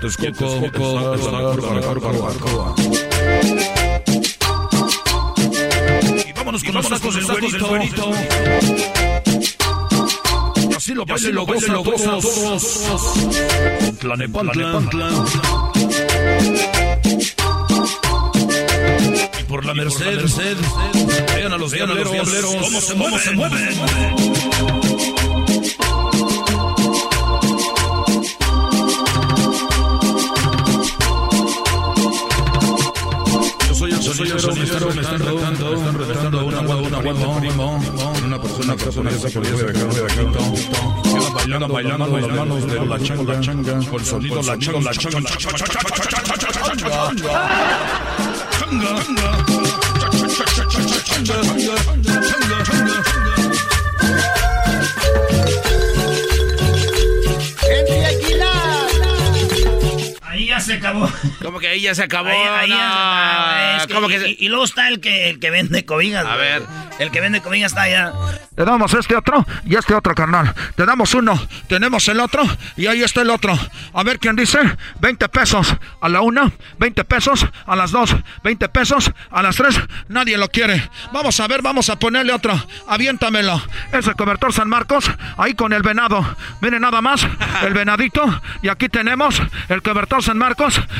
La 0.00 1.80
barbacoa. 1.80 2.74
Y 6.26 6.32
vámonos 6.32 6.64
con 6.64 6.74
los 6.74 6.88
tacos 6.88 7.14
del 7.14 7.24
güerito. 7.26 8.10
Así 10.76 10.94
lo 10.94 11.04
bailen, 11.04 11.34
lo 11.34 11.44
gozan 11.44 11.82
todos. 11.82 12.84
Tlanepantla. 13.98 14.82
Y 19.38 19.44
por 19.44 19.66
la 19.66 19.74
Merced, 19.74 20.56
vean 21.34 21.52
a 21.52 21.58
los 21.58 21.72
diableros, 21.72 22.16
cómo 22.60 22.80
se 22.80 22.94
mueven, 22.94 23.36
soy 34.26 34.30
el 34.32 34.40
sonidero, 34.40 34.94
me 34.94 35.00
están 35.00 35.18
retando, 35.18 35.70
me 35.70 35.76
están 35.76 35.98
retando 35.98 36.44
una 36.44 36.58
agua, 36.58 36.76
una 36.76 36.98
agua, 36.98 37.40
primo. 37.40 37.80
Una 38.24 38.40
persona, 38.40 38.76
persona, 38.76 39.10
esa 39.10 39.30
que 39.30 39.38
voy 39.38 39.48
a 39.48 39.52
dejar 39.52 39.94
de 39.94 40.04
aquí. 40.04 40.68
Bailando, 41.34 41.68
bailando, 41.68 42.18
las 42.18 42.36
manos 42.36 42.66
de 42.66 42.86
la 42.86 42.98
changa, 43.00 43.34
la 43.34 43.40
changa, 43.40 43.80
con 43.90 44.04
sonido, 44.04 44.42
la 44.42 44.58
changa, 44.58 44.80
la 44.80 44.92
changa, 44.92 45.20
la 45.20 45.30
Henry 52.22 52.59
ya 60.60 60.66
se 60.66 60.74
acabó. 60.74 61.10
¿Cómo 61.42 61.58
que 61.58 61.68
ahí 61.68 61.80
ya 61.82 61.94
se 61.94 62.02
acabó? 62.02 62.28
Ahí, 62.28 62.36
ahí 62.36 62.70
No, 62.70 62.76
ya- 62.76 63.76
es 63.78 63.86
que- 63.86 63.94
¿Cómo 63.94 64.08
que 64.08 64.16
y, 64.16 64.20
se- 64.20 64.36
y 64.44 64.48
luego 64.48 64.64
está 64.64 64.88
el 64.88 65.00
que, 65.00 65.30
el 65.30 65.38
que 65.40 65.50
vende 65.50 65.84
cobijas. 65.84 66.26
A 66.26 66.36
ver. 66.36 66.62
El 66.98 67.10
que 67.10 67.20
vende 67.20 67.40
cobijas 67.40 67.72
está 67.72 67.82
allá. 67.82 68.12
Le 68.56 68.64
damos 68.64 68.92
este 68.94 69.16
otro 69.16 69.46
y 69.64 69.74
este 69.76 69.94
otro, 69.94 70.14
carnal. 70.14 70.54
Te 70.76 70.84
damos 70.84 71.14
uno, 71.14 71.40
tenemos 71.68 72.06
el 72.08 72.20
otro 72.20 72.42
y 72.76 72.86
ahí 72.88 73.02
está 73.02 73.22
el 73.22 73.30
otro. 73.30 73.58
A 73.94 74.02
ver 74.02 74.18
quién 74.18 74.36
dice. 74.36 74.58
20 75.00 75.28
pesos 75.30 75.74
a 76.00 76.08
la 76.10 76.20
una, 76.20 76.52
20 76.78 77.04
pesos 77.04 77.46
a 77.66 77.74
las 77.76 77.90
dos, 77.90 78.14
20 78.44 78.68
pesos 78.68 79.12
a 79.30 79.42
las 79.42 79.56
tres. 79.56 79.80
Nadie 80.08 80.36
lo 80.36 80.48
quiere. 80.48 80.90
Vamos 81.12 81.40
a 81.40 81.48
ver, 81.48 81.62
vamos 81.62 81.88
a 81.88 81.98
ponerle 81.98 82.32
otro. 82.34 82.52
Aviéntamelo. 82.86 83.62
Ese 83.92 84.12
cobertor 84.14 84.52
San 84.52 84.68
Marcos, 84.68 85.10
ahí 85.38 85.54
con 85.54 85.72
el 85.72 85.82
venado. 85.82 86.36
Miren 86.60 86.82
nada 86.82 87.00
más, 87.00 87.26
el 87.62 87.72
venadito. 87.72 88.42
Y 88.62 88.68
aquí 88.68 88.88
tenemos 88.90 89.40
el 89.70 89.80
cobertor 89.82 90.22
San 90.22 90.36
Marcos 90.36 90.49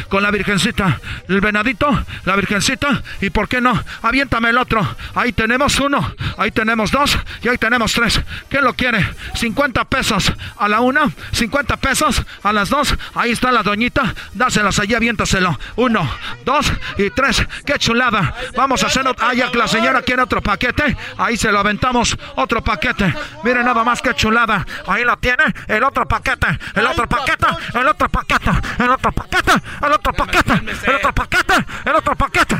con 0.08 0.22
la 0.22 0.30
virgencita. 0.30 1.00
El 1.28 1.40
venadito, 1.40 2.04
la 2.24 2.36
virgencita. 2.36 3.02
Y 3.20 3.30
por 3.30 3.48
qué 3.48 3.60
no, 3.60 3.82
aviéntame 4.02 4.50
el 4.50 4.58
otro. 4.58 4.96
Ahí 5.14 5.32
tenemos 5.32 5.78
uno, 5.80 6.14
ahí 6.36 6.50
tenemos 6.50 6.90
dos 6.90 7.18
y 7.42 7.48
ahí 7.48 7.58
tenemos 7.58 7.92
tres. 7.92 8.20
¿Quién 8.48 8.64
lo 8.64 8.74
quiere? 8.74 9.14
50 9.34 9.84
pesos 9.86 10.32
a 10.58 10.68
la 10.68 10.80
una, 10.80 11.10
50 11.32 11.76
pesos 11.78 12.22
a 12.42 12.52
las 12.52 12.70
dos. 12.70 12.94
Ahí 13.14 13.32
está 13.32 13.52
la 13.52 13.62
doñita. 13.62 14.14
Dáselas 14.34 14.78
allí, 14.78 14.94
aviéntaselo. 14.94 15.58
Uno, 15.76 16.08
dos 16.44 16.72
y 16.98 17.10
tres. 17.10 17.46
¡Qué 17.64 17.78
chulada! 17.78 18.34
Vamos 18.56 18.82
a 18.82 18.86
hacer 18.86 19.06
otro. 19.06 19.26
Ah, 19.26 19.34
ya 19.34 19.50
que 19.50 19.58
la 19.58 19.68
señora 19.68 20.02
quiere 20.02 20.22
otro 20.22 20.42
paquete. 20.42 20.96
Ahí 21.18 21.36
se 21.36 21.50
lo 21.52 21.58
aventamos. 21.58 22.16
Otro 22.36 22.62
paquete. 22.62 23.14
Miren 23.44 23.64
nada 23.64 23.84
más 23.84 24.02
qué 24.02 24.14
chulada. 24.14 24.66
Ahí 24.86 25.04
lo 25.04 25.16
tiene. 25.18 25.44
El 25.68 25.84
otro 25.84 26.06
paquete. 26.06 26.46
El 26.74 26.86
otro 26.86 27.08
paquete. 27.08 27.46
El 27.74 27.86
otro 27.86 28.08
paquete. 28.08 28.50
El 28.78 28.90
otro 28.90 28.90
paquete. 28.90 28.90
El 28.90 28.90
otro 28.90 29.12
paquete. 29.12 29.39
El 29.82 29.92
otro 29.92 30.12
paquete. 30.12 31.54
El 31.86 31.94
otro 31.94 32.14
paquete. 32.14 32.56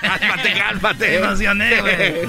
cálmate, 0.00 0.54
cálmate. 0.54 1.08
Me 1.08 1.26
emocioné, 1.26 1.80
güey. 1.80 2.28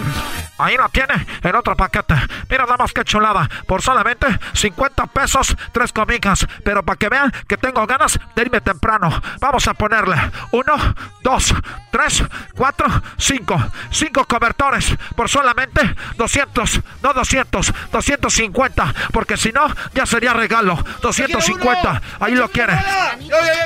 Ahí 0.57 0.77
lo 0.77 0.87
tiene, 0.89 1.25
el 1.41 1.55
otro 1.55 1.75
paquete. 1.75 2.13
Mira 2.49 2.63
nada 2.63 2.77
más 2.77 2.93
que 2.93 3.03
chulada. 3.03 3.49
Por 3.67 3.81
solamente 3.81 4.27
50 4.53 5.07
pesos, 5.07 5.55
tres 5.71 5.91
comidas. 5.91 6.45
Pero 6.63 6.83
para 6.83 6.97
que 6.97 7.09
vean 7.09 7.31
que 7.47 7.57
tengo 7.57 7.85
ganas 7.87 8.19
de 8.35 8.41
irme 8.41 8.61
temprano. 8.61 9.21
Vamos 9.39 9.67
a 9.67 9.73
ponerle 9.73 10.15
uno, 10.51 10.73
dos, 11.21 11.53
tres, 11.91 12.23
cuatro, 12.55 12.87
cinco. 13.17 13.61
Cinco 13.89 14.25
cobertores 14.25 14.95
por 15.15 15.27
solamente 15.27 15.81
200. 16.17 16.81
No 17.01 17.13
200, 17.13 17.73
250. 17.91 18.93
Porque 19.11 19.37
si 19.37 19.51
no, 19.51 19.67
ya 19.93 20.05
sería 20.05 20.33
regalo. 20.33 20.75
250. 21.01 22.01
Ahí 22.19 22.35
lo 22.35 22.47
quiere. 22.49 22.73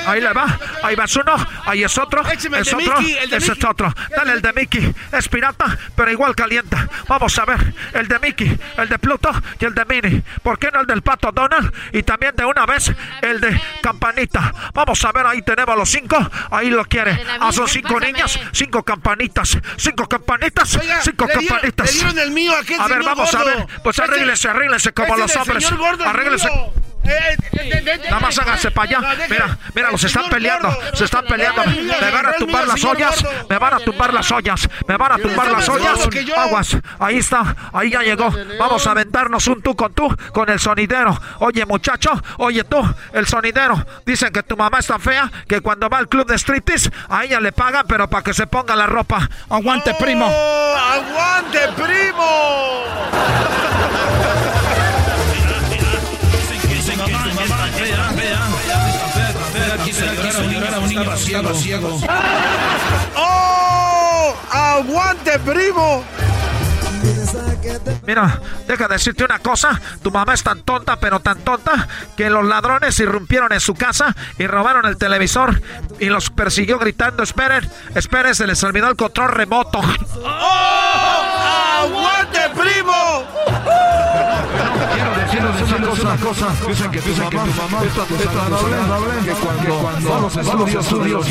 Ahí 0.06 0.20
le 0.20 0.32
va. 0.32 0.58
Ahí 0.82 0.94
va 0.94 1.04
uno. 1.20 1.46
Ahí 1.66 1.84
es 1.84 1.98
otro. 1.98 2.26
Écheme 2.30 2.58
el 2.58 2.62
Es 2.62 2.70
de 2.70 2.76
otro. 2.76 2.98
Mickey, 3.00 3.16
el 3.18 3.30
de 3.30 3.36
Ese 3.36 3.52
es 3.52 3.64
otro. 3.64 3.92
Dale 4.16 4.32
el 4.32 4.42
de 4.42 4.52
Mickey. 4.52 4.94
Es 5.12 5.28
pirata, 5.28 5.76
pero 5.94 6.10
igual 6.10 6.34
calienta. 6.34 6.88
Vamos 7.08 7.38
a 7.38 7.44
ver. 7.44 7.74
El 7.94 8.08
de 8.08 8.18
Mickey, 8.18 8.58
el 8.76 8.88
de 8.88 8.98
Pluto 8.98 9.30
y 9.60 9.64
el 9.64 9.74
de 9.74 9.84
Minnie. 9.84 10.22
¿Por 10.42 10.58
qué 10.58 10.70
no 10.72 10.80
el 10.80 10.86
del 10.86 11.02
pato 11.02 11.30
Donald? 11.32 11.72
Y 11.92 12.02
también 12.02 12.34
de 12.36 12.44
una 12.44 12.66
vez 12.66 12.92
el 13.22 13.40
de 13.40 13.60
Campanita. 13.82 14.52
Vamos 14.74 15.04
a 15.04 15.12
ver, 15.12 15.26
ahí 15.26 15.42
tenemos 15.42 15.76
los 15.76 15.88
cinco. 15.90 16.16
Ahí 16.50 16.70
lo 16.70 16.84
quiere. 16.84 17.18
Ah, 17.40 17.52
son 17.52 17.68
cinco 17.68 17.98
niñas, 18.00 18.38
cinco 18.52 18.82
campanitas. 18.82 19.58
Cinco 19.76 20.08
campanitas, 20.08 20.76
Oiga, 20.76 21.00
cinco 21.02 21.26
le 21.26 21.34
dieron- 21.34 21.48
campanitas. 21.48 21.86
le 21.86 21.92
dieron 21.92 22.18
el 22.18 22.30
mío 22.30 22.52
a 22.78 22.88
ver, 22.88 23.02
vamos 23.02 23.34
a 23.34 23.44
ver. 23.44 23.66
Pues 23.82 23.98
arréglense, 23.98 24.48
arréglense 24.48 24.92
como 24.92 25.16
los 25.16 25.34
hombres. 25.36 25.64
señor 25.64 25.78
gordo 25.78 26.04
es 26.04 26.08
Arréglense. 26.10 26.48
Nada 28.04 28.20
más 28.20 28.38
háganse 28.38 28.70
para 28.70 28.98
allá. 28.98 29.26
Mira, 29.28 29.58
mira, 29.74 29.90
los 29.90 30.04
están 30.04 30.28
peleando. 30.28 30.76
Se 30.94 31.04
están 31.04 31.24
peleando. 31.26 31.62
Me 31.64 32.10
van 32.10 32.26
a 32.26 32.32
tumbar 32.32 32.66
las 32.66 32.84
ollas. 32.84 33.24
Me 33.48 33.58
van 33.58 33.74
a 33.74 33.78
tumbar 33.78 34.14
las 34.14 34.30
ollas. 34.32 34.68
Me 34.86 34.96
van 34.96 35.12
a 35.12 35.18
tumbar 35.18 35.50
las 35.50 35.68
ollas. 35.68 36.08
Aguas. 36.36 36.76
Ahí 36.98 37.18
está. 37.18 37.56
Ahí 37.72 37.90
ya 37.90 38.02
llegó. 38.02 38.32
Vamos 38.58 38.86
a 38.86 38.90
aventarnos 38.92 39.46
un 39.46 39.62
tú 39.62 39.74
con 39.76 39.92
tú 39.92 40.14
con 40.32 40.48
el 40.48 40.58
sonidero. 40.58 41.18
Oye, 41.40 41.64
muchacho. 41.66 42.10
Oye, 42.38 42.64
tú, 42.64 42.82
el 43.12 43.26
sonidero. 43.26 43.84
Dicen 44.06 44.32
que 44.32 44.42
tu 44.42 44.56
mamá 44.56 44.78
es 44.78 44.86
tan 44.86 45.00
fea 45.00 45.30
que 45.46 45.60
cuando 45.60 45.88
va 45.88 45.98
al 45.98 46.08
club 46.08 46.26
de 46.26 46.38
striptease, 46.38 46.90
a 47.08 47.24
ella 47.24 47.40
le 47.40 47.52
pagan, 47.52 47.84
pero 47.88 48.08
para 48.08 48.22
que 48.22 48.34
se 48.34 48.46
ponga 48.46 48.74
la 48.76 48.86
ropa. 48.86 49.28
Aguante, 49.50 49.94
primo. 49.94 50.26
¡Oh, 50.28 50.76
¡Aguante, 50.76 51.60
primo! 51.76 52.28
¡Oh! 63.16 64.34
¡Aguante, 64.50 65.38
primo! 65.40 66.04
Mira, 68.06 68.40
deja 68.66 68.88
de 68.88 68.94
decirte 68.94 69.24
una 69.24 69.38
cosa. 69.38 69.80
Tu 70.02 70.10
mamá 70.10 70.34
es 70.34 70.42
tan 70.42 70.62
tonta, 70.62 70.98
pero 70.98 71.20
tan 71.20 71.38
tonta, 71.40 71.86
que 72.16 72.30
los 72.30 72.44
ladrones 72.44 72.98
irrumpieron 72.98 73.52
en 73.52 73.60
su 73.60 73.74
casa 73.74 74.16
y 74.38 74.46
robaron 74.46 74.86
el 74.86 74.96
televisor 74.96 75.60
y 75.98 76.06
los 76.06 76.30
persiguió 76.30 76.78
gritando, 76.78 77.22
esperen, 77.22 77.68
esperen, 77.94 78.34
se 78.34 78.46
les 78.46 78.62
olvidó 78.64 78.88
el 78.88 78.96
control 78.96 79.30
remoto. 79.32 79.80
¡Oh! 80.24 81.18
¡Aguante, 81.82 82.40
primo! 82.56 83.24
Quiero 85.88 85.94
decirles 85.94 86.00
una 86.00 86.16
cosa, 86.16 86.68
dicen 86.68 86.90
que 86.90 87.00
tu 87.00 87.16
mamá 87.16 87.84
es 87.84 87.94
tan 87.94 88.08
desagradable 88.08 89.14
que 89.24 89.32
cuando 89.32 89.82
va 89.82 90.16
a 90.16 90.20
los 90.20 90.36
estudios, 90.36 91.26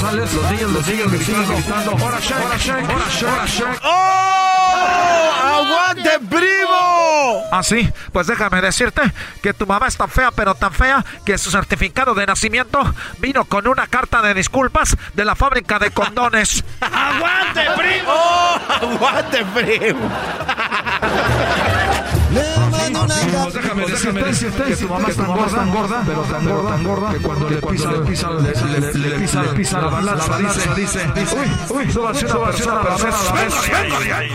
sales, 0.00 0.34
los 0.34 0.50
niños, 0.52 0.72
los 0.72 0.86
niños 0.86 1.12
le 1.12 1.18
siguen 1.18 1.48
gritando, 1.48 1.92
¡Hora 1.94 2.20
shake, 2.20 2.44
hora 2.44 2.56
shake, 2.58 2.88
hora 2.88 3.08
shake, 3.10 3.32
hora 3.32 3.46
shake! 3.46 3.80
¡Oh! 3.82 5.30
¡Aguante, 5.58 6.10
primo! 6.30 7.42
Ah, 7.50 7.62
sí, 7.64 7.90
pues 8.12 8.28
déjame 8.28 8.60
decirte 8.60 9.02
que 9.42 9.52
tu 9.52 9.66
mamá 9.66 9.88
es 9.88 9.96
tan 9.96 10.08
fea, 10.08 10.30
pero 10.30 10.54
tan 10.54 10.72
fea, 10.72 11.04
que 11.24 11.36
su 11.36 11.50
certificado 11.50 12.14
de 12.14 12.26
nacimiento 12.26 12.80
vino 13.18 13.46
con 13.46 13.66
una 13.66 13.88
carta 13.88 14.22
de 14.22 14.32
disculpas 14.34 14.96
de 15.14 15.24
la 15.24 15.34
fábrica 15.34 15.80
de 15.80 15.90
condones. 15.90 16.64
¡Aguante, 16.80 17.66
primo! 17.76 18.12
¡Oh! 18.12 18.58
¡Aguante, 18.80 19.44
primo! 19.54 20.08
Déjame 22.88 24.22
decirte 24.24 24.64
que 24.64 24.76
tu 24.76 24.88
mamá 24.88 25.08
es 25.08 25.16
tan 25.16 25.70
gorda, 25.70 26.02
pero 26.06 26.22
tan 26.22 26.48
gorda, 26.48 26.70
tan 26.70 26.84
gorda, 26.84 27.10
que 27.12 27.18
cuando 27.18 27.50
le 27.50 27.56
pisa, 27.56 27.90
le 27.90 27.98
pisa, 28.00 28.30
le, 28.30 29.18
pisa, 29.18 29.42
le 29.42 29.48
pisa 29.50 29.80
la 29.80 29.88
balanza, 29.88 30.38
dice, 30.38 30.70
dice, 30.74 31.34
uy, 31.36 31.48
uy, 31.70 31.96
una 31.96 32.12
persona. 32.12 32.80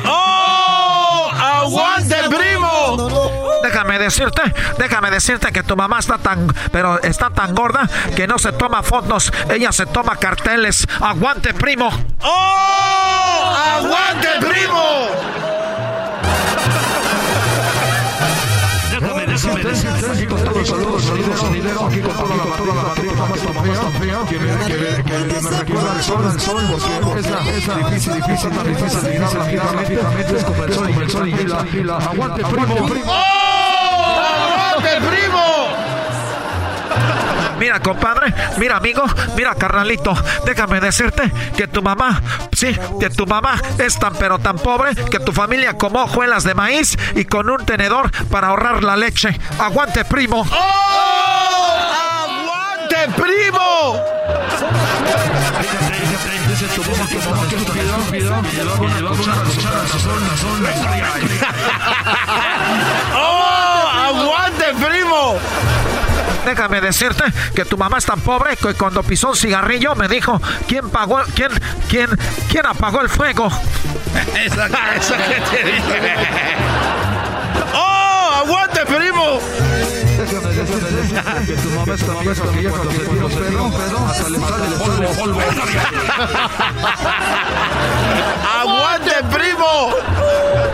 ¡Oh! 0.06 1.32
¡Aguante, 1.34 2.16
primo! 2.30 3.60
Déjame 3.64 3.98
decirte, 3.98 4.42
déjame 4.78 5.10
decirte 5.10 5.52
que 5.52 5.64
tu 5.64 5.76
mamá 5.76 6.00
está 6.00 6.18
tan, 6.18 6.48
pero 6.72 7.02
está 7.02 7.30
tan 7.30 7.56
gorda 7.56 7.90
que 8.16 8.28
no 8.28 8.38
se 8.38 8.52
toma 8.52 8.84
fotos, 8.84 9.32
ella 9.50 9.72
se 9.72 9.86
toma 9.86 10.18
carteles. 10.18 10.86
Aguante, 11.02 11.54
primo. 11.54 11.90
¡Oh! 12.22 13.56
¡Aguante, 13.78 14.28
primo! 14.40 15.08
con 19.34 19.50
la 26.26 26.32
difícil, 27.90 28.14
difícil, 28.14 28.52
difícil, 28.52 28.64
difícil, 28.64 29.00
es 30.36 30.44
con 30.44 30.56
el 30.60 30.74
sol, 31.10 31.28
y 31.28 31.34
el 31.34 31.50
sol 31.50 31.68
y 31.74 31.84
la 31.84 31.98
aguante 31.98 32.44
primo, 32.44 32.88
primo. 32.88 33.12
¡Aguante 34.14 35.02
primo! 35.02 35.83
Mira, 37.60 37.80
compadre, 37.80 38.34
mira, 38.58 38.78
amigo, 38.78 39.04
mira, 39.36 39.56
carnalito, 39.56 40.14
déjame 40.46 40.80
decirte 40.80 41.32
que 41.56 41.68
tu 41.68 41.82
mamá, 41.82 42.22
sí, 42.52 42.78
que 43.00 43.10
tu 43.10 43.26
mamá 43.26 43.62
es 43.78 43.98
tan 44.00 44.14
pero 44.16 44.40
tan 44.40 44.58
pobre 44.58 44.96
que 44.96 45.20
tu 45.20 45.32
familia 45.32 45.74
comió 45.74 46.04
hojuelas 46.04 46.44
de 46.44 46.54
maíz 46.54 46.98
y 47.16 47.26
con 47.26 47.50
un 47.50 47.66
tenedor 47.66 48.12
para 48.30 48.48
ahorrar 48.48 48.84
la 48.84 48.96
leche. 48.98 49.40
Aguante, 49.60 50.04
primo. 50.06 50.46
¡Oh! 50.52 50.94
¡Aguante, 52.24 53.22
primo! 53.22 53.98
¡Oh! 63.16 63.90
¡Aguante, 64.06 64.66
primo! 64.80 65.40
Déjame 66.46 66.82
decirte 66.82 67.24
que 67.56 67.66
tu 67.66 67.78
mamá 67.78 67.98
es 67.98 68.06
tan 68.06 68.20
pobre 68.22 68.58
que 68.58 68.74
cuando 68.74 69.02
pisó 69.04 69.30
un 69.30 69.36
cigarrillo 69.36 69.96
me 69.96 70.08
dijo, 70.08 70.42
¿quién 70.68 70.90
pagó, 70.90 71.22
quién, 71.36 71.52
quién, 71.90 72.10
quién 72.50 72.66
apagó 72.66 73.02
el 73.02 73.10
fuego? 73.10 73.48
Esa, 74.46 74.66
esa 74.96 75.18
que 75.18 75.42
te 75.56 75.64
dije. 75.64 76.16
¡Oh! 77.74 78.44
¡Aguante, 78.44 78.86
primo! 78.86 79.40
Que 81.86 81.98
tu 81.98 82.06
mamá 82.08 82.32
es 82.32 82.42
tan 82.42 82.56
vieja 82.56 82.82
que 82.82 82.94
ya 82.94 83.06
cuando 83.06 83.30
se 83.30 83.40
tira 83.42 83.62
un 83.62 83.72
pedo, 83.72 83.98
hasta 84.08 84.30
le 84.30 84.40
sale 84.40 84.68
el 84.68 84.74
polvo. 85.18 85.40
¡Aguante, 88.62 89.12
primo! 89.32 89.90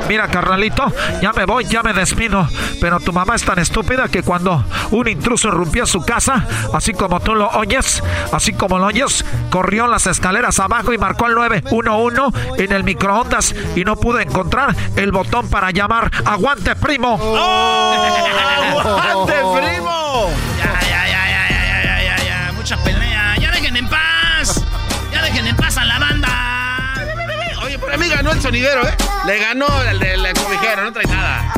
Mira, 0.07 0.27
carnalito, 0.27 0.91
ya 1.21 1.33
me 1.33 1.45
voy, 1.45 1.65
ya 1.65 1.83
me 1.83 1.93
despido. 1.93 2.47
Pero 2.81 2.99
tu 2.99 3.13
mamá 3.13 3.35
es 3.35 3.43
tan 3.43 3.59
estúpida 3.59 4.07
que 4.07 4.23
cuando 4.23 4.63
un 4.91 5.07
intruso 5.07 5.51
rompió 5.51 5.85
su 5.85 6.01
casa, 6.01 6.47
así 6.73 6.93
como 6.93 7.19
tú 7.19 7.35
lo 7.35 7.47
oyes, 7.49 8.01
así 8.31 8.53
como 8.53 8.79
lo 8.79 8.87
oyes, 8.87 9.23
corrió 9.49 9.87
las 9.87 10.07
escaleras 10.07 10.59
abajo 10.59 10.93
y 10.93 10.97
marcó 10.97 11.27
el 11.27 11.35
911 11.35 12.63
en 12.63 12.71
el 12.71 12.83
microondas 12.83 13.53
y 13.75 13.83
no 13.83 13.97
pudo 13.97 14.19
encontrar 14.19 14.75
el 14.95 15.11
botón 15.11 15.49
para 15.49 15.71
llamar. 15.71 16.11
¡Aguante, 16.25 16.75
primo! 16.75 17.19
¡Oh! 17.21 18.79
¡Aguante, 18.79 19.33
primo! 19.59 20.48
El 28.31 28.41
sonidero, 28.41 28.87
¿eh? 28.87 28.95
Le 29.25 29.39
ganó 29.39 29.67
el 29.83 29.99
del 29.99 30.33
cobijero, 30.33 30.83
no 30.83 30.93
trae 30.93 31.05
nada. 31.05 31.53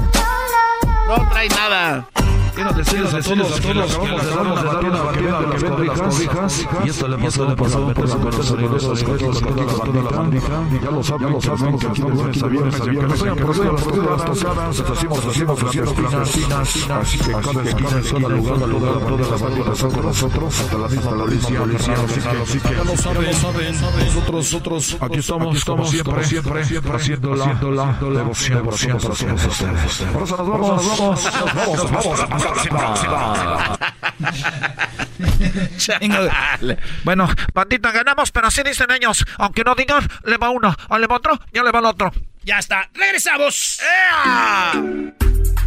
No 1.08 1.30
trae 1.30 1.50
nada. 1.50 2.08
Decirles 2.52 3.14
a 3.14 3.22
todos, 3.22 3.52
a 3.52 4.24
de 4.24 4.30
dar 4.30 4.46
una 4.46 5.02
batida 5.04 5.42
las 5.86 6.02
cobijas. 6.02 6.68
Y 6.84 6.90
esto 6.90 7.08
le 7.08 7.18
pasó, 7.18 7.48
le 7.48 7.56
pasó 7.56 7.88
por 7.94 8.38
los 8.38 8.46
sonidos, 8.46 9.04
toda 9.04 10.04
la 10.04 10.10
bandita. 10.10 10.64
Ya 10.84 10.92
lo 10.92 11.04
saben, 11.04 11.32
lo 11.32 11.42
saben, 11.42 11.80
que 11.80 11.88
aquí 11.88 12.02
de 12.02 12.10
lunes 12.10 12.44
a 12.44 12.48
viernes, 12.48 12.82
a 12.82 13.26
en 13.26 13.36
las 13.36 14.80
hacemos, 14.80 15.26
hacemos, 15.26 15.64
hacemos 15.64 15.94
clandestinas. 15.94 16.90
Así 16.92 17.18
que 17.20 17.32
cada 17.32 17.64
esquina, 17.64 17.90
en 17.90 18.04
cada 18.04 18.36
lugar, 18.36 18.70
lugar, 18.70 19.00
toda 19.00 19.30
la 19.30 19.38
bandita 19.38 19.72
está 19.72 19.88
con 19.88 20.06
nosotros, 20.06 20.60
hasta 20.60 20.78
la 20.78 20.88
misma 20.88 21.12
policía, 21.12 21.60
policía, 21.60 21.96
así 22.44 22.60
que 22.60 22.76
ya 22.76 22.84
lo 22.84 22.98
saben, 22.98 23.82
nosotros, 23.82 24.32
nosotros, 24.32 24.98
aquí 25.00 25.20
estamos, 25.20 25.60
siempre, 25.90 26.24
siempre, 26.26 26.96
haciendo 26.96 27.34
la, 27.34 27.46
la 27.62 27.94
devoción, 28.00 28.58
devoción 28.58 28.98
para 28.98 29.16
todos 29.16 29.46
ustedes. 29.46 30.12
Por 30.14 30.24
eso 30.24 30.38
nos 30.38 30.48
vamos, 30.50 30.86
nos 30.86 31.00
vamos, 31.00 31.24
nos 31.24 31.56
vamos, 31.56 31.92
vamos 31.92 32.20
a 32.20 32.38
la 32.38 32.41
próxima. 32.42 33.80
Bueno, 37.04 37.28
bandita, 37.54 37.92
ganamos, 37.92 38.32
pero 38.32 38.48
así 38.48 38.62
dicen 38.64 38.92
ellos. 38.92 39.26
Aunque 39.38 39.64
no 39.64 39.76
digan, 39.76 40.08
le 40.24 40.38
va 40.38 40.50
uno, 40.50 40.76
o 40.90 40.98
le 40.98 41.08
va 41.08 41.16
otro, 41.16 41.40
ya 41.52 41.64
le 41.64 41.72
va 41.72 41.80
el 41.80 41.86
otro. 41.86 42.12
Ya 42.44 42.60
está, 42.60 42.90
regresamos. 42.94 43.80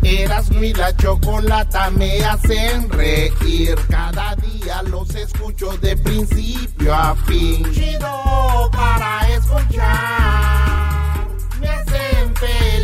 Eras 0.03 0.51
mi 0.51 0.75
la 0.75 0.95
chocolata 0.97 1.91
me 1.91 2.23
hacen 2.25 2.91
reír. 2.91 3.77
Cada 3.89 4.35
día 4.37 4.83
los 4.83 5.15
escucho 5.15 5.77
de 5.79 5.97
principio 5.97 6.95
a 6.95 7.15
fin. 7.27 7.65
Chido 7.73 8.71
para 8.73 9.29
escuchar. 9.29 11.27
Me 11.61 11.69
hacen 11.69 12.37
feliz. 12.37 12.84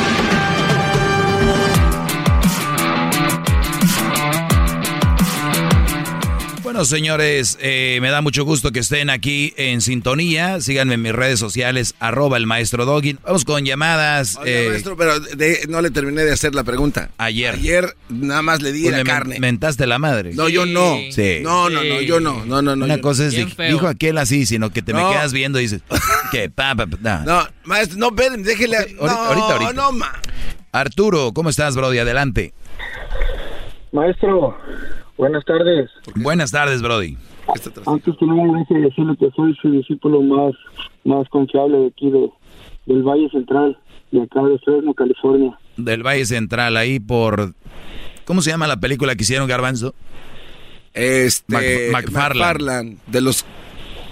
Bueno, 6.71 6.85
señores, 6.85 7.57
eh, 7.59 7.99
me 8.01 8.09
da 8.11 8.21
mucho 8.21 8.45
gusto 8.45 8.71
que 8.71 8.79
estén 8.79 9.09
aquí 9.09 9.53
en 9.57 9.81
sintonía. 9.81 10.61
Síganme 10.61 10.93
en 10.93 11.01
mis 11.01 11.11
redes 11.11 11.37
sociales, 11.37 11.95
arroba 11.99 12.37
el 12.37 12.47
maestro 12.47 12.85
Doggy. 12.85 13.17
Vamos 13.25 13.43
con 13.43 13.65
llamadas. 13.65 14.39
Eh, 14.45 14.67
maestro, 14.69 14.95
pero 14.95 15.19
de- 15.19 15.65
no 15.67 15.81
le 15.81 15.91
terminé 15.91 16.23
de 16.23 16.31
hacer 16.31 16.55
la 16.55 16.63
pregunta. 16.63 17.09
Ayer. 17.17 17.55
Ayer 17.55 17.93
nada 18.07 18.41
más 18.41 18.61
le 18.61 18.71
di 18.71 18.83
pues 18.83 18.95
la 18.95 19.03
carne. 19.03 19.37
mentaste 19.41 19.85
la 19.85 19.99
madre. 19.99 20.33
No, 20.33 20.47
yo 20.47 20.65
no. 20.65 20.95
Sí. 21.11 21.39
No, 21.43 21.69
no, 21.69 21.83
no, 21.83 21.99
yo 21.99 22.21
no. 22.21 22.45
No, 22.45 22.61
no, 22.61 22.73
no. 22.77 22.85
Una 22.85 23.01
cosa 23.01 23.23
no. 23.23 23.27
es, 23.27 23.35
di- 23.35 23.63
dijo 23.67 23.87
aquel 23.89 24.17
así, 24.17 24.45
sino 24.45 24.69
que 24.69 24.81
te 24.81 24.93
me 24.93 25.01
quedas 25.01 25.33
viendo 25.33 25.59
y 25.59 25.63
dices, 25.63 25.81
que 26.31 26.49
pa, 26.49 26.73
pa, 26.73 26.87
pa, 26.87 26.97
nah. 27.01 27.25
No, 27.25 27.47
maestro, 27.65 27.97
no, 27.99 28.07
espérenme, 28.11 28.43
déjele. 28.47 28.77
ahorita, 28.77 28.95
no, 29.01 29.11
ahorita, 29.11 29.45
ahorita. 29.51 29.73
no, 29.73 29.91
ma. 29.91 30.13
Arturo, 30.71 31.33
¿cómo 31.33 31.49
estás, 31.49 31.75
Brody? 31.75 31.97
Adelante. 31.99 32.53
Maestro, 33.91 34.57
buenas 35.21 35.45
tardes. 35.45 35.89
Buenas 36.15 36.51
tardes, 36.51 36.81
Brody. 36.81 37.15
Antes 37.85 38.15
que 38.17 38.25
nada, 38.25 38.41
déjeme 38.59 38.81
decirle 38.81 39.15
que 39.19 39.29
soy 39.35 39.55
su 39.61 39.69
discípulo 39.71 40.21
más, 40.21 40.53
más 41.03 41.29
confiable 41.29 41.77
de 41.77 41.87
aquí, 41.87 42.09
de, 42.09 42.27
del 42.87 43.03
Valle 43.03 43.29
Central, 43.29 43.77
de 44.11 44.23
acá 44.23 44.41
de 44.43 44.57
Fresno, 44.59 44.93
California. 44.95 45.57
Del 45.77 46.01
Valle 46.03 46.25
Central, 46.25 46.75
ahí 46.75 46.99
por... 46.99 47.53
¿Cómo 48.25 48.41
se 48.41 48.49
llama 48.49 48.65
la 48.67 48.79
película 48.79 49.15
que 49.15 49.21
hicieron, 49.23 49.47
Garbanzo? 49.47 49.93
Este. 50.93 51.53
Mac- 51.91 52.05
McFarlane. 52.05 52.39
McFarlane, 52.39 52.97
De 53.07 53.21
los 53.21 53.45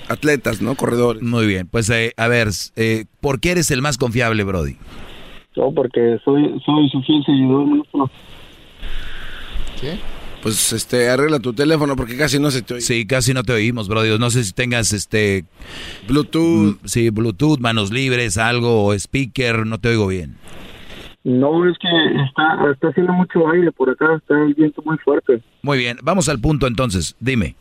atletas, 0.10 0.61
¿no? 0.61 0.76
Corredores. 0.76 1.22
Muy 1.23 1.48
bien, 1.48 1.68
pues 1.68 1.90
eh, 1.90 2.14
a 2.18 2.27
ver, 2.27 2.49
eh, 2.76 3.06
¿por 3.19 3.40
qué 3.40 3.52
eres 3.52 3.72
el 3.72 3.81
más 3.81 3.98
confiable, 3.98 4.44
Brody? 4.44 4.77
No, 5.56 5.72
porque 5.73 6.18
soy, 6.23 6.60
soy 6.65 6.90
su 6.90 7.02
fiel 7.03 7.23
seguidor, 7.26 7.65
maestro. 7.65 8.10
Pues 10.41 10.72
este, 10.72 11.10
arregla 11.10 11.40
tu 11.40 11.53
teléfono 11.53 11.95
porque 11.95 12.18
casi 12.18 12.40
no 12.40 12.49
se 12.49 12.61
te 12.61 12.76
oye. 12.76 12.82
Sí, 12.82 13.06
casi 13.06 13.34
no 13.34 13.44
te 13.44 13.52
oímos, 13.53 13.90
Brody. 13.90 14.18
No 14.18 14.30
sé 14.30 14.44
si 14.44 14.53
tengas 14.53 14.94
este... 14.94 15.44
Bluetooth. 16.07 16.78
mm, 16.82 16.88
Sí, 16.88 17.10
Bluetooth, 17.10 17.60
manos 17.60 17.91
libres, 17.91 18.38
algo, 18.38 18.86
o 18.86 18.94
speaker, 18.94 19.66
no 19.66 19.80
te 19.80 19.90
oigo 19.90 20.07
bien. 20.07 20.38
No, 21.26 21.70
es 21.70 21.78
que 21.78 21.88
está, 22.24 22.72
está 22.72 22.88
haciendo 22.88 23.11
mucho 23.11 23.49
aire 23.49 23.72
por 23.74 23.90
acá, 23.90 24.16
está 24.16 24.41
el 24.41 24.53
viento 24.53 24.82
muy 24.86 24.98
fuerte. 24.99 25.41
Muy 25.61 25.78
bien, 25.78 25.98
vamos 26.02 26.30
al 26.30 26.40
punto 26.40 26.66
entonces, 26.66 27.16
dime. 27.20 27.56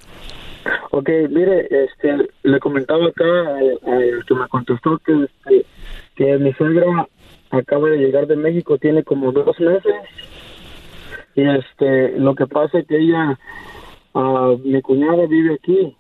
Ok, 0.93 1.09
mire, 1.31 1.67
este, 1.71 2.29
le 2.45 2.61
comentaba 2.61 3.07
acá 3.09 3.25
al 3.25 4.25
que 4.25 4.35
me 4.35 4.47
contestó 4.49 4.99
que, 4.99 5.25
este, 5.25 5.67
que 6.15 6.39
mi 6.39 6.53
suegra 6.55 7.09
acaba 7.51 7.89
de 7.91 7.99
llegar 7.99 8.27
de 8.27 8.37
México, 8.37 8.79
tiene 8.79 9.03
como 9.03 9.33
dos 9.33 9.59
meses. 9.59 9.95
Y 11.39 11.43
este, 11.49 12.19
lo 12.19 12.35
que 12.35 12.49
pasa 12.49 12.81
es 12.81 12.87
que 12.89 12.99
ella, 12.99 13.39
ah, 14.13 14.57
mi 14.65 14.83
cuñada 14.83 15.25
vive 15.27 15.55
aquí 15.55 15.95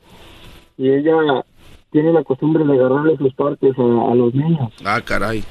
y 0.76 0.90
ella 0.90 1.44
tiene 1.92 2.12
la 2.12 2.24
costumbre 2.24 2.64
de 2.64 2.72
agarrarle 2.72 3.16
sus 3.18 3.32
partes 3.34 3.72
a, 3.78 4.10
a 4.10 4.14
los 4.16 4.34
niños. 4.34 4.72
Ah, 4.84 5.00
caray. 5.00 5.44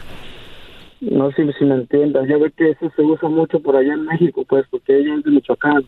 No 0.99 1.31
sé 1.31 1.49
si 1.57 1.63
me 1.63 1.75
entiendan, 1.75 2.27
ya 2.27 2.35
ve 2.35 2.51
que 2.51 2.71
eso 2.71 2.91
se 2.97 3.01
usa 3.01 3.29
mucho 3.29 3.61
por 3.61 3.77
allá 3.77 3.93
en 3.93 4.03
México, 4.03 4.43
pues, 4.49 4.65
porque 4.69 4.97
ella 4.97 5.15
es 5.15 5.23
de 5.23 5.31
Michoacán. 5.31 5.85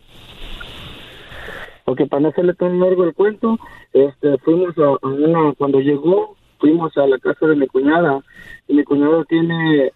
Ok, 1.84 2.08
para 2.08 2.22
no 2.22 2.30
hacerle 2.30 2.54
tan 2.54 2.80
largo 2.80 3.04
el 3.04 3.14
cuento, 3.14 3.60
este, 3.92 4.38
fuimos 4.38 4.78
a, 4.78 5.06
a 5.06 5.10
una, 5.10 5.54
cuando 5.58 5.82
llegó, 5.82 6.38
fuimos 6.58 6.96
a 6.96 7.06
la 7.06 7.18
casa 7.18 7.48
de 7.48 7.58
mi 7.58 7.68
cuñada, 7.68 8.22
y 8.66 8.76
mi 8.76 8.84
cuñada 8.86 9.26
tiene, 9.26 9.92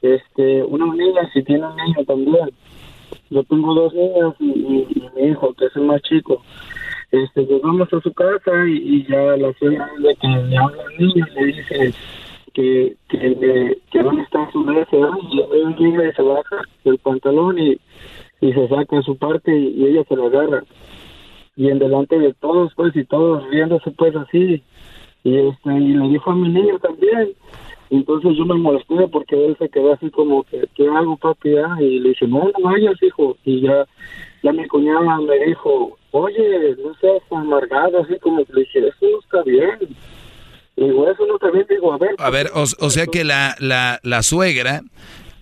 este, 0.00 0.62
una 0.62 0.94
niña, 0.94 1.28
y 1.34 1.42
tiene 1.42 1.66
un 1.66 1.74
niño 1.74 2.04
también. 2.06 2.50
Yo 3.30 3.42
tengo 3.44 3.74
dos 3.74 3.92
niñas 3.94 4.34
y, 4.40 4.86
mi 5.16 5.28
hijo, 5.28 5.52
que 5.54 5.66
es 5.66 5.76
el 5.76 5.82
más 5.82 6.00
chico. 6.02 6.42
Este, 7.10 7.44
llegamos 7.46 7.92
a 7.92 8.00
su 8.00 8.12
casa 8.12 8.52
y, 8.66 9.06
ya 9.08 9.36
la 9.36 9.52
suegra 9.58 9.88
de 9.98 10.14
que 10.16 10.28
le 10.28 10.56
habla 10.56 10.82
al 10.82 10.98
niño 10.98 11.26
le 11.34 11.44
dice 11.46 11.94
que, 12.52 12.96
que, 13.08 13.16
le- 13.18 13.78
que 13.90 14.02
dónde 14.02 14.22
está 14.22 14.50
su 14.52 14.64
deseo 14.64 15.18
y 15.30 15.40
él 15.40 15.76
llega 15.76 16.08
y 16.08 16.12
se 16.12 16.22
baja 16.22 16.56
el 16.84 16.98
pantalón 16.98 17.58
y, 17.58 17.78
y 18.40 18.52
se 18.52 18.68
saca 18.68 19.02
su 19.02 19.16
parte 19.16 19.56
y, 19.56 19.86
ella 19.86 20.04
se 20.08 20.16
la 20.16 20.26
agarra. 20.26 20.64
Y 21.56 21.68
en 21.70 21.78
delante 21.78 22.18
de 22.18 22.34
todos 22.34 22.72
pues 22.76 22.94
y 22.94 23.04
todos 23.04 23.48
riéndose 23.50 23.90
pues 23.92 24.14
así. 24.16 24.62
Y 25.24 25.36
este 25.36 25.74
y 25.74 25.88
le 25.94 26.08
dijo 26.08 26.30
a 26.30 26.34
mi 26.34 26.48
niño 26.48 26.78
también 26.78 27.32
entonces 27.90 28.36
yo 28.36 28.44
me 28.44 28.54
molesté 28.54 29.08
porque 29.10 29.46
él 29.46 29.56
se 29.58 29.68
quedó 29.68 29.92
así 29.92 30.10
como 30.10 30.42
que 30.44 30.68
¿qué 30.74 30.86
hago 30.88 31.16
papi? 31.16 31.56
Ah, 31.56 31.76
y 31.80 31.98
le 32.00 32.10
dije 32.10 32.26
no 32.26 32.44
no 32.58 32.70
vayas 32.70 33.02
hijo 33.02 33.36
y 33.44 33.62
ya 33.62 33.86
ya 34.42 34.52
mi 34.52 34.66
cuñada 34.66 35.18
me 35.20 35.38
dijo 35.46 35.96
oye 36.12 36.76
no 36.84 36.94
seas 37.00 37.22
amargado 37.30 38.00
así 38.00 38.18
como 38.20 38.44
que 38.44 38.52
le 38.52 38.60
dije 38.60 38.78
eso 38.80 39.06
no 39.10 39.18
está 39.20 39.42
bien 39.42 39.78
y 40.76 40.84
digo 40.84 41.08
eso 41.10 41.26
no 41.26 41.34
está 41.34 41.50
bien 41.50 41.66
digo 41.68 41.92
a 41.92 41.98
ver 41.98 42.14
A 42.18 42.30
ver, 42.30 42.50
o, 42.54 42.62
o 42.62 42.90
sea 42.90 43.06
que 43.06 43.24
la, 43.24 43.56
la, 43.58 43.98
la 44.02 44.22
suegra, 44.22 44.82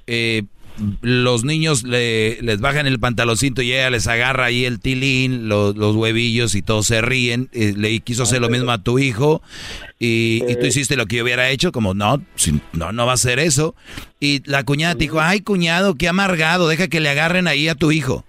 eh, 0.06 0.42
los 1.00 1.44
niños 1.44 1.82
le, 1.84 2.40
les 2.42 2.60
bajan 2.60 2.86
el 2.86 2.98
pantaloncito 2.98 3.62
y 3.62 3.72
ella 3.72 3.90
les 3.90 4.06
agarra 4.06 4.46
ahí 4.46 4.64
el 4.64 4.80
tilín, 4.80 5.48
los, 5.48 5.76
los 5.76 5.96
huevillos 5.96 6.54
y 6.54 6.62
todos 6.62 6.86
se 6.86 7.00
ríen. 7.00 7.48
eh, 7.52 7.74
le 7.76 8.00
quiso 8.00 8.24
hacer 8.24 8.40
lo 8.40 8.48
mismo 8.48 8.70
a 8.70 8.82
tu 8.82 8.98
hijo 8.98 9.42
y, 9.98 10.42
y 10.48 10.56
tú 10.56 10.66
hiciste 10.66 10.96
lo 10.96 11.06
que 11.06 11.16
yo 11.16 11.24
hubiera 11.24 11.48
hecho, 11.50 11.72
como 11.72 11.94
no, 11.94 12.22
no, 12.72 12.92
no 12.92 13.06
va 13.06 13.12
a 13.12 13.14
hacer 13.14 13.38
eso. 13.38 13.74
Y 14.20 14.42
la 14.48 14.64
cuñada 14.64 14.94
te 14.94 15.00
dijo, 15.00 15.20
ay 15.20 15.40
cuñado, 15.40 15.94
qué 15.94 16.08
amargado, 16.08 16.68
deja 16.68 16.88
que 16.88 17.00
le 17.00 17.08
agarren 17.08 17.48
ahí 17.48 17.68
a 17.68 17.74
tu 17.74 17.92
hijo. 17.92 18.24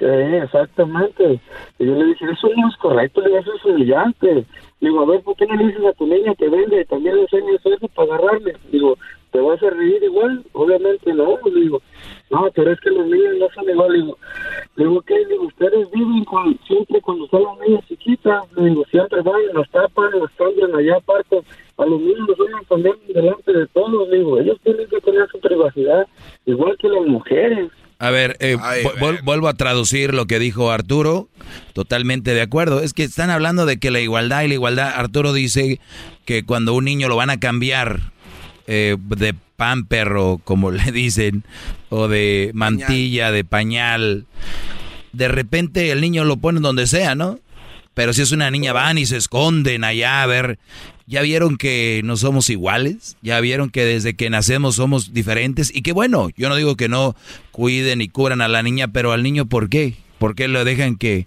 Exactamente. 0.00 1.40
Y 1.78 1.86
yo 1.86 1.94
le 1.94 2.06
dije, 2.06 2.24
eso 2.32 2.48
no 2.56 2.68
es 2.68 2.76
correcto, 2.76 3.22
eso 3.24 3.54
es 3.54 3.64
humillante. 3.64 4.46
Digo, 4.80 5.02
a 5.02 5.06
ver, 5.06 5.20
¿por 5.20 5.36
qué 5.36 5.46
no 5.46 5.56
le 5.56 5.66
dices 5.66 5.84
a 5.84 5.92
tu 5.92 6.06
niña 6.06 6.34
que 6.38 6.48
venga 6.48 6.80
y 6.80 6.84
también 6.86 7.16
le 7.16 7.22
enseñes 7.22 7.60
eso 7.64 7.86
para 7.88 8.14
agarrarle? 8.14 8.56
Digo, 8.72 8.96
¿te 9.32 9.40
vas 9.40 9.62
a 9.62 9.70
reír 9.70 10.02
igual? 10.02 10.44
Obviamente 10.52 11.12
no, 11.14 11.38
le 11.44 11.60
digo. 11.60 11.82
no, 12.30 12.48
pero 12.54 12.72
es 12.72 12.80
que 12.80 12.90
los 12.90 13.06
niños 13.06 13.34
no 13.38 13.46
son 13.54 13.68
igual. 13.68 13.92
Le 13.92 13.98
digo, 13.98 14.18
le 14.76 14.84
digo, 14.84 15.02
¿qué? 15.02 15.14
Le 15.14 15.28
digo, 15.28 15.44
ustedes 15.44 15.90
viven 15.92 16.24
con, 16.24 16.58
siempre 16.66 17.00
cuando 17.00 17.26
son 17.28 17.42
las 17.44 17.58
niñas 17.68 17.84
chiquitas. 17.88 18.44
Le 18.56 18.64
digo, 18.70 18.84
siempre 18.90 19.20
van, 19.22 19.40
las 19.54 19.70
tapan, 19.70 20.10
las 20.20 20.30
cambian 20.32 20.74
allá 20.74 20.96
aparte. 20.96 21.40
A 21.78 21.86
los 21.86 22.00
niños 22.00 22.28
los 22.28 22.38
van 22.38 22.54
a 22.54 22.62
poner 22.68 22.92
delante 23.12 23.52
de 23.52 23.66
todos. 23.68 24.08
Le 24.08 24.18
digo, 24.18 24.38
ellos 24.40 24.58
tienen 24.62 24.86
que 24.88 25.00
tener 25.00 25.28
su 25.30 25.40
privacidad, 25.40 26.06
igual 26.46 26.76
que 26.78 26.88
las 26.88 27.06
mujeres. 27.06 27.70
A 28.02 28.10
ver, 28.10 28.36
eh, 28.40 28.56
vu- 28.56 28.94
vuel- 28.98 29.22
vuelvo 29.22 29.48
a 29.48 29.52
traducir 29.54 30.14
lo 30.14 30.24
que 30.26 30.38
dijo 30.38 30.70
Arturo. 30.70 31.28
Totalmente 31.74 32.32
de 32.32 32.40
acuerdo. 32.40 32.80
Es 32.80 32.94
que 32.94 33.04
están 33.04 33.28
hablando 33.30 33.66
de 33.66 33.78
que 33.78 33.90
la 33.90 34.00
igualdad 34.00 34.42
y 34.42 34.48
la 34.48 34.54
igualdad. 34.54 34.92
Arturo 34.96 35.32
dice 35.34 35.80
que 36.24 36.44
cuando 36.44 36.72
un 36.74 36.84
niño 36.86 37.08
lo 37.08 37.16
van 37.16 37.28
a 37.30 37.38
cambiar 37.40 38.00
eh, 38.72 38.96
de 39.00 39.34
pamper 39.56 40.12
o 40.12 40.38
como 40.38 40.70
le 40.70 40.92
dicen, 40.92 41.42
o 41.88 42.06
de 42.06 42.52
mantilla, 42.54 43.32
de 43.32 43.42
pañal, 43.42 44.26
de 45.12 45.26
repente 45.26 45.90
el 45.90 46.00
niño 46.00 46.24
lo 46.24 46.36
ponen 46.36 46.62
donde 46.62 46.86
sea, 46.86 47.16
¿no? 47.16 47.40
Pero 47.94 48.12
si 48.12 48.22
es 48.22 48.30
una 48.30 48.48
niña 48.48 48.72
van 48.72 48.96
y 48.96 49.06
se 49.06 49.16
esconden 49.16 49.82
allá 49.82 50.22
a 50.22 50.26
ver. 50.26 50.60
¿Ya 51.08 51.22
vieron 51.22 51.56
que 51.56 52.02
no 52.04 52.16
somos 52.16 52.48
iguales? 52.50 53.16
¿Ya 53.20 53.40
vieron 53.40 53.70
que 53.70 53.84
desde 53.84 54.14
que 54.14 54.30
nacemos 54.30 54.76
somos 54.76 55.12
diferentes? 55.12 55.74
Y 55.74 55.82
que 55.82 55.90
bueno, 55.90 56.28
yo 56.36 56.48
no 56.48 56.54
digo 56.54 56.76
que 56.76 56.88
no 56.88 57.16
cuiden 57.50 58.00
y 58.00 58.08
cubran 58.08 58.40
a 58.40 58.46
la 58.46 58.62
niña, 58.62 58.86
pero 58.86 59.10
al 59.10 59.24
niño 59.24 59.46
¿por 59.46 59.68
qué? 59.68 59.96
¿Por 60.18 60.36
qué 60.36 60.46
lo 60.46 60.64
dejan 60.64 60.94
que 60.94 61.26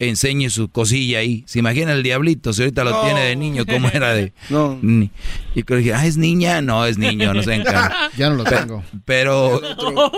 enseñe 0.00 0.50
su 0.50 0.68
cosilla 0.68 1.18
ahí? 1.20 1.44
¿Se 1.46 1.58
imagina 1.60 1.92
el 1.92 2.02
diablito? 2.02 2.52
Si 2.52 2.62
ahorita 2.62 2.82
lo 2.84 2.90
No. 2.90 3.02
tiene 3.02 3.20
de 3.20 3.36
niño, 3.36 3.64
¿cómo 3.66 3.88
era 3.92 4.12
de...? 4.14 4.32
No. 4.50 4.78
Ni- 4.82 5.10
Y 5.54 5.62
creo 5.62 5.82
que, 5.82 5.94
ah, 5.94 6.04
¿es 6.06 6.16
niña? 6.16 6.60
No, 6.62 6.84
es 6.86 6.98
niño, 6.98 7.32
no 7.34 7.42
sé. 7.42 7.62
Ya 8.16 8.30
no 8.30 8.36
lo 8.36 8.44
tengo. 8.44 8.82
Pero... 9.04 9.60
Pero 9.84 10.10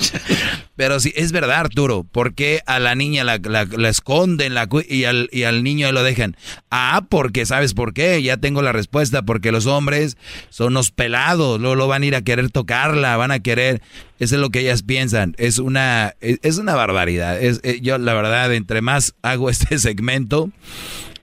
sí, 1.00 1.12
es 1.14 1.32
verdad, 1.32 1.60
Arturo. 1.60 2.04
¿Por 2.04 2.34
qué 2.34 2.60
a 2.66 2.78
la 2.78 2.94
niña 2.94 3.22
la, 3.24 3.38
la- 3.38 3.64
la 3.66 3.88
esconden 3.88 4.54
la, 4.54 4.68
y, 4.88 5.04
al, 5.04 5.28
y 5.32 5.42
al 5.44 5.62
niño 5.62 5.92
lo 5.92 6.02
dejan? 6.02 6.36
Ah, 6.70 7.04
porque 7.08 7.46
¿sabes 7.46 7.74
por 7.74 7.92
qué? 7.92 8.22
Ya 8.22 8.36
tengo 8.38 8.62
la 8.62 8.72
respuesta. 8.72 9.22
Porque 9.22 9.52
los 9.52 9.66
hombres 9.66 10.16
son 10.48 10.68
unos 10.68 10.90
pelados. 10.90 11.60
Luego 11.60 11.74
lo 11.76 11.86
van 11.88 12.02
a 12.02 12.06
ir 12.06 12.14
a 12.16 12.22
querer 12.22 12.50
tocarla, 12.50 13.16
van 13.16 13.30
a 13.30 13.40
querer... 13.40 13.82
Eso 14.18 14.34
es 14.34 14.40
lo 14.40 14.50
que 14.50 14.60
ellas 14.60 14.82
piensan. 14.82 15.34
Es 15.38 15.58
una, 15.58 16.14
es, 16.20 16.38
es 16.42 16.58
una 16.58 16.74
barbaridad. 16.74 17.40
Es, 17.40 17.60
eh, 17.62 17.80
yo, 17.82 17.96
la 17.98 18.14
verdad, 18.14 18.52
entre 18.54 18.80
más 18.82 19.14
hago 19.22 19.48
este 19.50 19.78
segmento, 19.78 20.50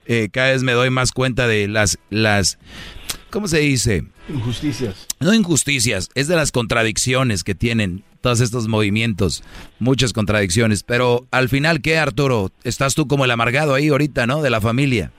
eh, 0.06 0.28
cada 0.32 0.52
vez 0.52 0.62
me 0.62 0.72
doy 0.72 0.90
más 0.90 1.12
cuenta 1.12 1.46
de 1.46 1.68
las... 1.68 1.98
las 2.10 2.58
¿Cómo 3.30 3.46
se 3.46 3.58
dice? 3.58 4.04
Injusticias. 4.28 5.06
No 5.20 5.34
injusticias, 5.34 6.08
es 6.14 6.28
de 6.28 6.36
las 6.36 6.50
contradicciones 6.50 7.44
que 7.44 7.54
tienen 7.54 8.02
todos 8.20 8.40
estos 8.40 8.68
movimientos, 8.68 9.42
muchas 9.78 10.12
contradicciones, 10.12 10.82
pero 10.82 11.26
al 11.30 11.48
final, 11.48 11.80
¿qué, 11.80 11.98
Arturo? 11.98 12.50
Estás 12.64 12.94
tú 12.94 13.06
como 13.06 13.24
el 13.24 13.30
amargado 13.30 13.74
ahí 13.74 13.88
ahorita, 13.88 14.26
¿no? 14.26 14.42
De 14.42 14.50
la 14.50 14.60
familia. 14.60 15.12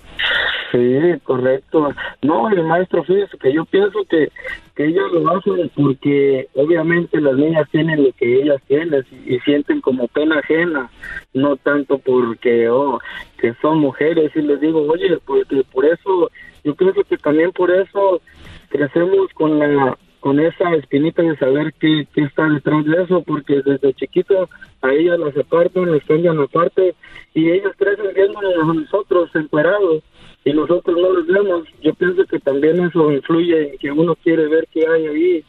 Sí, 0.72 1.00
correcto. 1.24 1.94
No, 2.22 2.50
el 2.50 2.64
maestro, 2.64 3.04
fíjese 3.04 3.38
que 3.38 3.54
yo 3.54 3.66
pienso 3.66 4.00
que, 4.10 4.32
que 4.76 4.86
ellas 4.86 5.06
lo 5.12 5.36
hacen 5.36 5.72
porque 5.76 6.48
obviamente 6.54 7.20
las 7.20 7.36
niñas 7.36 7.68
tienen 7.72 8.04
lo 8.04 8.12
que 8.14 8.42
ellas 8.42 8.62
tienen 8.68 9.04
y, 9.12 9.36
y 9.36 9.40
sienten 9.40 9.82
como 9.82 10.08
pena 10.10 10.40
ajena, 10.40 10.92
no 11.34 11.56
tanto 11.58 11.98
porque 11.98 12.70
oh, 12.70 13.00
que 13.40 13.54
son 13.62 13.80
mujeres 13.80 14.32
y 14.36 14.42
les 14.42 14.62
digo, 14.62 14.82
oye, 14.82 15.18
porque 15.26 15.64
por 15.72 15.86
eso, 15.86 16.30
yo 16.64 16.76
pienso 16.76 17.04
que 17.04 17.18
también 17.18 17.52
por 17.52 17.72
eso 17.72 18.22
crecemos 18.70 19.34
con 19.34 19.58
la 19.58 19.98
con 20.20 20.40
esa 20.40 20.74
espinita 20.76 21.22
de 21.22 21.38
saber 21.38 21.74
qué, 21.80 22.08
qué 22.14 22.22
está 22.22 22.48
detrás 22.50 22.86
de 22.86 23.04
eso, 23.04 23.22
porque 23.24 23.62
desde 23.66 23.94
chiquito 23.94 24.50
a 24.82 24.92
ellas 24.92 25.20
las 25.20 25.36
apartan, 25.38 25.92
las 25.92 26.04
cambian 26.04 26.40
aparte 26.40 26.96
y 27.34 27.50
ellas 27.50 27.74
crecen 27.78 28.14
viéndonos 28.14 28.54
a 28.62 28.74
nosotros 28.74 29.30
encuerados 29.36 30.04
y 30.46 30.54
nosotros 30.54 30.98
no 31.00 31.14
los 31.14 31.28
vemos. 31.28 31.68
Yo 31.82 31.94
pienso 31.94 32.26
que 32.26 32.40
también 32.40 32.84
eso 32.84 33.12
influye 33.12 33.72
en 33.72 33.78
que 33.78 33.92
uno 33.92 34.16
quiere 34.16 34.48
ver 34.48 34.68
qué 34.74 34.88
hay 34.88 35.08
ahí. 35.08 35.44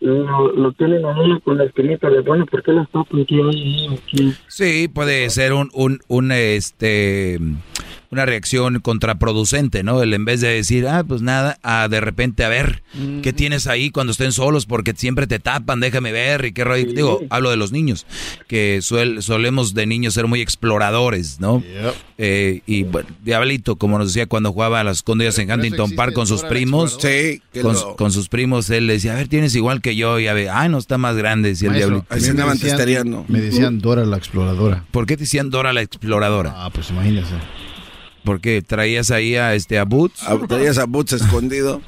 Lo, 0.00 0.52
lo 0.52 0.72
tienen 0.72 1.04
a 1.06 1.18
uno 1.18 1.40
con 1.40 1.56
la 1.56 1.64
espinita 1.64 2.10
de, 2.10 2.20
bueno, 2.20 2.44
¿por 2.46 2.62
qué 2.62 2.72
las 2.72 2.88
tapan? 2.90 3.24
¿Qué 3.24 3.36
hay 3.36 3.88
ahí? 4.12 4.34
Sí, 4.48 4.88
puede 4.88 5.30
ser 5.30 5.54
un, 5.54 5.70
un, 5.72 6.00
un, 6.08 6.32
este, 6.32 7.38
una 8.10 8.26
reacción 8.26 8.80
contraproducente, 8.80 9.82
¿no? 9.82 10.02
El 10.02 10.14
en 10.14 10.24
vez 10.24 10.40
de 10.40 10.48
decir, 10.48 10.86
ah, 10.88 11.04
pues 11.06 11.22
nada, 11.22 11.58
a 11.62 11.88
de 11.88 12.00
repente, 12.00 12.44
a 12.44 12.48
ver, 12.48 12.82
¿qué 13.22 13.32
tienes 13.32 13.66
ahí 13.66 13.90
cuando 13.90 14.12
estén 14.12 14.32
solos? 14.32 14.66
Porque 14.66 14.94
siempre 14.96 15.26
te 15.26 15.38
tapan, 15.38 15.80
déjame 15.80 16.12
ver, 16.12 16.44
y 16.46 16.52
qué 16.52 16.64
rollo. 16.64 16.86
Digo, 16.92 17.20
hablo 17.30 17.50
de 17.50 17.56
los 17.56 17.72
niños, 17.72 18.06
que 18.48 18.78
suel- 18.82 19.20
solemos 19.22 19.74
de 19.74 19.86
niños 19.86 20.14
ser 20.14 20.26
muy 20.26 20.40
exploradores, 20.40 21.40
¿no? 21.40 21.62
Eh, 22.18 22.62
y 22.66 22.84
bueno, 22.84 23.08
Diablito, 23.22 23.76
como 23.76 23.98
nos 23.98 24.08
decía 24.08 24.26
cuando 24.26 24.52
jugaba 24.52 24.80
a 24.80 24.84
las 24.84 24.98
escondidas 24.98 25.38
en 25.38 25.50
Huntington 25.50 25.90
Park 25.96 26.14
con 26.14 26.26
sus 26.26 26.42
primos, 26.44 26.96
Sí, 27.00 27.42
con, 27.60 27.74
lo- 27.74 27.96
con 27.96 28.10
sus 28.12 28.28
primos, 28.28 28.70
él 28.70 28.86
le 28.86 28.94
decía, 28.94 29.12
a 29.12 29.16
ver, 29.16 29.28
tienes 29.28 29.54
igual 29.54 29.80
que 29.82 29.96
yo, 29.96 30.18
y 30.18 30.26
a 30.26 30.32
ver, 30.32 30.48
ay, 30.50 30.68
no 30.68 30.78
está 30.78 30.96
más 30.98 31.16
grande, 31.16 31.50
decía 31.50 31.68
el 31.68 31.74
Diablito. 31.76 32.06
Me 33.28 33.40
decían 33.40 33.78
Dora 33.80 34.04
la 34.06 34.16
exploradora. 34.16 34.84
¿Por 34.90 35.06
qué 35.06 35.16
te 35.16 35.24
decían 35.24 35.50
Dora 35.50 35.72
la 35.72 35.82
exploradora? 35.82 36.52
Ah, 36.56 36.70
pues 36.72 36.88
imagínese. 36.90 37.34
¿Por 38.26 38.40
qué? 38.40 38.60
¿Traías 38.60 39.12
ahí 39.12 39.36
a 39.36 39.54
este 39.54 39.78
a 39.78 39.84
Boots? 39.84 40.24
Ah, 40.28 40.36
Traías 40.48 40.78
a 40.78 40.84
Boots 40.86 41.12
escondido. 41.12 41.80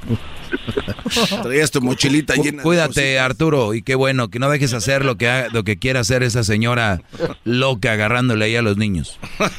Traías 1.42 1.72
tu 1.72 1.80
mochilita 1.82 2.34
llena. 2.36 2.58
de 2.58 2.62
Cuídate, 2.62 3.18
Arturo, 3.18 3.74
y 3.74 3.82
qué 3.82 3.96
bueno, 3.96 4.28
que 4.28 4.38
no 4.38 4.48
dejes 4.48 4.72
hacer 4.72 5.04
lo 5.04 5.16
que, 5.16 5.28
ha- 5.28 5.48
lo 5.48 5.64
que 5.64 5.78
quiera 5.78 5.98
hacer 6.00 6.22
esa 6.22 6.44
señora 6.44 7.02
loca 7.44 7.92
agarrándole 7.92 8.44
ahí 8.44 8.54
a 8.56 8.62
los 8.62 8.76
niños. 8.76 9.18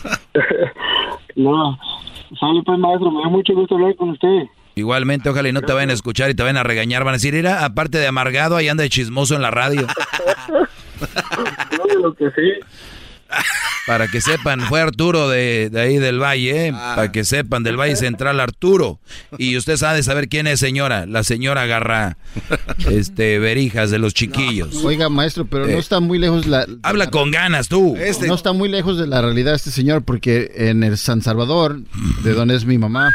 No, 1.36 1.78
sale 2.38 2.62
pues 2.66 2.78
maestro, 2.80 3.12
me 3.12 3.22
da 3.24 3.30
mucho 3.30 3.54
gusto 3.54 3.76
hablar 3.76 3.96
con 3.96 4.10
usted. 4.10 4.44
Igualmente, 4.76 5.30
ojalá 5.30 5.48
y 5.48 5.54
no 5.54 5.62
te 5.62 5.72
vayan 5.72 5.90
a 5.90 5.94
escuchar 5.94 6.30
y 6.30 6.36
te 6.36 6.44
vayan 6.44 6.58
a 6.58 6.64
regañar. 6.64 7.06
Van 7.06 7.14
a 7.14 7.18
decir, 7.18 7.34
mira, 7.34 7.64
aparte 7.64 7.98
de 7.98 8.08
amargado, 8.08 8.58
ahí 8.58 8.68
anda 8.68 8.84
de 8.84 8.90
chismoso 8.90 9.36
en 9.36 9.42
la 9.42 9.52
radio. 9.52 9.88
No, 11.78 12.00
lo 12.02 12.14
que 12.14 12.26
sí. 12.32 12.60
Para 13.88 14.08
que 14.08 14.22
sepan, 14.22 14.62
fue 14.62 14.82
Arturo 14.82 15.30
de, 15.30 15.70
de 15.72 15.82
ahí 15.82 15.98
del 15.98 16.22
Valle, 16.22 16.68
¿eh? 16.68 16.72
para 16.72 17.12
que 17.12 17.24
sepan, 17.24 17.64
del 17.64 17.76
Valle 17.76 17.96
Central, 17.96 18.40
Arturo. 18.40 19.00
Y 19.38 19.58
usted 19.58 19.78
sabe 19.78 20.04
saber 20.04 20.30
quién 20.30 20.46
es 20.46 20.60
señora. 20.60 21.06
La 21.08 21.24
señora 21.24 21.64
agarra 21.64 22.18
este, 22.90 23.40
verijas 23.40 23.90
de 23.90 23.98
los 23.98 24.14
chiquillos. 24.14 24.84
Oiga, 24.84 25.10
maestro, 25.10 25.46
pero 25.46 25.68
Eh. 25.68 25.74
no 25.74 25.80
está 25.80 26.00
muy 26.00 26.20
lejos 26.20 26.46
la... 26.46 26.68
Habla 26.84 27.10
con 27.10 27.32
ganas 27.32 27.68
tú. 27.68 27.98
No 28.28 28.36
está 28.36 28.54
muy 28.54 28.70
lejos 28.70 28.98
de 29.00 29.08
la 29.08 29.22
realidad 29.22 29.56
este 29.56 29.72
señor, 29.72 30.04
porque 30.04 30.52
en 30.56 30.84
el 30.84 30.98
San 30.98 31.22
Salvador, 31.24 31.80
de 32.24 32.34
donde 32.34 32.56
es 32.56 32.66
mi 32.66 32.78
mamá, 32.78 33.10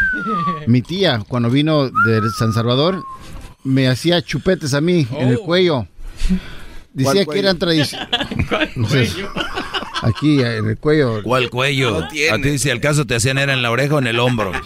mi 0.66 0.82
tía, 0.82 1.22
cuando 1.28 1.50
vino 1.50 1.86
de 1.88 2.20
San 2.36 2.52
Salvador, 2.52 3.00
me 3.62 3.86
hacía 3.88 4.22
chupetes 4.22 4.74
a 4.74 4.80
mí 4.80 5.06
en 5.18 5.28
el 5.28 5.38
cuello. 5.38 5.86
Decía 6.92 7.12
¿Cuál 7.24 7.34
que 7.34 7.38
eran 7.40 7.58
tradiciones. 7.58 8.08
Aquí, 10.04 10.40
en 10.40 10.68
el 10.68 10.76
cuello. 10.78 11.22
¿Cuál 11.22 11.50
cuello? 11.50 11.98
a 12.04 12.08
ti, 12.08 12.58
si 12.58 12.70
al 12.70 12.80
caso 12.80 13.06
te 13.06 13.14
hacían 13.14 13.38
era 13.38 13.52
en 13.52 13.62
la 13.62 13.70
oreja 13.70 13.94
o 13.94 13.98
en 13.98 14.06
el 14.06 14.18
hombro. 14.18 14.52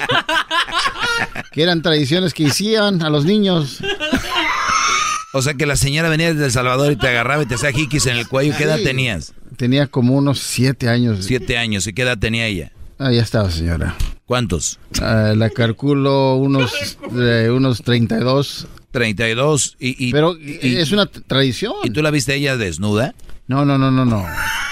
Que 1.52 1.62
eran 1.62 1.82
tradiciones 1.82 2.34
que 2.34 2.46
hacían 2.46 3.02
a 3.02 3.10
los 3.10 3.24
niños. 3.24 3.78
O 5.32 5.42
sea 5.42 5.54
que 5.54 5.66
la 5.66 5.76
señora 5.76 6.08
venía 6.08 6.32
desde 6.32 6.46
El 6.46 6.52
Salvador 6.52 6.92
y 6.92 6.96
te 6.96 7.08
agarraba 7.08 7.42
y 7.42 7.46
te 7.46 7.54
hacía 7.56 7.72
jiquis 7.72 8.06
en 8.06 8.16
el 8.16 8.28
cuello. 8.28 8.54
¿Qué 8.56 8.64
edad 8.64 8.78
Sí. 8.78 8.84
tenías? 8.84 9.34
Tenía 9.56 9.86
como 9.88 10.14
unos 10.16 10.38
siete 10.40 10.88
años. 10.88 11.24
Siete 11.24 11.58
años. 11.58 11.86
¿Y 11.86 11.92
qué 11.92 12.02
edad 12.02 12.18
tenía 12.18 12.46
ella? 12.46 12.72
Ah, 12.98 13.10
ya 13.12 13.22
estaba, 13.22 13.50
señora. 13.50 13.96
¿Cuántos? 14.26 14.78
Ah, 15.00 15.32
la 15.36 15.50
calculo 15.50 16.36
unos, 16.36 16.98
eh, 17.18 17.50
unos 17.52 17.82
32. 17.82 18.66
32. 18.92 19.76
Y, 19.80 20.08
y- 20.08 20.12
Pero 20.12 20.36
y- 20.38 20.76
es 20.76 20.92
una 20.92 21.06
tradición. 21.06 21.74
¿Y 21.84 21.90
tú 21.90 22.02
la 22.02 22.10
viste 22.10 22.34
ella 22.34 22.56
desnuda? 22.56 23.14
No, 23.48 23.64
no, 23.64 23.78
no, 23.78 23.90
no, 23.90 24.04
no. 24.04 24.24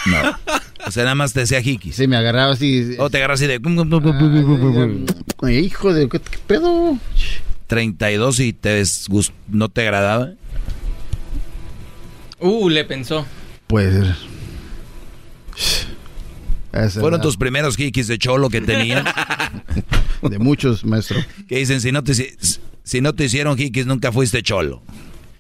No. 0.07 0.39
O 0.87 0.91
sea, 0.91 1.03
nada 1.03 1.17
más 1.17 1.33
te 1.33 1.41
hacía 1.43 1.61
jiquis. 1.63 1.97
Sí, 1.97 2.07
me 2.07 2.17
agarraba 2.17 2.53
así. 2.53 2.95
O 2.99 3.11
te 3.11 3.17
agarras 3.17 3.41
así 3.41 3.49
de... 3.49 3.61
Ay, 5.43 5.57
hijo 5.59 5.93
de... 5.93 6.09
¿Qué, 6.09 6.21
pedo? 6.47 6.99
32 7.67 8.41
y 8.41 8.53
te 8.53 8.81
desgust- 8.83 9.33
no 9.49 9.69
te 9.69 9.81
agradaba. 9.81 10.31
Uh, 12.39 12.69
le 12.69 12.85
pensó. 12.85 13.27
Puede 13.67 13.93
ser. 13.93 14.15
Esa 16.73 17.01
Fueron 17.01 17.21
tus 17.21 17.37
primeros 17.37 17.77
jiquis 17.77 18.07
de 18.07 18.19
cholo 18.19 18.51
que 18.51 18.61
tenías. 18.61 19.05
De 20.23 20.39
muchos, 20.39 20.85
maestro. 20.85 21.19
Que 21.49 21.59
dicen, 21.59 21.81
si 21.81 21.91
no 21.91 22.05
te, 22.05 22.15
si 22.85 23.01
no 23.01 23.15
te 23.15 23.25
hicieron 23.25 23.57
jiquis, 23.57 23.87
nunca 23.87 24.13
fuiste 24.13 24.43
cholo. 24.43 24.83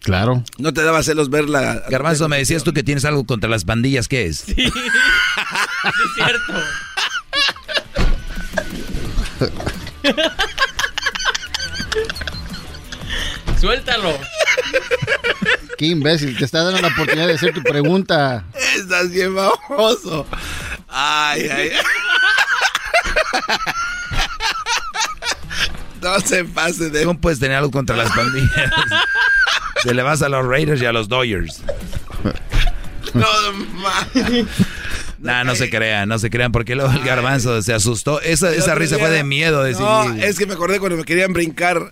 Claro. 0.07 0.43
No 0.59 0.73
te 0.73 0.83
daba 0.85 1.03
celos 1.03 1.29
ver 1.31 1.49
la. 1.49 1.83
Garbanzo, 1.89 2.29
me 2.29 2.39
decías 2.39 2.63
tú 2.63 2.73
que 2.73 2.85
tienes 2.85 3.05
algo 3.05 3.27
contra 3.27 3.51
las 3.51 3.65
pandillas, 3.65 4.07
¿qué 4.07 4.27
es? 4.27 4.39
Sí. 4.39 4.55
sí, 4.55 4.63
es 4.63 4.73
cierto. 6.15 6.53
Suéltalo. 13.61 14.17
Qué 15.77 15.87
imbécil, 15.87 16.39
te 16.39 16.45
está 16.45 16.63
dando 16.63 16.81
la 16.81 16.87
oportunidad 16.87 17.27
de 17.27 17.35
hacer 17.35 17.53
tu 17.53 17.65
pregunta. 17.65 18.45
Estás 18.77 19.11
bien 19.11 19.35
baboso. 19.35 20.25
Ay, 20.87 21.49
ay. 21.49 21.73
No 26.01 26.21
se 26.21 26.45
pase 26.45 26.91
de. 26.91 27.03
¿Cómo 27.05 27.21
puedes 27.21 27.41
tener 27.41 27.57
algo 27.57 27.73
contra 27.73 27.97
las 27.97 28.13
pandillas? 28.13 28.71
Se 29.83 29.95
le 29.95 30.03
vas 30.03 30.23
a 30.23 30.29
los 30.29 30.47
Raiders 30.47 30.81
y 30.83 30.87
a 30.87 30.93
los 30.93 31.09
Dodgers. 31.09 31.63
No. 33.15 33.27
Nah, 35.19 35.45
no 35.45 35.57
se 35.57 35.71
crean, 35.71 36.09
no 36.11 36.19
se 36.19 36.29
crean, 36.29 36.53
porque 36.53 36.75
luego 36.75 36.93
el 36.93 37.01
garbanzo 37.03 37.61
se 37.63 37.73
asustó. 37.73 38.21
Esa, 38.21 38.55
esa 38.55 38.75
risa 38.75 38.99
fue 38.99 39.09
de 39.11 39.25
miedo. 39.25 39.67
No, 39.73 40.15
es 40.15 40.39
que 40.39 40.47
me 40.47 40.53
acordé 40.53 40.79
cuando 40.79 40.99
me 40.99 41.05
querían 41.05 41.33
brincar 41.33 41.91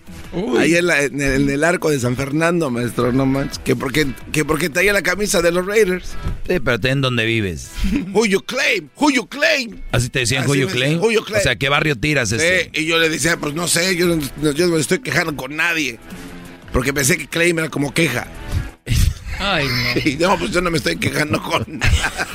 ahí 0.59 0.75
en, 0.75 0.85
la- 0.85 1.01
en 1.01 1.19
el, 1.19 1.41
en 1.41 1.49
el 1.49 1.63
arco 1.63 1.89
de 1.89 1.99
San 1.99 2.15
Fernando, 2.15 2.69
maestro, 2.69 3.11
no 3.11 3.25
manches. 3.25 3.57
Que 3.59 3.75
porque, 3.75 4.05
que 4.31 4.45
porque 4.45 4.69
traía 4.69 4.93
la 4.93 5.01
camisa 5.01 5.41
de 5.41 5.51
los 5.51 5.65
Raiders. 5.65 6.09
Sí, 6.47 6.59
pero 6.63 6.79
ten 6.79 7.01
donde 7.01 7.25
vives. 7.25 7.71
Who 8.13 8.25
you 8.27 8.41
claim? 8.41 8.89
Who 8.95 9.09
you 9.09 9.25
claim? 9.27 9.79
Así 9.91 10.09
te 10.09 10.19
decían 10.19 10.43
Así 10.43 10.51
Who 10.51 10.55
you 10.55 10.67
claim. 10.67 10.99
who 11.01 11.11
you 11.11 11.23
claim. 11.23 11.39
O 11.39 11.43
sea, 11.43 11.55
¿qué 11.55 11.67
barrio 11.67 11.97
tiras 11.97 12.31
este? 12.31 12.65
Sí, 12.73 12.81
y 12.83 12.85
yo 12.85 12.99
le 12.99 13.09
decía, 13.09 13.37
pues 13.37 13.55
no 13.55 13.67
sé, 13.67 13.95
yo, 13.97 14.05
no- 14.05 14.51
yo 14.51 14.67
no 14.67 14.75
me 14.75 14.79
estoy 14.81 14.99
quejando 14.99 15.35
con 15.35 15.55
nadie. 15.55 15.97
Porque 16.75 16.91
pensé 16.91 17.17
que 17.17 17.25
claim 17.27 17.57
era 17.57 17.69
como 17.69 17.93
queja. 17.93 18.27
Ay, 19.39 19.65
no. 19.67 20.01
Y 20.11 20.15
no, 20.17 20.37
pues 20.37 20.51
yo 20.51 20.59
no 20.59 20.69
me 20.69 20.77
estoy 20.77 20.97
quejando 20.97 21.41
con 21.41 21.63
nada. 21.79 22.27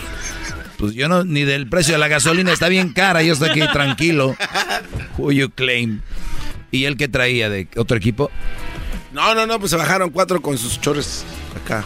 Pues 0.78 0.94
yo 0.94 1.10
no, 1.10 1.24
ni 1.24 1.42
del 1.44 1.68
precio 1.68 1.92
de 1.92 1.98
la 1.98 2.08
gasolina, 2.08 2.50
está 2.50 2.68
bien 2.68 2.94
cara, 2.94 3.22
yo 3.22 3.34
estoy 3.34 3.50
aquí 3.50 3.60
tranquilo. 3.70 4.34
Who 5.18 5.30
you 5.32 5.50
claim. 5.50 6.00
¿Y 6.70 6.84
él 6.86 6.96
qué 6.96 7.06
traía 7.06 7.50
de 7.50 7.68
otro 7.76 7.98
equipo? 7.98 8.30
No, 9.12 9.34
no, 9.34 9.46
no, 9.46 9.58
pues 9.60 9.72
se 9.72 9.76
bajaron 9.76 10.08
cuatro 10.08 10.40
con 10.40 10.56
sus 10.56 10.80
chores 10.80 11.22
acá. 11.62 11.84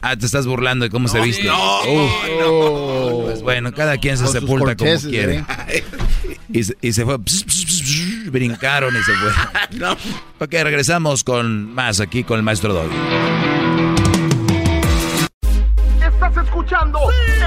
Ah, 0.00 0.16
te 0.16 0.24
estás 0.24 0.46
burlando 0.46 0.84
de 0.86 0.90
cómo 0.90 1.06
se 1.08 1.20
viste. 1.20 1.44
no, 1.44 1.82
Uf. 1.82 3.24
Pues 3.24 3.42
bueno, 3.42 3.74
cada 3.74 3.98
quien 3.98 4.16
se 4.16 4.26
sepulta 4.28 4.74
como 4.74 4.96
quiere. 5.00 5.44
¿eh? 5.68 5.84
Y, 6.50 6.64
se- 6.64 6.76
y 6.80 6.92
se 6.94 7.04
fue. 7.04 7.18
pss, 7.18 7.44
pss, 7.44 7.64
pss, 7.66 7.82
pss, 7.82 8.07
brincaron 8.30 8.94
y 8.96 9.02
se 9.02 9.12
fue. 9.14 9.30
No. 9.78 9.92
Ok, 10.40 10.52
regresamos 10.52 11.24
con 11.24 11.74
más 11.74 12.00
aquí 12.00 12.24
con 12.24 12.38
el 12.38 12.42
maestro 12.42 12.72
Doggy. 12.72 12.96
Estás 16.00 16.36
escuchando 16.44 16.98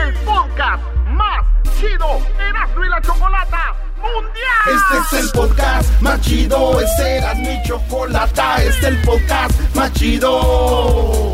el 0.06 0.14
podcast 0.26 0.84
más 1.08 1.46
chido 1.80 2.22
Erasmo 2.40 2.86
y 2.86 2.90
la 2.90 3.02
Chocolata 3.02 3.76
Mundial. 3.98 4.84
Este 5.02 5.18
es 5.18 5.24
el 5.24 5.32
podcast 5.32 6.02
más 6.02 6.22
chido, 6.22 6.80
este 6.80 7.18
era 7.18 7.34
mi 7.36 7.62
chocolata, 7.64 8.64
este 8.64 8.70
es 8.70 8.84
el 8.84 9.02
podcast 9.02 9.76
más 9.76 9.92
chido. 9.94 11.34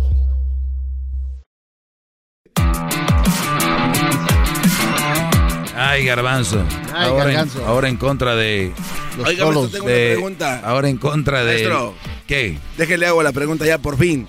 Ay, 5.81 6.05
garbanzo. 6.05 6.63
Ay, 6.93 7.09
ahora, 7.09 7.25
garbanzo. 7.25 7.59
En, 7.59 7.67
ahora 7.67 7.89
en 7.89 7.97
contra 7.97 8.35
de. 8.35 8.71
Los 9.17 9.27
Oiga, 9.27 9.45
maestro, 9.45 9.69
tengo 9.69 9.85
una 9.85 9.93
pregunta. 9.93 10.61
Ahora 10.63 10.89
en 10.89 10.97
contra 10.97 11.43
de. 11.43 11.53
Maestro. 11.53 11.95
¿Qué? 12.27 12.57
Déjele 12.77 13.07
hago 13.07 13.23
la 13.23 13.31
pregunta 13.31 13.65
ya 13.65 13.77
por 13.77 13.97
fin. 13.97 14.27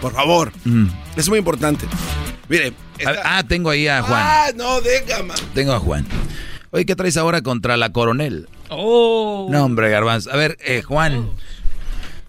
Por 0.00 0.12
favor. 0.12 0.52
Mm. 0.64 0.86
Es 1.16 1.28
muy 1.28 1.38
importante. 1.38 1.86
Mire. 2.48 2.72
Ah, 3.04 3.12
ah, 3.24 3.42
tengo 3.46 3.70
ahí 3.70 3.88
a 3.88 4.02
Juan. 4.02 4.22
Ah, 4.22 4.46
no, 4.56 4.80
déjame. 4.80 5.34
Tengo 5.54 5.72
a 5.72 5.78
Juan. 5.78 6.06
Oye, 6.70 6.84
¿qué 6.84 6.94
traes 6.96 7.16
ahora 7.16 7.42
contra 7.42 7.76
la 7.76 7.90
coronel? 7.90 8.48
Oh. 8.68 9.48
No, 9.50 9.64
hombre, 9.64 9.88
garbanzo. 9.90 10.30
A 10.30 10.36
ver, 10.36 10.58
eh, 10.60 10.82
Juan. 10.82 11.30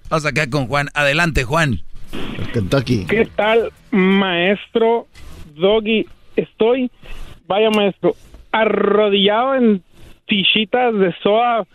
Vamos 0.10 0.26
acá 0.26 0.49
con 0.49 0.68
Juan. 0.68 0.90
Adelante, 0.94 1.44
Juan. 1.44 1.84
Kentucky. 2.53 3.06
¿Qué 3.06 3.28
tal, 3.36 3.72
maestro 3.91 5.07
Doggy? 5.56 6.07
Estoy, 6.36 6.90
vaya 7.48 7.70
maestro, 7.70 8.16
arrodillado 8.51 9.55
en 9.55 9.84
tichitas 10.27 10.97
de 10.97 11.13
soa 11.21 11.65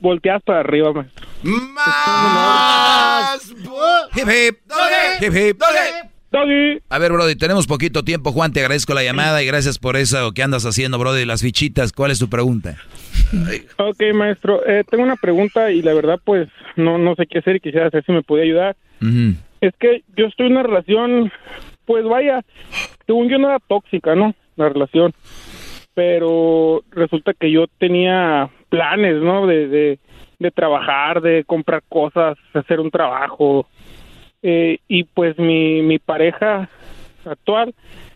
volteadas 0.00 0.42
para 0.42 0.60
arriba, 0.60 0.92
maestro. 0.92 1.26
Más. 1.42 3.50
Hip 4.16 4.28
hip. 4.28 4.58
Hip 5.20 5.34
hip. 5.34 5.62
Doggy. 6.30 6.80
A 6.88 6.98
ver, 6.98 7.12
Brody, 7.12 7.34
tenemos 7.34 7.66
poquito 7.66 8.04
tiempo. 8.04 8.30
Juan, 8.30 8.52
te 8.52 8.60
agradezco 8.60 8.94
la 8.94 9.02
llamada 9.02 9.42
y 9.42 9.46
gracias 9.46 9.78
por 9.78 9.96
eso 9.96 10.32
que 10.32 10.44
andas 10.44 10.64
haciendo, 10.64 10.98
Brody. 10.98 11.24
Las 11.24 11.42
fichitas, 11.42 11.92
¿cuál 11.92 12.12
es 12.12 12.20
tu 12.20 12.28
pregunta? 12.28 12.76
Ok, 13.78 14.00
maestro, 14.14 14.64
eh, 14.66 14.84
tengo 14.88 15.02
una 15.02 15.16
pregunta 15.16 15.72
y 15.72 15.82
la 15.82 15.92
verdad, 15.92 16.20
pues, 16.24 16.48
no, 16.76 16.98
no 16.98 17.16
sé 17.16 17.26
qué 17.26 17.38
hacer 17.38 17.56
y 17.56 17.60
quisiera 17.60 17.90
saber 17.90 18.04
si 18.04 18.12
me 18.12 18.22
puede 18.22 18.44
ayudar. 18.44 18.76
Es 19.60 19.74
que 19.78 20.04
yo 20.16 20.26
estoy 20.26 20.46
en 20.46 20.52
una 20.52 20.62
relación, 20.62 21.32
pues 21.84 22.04
vaya, 22.04 22.42
según 23.06 23.28
yo 23.28 23.38
no 23.38 23.48
era 23.48 23.58
tóxica, 23.58 24.14
¿no? 24.14 24.34
La 24.56 24.68
relación. 24.68 25.12
Pero 25.94 26.82
resulta 26.90 27.34
que 27.34 27.50
yo 27.50 27.66
tenía 27.78 28.48
planes, 28.68 29.16
¿no? 29.20 29.46
De, 29.46 29.98
de, 30.38 30.50
trabajar, 30.50 31.20
de 31.20 31.44
comprar 31.44 31.82
cosas, 31.88 32.38
hacer 32.54 32.80
un 32.80 32.90
trabajo. 32.90 33.66
Eh, 34.42 34.78
y 34.88 35.04
pues 35.04 35.38
mi, 35.38 35.82
mi 35.82 35.98
pareja 35.98 36.68
actual 37.24 37.74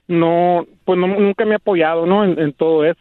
no, 0.08 0.66
pues 0.84 0.98
no, 0.98 1.06
nunca 1.06 1.44
me 1.44 1.54
ha 1.54 1.56
apoyado, 1.56 2.06
¿no? 2.06 2.24
En, 2.24 2.52
todo 2.52 2.84
eso. 2.84 3.00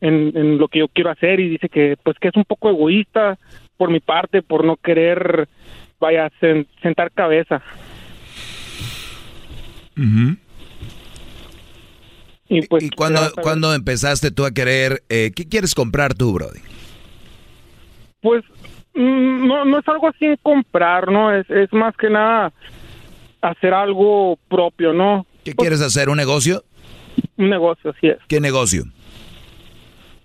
En, 0.00 0.36
en 0.36 0.58
lo 0.58 0.66
que 0.68 0.80
yo 0.80 0.88
quiero 0.88 1.10
hacer 1.10 1.38
y 1.38 1.48
dice 1.48 1.68
que 1.68 1.96
pues 2.02 2.18
que 2.18 2.28
es 2.28 2.36
un 2.36 2.44
poco 2.44 2.70
egoísta 2.70 3.38
por 3.76 3.90
mi 3.90 4.00
parte 4.00 4.42
por 4.42 4.64
no 4.64 4.76
querer 4.76 5.48
vaya 6.00 6.28
sen- 6.40 6.66
sentar 6.82 7.12
cabeza 7.12 7.62
y 12.52 12.66
pues 12.66 12.84
¿Y 12.84 12.90
cuándo, 12.90 13.20
cuándo 13.42 13.72
empezaste 13.74 14.30
tú 14.30 14.44
a 14.44 14.50
querer, 14.50 15.02
eh, 15.08 15.32
qué 15.34 15.48
quieres 15.48 15.74
comprar 15.74 16.14
tú, 16.14 16.32
Brody? 16.34 16.60
pues 18.20 18.44
mm, 18.94 19.46
no 19.48 19.64
no 19.64 19.78
es 19.78 19.88
algo 19.88 20.08
así 20.08 20.26
en 20.26 20.36
comprar 20.42 21.10
no 21.10 21.34
es 21.34 21.48
es 21.50 21.72
más 21.72 21.96
que 21.96 22.08
nada 22.08 22.52
hacer 23.40 23.74
algo 23.74 24.38
propio 24.48 24.92
no 24.92 25.26
¿Qué 25.44 25.54
quieres 25.54 25.80
hacer? 25.80 26.08
¿Un 26.08 26.18
negocio? 26.18 26.62
un 27.36 27.50
negocio 27.50 27.90
así 27.90 28.06
es 28.08 28.18
¿Qué 28.28 28.40
negocio? 28.40 28.84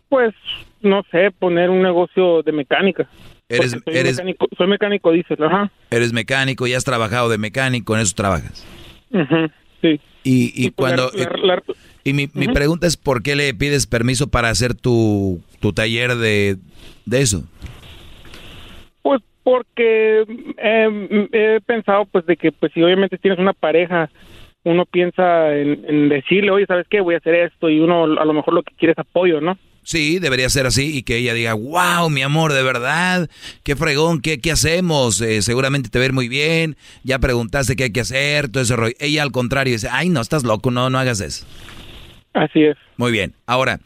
pues 0.09 0.33
no 0.81 1.01
sé 1.11 1.31
poner 1.31 1.69
un 1.71 1.81
negocio 1.81 2.43
de 2.43 2.51
mecánica 2.51 3.09
Eres, 3.49 3.71
soy 3.71 3.81
eres, 3.95 4.17
mecánico 4.17 4.47
soy 4.57 4.67
mecánico 4.67 5.11
dices 5.11 5.39
ajá 5.41 5.71
eres 5.89 6.13
mecánico 6.13 6.67
y 6.67 6.73
has 6.75 6.83
trabajado 6.83 7.29
de 7.29 7.37
mecánico, 7.37 7.95
en 7.95 8.01
eso 8.01 8.13
trabajas. 8.13 8.63
Ujú, 9.09 9.47
sí 9.81 9.99
Y, 10.23 10.51
y 10.53 10.69
pues, 10.71 10.93
cuando... 10.93 11.09
la- 11.15 11.55
la- 11.55 11.63
y 12.07 12.13
mi, 12.13 12.29
mi 12.33 12.47
pregunta 12.47 12.87
es, 12.87 12.95
¿por 12.95 13.21
qué 13.21 13.35
le 13.35 13.53
pides 13.53 13.85
permiso 13.85 14.29
para 14.29 14.49
hacer 14.49 14.73
tu, 14.73 15.41
tu 15.59 15.73
taller 15.73 16.15
de, 16.15 16.55
de 17.05 17.21
eso? 17.21 17.43
Pues 19.01 19.21
porque 19.43 20.23
eh, 20.57 21.29
he 21.33 21.59
pensado 21.65 22.05
pues 22.05 22.25
de 22.25 22.37
que 22.37 22.53
pues 22.53 22.71
si 22.73 22.81
obviamente 22.81 23.17
tienes 23.17 23.39
una 23.39 23.51
pareja, 23.51 24.09
uno 24.63 24.85
piensa 24.85 25.53
en, 25.53 25.83
en 25.85 26.07
decirle, 26.07 26.51
oye, 26.51 26.65
¿sabes 26.65 26.87
qué? 26.89 27.01
Voy 27.01 27.15
a 27.15 27.17
hacer 27.17 27.35
esto 27.35 27.69
y 27.69 27.81
uno 27.81 28.05
a 28.05 28.25
lo 28.25 28.33
mejor 28.33 28.53
lo 28.53 28.63
que 28.63 28.73
quiere 28.77 28.93
es 28.93 28.99
apoyo, 28.99 29.41
¿no? 29.41 29.57
Sí, 29.83 30.19
debería 30.19 30.49
ser 30.49 30.65
así 30.65 30.97
y 30.97 31.03
que 31.03 31.15
ella 31.15 31.33
diga, 31.33 31.53
wow, 31.53 32.09
mi 32.09 32.21
amor, 32.21 32.51
de 32.51 32.61
verdad, 32.61 33.29
qué 33.63 33.77
fregón, 33.77 34.21
qué, 34.21 34.39
qué 34.39 34.51
hacemos, 34.51 35.21
Eh, 35.21 35.41
seguramente 35.41 35.89
te 35.89 36.03
ir 36.03 36.11
muy 36.11 36.27
bien, 36.27 36.75
ya 37.03 37.19
preguntaste 37.19 37.77
qué 37.77 37.85
hay 37.85 37.91
que 37.91 38.01
hacer, 38.01 38.49
todo 38.49 38.63
ese 38.63 38.75
rollo. 38.75 38.95
Ella 38.99 39.23
al 39.23 39.31
contrario 39.31 39.73
dice, 39.73 39.87
ay, 39.89 40.09
no, 40.09 40.19
estás 40.19 40.43
loco, 40.43 40.71
no, 40.71 40.89
no 40.89 40.99
hagas 40.99 41.21
eso. 41.21 41.45
Así 42.37 42.63
es. 42.63 42.77
Muy 42.97 43.11
bien, 43.11 43.33
ahora, 43.45 43.79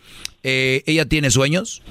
eh, 0.44 0.84
¿ella 0.86 1.06
tiene 1.06 1.30
sueños? 1.32 1.82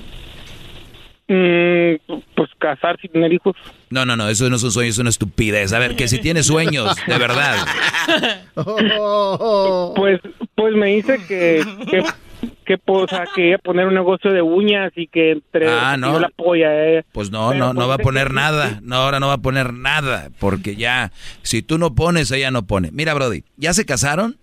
Mm, 1.28 1.95
pues 2.35 2.51
casarse 2.59 3.07
y 3.07 3.09
tener 3.09 3.32
hijos. 3.32 3.55
No, 3.89 4.05
no, 4.05 4.16
no, 4.16 4.28
eso 4.28 4.51
no 4.51 4.57
es 4.57 4.62
un 4.65 4.73
sueño, 4.73 4.91
es 4.91 4.99
una 4.99 5.11
estupidez. 5.11 5.73
A 5.73 5.78
ver, 5.78 5.95
que 5.97 6.09
si 6.09 6.19
tienes 6.19 6.47
sueños, 6.47 6.97
de 7.07 7.19
verdad. 7.19 7.57
Pues, 9.97 10.20
pues 10.55 10.74
me 10.74 10.87
dice 10.97 11.19
que, 11.28 11.62
que, 11.91 12.03
que, 12.65 12.78
pues, 12.78 13.05
o 13.05 13.09
sea, 13.09 13.24
que 13.35 13.49
iba 13.49 13.57
a 13.57 13.59
poner 13.59 13.87
un 13.87 13.95
negocio 13.95 14.32
de 14.32 14.43
uñas 14.43 14.93
y 14.97 15.07
que 15.07 15.32
entre 15.32 15.69
Ah, 15.69 15.97
no. 15.97 16.19
la 16.19 16.27
apoya. 16.28 16.69
eh. 16.89 17.05
Pues 17.12 17.31
no, 17.31 17.51
Pero, 17.51 17.59
no, 17.66 17.73
no 17.73 17.74
pues, 17.81 17.89
va 17.91 17.95
a 17.95 17.99
poner 17.99 18.28
que- 18.28 18.35
nada. 18.35 18.81
No, 18.82 18.97
ahora 18.97 19.20
no 19.20 19.28
va 19.28 19.35
a 19.35 19.39
poner 19.39 19.73
nada. 19.73 20.31
Porque 20.39 20.77
ya, 20.77 21.12
si 21.43 21.62
tú 21.62 21.78
no 21.78 21.95
pones, 21.95 22.31
ella 22.32 22.51
no 22.51 22.66
pone. 22.66 22.91
Mira, 22.93 23.15
Brody, 23.15 23.45
¿ya 23.57 23.73
se 23.74 23.85
casaron? 23.85 24.37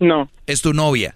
No. 0.00 0.30
Es 0.46 0.62
tu 0.62 0.72
novia. 0.72 1.14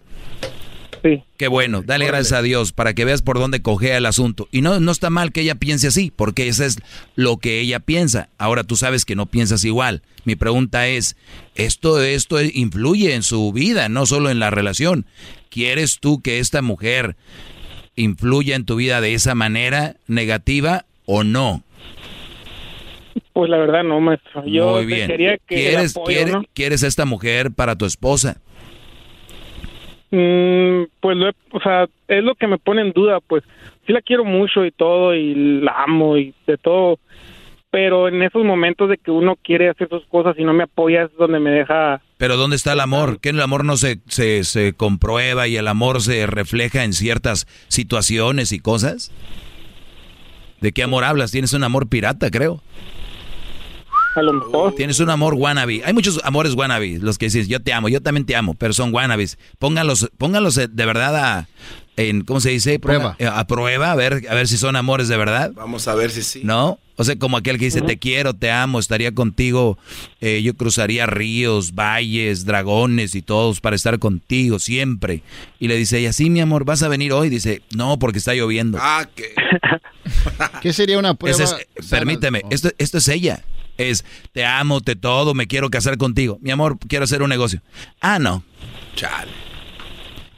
Sí. 1.02 1.22
Qué 1.36 1.48
bueno, 1.48 1.82
dale 1.84 2.06
gracias 2.06 2.32
a 2.38 2.42
Dios 2.42 2.70
para 2.70 2.94
que 2.94 3.04
veas 3.04 3.22
por 3.22 3.38
dónde 3.40 3.60
cogea 3.60 3.96
el 3.96 4.06
asunto. 4.06 4.46
Y 4.52 4.60
no, 4.62 4.78
no 4.78 4.92
está 4.92 5.10
mal 5.10 5.32
que 5.32 5.40
ella 5.40 5.56
piense 5.56 5.88
así, 5.88 6.12
porque 6.14 6.46
eso 6.46 6.64
es 6.64 6.78
lo 7.16 7.38
que 7.38 7.58
ella 7.58 7.80
piensa. 7.80 8.28
Ahora 8.38 8.62
tú 8.62 8.76
sabes 8.76 9.04
que 9.04 9.16
no 9.16 9.26
piensas 9.26 9.64
igual. 9.64 10.02
Mi 10.24 10.36
pregunta 10.36 10.86
es, 10.86 11.16
esto, 11.56 12.00
esto 12.00 12.40
influye 12.40 13.14
en 13.14 13.24
su 13.24 13.52
vida, 13.52 13.88
no 13.88 14.06
solo 14.06 14.30
en 14.30 14.38
la 14.38 14.50
relación. 14.50 15.04
¿Quieres 15.50 15.98
tú 15.98 16.22
que 16.22 16.38
esta 16.38 16.62
mujer 16.62 17.16
influya 17.96 18.54
en 18.54 18.64
tu 18.64 18.76
vida 18.76 19.00
de 19.00 19.14
esa 19.14 19.34
manera 19.34 19.96
negativa 20.06 20.84
o 21.04 21.24
no? 21.24 21.64
Pues 23.32 23.50
la 23.50 23.58
verdad 23.58 23.82
no, 23.82 23.98
maestro. 24.00 24.44
Yo 24.46 24.76
Muy 24.76 24.86
bien. 24.86 25.08
quería 25.08 25.36
que 25.48 25.54
el 25.56 25.70
¿Quieres, 25.72 25.96
apoyo, 25.96 26.06
quiere- 26.16 26.30
¿no? 26.32 26.44
¿Quieres 26.54 26.84
a 26.84 26.86
esta 26.86 27.04
mujer 27.06 27.50
para 27.50 27.76
tu 27.76 27.86
esposa? 27.86 28.36
Mm, 30.12 30.84
pues, 31.00 31.16
lo 31.16 31.28
he- 31.28 31.34
o 31.52 31.60
sea, 31.60 31.86
es 32.06 32.22
lo 32.22 32.34
que 32.34 32.46
me 32.46 32.58
pone 32.58 32.82
en 32.82 32.92
duda, 32.92 33.18
pues. 33.20 33.42
Sí 33.86 33.92
la 33.92 34.00
quiero 34.02 34.24
mucho 34.24 34.64
y 34.64 34.70
todo, 34.70 35.14
y 35.14 35.34
la 35.62 35.72
amo 35.84 36.16
y 36.18 36.32
de 36.46 36.56
todo. 36.58 36.98
Pero 37.70 38.06
en 38.08 38.22
esos 38.22 38.44
momentos 38.44 38.90
de 38.90 38.98
que 38.98 39.10
uno 39.10 39.34
quiere 39.42 39.70
hacer 39.70 39.88
sus 39.88 40.04
cosas 40.06 40.36
y 40.38 40.44
no 40.44 40.52
me 40.52 40.64
apoya 40.64 41.04
es 41.04 41.10
donde 41.18 41.40
me 41.40 41.50
deja... 41.50 42.02
Pero 42.18 42.36
¿dónde 42.36 42.56
está 42.56 42.74
el 42.74 42.80
amor? 42.80 43.18
¿Que 43.20 43.30
el 43.30 43.40
amor 43.40 43.64
no 43.64 43.78
se, 43.78 43.98
se, 44.08 44.44
se 44.44 44.74
comprueba 44.74 45.48
y 45.48 45.56
el 45.56 45.66
amor 45.66 46.02
se 46.02 46.26
refleja 46.26 46.84
en 46.84 46.92
ciertas 46.92 47.46
situaciones 47.68 48.52
y 48.52 48.60
cosas? 48.60 49.10
¿De 50.60 50.72
qué 50.72 50.82
amor 50.82 51.02
hablas? 51.04 51.32
Tienes 51.32 51.54
un 51.54 51.64
amor 51.64 51.88
pirata, 51.88 52.30
creo. 52.30 52.60
A 54.14 54.22
lo 54.22 54.32
mejor. 54.34 54.74
Tienes 54.74 55.00
un 55.00 55.08
amor 55.10 55.34
wannabe. 55.34 55.82
Hay 55.84 55.92
muchos 55.92 56.20
amores 56.24 56.54
wannabe. 56.54 56.98
Los 57.00 57.16
que 57.18 57.26
dices, 57.26 57.48
yo 57.48 57.60
te 57.60 57.72
amo, 57.72 57.88
yo 57.88 58.00
también 58.02 58.26
te 58.26 58.36
amo, 58.36 58.54
pero 58.54 58.72
son 58.72 58.92
wannabes. 58.92 59.38
Pónganlos, 59.58 60.10
pónganlos 60.18 60.58
eh, 60.58 60.68
de 60.70 60.86
verdad 60.86 61.16
a, 61.16 61.48
en, 61.96 62.22
¿cómo 62.24 62.40
se 62.40 62.50
dice? 62.50 62.78
Prueba. 62.78 63.16
Ponga- 63.16 63.24
eh, 63.24 63.30
a 63.32 63.46
prueba, 63.46 63.90
a 63.92 63.94
ver, 63.94 64.24
a 64.28 64.34
ver 64.34 64.48
si 64.48 64.58
son 64.58 64.76
amores 64.76 65.08
de 65.08 65.16
verdad. 65.16 65.52
Vamos 65.54 65.88
a 65.88 65.94
ver 65.94 66.10
si 66.10 66.22
sí. 66.22 66.40
¿No? 66.44 66.78
O 66.96 67.04
sea, 67.04 67.16
como 67.18 67.38
aquel 67.38 67.58
que 67.58 67.64
dice, 67.64 67.80
te 67.80 67.98
quiero, 67.98 68.34
te 68.34 68.50
amo, 68.50 68.78
estaría 68.78 69.12
contigo, 69.14 69.78
eh, 70.20 70.42
yo 70.42 70.54
cruzaría 70.54 71.06
ríos, 71.06 71.74
valles, 71.74 72.44
dragones 72.44 73.14
y 73.14 73.22
todos 73.22 73.60
para 73.62 73.74
estar 73.76 73.98
contigo 73.98 74.58
siempre. 74.58 75.22
Y 75.58 75.68
le 75.68 75.76
dice 75.76 75.98
ella, 75.98 76.12
sí, 76.12 76.28
mi 76.28 76.40
amor, 76.40 76.66
¿vas 76.66 76.82
a 76.82 76.88
venir 76.88 77.12
hoy? 77.14 77.30
Dice, 77.30 77.62
no, 77.74 77.98
porque 77.98 78.18
está 78.18 78.34
lloviendo. 78.34 78.76
Ah, 78.80 79.08
que. 79.16 79.34
¿Qué 80.60 80.72
sería 80.74 80.98
una 80.98 81.14
prueba? 81.14 81.42
Es- 81.42 81.56
permíteme, 81.88 82.42
esto, 82.50 82.68
esto 82.76 82.98
es 82.98 83.08
ella. 83.08 83.42
Es, 83.78 84.04
te 84.32 84.44
amo, 84.44 84.80
te 84.80 84.96
todo, 84.96 85.34
me 85.34 85.46
quiero 85.46 85.70
casar 85.70 85.96
contigo. 85.98 86.38
Mi 86.40 86.50
amor, 86.50 86.78
quiero 86.88 87.04
hacer 87.04 87.22
un 87.22 87.30
negocio. 87.30 87.60
Ah, 88.00 88.18
no. 88.18 88.44
Chale. 88.94 89.30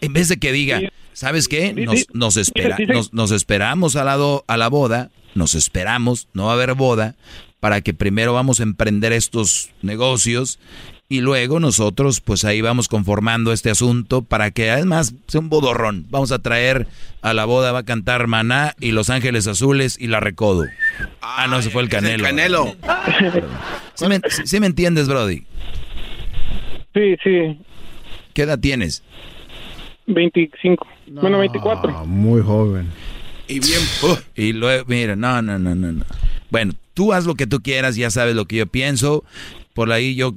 En 0.01 0.12
vez 0.12 0.28
de 0.28 0.36
que 0.39 0.52
diga, 0.52 0.81
¿sabes 1.12 1.48
qué? 1.48 1.73
Nos, 2.12 2.36
espera, 2.36 2.77
nos, 2.89 3.12
nos 3.12 3.31
esperamos 3.31 3.97
a 3.97 4.05
la, 4.05 4.16
do- 4.16 4.44
a 4.48 4.56
la 4.56 4.69
boda, 4.69 5.11
nos 5.35 5.55
esperamos, 5.55 6.28
no 6.35 6.44
va 6.47 6.51
a 6.52 6.55
haber 6.55 6.74
boda, 6.74 7.16
para 7.61 7.81
que 7.81 7.94
primero 7.94 8.35
vamos 8.35 8.61
a 8.61 8.65
emprender 8.65 9.12
estos 9.12 9.70
negocios 9.82 10.59
y 11.09 11.20
luego 11.20 11.60
nosotros 11.60 12.20
pues 12.20 12.44
ahí 12.44 12.60
vamos 12.60 12.89
conformando 12.89 13.52
este 13.52 13.70
asunto 13.70 14.22
para 14.22 14.51
que 14.51 14.70
además 14.70 15.14
sea 15.26 15.40
un 15.40 15.48
bodorrón. 15.48 16.06
Vamos 16.10 16.32
a 16.32 16.39
traer 16.39 16.86
a 17.22 17.35
la 17.35 17.44
boda, 17.44 17.72
va 17.72 17.81
a 17.81 17.85
cantar 17.85 18.26
Maná 18.26 18.74
y 18.81 18.93
Los 18.93 19.10
Ángeles 19.10 19.47
Azules 19.47 19.97
y 20.01 20.06
La 20.06 20.20
Recodo. 20.20 20.64
Ah, 21.20 21.47
no, 21.48 21.59
ese 21.59 21.70
fue 21.70 21.82
el 21.82 21.89
Es 21.89 22.02
el 22.02 22.22
Canelo. 22.22 22.74
Canelo. 22.81 23.44
¿Sí 23.94 24.06
me, 24.06 24.20
sí 24.44 24.60
me 24.60 24.66
entiendes, 24.66 25.09
Brody? 25.09 25.44
Sí, 26.94 27.16
sí. 27.22 27.59
¿Qué 28.32 28.43
edad 28.43 28.59
tienes? 28.59 29.02
25. 30.06 30.86
Bueno, 31.06 31.39
24. 31.39 31.97
Ah, 31.97 32.05
muy 32.05 32.43
joven. 32.43 32.89
Y 33.47 33.60
bien. 33.60 33.81
Y 34.35 34.52
luego, 34.52 34.85
mira, 34.89 35.16
no, 35.16 35.43
no, 35.43 35.59
no, 35.59 35.74
no, 35.74 35.93
no. 35.93 36.05
Bueno, 36.51 36.72
tú 36.94 37.12
haz 37.12 37.26
lo 37.26 37.35
que 37.35 37.47
tú 37.47 37.60
quieras, 37.60 37.97
ya 37.97 38.10
sabes 38.10 38.35
lo 38.35 38.47
que 38.47 38.56
yo 38.56 38.66
pienso. 38.66 39.24
Por 39.74 39.93
ahí 39.93 40.14
yo 40.14 40.35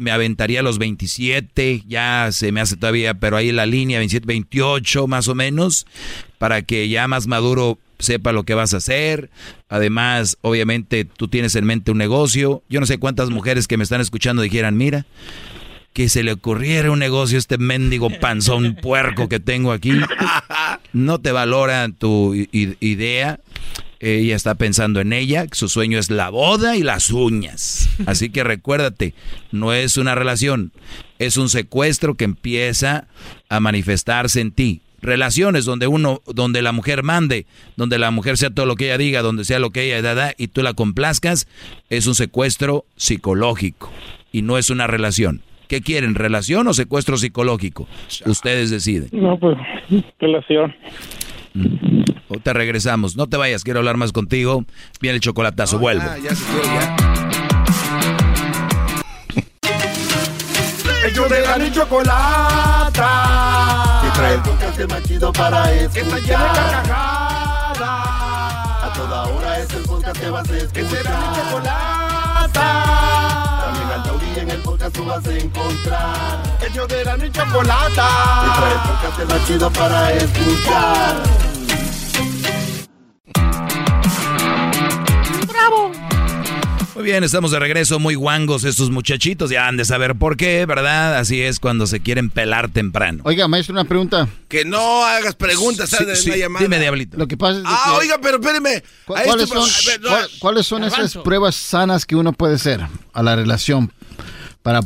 me 0.00 0.10
aventaría 0.10 0.60
a 0.60 0.62
los 0.62 0.78
27, 0.78 1.84
ya 1.86 2.30
se 2.32 2.52
me 2.52 2.60
hace 2.60 2.76
todavía, 2.76 3.14
pero 3.14 3.36
ahí 3.36 3.52
la 3.52 3.66
línea 3.66 3.98
27, 3.98 4.26
28 4.26 5.06
más 5.06 5.28
o 5.28 5.34
menos, 5.34 5.86
para 6.38 6.62
que 6.62 6.88
ya 6.88 7.06
más 7.06 7.26
maduro 7.26 7.78
sepa 7.98 8.32
lo 8.32 8.44
que 8.44 8.54
vas 8.54 8.72
a 8.74 8.78
hacer. 8.78 9.30
Además, 9.68 10.38
obviamente 10.40 11.04
tú 11.04 11.28
tienes 11.28 11.54
en 11.54 11.66
mente 11.66 11.90
un 11.90 11.98
negocio. 11.98 12.62
Yo 12.68 12.80
no 12.80 12.86
sé 12.86 12.98
cuántas 12.98 13.30
mujeres 13.30 13.68
que 13.68 13.76
me 13.76 13.84
están 13.84 14.00
escuchando 14.00 14.42
dijeran, 14.42 14.76
mira, 14.76 15.04
que 15.92 16.08
se 16.08 16.22
le 16.22 16.32
ocurriera 16.32 16.90
un 16.90 16.98
negocio 16.98 17.36
a 17.36 17.40
este 17.40 17.58
mendigo 17.58 18.08
panzón 18.20 18.76
puerco 18.76 19.28
que 19.28 19.40
tengo 19.40 19.72
aquí. 19.72 19.92
No 20.92 21.20
te 21.20 21.30
valora 21.30 21.88
tu 21.88 22.34
idea. 22.34 23.38
Ella 24.00 24.34
está 24.34 24.54
pensando 24.54 25.00
en 25.00 25.12
ella, 25.12 25.46
su 25.52 25.68
sueño 25.68 25.98
es 25.98 26.10
la 26.10 26.30
boda 26.30 26.74
y 26.74 26.82
las 26.82 27.10
uñas. 27.10 27.90
Así 28.06 28.30
que 28.30 28.42
recuérdate, 28.42 29.12
no 29.52 29.74
es 29.74 29.98
una 29.98 30.14
relación, 30.14 30.72
es 31.18 31.36
un 31.36 31.50
secuestro 31.50 32.14
que 32.14 32.24
empieza 32.24 33.08
a 33.50 33.60
manifestarse 33.60 34.40
en 34.40 34.52
ti. 34.52 34.80
Relaciones 35.02 35.66
donde 35.66 35.86
uno, 35.86 36.22
donde 36.26 36.62
la 36.62 36.72
mujer 36.72 37.02
mande, 37.02 37.46
donde 37.76 37.98
la 37.98 38.10
mujer 38.10 38.38
sea 38.38 38.50
todo 38.50 38.66
lo 38.66 38.76
que 38.76 38.86
ella 38.86 38.98
diga, 38.98 39.22
donde 39.22 39.44
sea 39.44 39.58
lo 39.58 39.70
que 39.70 39.84
ella 39.84 40.02
da, 40.02 40.14
da, 40.14 40.34
y 40.36 40.48
tú 40.48 40.62
la 40.62 40.72
complazcas, 40.74 41.46
es 41.90 42.06
un 42.06 42.14
secuestro 42.14 42.86
psicológico 42.96 43.90
y 44.32 44.42
no 44.42 44.56
es 44.56 44.70
una 44.70 44.86
relación. 44.86 45.42
¿Qué 45.68 45.82
quieren, 45.82 46.14
relación 46.16 46.66
o 46.68 46.74
secuestro 46.74 47.16
psicológico? 47.16 47.86
Ustedes 48.26 48.70
deciden. 48.70 49.08
No, 49.12 49.38
pues, 49.38 49.56
relación. 50.18 50.74
O 52.28 52.38
te 52.38 52.52
regresamos. 52.52 53.16
No 53.16 53.26
te 53.26 53.36
vayas, 53.36 53.64
quiero 53.64 53.80
hablar 53.80 53.96
más 53.96 54.12
contigo. 54.12 54.64
Viene 55.00 55.16
el 55.16 55.20
chocolatazo, 55.20 55.78
vuelvo. 55.78 56.04
Ah, 56.06 56.18
ya 56.18 56.30
se 56.30 56.36
fue, 56.36 56.62
ya. 56.62 56.96
Ellos 61.06 61.28
de 61.28 61.40
la 61.40 61.58
ni 61.58 61.72
chocolata. 61.72 63.08
Que 64.02 64.10
trae 64.18 64.34
el 64.34 64.42
podcast 64.42 64.80
más 64.88 65.02
chido 65.02 65.32
para 65.32 65.72
escuchar. 65.72 66.02
Que 66.02 66.20
está 66.20 66.42
carcajadas. 66.54 67.80
A 67.80 68.92
toda 68.94 69.24
hora 69.24 69.58
es 69.58 69.72
el 69.72 69.82
podcast 69.82 70.20
que 70.20 70.30
vas 70.30 70.48
a 70.48 70.56
escuchar. 70.56 70.72
Que 70.72 70.84
será 70.88 71.18
mi 71.18 71.36
chocolata. 71.36 73.29
En 74.40 74.48
el 74.50 74.58
podcast 74.58 74.94
tú 74.96 75.04
vas 75.04 75.26
a 75.26 75.36
encontrar. 75.38 76.58
Ellos 76.70 76.88
de 76.88 77.04
la 77.04 77.16
ni 77.16 77.30
chocolata. 77.30 78.08
Trae 78.56 78.72
el 78.72 78.78
podcast 78.80 79.30
más 79.32 79.46
chido 79.46 79.70
para 79.72 80.12
escuchar. 80.14 81.22
¡Bravo! 85.48 85.92
Muy 86.94 87.04
bien, 87.04 87.24
estamos 87.24 87.50
de 87.50 87.58
regreso, 87.58 87.98
muy 87.98 88.14
guangos 88.14 88.64
estos 88.64 88.90
muchachitos, 88.90 89.48
ya 89.50 89.66
han 89.68 89.76
de 89.78 89.84
saber 89.86 90.16
por 90.16 90.36
qué, 90.36 90.66
¿verdad? 90.66 91.16
Así 91.18 91.40
es 91.40 91.58
cuando 91.58 91.86
se 91.86 92.00
quieren 92.00 92.28
pelar 92.30 92.68
temprano. 92.70 93.22
Oiga, 93.24 93.48
maestro, 93.48 93.72
una 93.72 93.84
pregunta. 93.84 94.28
Que 94.48 94.64
no 94.66 95.04
hagas 95.04 95.34
preguntas, 95.34 95.88
Sí, 95.90 95.96
¿sabes? 95.96 96.22
sí, 96.22 96.30
llamada. 96.38 96.62
dime, 96.62 96.78
Diablito. 96.78 97.16
Lo 97.16 97.26
que 97.26 97.36
pasa 97.38 97.58
es 97.58 97.64
Ah, 97.66 97.84
que- 97.92 97.96
oiga, 98.04 98.18
pero 98.22 98.36
espéreme. 98.38 98.82
¿cu- 99.06 99.16
A 99.16 99.22
¿Cuáles 99.22 99.44
esto- 99.44 99.66
son, 99.66 99.86
ver, 99.86 100.00
no, 100.02 100.16
¿cuáles 100.40 100.66
son 100.66 100.84
esas 100.84 101.16
pruebas 101.18 101.54
sanas 101.54 102.04
que 102.04 102.16
uno 102.16 102.32
puede 102.34 102.56
hacer 102.56 102.86
a 103.14 103.22
la 103.22 103.34
relación 103.36 103.92
para, 104.62 104.80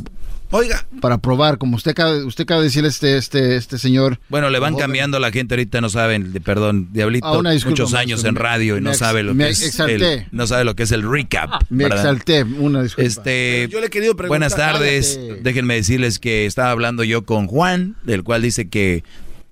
Oiga. 0.51 0.85
para 1.01 1.17
probar? 1.17 1.57
Como 1.57 1.75
usted 1.75 1.91
acaba, 1.91 2.15
usted 2.25 2.43
acaba 2.43 2.61
de 2.61 2.67
decirle 2.67 2.89
este, 2.89 3.17
este, 3.17 3.55
este 3.57 3.77
señor. 3.77 4.19
Bueno, 4.29 4.49
le 4.49 4.59
van 4.59 4.73
joven. 4.73 4.83
cambiando 4.83 5.17
a 5.17 5.19
la 5.19 5.31
gente 5.31 5.55
ahorita, 5.55 5.81
no 5.81 5.89
saben, 5.89 6.31
de- 6.33 6.41
perdón, 6.41 6.89
Diablito, 6.93 7.27
Ah, 7.27 7.37
una 7.37 7.51
disculpa, 7.51 7.71
muchos 7.71 7.91
maestro, 7.91 7.99
años 8.15 8.23
en 8.25 8.33
me- 8.35 8.39
radio 8.39 8.77
y 8.77 8.81
no 8.81 8.85
me 8.85 8.89
ex- 8.91 8.99
sabe 8.99 9.23
lo 9.23 9.33
me 9.33 9.45
que 9.45 9.49
es 9.51 9.79
el, 9.79 10.27
no 10.31 10.47
sabe 10.47 10.63
lo 10.63 10.75
que 10.75 10.83
es 10.83 10.91
el 10.91 11.09
recap. 11.09 11.63
Me 11.69 11.83
¿verdad? 11.85 11.99
exalté, 11.99 12.43
una 12.43 12.83
disculpa. 12.83 13.07
Este, 13.07 13.67
Yo 13.71 13.79
le 13.81 13.87
he 13.87 13.89
querido 13.89 14.15
preguntar. 14.15 14.29
buenas 14.29 14.55
tardes. 14.55 15.17
cállate. 15.19 15.41
Déjenme 15.41 15.73
decirles 15.75 16.19
que 16.19 16.45
estaba 16.45 16.71
hablando 16.71 17.03
yo 17.03 17.25
con 17.25 17.47
Juan, 17.47 17.95
del 18.03 18.23
cual 18.23 18.41
dice 18.41 18.69
que 18.69 19.03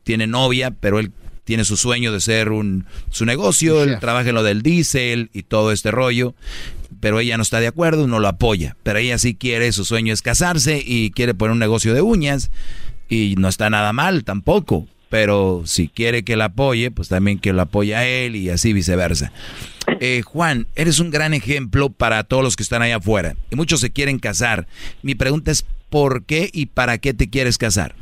tiene 0.04 0.28
novia, 0.28 0.72
pero 0.72 1.00
él 1.00 1.12
tiene 1.44 1.66
su 1.66 1.76
sueño 1.76 2.14
de 2.14 2.22
ser 2.22 2.52
un 2.52 2.86
su 3.10 3.26
negocio, 3.26 3.84
él 3.84 3.90
Chef. 3.92 4.00
trabaja 4.00 4.30
en 4.30 4.36
lo 4.36 4.44
del 4.44 4.62
diésel 4.62 5.30
y 5.34 5.44
todo 5.44 5.74
este 5.74 5.92
rollo, 5.92 6.36
pero 7.04 7.20
ella 7.20 7.36
no 7.36 7.44
está 7.44 7.60
de 7.60 7.68
acuerdo, 7.68 8.08
no 8.08 8.20
lo 8.20 8.30
apoya, 8.30 8.78
pero 8.82 8.98
ella 8.98 9.18
sí 9.18 9.36
quiere, 9.36 9.74
su 9.74 9.84
sueño 9.84 10.14
es 10.14 10.22
casarse 10.22 10.82
y 10.82 11.12
quiere 11.12 11.34
poner 11.34 11.52
un 11.52 11.60
negocio 11.60 11.94
de 11.94 12.02
uñas 12.02 12.50
y 13.10 13.36
no 13.38 13.50
está 13.50 13.70
nada 13.70 13.92
mal 13.92 14.24
tampoco. 14.24 14.88
pero 15.10 15.64
si 15.66 15.90
quiere 15.90 16.24
que 16.24 16.38
la 16.38 16.46
apoye, 16.46 16.92
pues 16.92 17.10
también 17.10 17.40
que 17.40 17.52
lo 17.52 17.62
apoye 17.62 17.94
a 17.94 18.08
él 18.08 18.38
y 18.38 18.50
así 18.50 18.72
viceversa. 18.72 19.34
Eh, 20.00 20.22
Juan, 20.24 20.66
eres 20.78 21.02
un 21.02 21.12
gran 21.12 21.34
ejemplo 21.34 21.90
para 21.90 22.24
todos 22.24 22.42
los 22.42 22.56
que 22.56 22.64
están 22.64 22.82
allá 22.82 22.96
afuera 22.96 23.36
y 23.52 23.58
muchos 23.58 23.82
se 23.82 23.92
quieren 23.92 24.18
casar. 24.18 24.66
Mi 25.02 25.14
pregunta 25.14 25.52
es, 25.52 25.68
¿por 25.90 26.24
qué 26.24 26.50
y 26.54 26.68
para 26.68 27.00
qué 27.00 27.14
te 27.14 27.30
quieres 27.30 27.58
casar? 27.58 27.96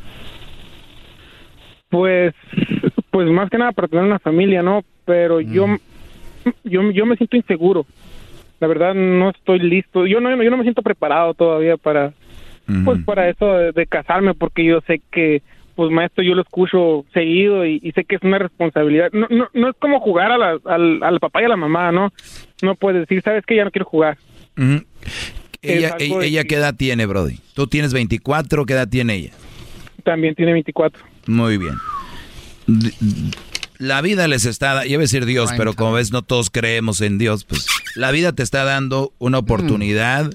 Pues, 1.90 2.36
pues 3.10 3.28
más 3.32 3.50
que 3.50 3.58
nada 3.58 3.72
para 3.72 3.88
tener 3.88 4.06
una 4.06 4.20
familia, 4.20 4.62
¿no? 4.62 4.86
Pero 5.06 5.42
yo, 5.42 5.66
yo, 6.64 6.92
yo 6.92 7.06
me 7.08 7.16
siento 7.18 7.36
inseguro. 7.36 7.88
La 8.62 8.68
verdad 8.68 8.94
no 8.94 9.32
estoy 9.32 9.58
listo. 9.58 10.06
Yo 10.06 10.22
no, 10.22 10.30
yo 10.42 10.52
no 10.52 10.58
me 10.58 10.64
siento 10.64 10.84
preparado 10.84 11.34
todavía 11.34 11.78
para, 11.78 12.14
pues 12.86 13.04
para 13.04 13.28
eso 13.28 13.54
de, 13.54 13.72
de 13.72 13.88
casarme, 13.88 14.36
porque 14.36 14.64
yo 14.64 14.82
sé 14.86 15.02
que, 15.12 15.42
pues 15.74 15.90
maestro, 15.90 16.24
yo 16.24 16.36
lo 16.36 16.44
escucho 16.44 17.04
seguido 17.12 17.66
y, 17.66 17.80
y 17.82 17.92
sé 17.94 18.04
que 18.04 18.18
es 18.18 18.22
una 18.22 18.38
responsabilidad. 18.38 19.10
No, 19.14 19.26
no, 19.32 19.50
no 19.52 19.70
es 19.70 19.76
como 19.80 20.00
jugar 20.00 20.32
a 20.32 20.38
la, 20.38 20.60
al, 20.66 21.02
al 21.02 21.20
papá 21.20 21.42
y 21.42 21.46
a 21.46 21.50
la 21.50 21.58
mamá, 21.58 21.92
¿no? 21.92 22.14
No 22.62 22.76
puedes 22.76 23.02
decir, 23.02 23.24
sabes 23.24 23.44
que 23.48 23.56
ya 23.56 23.66
no 23.66 23.72
quiero 23.72 23.86
jugar. 23.86 24.20
Ella, 25.64 25.96
algo 26.00 26.00
ella, 26.00 26.20
de 26.20 26.28
ella 26.28 26.44
¿qué 26.44 26.56
edad 26.56 26.76
tiene, 26.76 27.08
Brody? 27.08 27.40
Tú 27.56 27.66
tienes 27.66 27.94
24, 27.94 28.68
¿qué 28.68 28.74
edad 28.74 28.88
tiene 28.88 29.16
ella? 29.16 29.32
También 30.04 30.36
tiene 30.36 30.54
24. 30.54 31.04
Muy 31.26 31.58
bien. 31.58 31.74
La 33.82 34.02
vida 34.02 34.28
les 34.28 34.46
está, 34.46 34.76
da- 34.76 34.86
iba 34.86 35.00
a 35.00 35.02
decir 35.02 35.26
Dios, 35.26 35.50
Prime 35.50 35.58
pero 35.58 35.74
como 35.74 35.94
ves 35.94 36.12
no 36.12 36.22
todos 36.22 36.52
creemos 36.52 37.02
en 37.02 37.18
Dios, 37.18 37.46
pues 37.46 37.66
la 37.96 38.12
vida 38.12 38.32
te 38.32 38.44
está 38.44 38.64
dando 38.64 39.12
una 39.18 39.40
oportunidad 39.40 40.32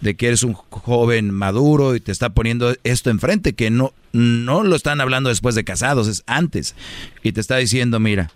de 0.00 0.16
que 0.16 0.28
eres 0.28 0.42
un 0.42 0.54
joven 0.54 1.30
maduro 1.30 1.94
y 1.94 2.00
te 2.00 2.10
está 2.10 2.30
poniendo 2.30 2.74
esto 2.84 3.10
enfrente, 3.10 3.52
que 3.54 3.68
no, 3.70 3.92
no 4.12 4.62
lo 4.62 4.74
están 4.76 5.02
hablando 5.02 5.28
después 5.28 5.54
de 5.54 5.62
casados, 5.64 6.08
es 6.08 6.22
antes. 6.26 6.74
Y 7.22 7.32
te 7.32 7.40
está 7.42 7.58
diciendo, 7.58 8.00
mira, 8.00 8.30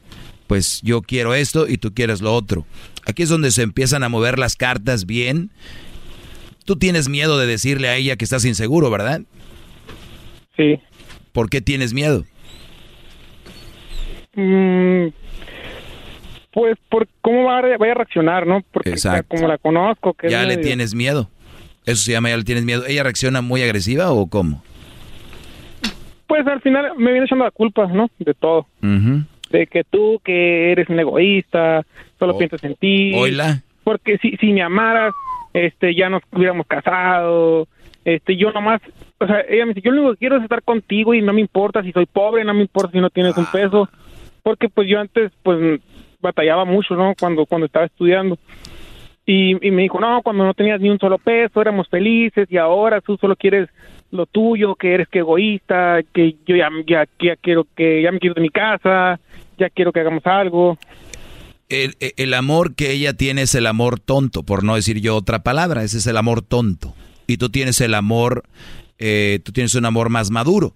pues 0.46 0.80
yo 0.82 1.00
quiero 1.00 1.32
esto 1.34 1.66
y 1.66 1.78
tú 1.78 1.94
quieres 1.94 2.20
lo 2.20 2.34
otro. 2.34 2.66
Aquí 3.06 3.22
es 3.22 3.30
donde 3.30 3.52
se 3.52 3.62
empiezan 3.62 4.02
a 4.02 4.10
mover 4.10 4.38
las 4.38 4.56
cartas 4.56 5.06
bien. 5.06 5.50
Tú 6.66 6.76
tienes 6.76 7.08
miedo 7.08 7.38
de 7.38 7.46
decirle 7.46 7.88
a 7.88 7.96
ella 7.96 8.16
que 8.16 8.24
estás 8.26 8.44
inseguro, 8.44 8.90
¿verdad? 8.90 9.22
Sí. 10.56 10.78
¿Por 11.32 11.48
qué 11.48 11.62
tienes 11.62 11.94
miedo? 11.94 12.26
Mm, 14.40 15.12
pues 16.52 16.76
por 16.88 17.06
cómo 17.20 17.44
va 17.44 17.58
a, 17.58 17.78
vaya 17.78 17.92
a 17.92 17.96
reaccionar, 17.96 18.46
¿no? 18.46 18.62
Porque 18.72 18.90
Exacto. 18.90 19.28
como 19.36 19.46
la 19.48 19.58
conozco, 19.58 20.14
que 20.14 20.28
Ya 20.30 20.42
le 20.42 20.56
medio- 20.56 20.62
tienes 20.68 20.94
miedo. 20.94 21.28
Eso 21.86 22.02
se 22.02 22.12
llama 22.12 22.30
ya 22.30 22.36
le 22.36 22.44
tienes 22.44 22.64
miedo. 22.64 22.84
¿Ella 22.86 23.02
reacciona 23.02 23.40
muy 23.40 23.62
agresiva 23.62 24.10
o 24.10 24.26
cómo? 24.26 24.62
Pues 26.26 26.46
al 26.46 26.60
final 26.60 26.92
me 26.96 27.10
viene 27.12 27.26
echando 27.26 27.44
la 27.44 27.50
culpa, 27.50 27.86
¿no? 27.86 28.08
De 28.18 28.34
todo. 28.34 28.66
De 29.50 29.66
que 29.66 29.82
tú, 29.84 30.20
que 30.24 30.70
eres 30.72 30.88
un 30.88 31.00
egoísta, 31.00 31.84
solo 32.18 32.38
piensas 32.38 32.62
en 32.64 32.76
ti. 32.76 33.12
Porque 33.82 34.18
si, 34.18 34.36
si 34.36 34.52
me 34.52 34.62
amaras, 34.62 35.12
este, 35.52 35.94
ya 35.94 36.08
nos 36.08 36.22
hubiéramos 36.32 36.66
casado. 36.66 37.66
Este, 38.04 38.36
yo 38.36 38.52
nomás, 38.52 38.80
o 39.18 39.26
sea, 39.26 39.40
ella 39.48 39.66
me 39.66 39.74
dice, 39.74 39.84
yo 39.84 39.90
lo 39.92 40.00
único 40.02 40.12
que 40.14 40.18
quiero 40.20 40.36
es 40.36 40.42
estar 40.44 40.62
contigo 40.62 41.14
y 41.14 41.20
no 41.22 41.32
me 41.32 41.40
importa 41.40 41.82
si 41.82 41.92
soy 41.92 42.06
pobre, 42.06 42.44
no 42.44 42.54
me 42.54 42.62
importa 42.62 42.92
si 42.92 43.00
no 43.00 43.10
tienes 43.10 43.36
un 43.36 43.46
peso. 43.46 43.88
Porque 44.42 44.68
pues 44.68 44.88
yo 44.88 44.98
antes, 45.00 45.32
pues, 45.42 45.80
batallaba 46.20 46.64
mucho, 46.64 46.94
¿no? 46.94 47.14
Cuando, 47.18 47.46
cuando 47.46 47.66
estaba 47.66 47.86
estudiando. 47.86 48.38
Y, 49.26 49.54
me 49.70 49.82
dijo, 49.82 50.00
no, 50.00 50.22
cuando 50.22 50.44
no 50.44 50.54
tenías 50.54 50.80
ni 50.80 50.88
un 50.90 50.98
solo 50.98 51.16
peso, 51.18 51.60
éramos 51.60 51.88
felices 51.88 52.48
y 52.50 52.56
ahora 52.56 53.00
tú 53.00 53.16
solo 53.20 53.36
quieres 53.36 53.68
lo 54.10 54.26
tuyo, 54.26 54.74
que 54.74 54.92
eres 54.92 55.06
egoísta, 55.12 56.00
que 56.12 56.34
yo 56.44 56.56
ya, 56.56 56.68
ya, 56.86 57.06
ya 57.22 57.36
quiero 57.36 57.64
que, 57.76 58.02
ya 58.02 58.10
me 58.10 58.18
quiero 58.18 58.34
de 58.34 58.40
mi 58.40 58.48
casa, 58.48 59.20
ya 59.56 59.70
quiero 59.70 59.92
que 59.92 60.00
hagamos 60.00 60.26
algo. 60.26 60.76
El, 61.68 61.94
el- 62.00 62.12
el 62.16 62.34
amor 62.34 62.74
que 62.74 62.90
ella 62.90 63.12
tiene 63.12 63.42
es 63.42 63.54
el 63.54 63.68
amor 63.68 64.00
tonto, 64.00 64.42
por 64.42 64.64
no 64.64 64.74
decir 64.74 65.00
yo 65.00 65.14
otra 65.14 65.44
palabra. 65.44 65.84
Ese 65.84 65.98
es 65.98 66.06
el 66.08 66.16
amor 66.16 66.42
tonto. 66.42 66.94
Y 67.28 67.36
tú 67.36 67.50
tienes 67.50 67.80
el 67.80 67.94
amor, 67.94 68.42
eh, 68.98 69.38
tú 69.44 69.52
tienes 69.52 69.76
un 69.76 69.84
amor 69.86 70.08
más 70.08 70.32
maduro. 70.32 70.72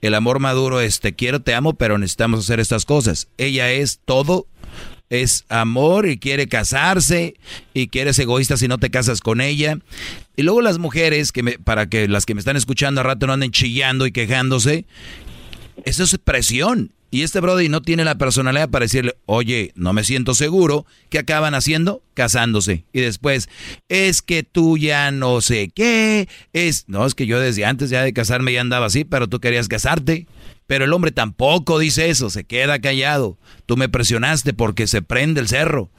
El 0.00 0.14
amor 0.14 0.38
maduro 0.40 0.80
es 0.80 1.00
te 1.00 1.14
quiero, 1.14 1.40
te 1.40 1.54
amo, 1.54 1.74
pero 1.74 1.98
necesitamos 1.98 2.40
hacer 2.40 2.60
estas 2.60 2.84
cosas. 2.84 3.28
Ella 3.36 3.70
es 3.70 4.00
todo, 4.04 4.46
es 5.10 5.44
amor 5.48 6.08
y 6.08 6.18
quiere 6.18 6.48
casarse 6.48 7.34
y 7.74 7.88
que 7.88 8.00
eres 8.00 8.18
egoísta 8.18 8.56
si 8.56 8.66
no 8.68 8.78
te 8.78 8.90
casas 8.90 9.20
con 9.20 9.40
ella. 9.40 9.78
Y 10.36 10.42
luego 10.42 10.62
las 10.62 10.78
mujeres, 10.78 11.32
que 11.32 11.42
me- 11.42 11.58
para 11.58 11.88
que 11.88 12.08
las 12.08 12.24
que 12.26 12.34
me 12.34 12.38
están 12.40 12.56
escuchando 12.56 13.00
a 13.00 13.04
rato 13.04 13.26
no 13.26 13.32
anden 13.34 13.50
chillando 13.50 14.06
y 14.06 14.12
quejándose, 14.12 14.86
eso 15.84 16.02
es 16.04 16.16
presión. 16.22 16.92
Y 17.10 17.22
este 17.22 17.40
Brody 17.40 17.68
no 17.68 17.82
tiene 17.82 18.04
la 18.04 18.18
personalidad 18.18 18.70
para 18.70 18.84
decirle, 18.84 19.16
oye, 19.26 19.72
no 19.74 19.92
me 19.92 20.04
siento 20.04 20.34
seguro. 20.34 20.86
¿Qué 21.08 21.18
acaban 21.18 21.54
haciendo? 21.54 22.02
Casándose. 22.14 22.84
Y 22.92 23.00
después, 23.00 23.48
es 23.88 24.22
que 24.22 24.44
tú 24.44 24.78
ya 24.78 25.10
no 25.10 25.40
sé 25.40 25.70
qué. 25.74 26.28
Es, 26.52 26.84
no, 26.86 27.04
es 27.04 27.16
que 27.16 27.26
yo 27.26 27.40
desde 27.40 27.64
antes 27.64 27.90
ya 27.90 28.02
de 28.02 28.12
casarme 28.12 28.52
ya 28.52 28.60
andaba 28.60 28.86
así, 28.86 29.04
pero 29.04 29.28
tú 29.28 29.40
querías 29.40 29.66
casarte. 29.66 30.28
Pero 30.68 30.84
el 30.84 30.92
hombre 30.92 31.10
tampoco 31.10 31.80
dice 31.80 32.10
eso, 32.10 32.30
se 32.30 32.44
queda 32.44 32.78
callado. 32.78 33.38
Tú 33.66 33.76
me 33.76 33.88
presionaste 33.88 34.52
porque 34.52 34.86
se 34.86 35.02
prende 35.02 35.40
el 35.40 35.48
cerro. 35.48 35.90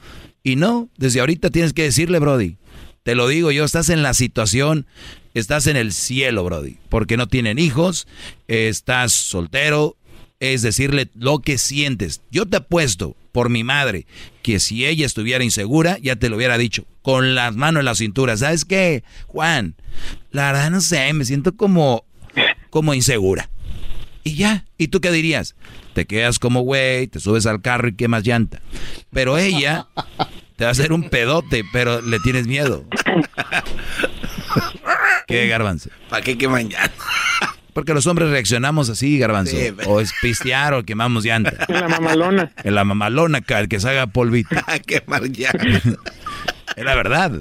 Y 0.42 0.56
no, 0.56 0.88
desde 0.96 1.20
ahorita 1.20 1.50
tienes 1.50 1.74
que 1.74 1.82
decirle, 1.82 2.20
Brody. 2.20 2.56
Te 3.02 3.14
lo 3.16 3.26
digo 3.26 3.50
yo, 3.50 3.64
estás 3.64 3.88
en 3.88 4.02
la 4.02 4.14
situación, 4.14 4.86
estás 5.34 5.66
en 5.66 5.76
el 5.76 5.92
cielo, 5.92 6.44
Brody, 6.44 6.78
porque 6.88 7.16
no 7.16 7.26
tienen 7.26 7.58
hijos, 7.58 8.06
estás 8.46 9.10
soltero, 9.10 9.96
es 10.42 10.60
decirle 10.60 11.08
lo 11.14 11.38
que 11.38 11.56
sientes. 11.56 12.20
Yo 12.32 12.46
te 12.46 12.56
apuesto 12.56 13.14
por 13.30 13.48
mi 13.48 13.62
madre 13.62 14.06
que 14.42 14.58
si 14.58 14.84
ella 14.84 15.06
estuviera 15.06 15.44
insegura, 15.44 15.98
ya 16.02 16.16
te 16.16 16.28
lo 16.28 16.34
hubiera 16.34 16.58
dicho, 16.58 16.84
con 17.00 17.36
las 17.36 17.54
manos 17.54 17.82
en 17.82 17.84
la 17.84 17.94
cintura. 17.94 18.36
¿Sabes 18.36 18.64
qué, 18.64 19.04
Juan? 19.28 19.76
La 20.32 20.50
verdad 20.50 20.72
no 20.72 20.80
sé, 20.80 21.12
me 21.12 21.24
siento 21.24 21.56
como, 21.56 22.04
como 22.70 22.92
insegura. 22.92 23.50
Y 24.24 24.34
ya, 24.34 24.64
¿y 24.78 24.88
tú 24.88 25.00
qué 25.00 25.12
dirías? 25.12 25.54
Te 25.94 26.06
quedas 26.06 26.40
como 26.40 26.62
güey, 26.62 27.06
te 27.06 27.20
subes 27.20 27.46
al 27.46 27.62
carro 27.62 27.86
y 27.86 27.94
quemas 27.94 28.24
llanta. 28.24 28.60
Pero 29.12 29.38
ella 29.38 29.86
te 30.56 30.64
va 30.64 30.70
a 30.70 30.72
hacer 30.72 30.92
un 30.92 31.08
pedote, 31.08 31.62
pero 31.72 32.02
le 32.02 32.18
tienes 32.18 32.48
miedo. 32.48 32.84
¿Qué, 35.28 35.46
garbanzo? 35.46 35.90
¿Para 36.08 36.24
qué 36.24 36.36
queman 36.36 36.68
llanta? 36.68 36.90
Porque 37.72 37.94
los 37.94 38.06
hombres 38.06 38.28
reaccionamos 38.30 38.90
así, 38.90 39.18
garbanzo. 39.18 39.56
Sí, 39.56 39.72
o 39.86 40.00
es 40.00 40.12
pistear 40.20 40.74
o 40.74 40.84
quemamos 40.84 41.24
llanta. 41.24 41.52
En 41.68 41.74
la 41.80 41.88
mamalona. 41.88 42.52
En 42.62 42.74
la 42.74 42.84
mamalona, 42.84 43.40
que 43.40 43.80
se 43.80 43.88
haga 43.88 44.06
polvito. 44.06 44.56
quemar 44.86 45.22
llanta. 45.24 45.80
Es 46.76 46.84
la 46.86 46.94
verdad. 46.94 47.32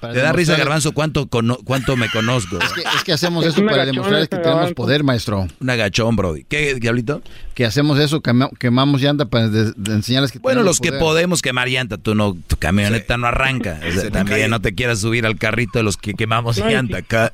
Para 0.00 0.14
¿Te 0.14 0.20
da 0.20 0.32
risa, 0.32 0.56
garbanzo, 0.56 0.92
cuánto, 0.92 1.26
cono- 1.28 1.58
cuánto 1.64 1.94
me 1.96 2.08
conozco? 2.08 2.58
Es 2.58 2.72
que, 2.72 2.80
es 2.80 3.04
que 3.04 3.12
hacemos 3.12 3.44
eso 3.44 3.64
para 3.66 3.84
demostrar 3.84 4.26
que 4.28 4.36
tenemos 4.38 4.72
poder, 4.72 5.04
maestro. 5.04 5.46
Un 5.60 5.70
agachón, 5.70 6.16
Brody. 6.16 6.44
¿Qué, 6.44 6.74
diablito? 6.76 7.22
Que 7.54 7.66
hacemos 7.66 7.98
eso, 7.98 8.22
quema- 8.22 8.48
quemamos 8.58 9.02
llanta 9.02 9.26
para 9.26 9.48
de- 9.48 9.72
de 9.76 9.92
enseñarles 9.92 10.32
que 10.32 10.38
Bueno, 10.38 10.60
tenemos 10.60 10.70
los 10.70 10.80
que 10.80 10.88
poder. 10.88 11.00
podemos 11.00 11.42
quemar 11.42 11.68
llanta, 11.68 11.98
tú 11.98 12.14
no, 12.14 12.34
tu 12.46 12.56
camioneta 12.56 13.18
no 13.18 13.26
arranca. 13.26 13.78
O 13.80 13.82
sea, 13.82 13.92
Se 13.92 14.00
te 14.02 14.10
también 14.10 14.40
cae. 14.40 14.48
no 14.48 14.60
te 14.62 14.74
quieras 14.74 15.00
subir 15.00 15.26
al 15.26 15.36
carrito 15.36 15.78
de 15.78 15.82
los 15.82 15.96
que 15.98 16.14
quemamos 16.14 16.56
No, 16.58 16.70
llanta 16.70 16.98
acá. 16.98 17.32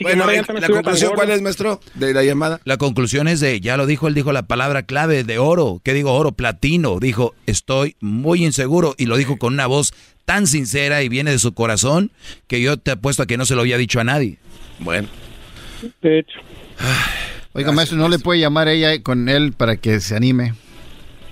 Bueno, 0.00 0.28
eh, 0.30 0.42
la 0.60 0.68
conclusión, 0.68 1.12
¿cuál 1.14 1.30
es, 1.30 1.42
maestro, 1.42 1.80
de 1.94 2.12
la 2.14 2.24
llamada? 2.24 2.60
La 2.64 2.78
conclusión 2.78 3.28
es 3.28 3.40
de, 3.40 3.60
ya 3.60 3.76
lo 3.76 3.86
dijo, 3.86 4.08
él 4.08 4.14
dijo 4.14 4.32
la 4.32 4.42
palabra 4.42 4.82
clave 4.82 5.24
de 5.24 5.38
oro. 5.38 5.80
¿Qué 5.84 5.94
digo 5.94 6.12
oro? 6.14 6.32
Platino. 6.32 6.98
Dijo, 6.98 7.34
estoy 7.46 7.96
muy 8.00 8.44
inseguro 8.44 8.94
y 8.98 9.06
lo 9.06 9.16
dijo 9.16 9.36
con 9.36 9.54
una 9.54 9.66
voz 9.66 9.92
tan 10.30 10.46
sincera 10.46 11.02
y 11.02 11.08
viene 11.08 11.32
de 11.32 11.40
su 11.40 11.54
corazón 11.54 12.12
que 12.46 12.60
yo 12.62 12.76
te 12.76 12.92
apuesto 12.92 13.24
a 13.24 13.26
que 13.26 13.36
no 13.36 13.44
se 13.46 13.56
lo 13.56 13.62
había 13.62 13.76
dicho 13.78 13.98
a 13.98 14.04
nadie. 14.04 14.38
Bueno. 14.78 15.08
De 16.00 16.20
hecho. 16.20 16.38
Oiga, 17.52 17.72
maestro, 17.72 17.98
¿no 17.98 18.08
le 18.08 18.20
puede 18.20 18.38
llamar 18.38 18.68
ella 18.68 19.02
con 19.02 19.28
él 19.28 19.52
para 19.52 19.76
que 19.76 19.98
se 20.00 20.14
anime? 20.14 20.54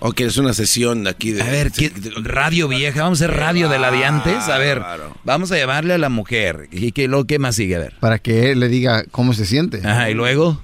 O 0.00 0.10
que 0.12 0.24
es 0.24 0.36
una 0.36 0.52
sesión 0.52 1.04
de 1.04 1.10
aquí 1.10 1.30
de... 1.30 1.42
A 1.42 1.46
ver, 1.46 1.70
¿qué- 1.70 1.92
radio 2.22 2.66
vieja, 2.66 3.02
vamos 3.04 3.22
a 3.22 3.26
hacer 3.26 3.36
radio 3.36 3.68
de 3.68 3.78
la 3.78 3.92
de 3.92 4.04
antes. 4.04 4.48
A 4.48 4.58
ver, 4.58 4.82
vamos 5.22 5.52
a 5.52 5.56
llamarle 5.58 5.94
a 5.94 5.98
la 5.98 6.08
mujer. 6.08 6.68
¿Y 6.72 6.90
qué, 6.90 7.06
lo, 7.06 7.24
qué 7.24 7.38
más 7.38 7.54
sigue? 7.54 7.76
A 7.76 7.78
ver. 7.78 7.94
Para 8.00 8.18
que 8.18 8.50
él 8.50 8.58
le 8.58 8.68
diga 8.68 9.04
cómo 9.12 9.32
se 9.32 9.46
siente. 9.46 9.80
Ajá, 9.84 10.10
¿y 10.10 10.14
luego? 10.14 10.60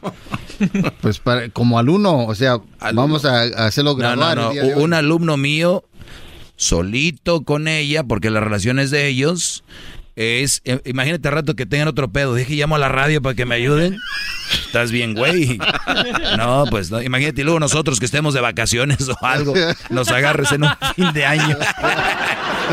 Pues 1.01 1.19
para, 1.21 1.49
como 1.51 1.79
alumno, 1.79 2.27
o 2.27 2.35
sea, 2.35 2.59
vamos 2.93 3.25
a, 3.25 3.43
a 3.43 3.67
hacerlo 3.67 3.93
No, 3.93 3.97
graduar. 3.97 4.37
no, 4.37 4.43
no. 4.55 4.61
hoy. 4.61 4.73
Un 4.77 4.93
alumno 4.95 5.37
mío, 5.37 5.85
solito 6.57 7.43
con 7.43 7.69
ella, 7.69 8.05
porque 8.05 8.31
la 8.31 8.41
relación 8.41 8.79
es 8.79 8.91
de 8.91 9.07
ellos, 9.09 9.65
es, 10.17 10.63
eh, 10.65 10.81
imagínate 10.85 11.29
rato 11.29 11.57
que 11.57 11.67
tengan 11.67 11.89
otro 11.89 12.09
pedo. 12.09 12.35
Dije, 12.35 12.55
llamo 12.55 12.77
a 12.77 12.79
la 12.79 12.89
radio 12.89 13.21
para 13.21 13.35
que 13.35 13.47
me 13.47 13.57
ayuden. 13.57 13.99
Estás 14.67 14.93
bien, 14.93 15.15
güey. 15.15 15.59
No, 16.37 16.65
pues 16.71 16.91
no. 16.91 17.03
Imagínate 17.03 17.41
y 17.41 17.45
luego 17.45 17.61
nosotros 17.61 17.99
que 17.99 18.07
estemos 18.07 18.35
de 18.35 18.41
vacaciones 18.41 19.09
o 19.09 19.17
algo, 19.23 19.55
nos 19.91 20.09
agarres 20.11 20.53
en 20.53 20.65
un 20.65 20.71
fin 20.95 21.13
de 21.13 21.25
año. 21.25 21.57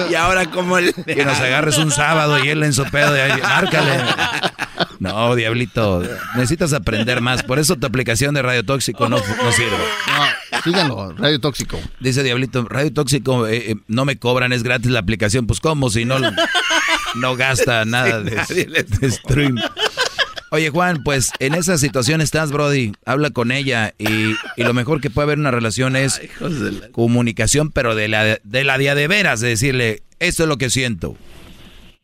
Y 0.09 0.15
ahora 0.15 0.45
como 0.49 0.77
el... 0.77 0.93
Que 1.05 1.25
nos 1.25 1.39
agarres 1.39 1.77
un 1.77 1.91
sábado 1.91 2.43
y 2.43 2.49
él 2.49 2.63
en 2.63 2.73
su 2.73 2.83
pedo. 2.85 3.15
y 3.15 3.19
ahí, 3.19 3.41
márcale. 3.41 4.03
No, 4.99 5.35
diablito, 5.35 6.03
necesitas 6.35 6.73
aprender 6.73 7.21
más. 7.21 7.43
Por 7.43 7.59
eso 7.59 7.75
tu 7.75 7.87
aplicación 7.87 8.35
de 8.35 8.41
Radio 8.41 8.63
Tóxico 8.63 9.09
no, 9.09 9.17
no 9.17 9.51
sirve. 9.51 9.71
No, 9.71 10.61
síganlo, 10.63 11.13
Radio 11.13 11.39
Tóxico. 11.39 11.79
Dice 11.99 12.21
Diablito, 12.23 12.65
Radio 12.69 12.93
Tóxico, 12.93 13.47
eh, 13.47 13.71
eh, 13.71 13.75
no 13.87 14.05
me 14.05 14.17
cobran, 14.17 14.53
es 14.53 14.63
gratis 14.63 14.91
la 14.91 14.99
aplicación. 14.99 15.47
Pues 15.47 15.59
¿cómo? 15.59 15.89
Si 15.89 16.05
no, 16.05 16.19
no 17.15 17.35
gasta 17.35 17.83
nada 17.85 18.21
de, 18.21 18.35
de 18.65 19.11
stream. 19.11 19.55
Oye, 20.53 20.69
Juan, 20.69 21.01
pues 21.03 21.31
en 21.39 21.53
esa 21.53 21.77
situación 21.77 22.19
estás, 22.19 22.51
Brody. 22.51 22.91
Habla 23.05 23.29
con 23.29 23.51
ella 23.53 23.93
y, 23.97 24.33
y 24.57 24.63
lo 24.63 24.73
mejor 24.73 24.99
que 24.99 25.09
puede 25.09 25.23
haber 25.23 25.35
en 25.35 25.41
una 25.41 25.51
relación 25.51 25.95
es 25.95 26.21
comunicación, 26.91 27.71
pero 27.71 27.95
de 27.95 28.09
la, 28.09 28.37
de 28.43 28.63
la 28.65 28.77
día 28.77 28.93
de 28.93 29.07
veras, 29.07 29.39
de 29.39 29.47
decirle, 29.47 30.01
esto 30.19 30.43
es 30.43 30.49
lo 30.49 30.57
que 30.57 30.69
siento. 30.69 31.15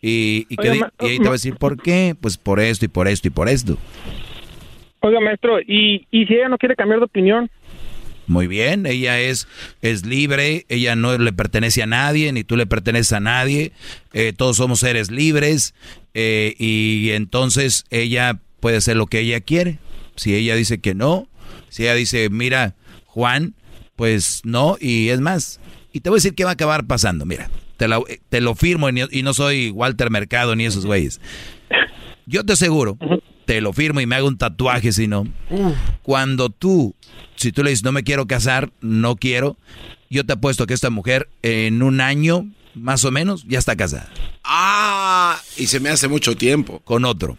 Y, 0.01 0.45
y, 0.47 0.55
que 0.55 0.75
ma- 0.75 0.93
y 1.01 1.05
ahí 1.07 1.17
te 1.17 1.23
va 1.25 1.29
a 1.31 1.33
decir, 1.33 1.55
¿por 1.57 1.81
qué? 1.81 2.15
Pues 2.19 2.37
por 2.37 2.61
esto 2.61 2.85
y 2.85 2.87
por 2.87 3.09
esto 3.09 3.27
y 3.27 3.31
por 3.31 3.49
esto. 3.49 3.77
Oiga, 5.01 5.19
maestro, 5.19 5.59
¿y, 5.59 6.07
y 6.09 6.25
si 6.25 6.33
ella 6.35 6.47
no 6.47 6.57
quiere 6.57 6.75
cambiar 6.75 6.99
de 6.99 7.05
opinión? 7.05 7.49
Muy 8.27 8.47
bien, 8.47 8.85
ella 8.85 9.19
es, 9.21 9.47
es 9.81 10.05
libre, 10.05 10.65
ella 10.67 10.95
no 10.97 11.17
le 11.17 11.31
pertenece 11.33 11.81
a 11.81 11.85
nadie, 11.85 12.31
ni 12.33 12.43
tú 12.43 12.57
le 12.57 12.65
perteneces 12.65 13.13
a 13.13 13.19
nadie, 13.21 13.71
eh, 14.13 14.33
todos 14.35 14.57
somos 14.57 14.79
seres 14.81 15.09
libres 15.11 15.73
eh, 16.13 16.53
y 16.59 17.11
entonces 17.11 17.85
ella 17.89 18.37
puede 18.59 18.77
hacer 18.77 18.97
lo 18.97 19.07
que 19.07 19.19
ella 19.21 19.39
quiere. 19.39 19.79
Si 20.17 20.35
ella 20.35 20.55
dice 20.55 20.79
que 20.79 20.93
no, 20.93 21.29
si 21.69 21.83
ella 21.83 21.93
dice, 21.93 22.29
mira, 22.29 22.75
Juan, 23.05 23.53
pues 23.95 24.41
no, 24.43 24.75
y 24.79 25.07
es 25.09 25.21
más, 25.21 25.61
y 25.93 26.01
te 26.01 26.09
voy 26.09 26.17
a 26.17 26.19
decir 26.19 26.35
qué 26.35 26.43
va 26.43 26.49
a 26.49 26.53
acabar 26.53 26.85
pasando, 26.85 27.25
mira, 27.25 27.49
te, 27.77 27.87
la- 27.87 28.01
te 28.29 28.41
lo 28.41 28.55
firmo 28.55 28.89
y 28.89 29.03
y 29.11 29.23
no 29.23 29.33
soy 29.33 29.69
Walter 29.71 30.09
Mercado 30.11 30.53
ni 30.55 30.65
esos 30.65 30.85
güeyes. 30.85 31.21
Yo 32.25 32.43
te 32.43 32.53
aseguro, 32.53 32.97
te 33.47 33.61
lo 33.61 33.71
firmo 33.71 34.01
y 34.01 34.05
me 34.05 34.17
hago 34.17 34.27
un 34.27 34.37
tatuaje 34.37 34.91
si 34.91 35.07
no. 35.07 35.25
Cuando 36.03 36.49
tú, 36.49 36.93
si 37.37 37.53
tú 37.53 37.63
le 37.63 37.69
dices 37.69 37.85
no 37.85 37.93
me 37.93 38.03
quiero 38.03 38.27
casar, 38.27 38.71
no 38.81 39.15
quiero, 39.15 39.55
yo 40.09 40.25
te 40.25 40.33
apuesto 40.33 40.67
que 40.67 40.73
esta 40.73 40.89
mujer 40.89 41.29
en 41.43 41.81
un 41.81 42.01
año, 42.01 42.45
más 42.75 43.05
o 43.05 43.11
menos, 43.11 43.45
ya 43.47 43.57
está 43.57 43.77
casada. 43.77 44.11
Ah, 44.43 45.41
y 45.55 45.67
se 45.67 45.79
me 45.79 45.89
hace 45.89 46.09
mucho 46.09 46.35
tiempo. 46.35 46.81
Con 46.83 47.05
otro. 47.05 47.37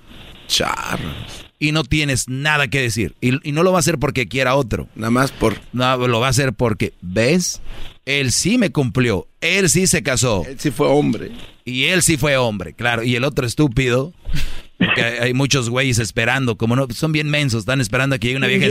Y 1.59 1.73
no 1.73 1.85
tienes 1.85 2.27
nada 2.27 2.69
que 2.69 2.81
decir. 2.81 3.15
Y, 3.21 3.47
y 3.47 3.53
no 3.53 3.63
lo 3.63 3.73
va 3.73 3.79
a 3.79 3.81
hacer 3.81 3.99
porque 3.99 4.29
quiera 4.29 4.57
otro. 4.57 4.89
Nada 4.95 5.11
más 5.11 5.31
por... 5.31 5.61
No, 5.75 6.09
lo 6.09 6.21
va 6.21 6.29
a 6.29 6.31
hacer 6.31 6.55
porque, 6.55 6.95
¿ves? 7.03 7.61
Él 8.07 8.33
sí 8.33 8.57
me 8.57 8.73
cumplió. 8.73 9.29
Él 9.43 9.69
sí 9.69 9.87
se 9.87 10.03
casó. 10.03 10.43
Él 10.49 10.59
sí 10.59 10.71
fue 10.71 10.89
hombre. 10.89 11.33
Y 11.67 11.85
él 11.85 12.03
sí 12.03 12.17
fue 12.17 12.39
hombre, 12.39 12.73
claro. 12.73 13.03
Y 13.03 13.15
el 13.15 13.25
otro 13.25 13.47
estúpido. 13.47 14.15
Porque 14.79 15.03
hay 15.03 15.19
hay 15.19 15.35
muchos 15.35 15.69
güeyes 15.71 15.99
esperando, 15.99 16.57
como 16.57 16.77
no, 16.77 16.87
son 16.91 17.13
bien 17.13 17.29
mensos, 17.29 17.61
están 17.61 17.81
esperando 17.81 18.17
a 18.17 18.19
que 18.19 18.29
llegue 18.29 18.39
una 18.39 18.47
vieja 18.47 18.67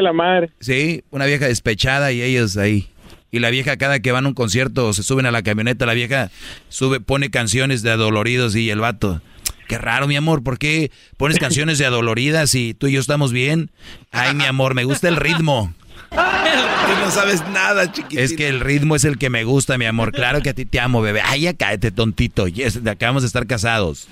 la 0.00 0.12
madre. 0.12 0.50
Sí, 0.60 1.04
una 1.10 1.26
vieja 1.26 1.46
despechada 1.46 2.12
y 2.12 2.22
ellos 2.22 2.56
ahí. 2.56 2.88
Y 3.30 3.38
la 3.38 3.50
vieja 3.50 3.76
cada 3.76 4.00
que 4.00 4.12
van 4.12 4.26
a 4.26 4.28
un 4.28 4.34
concierto 4.34 4.86
o 4.86 4.92
se 4.92 5.02
suben 5.02 5.26
a 5.26 5.30
la 5.30 5.42
camioneta, 5.42 5.86
la 5.86 5.94
vieja 5.94 6.30
sube, 6.68 7.00
pone 7.00 7.30
canciones 7.30 7.82
de 7.82 7.90
adoloridos 7.90 8.54
y 8.54 8.70
el 8.70 8.80
vato. 8.80 9.20
Qué 9.68 9.78
raro, 9.78 10.06
mi 10.06 10.16
amor, 10.16 10.42
¿por 10.42 10.58
qué 10.58 10.90
pones 11.16 11.38
canciones 11.38 11.78
de 11.78 11.86
adoloridas 11.86 12.54
y 12.54 12.74
tú 12.74 12.88
y 12.88 12.92
yo 12.92 13.00
estamos 13.00 13.32
bien? 13.32 13.70
Ay, 14.10 14.34
mi 14.34 14.44
amor, 14.44 14.74
me 14.74 14.84
gusta 14.84 15.08
el 15.08 15.16
ritmo. 15.16 15.72
Tú 16.10 17.00
no 17.00 17.10
sabes 17.10 17.42
nada, 17.48 17.90
chiquitito. 17.90 18.20
Es 18.20 18.34
que 18.34 18.48
el 18.48 18.60
ritmo 18.60 18.96
es 18.96 19.04
el 19.04 19.16
que 19.16 19.30
me 19.30 19.44
gusta, 19.44 19.78
mi 19.78 19.86
amor. 19.86 20.12
Claro 20.12 20.42
que 20.42 20.50
a 20.50 20.54
ti 20.54 20.66
te 20.66 20.78
amo, 20.78 21.00
bebé. 21.00 21.22
Ay, 21.24 21.42
ya 21.42 21.54
cállate, 21.54 21.90
tontito. 21.90 22.48
Yes, 22.48 22.80
acabamos 22.86 23.22
de 23.22 23.28
estar 23.28 23.46
casados. 23.46 24.08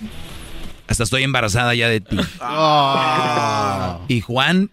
Hasta 0.90 1.04
estoy 1.04 1.22
embarazada 1.22 1.72
ya 1.76 1.88
de 1.88 2.00
ti. 2.00 2.18
Y 4.08 4.20
Juan 4.20 4.70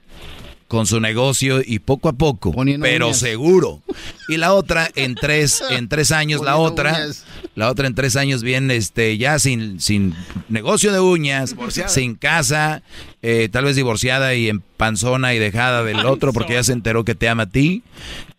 con 0.68 0.86
su 0.86 1.00
negocio 1.00 1.62
y 1.66 1.80
poco 1.80 2.10
a 2.10 2.14
poco, 2.14 2.54
pero 2.82 3.06
uñas. 3.06 3.20
seguro. 3.20 3.82
Y 4.28 4.36
la 4.38 4.54
otra 4.54 4.90
en 4.96 5.16
tres, 5.16 5.64
en 5.70 5.88
tres 5.88 6.12
años, 6.12 6.42
la 6.42 6.58
otra, 6.58 6.92
uñas. 6.92 7.26
la 7.56 7.70
otra 7.70 7.88
en 7.88 7.96
tres 7.96 8.18
años 8.18 8.44
bien, 8.44 8.70
este, 8.72 9.18
ya 9.18 9.40
sin, 9.40 9.80
sin 9.80 10.14
negocio 10.50 10.92
de 10.92 11.00
uñas, 11.00 11.52
Divorciada. 11.52 11.88
sin 11.88 12.16
casa, 12.16 12.82
eh, 13.22 13.48
tal 13.50 13.64
vez 13.64 13.78
divorciada 13.78 14.34
y 14.34 14.50
en 14.50 14.60
panzona 14.60 15.34
y 15.34 15.40
dejada 15.40 15.84
del 15.84 16.06
otro 16.06 16.34
porque 16.34 16.54
ya 16.56 16.64
se 16.64 16.74
enteró 16.74 17.06
que 17.06 17.16
te 17.16 17.30
ama 17.30 17.44
a 17.44 17.50
ti. 17.50 17.84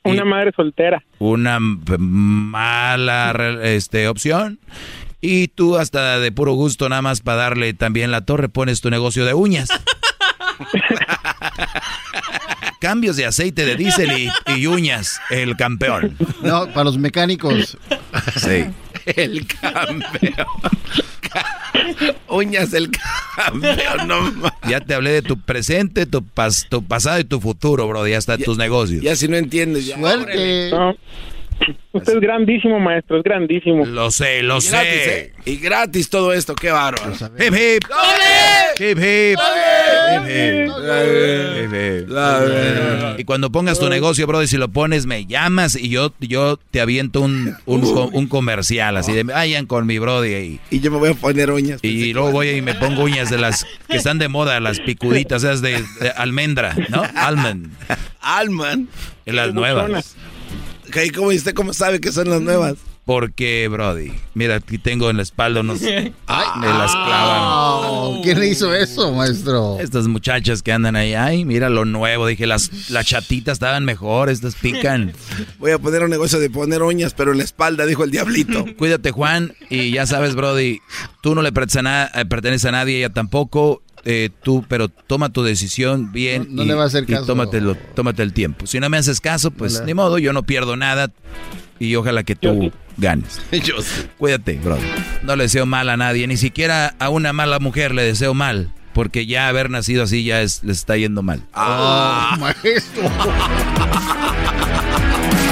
Una 0.04 0.24
madre 0.24 0.52
soltera. 0.54 1.02
Una 1.18 1.58
mala 1.60 3.30
este, 3.62 4.08
opción. 4.08 4.58
Y 5.20 5.48
tú 5.48 5.76
hasta 5.76 6.20
de 6.20 6.30
puro 6.32 6.52
gusto, 6.52 6.88
nada 6.88 7.02
más 7.02 7.20
para 7.20 7.38
darle 7.42 7.74
también 7.74 8.10
la 8.10 8.24
torre, 8.24 8.48
pones 8.48 8.80
tu 8.80 8.88
negocio 8.90 9.24
de 9.24 9.34
uñas. 9.34 9.68
Cambios 12.80 13.16
de 13.16 13.26
aceite 13.26 13.64
de 13.66 13.74
diésel 13.74 14.12
y, 14.16 14.30
y 14.56 14.66
uñas, 14.68 15.20
el 15.30 15.56
campeón. 15.56 16.16
No, 16.42 16.66
para 16.68 16.84
los 16.84 16.96
mecánicos. 16.98 17.76
Sí. 18.36 18.66
El 19.16 19.46
campeón. 19.46 20.04
Uñas 22.28 22.70
del 22.72 22.90
campeón, 22.90 24.06
no 24.06 24.32
Ya 24.68 24.80
te 24.80 24.92
hablé 24.94 25.10
de 25.12 25.22
tu 25.22 25.40
presente, 25.40 26.04
tu, 26.04 26.20
pas- 26.20 26.66
tu 26.68 26.84
pasado 26.84 27.18
y 27.18 27.24
tu 27.24 27.40
futuro, 27.40 27.88
bro. 27.88 28.06
Ya 28.06 28.18
está 28.18 28.36
tus 28.36 28.58
negocios. 28.58 29.02
Ya 29.02 29.16
si 29.16 29.26
no 29.28 29.36
entiendes, 29.38 29.86
ya. 29.86 29.96
Suerte. 29.98 30.70
No. 30.70 30.94
Usted 31.92 32.14
es 32.14 32.20
grandísimo, 32.20 32.78
maestro, 32.78 33.18
es 33.18 33.22
grandísimo. 33.24 33.84
Lo 33.84 34.10
sé, 34.10 34.42
lo 34.42 34.58
Y 34.58 34.68
gratis, 34.68 34.70
sé. 35.02 35.18
¿eh? 35.20 35.32
Y 35.44 35.56
gratis 35.56 36.08
todo 36.10 36.32
esto, 36.32 36.54
qué 36.54 36.70
bárbaro. 36.70 37.12
Hip 37.38 37.54
hip. 37.54 37.84
Hip 38.78 38.98
hip. 38.98 39.38
Hip 40.08 40.24
hip. 40.28 40.70
Hip 41.58 41.72
hip. 41.72 43.20
Y 43.20 43.24
cuando 43.24 43.50
pongas 43.50 43.78
tu 43.78 43.88
negocio, 43.88 44.26
bro, 44.26 44.42
y 44.42 44.46
si 44.46 44.56
lo 44.56 44.68
pones, 44.68 45.06
me 45.06 45.26
llamas 45.26 45.74
y 45.76 45.88
yo, 45.88 46.12
yo 46.20 46.58
te 46.70 46.80
aviento 46.80 47.20
un, 47.20 47.54
un, 47.66 47.80
co- 47.82 48.10
un 48.12 48.26
comercial 48.28 48.96
así 48.96 49.12
de 49.12 49.24
vayan 49.24 49.66
con 49.66 49.86
mi 49.86 49.98
brody 49.98 50.34
ahí. 50.34 50.60
Y 50.70 50.80
yo 50.80 50.90
me 50.90 50.98
voy 50.98 51.10
a 51.10 51.14
poner 51.14 51.50
uñas. 51.50 51.80
Y 51.82 52.12
luego 52.12 52.30
voy 52.30 52.50
y 52.50 52.62
me 52.62 52.74
pongo 52.74 53.02
uñas 53.02 53.30
de 53.30 53.38
las 53.38 53.66
que 53.88 53.96
están 53.96 54.18
de 54.18 54.28
moda, 54.28 54.60
las 54.60 54.80
picuditas, 54.80 55.42
esas 55.42 55.60
de, 55.62 55.82
de 56.00 56.10
almendra, 56.16 56.74
¿no? 56.88 57.02
Almond. 57.16 57.72
Alman. 58.20 58.88
Y 59.26 59.32
las 59.32 59.52
nuevas. 59.54 60.16
¿Y 61.04 61.10
¿Cómo, 61.10 61.28
¿Usted 61.28 61.54
cómo 61.54 61.72
sabe 61.72 62.00
que 62.00 62.12
son 62.12 62.30
las 62.30 62.40
nuevas? 62.40 62.76
Porque, 63.04 63.68
Brody, 63.68 64.12
mira, 64.34 64.56
aquí 64.56 64.76
tengo 64.76 65.08
en 65.08 65.16
la 65.16 65.22
espalda 65.22 65.60
unos... 65.60 65.80
me 65.80 66.12
las 66.28 66.92
clavan. 66.92 67.40
Oh, 67.42 68.20
¿Quién 68.22 68.38
le 68.38 68.48
hizo 68.48 68.74
eso, 68.74 69.12
maestro? 69.14 69.78
Estas 69.80 70.06
muchachas 70.08 70.62
que 70.62 70.72
andan 70.72 70.94
ahí, 70.94 71.14
ay, 71.14 71.46
mira 71.46 71.70
lo 71.70 71.86
nuevo. 71.86 72.26
Dije, 72.26 72.46
las, 72.46 72.90
las 72.90 73.06
chatitas 73.06 73.54
estaban 73.54 73.86
mejor, 73.86 74.28
estas 74.28 74.56
pican. 74.56 75.14
Voy 75.58 75.70
a 75.70 75.78
poner 75.78 76.02
un 76.02 76.10
negocio 76.10 76.38
de 76.38 76.50
poner 76.50 76.82
uñas, 76.82 77.14
pero 77.14 77.32
en 77.32 77.38
la 77.38 77.44
espalda, 77.44 77.86
dijo 77.86 78.04
el 78.04 78.10
diablito. 78.10 78.66
Cuídate, 78.76 79.10
Juan. 79.10 79.54
Y 79.70 79.90
ya 79.92 80.06
sabes, 80.06 80.34
Brody, 80.34 80.80
tú 81.22 81.34
no 81.34 81.40
le 81.40 81.50
perteneces 81.50 81.78
a, 81.78 81.82
na- 81.82 82.10
eh, 82.14 82.26
perteneces 82.26 82.66
a 82.66 82.72
nadie, 82.72 82.98
ella 82.98 83.10
tampoco. 83.10 83.82
Eh, 84.10 84.30
tú, 84.42 84.64
pero 84.66 84.88
toma 84.88 85.28
tu 85.28 85.42
decisión 85.42 86.12
bien. 86.12 86.46
No- 86.48 86.56
no 86.56 86.62
y, 86.62 86.66
le 86.68 86.74
va 86.74 86.84
a 86.84 86.86
hacer 86.86 87.02
y 87.04 87.12
caso. 87.12 87.26
tómatelo- 87.26 87.76
tómate 87.94 88.22
el 88.22 88.32
tiempo. 88.32 88.66
Si 88.66 88.80
no 88.80 88.88
me 88.88 88.96
haces 88.96 89.20
caso, 89.20 89.50
pues 89.50 89.80
No 89.80 89.84
ni 89.86 89.92
modo, 89.92 90.18
yo 90.18 90.32
no 90.32 90.44
pierdo 90.44 90.76
nada. 90.76 91.10
Y 91.78 91.94
ojalá 91.94 92.22
que 92.24 92.34
tú 92.34 92.72
ganes. 92.96 93.38
Yo. 93.52 93.74
Cuídate, 94.16 94.54
Brody. 94.64 94.80
No 95.22 95.36
le 95.36 95.44
deseo 95.44 95.66
mal 95.66 95.90
a 95.90 95.96
nadie, 95.98 96.26
ni 96.26 96.38
siquiera 96.38 96.94
a 96.98 97.10
una 97.10 97.32
mala 97.34 97.58
mujer 97.60 97.94
le 97.94 98.02
deseo 98.02 98.32
mal. 98.34 98.72
Porque 98.94 99.26
ya 99.26 99.46
haber 99.48 99.68
nacido 99.70 100.02
así 100.04 100.24
ya 100.24 100.40
es, 100.40 100.64
les 100.64 100.78
está 100.78 100.96
yendo 100.96 101.22
mal. 101.22 101.42
Oh, 101.54 102.30
maestro. 102.40 103.02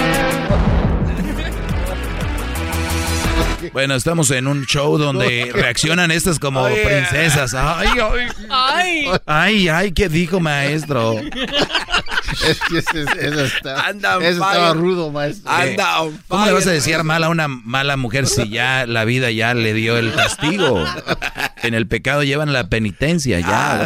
Bueno, 3.76 3.94
estamos 3.94 4.30
en 4.30 4.46
un 4.46 4.64
show 4.64 4.96
donde 4.96 5.50
reaccionan 5.55 6.10
estas 6.10 6.38
como 6.38 6.62
Oye. 6.62 6.82
princesas. 6.82 7.52
Ay, 7.52 7.88
ay, 8.00 8.26
¡Ay! 8.48 9.05
ay, 9.26 9.68
ay, 9.68 9.92
¿qué 9.92 10.08
dijo, 10.08 10.40
maestro? 10.40 11.20
Es 12.48 12.58
que 12.68 12.78
ese, 12.78 13.02
ese 13.02 13.44
está, 13.44 13.86
Anda 13.86 14.16
on 14.16 14.22
ese 14.22 14.32
estaba 14.32 14.72
rudo, 14.72 15.10
maestro. 15.10 15.50
Anda 15.50 16.00
on 16.02 16.18
¿Cómo 16.26 16.46
le 16.46 16.52
vas 16.52 16.66
a 16.66 16.70
decir 16.70 17.02
mal 17.05 17.22
a 17.22 17.28
una 17.28 17.48
mala 17.48 17.96
mujer 17.98 18.26
si 18.26 18.48
ya 18.48 18.86
la 18.86 19.05
vida 19.05 19.30
ya 19.30 19.52
le 19.52 19.74
dio 19.74 19.96
el 19.98 20.12
castigo? 20.14 20.82
En 21.62 21.74
el 21.74 21.86
pecado 21.86 22.22
llevan 22.24 22.52
la 22.55 22.68
penitencia, 22.68 23.40
ya, 23.40 23.82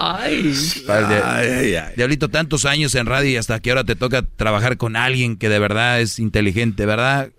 Ah, 0.00 0.24
Ay, 0.26 0.54
ay, 0.88 1.74
ay. 1.74 1.92
Diablito, 1.96 2.28
tantos 2.28 2.64
años 2.64 2.94
en 2.94 3.06
radio 3.06 3.30
y 3.30 3.36
hasta 3.36 3.60
que 3.60 3.70
ahora 3.70 3.84
te 3.84 3.94
toca 3.94 4.22
trabajar 4.22 4.76
con 4.76 4.96
alguien 4.96 5.36
que 5.36 5.48
de 5.48 5.58
verdad 5.58 6.00
es 6.00 6.18
inteligente, 6.18 6.86
¿verdad? 6.86 7.30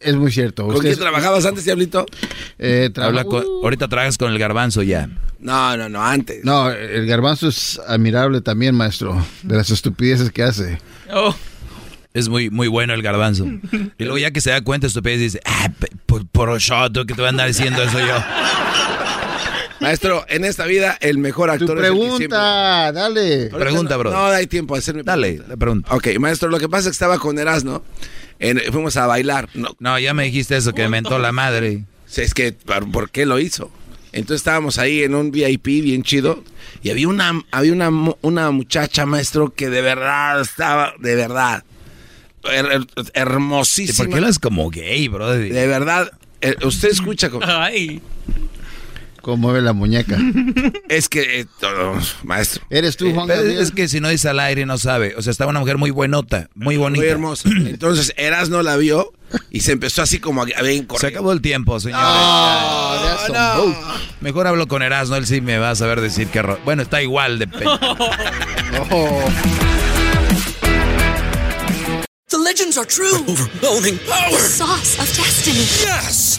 Es 0.00 0.14
muy 0.16 0.30
cierto. 0.32 0.66
¿Con 0.68 0.80
quién 0.80 0.96
trabajabas 0.98 1.44
antes, 1.46 1.64
diablito? 1.64 2.06
eh, 2.58 2.90
Habla 2.96 3.22
traba- 3.22 3.24
con- 3.24 3.44
ahorita 3.62 3.88
trabajas 3.88 4.16
con 4.18 4.30
el 4.32 4.38
garbanzo 4.38 4.82
ya. 4.82 5.08
No, 5.40 5.76
no, 5.76 5.88
no, 5.88 6.02
antes. 6.02 6.44
No, 6.44 6.70
el 6.70 7.06
garbanzo 7.06 7.48
es 7.48 7.80
admirable 7.86 8.40
también, 8.40 8.74
maestro, 8.74 9.24
de 9.42 9.56
las 9.56 9.70
estupideces 9.70 10.30
que 10.30 10.42
hace. 10.42 10.78
Oh. 11.12 11.34
Es 12.14 12.28
muy, 12.28 12.48
muy 12.48 12.68
bueno 12.68 12.94
el 12.94 13.02
garbanzo. 13.02 13.44
Y 13.98 14.04
luego 14.04 14.18
ya 14.18 14.30
que 14.30 14.40
se 14.40 14.50
da 14.50 14.62
cuenta 14.62 14.86
estupidez 14.86 15.18
dice, 15.18 15.40
ah, 15.44 15.68
p- 15.78 15.88
Pues 16.06 16.22
por 16.30 16.56
shoto 16.60 17.04
que 17.04 17.12
te 17.14 17.20
voy 17.20 17.26
a 17.26 17.30
andar 17.30 17.48
diciendo 17.48 17.82
eso 17.82 17.98
yo. 17.98 18.14
Maestro, 19.80 20.24
en 20.28 20.44
esta 20.44 20.64
vida 20.64 20.96
el 21.00 21.18
mejor 21.18 21.50
actor 21.50 21.66
Tu 21.66 21.72
es 21.74 21.78
el 21.78 21.82
que 21.82 21.90
pregunta, 22.00 22.92
dale. 22.92 23.46
Pregunta, 23.48 23.96
bro. 23.96 24.10
No, 24.12 24.16
no 24.28 24.32
hay 24.32 24.46
tiempo 24.46 24.74
a 24.74 24.78
hacerme 24.78 25.02
Dale, 25.02 25.42
la 25.46 25.56
pregunta. 25.56 25.94
Ok, 25.94 26.08
maestro, 26.20 26.48
lo 26.48 26.58
que 26.58 26.68
pasa 26.68 26.82
es 26.82 26.86
que 26.86 26.92
estaba 26.92 27.18
con 27.18 27.38
Erasmo. 27.38 27.82
En, 28.48 28.60
fuimos 28.72 28.96
a 28.96 29.06
bailar. 29.06 29.48
No, 29.54 29.74
No, 29.78 29.98
ya 29.98 30.12
me 30.14 30.24
dijiste 30.24 30.56
eso, 30.56 30.72
que 30.74 30.82
me 30.82 30.88
mentó 30.90 31.18
la 31.18 31.32
madre. 31.32 31.84
Sí, 32.06 32.22
Es 32.22 32.34
que, 32.34 32.52
¿por 32.52 33.10
qué 33.10 33.26
lo 33.26 33.38
hizo? 33.38 33.70
Entonces 34.12 34.36
estábamos 34.42 34.78
ahí 34.78 35.02
en 35.02 35.14
un 35.14 35.32
VIP 35.32 35.64
bien 35.82 36.02
chido 36.04 36.44
y 36.82 36.90
había 36.90 37.08
una, 37.08 37.32
había 37.50 37.72
una, 37.72 37.90
una 38.20 38.50
muchacha, 38.52 39.06
maestro, 39.06 39.52
que 39.52 39.68
de 39.70 39.80
verdad 39.82 40.40
estaba, 40.40 40.94
de 41.00 41.16
verdad, 41.16 41.64
her- 42.44 42.86
her- 42.94 43.10
hermosísima. 43.14 43.94
¿Y 44.04 44.06
por 44.06 44.08
qué 44.18 44.24
eres 44.24 44.38
como 44.38 44.70
gay, 44.70 45.08
bro? 45.08 45.30
De 45.32 45.66
verdad, 45.66 46.12
eh, 46.40 46.54
usted 46.64 46.90
escucha 46.90 47.28
como... 47.30 47.44
Ay. 47.48 48.00
¿Cómo 49.24 49.38
mueve 49.38 49.62
la 49.62 49.72
muñeca? 49.72 50.18
Es 50.90 51.08
que, 51.08 51.40
eh, 51.40 51.46
todo, 51.58 51.98
maestro. 52.24 52.62
¿Eres 52.68 52.98
tú, 52.98 53.10
Juan 53.12 53.26
Pero 53.26 53.40
Gabriel? 53.40 53.62
es 53.62 53.70
que 53.70 53.88
si 53.88 53.98
no 53.98 54.10
dice 54.10 54.28
al 54.28 54.38
aire 54.38 54.66
no 54.66 54.76
sabe. 54.76 55.14
O 55.16 55.22
sea, 55.22 55.30
estaba 55.30 55.50
una 55.50 55.60
mujer 55.60 55.78
muy 55.78 55.90
buenota, 55.90 56.50
muy 56.54 56.76
bonita. 56.76 57.00
Muy 57.00 57.08
hermosa. 57.08 57.48
Entonces 57.66 58.12
Erasmo 58.18 58.60
la 58.62 58.76
vio 58.76 59.14
y 59.50 59.60
se 59.60 59.72
empezó 59.72 60.02
así 60.02 60.18
como 60.18 60.42
a, 60.42 60.44
ver, 60.44 60.86
Se 60.98 61.06
acabó 61.06 61.32
el 61.32 61.40
tiempo, 61.40 61.80
señor. 61.80 61.98
No, 62.00 63.28
no. 63.32 63.74
Mejor 64.20 64.46
hablo 64.46 64.68
con 64.68 64.82
Erasmo, 64.82 65.16
él 65.16 65.26
sí 65.26 65.40
me 65.40 65.56
va 65.56 65.70
a 65.70 65.74
saber 65.74 66.02
decir 66.02 66.28
que... 66.28 66.42
Bueno, 66.66 66.82
está 66.82 67.02
igual 67.02 67.38
de... 67.38 67.46
pe- 67.46 67.64
The 72.28 72.38
legends 72.38 72.76
are 72.76 72.84
true. 72.84 73.14
overwhelming 73.26 73.98
power. 74.06 74.38
sauce 74.38 74.98
of 74.98 75.06
destiny. 75.16 75.64
Yes! 75.80 76.38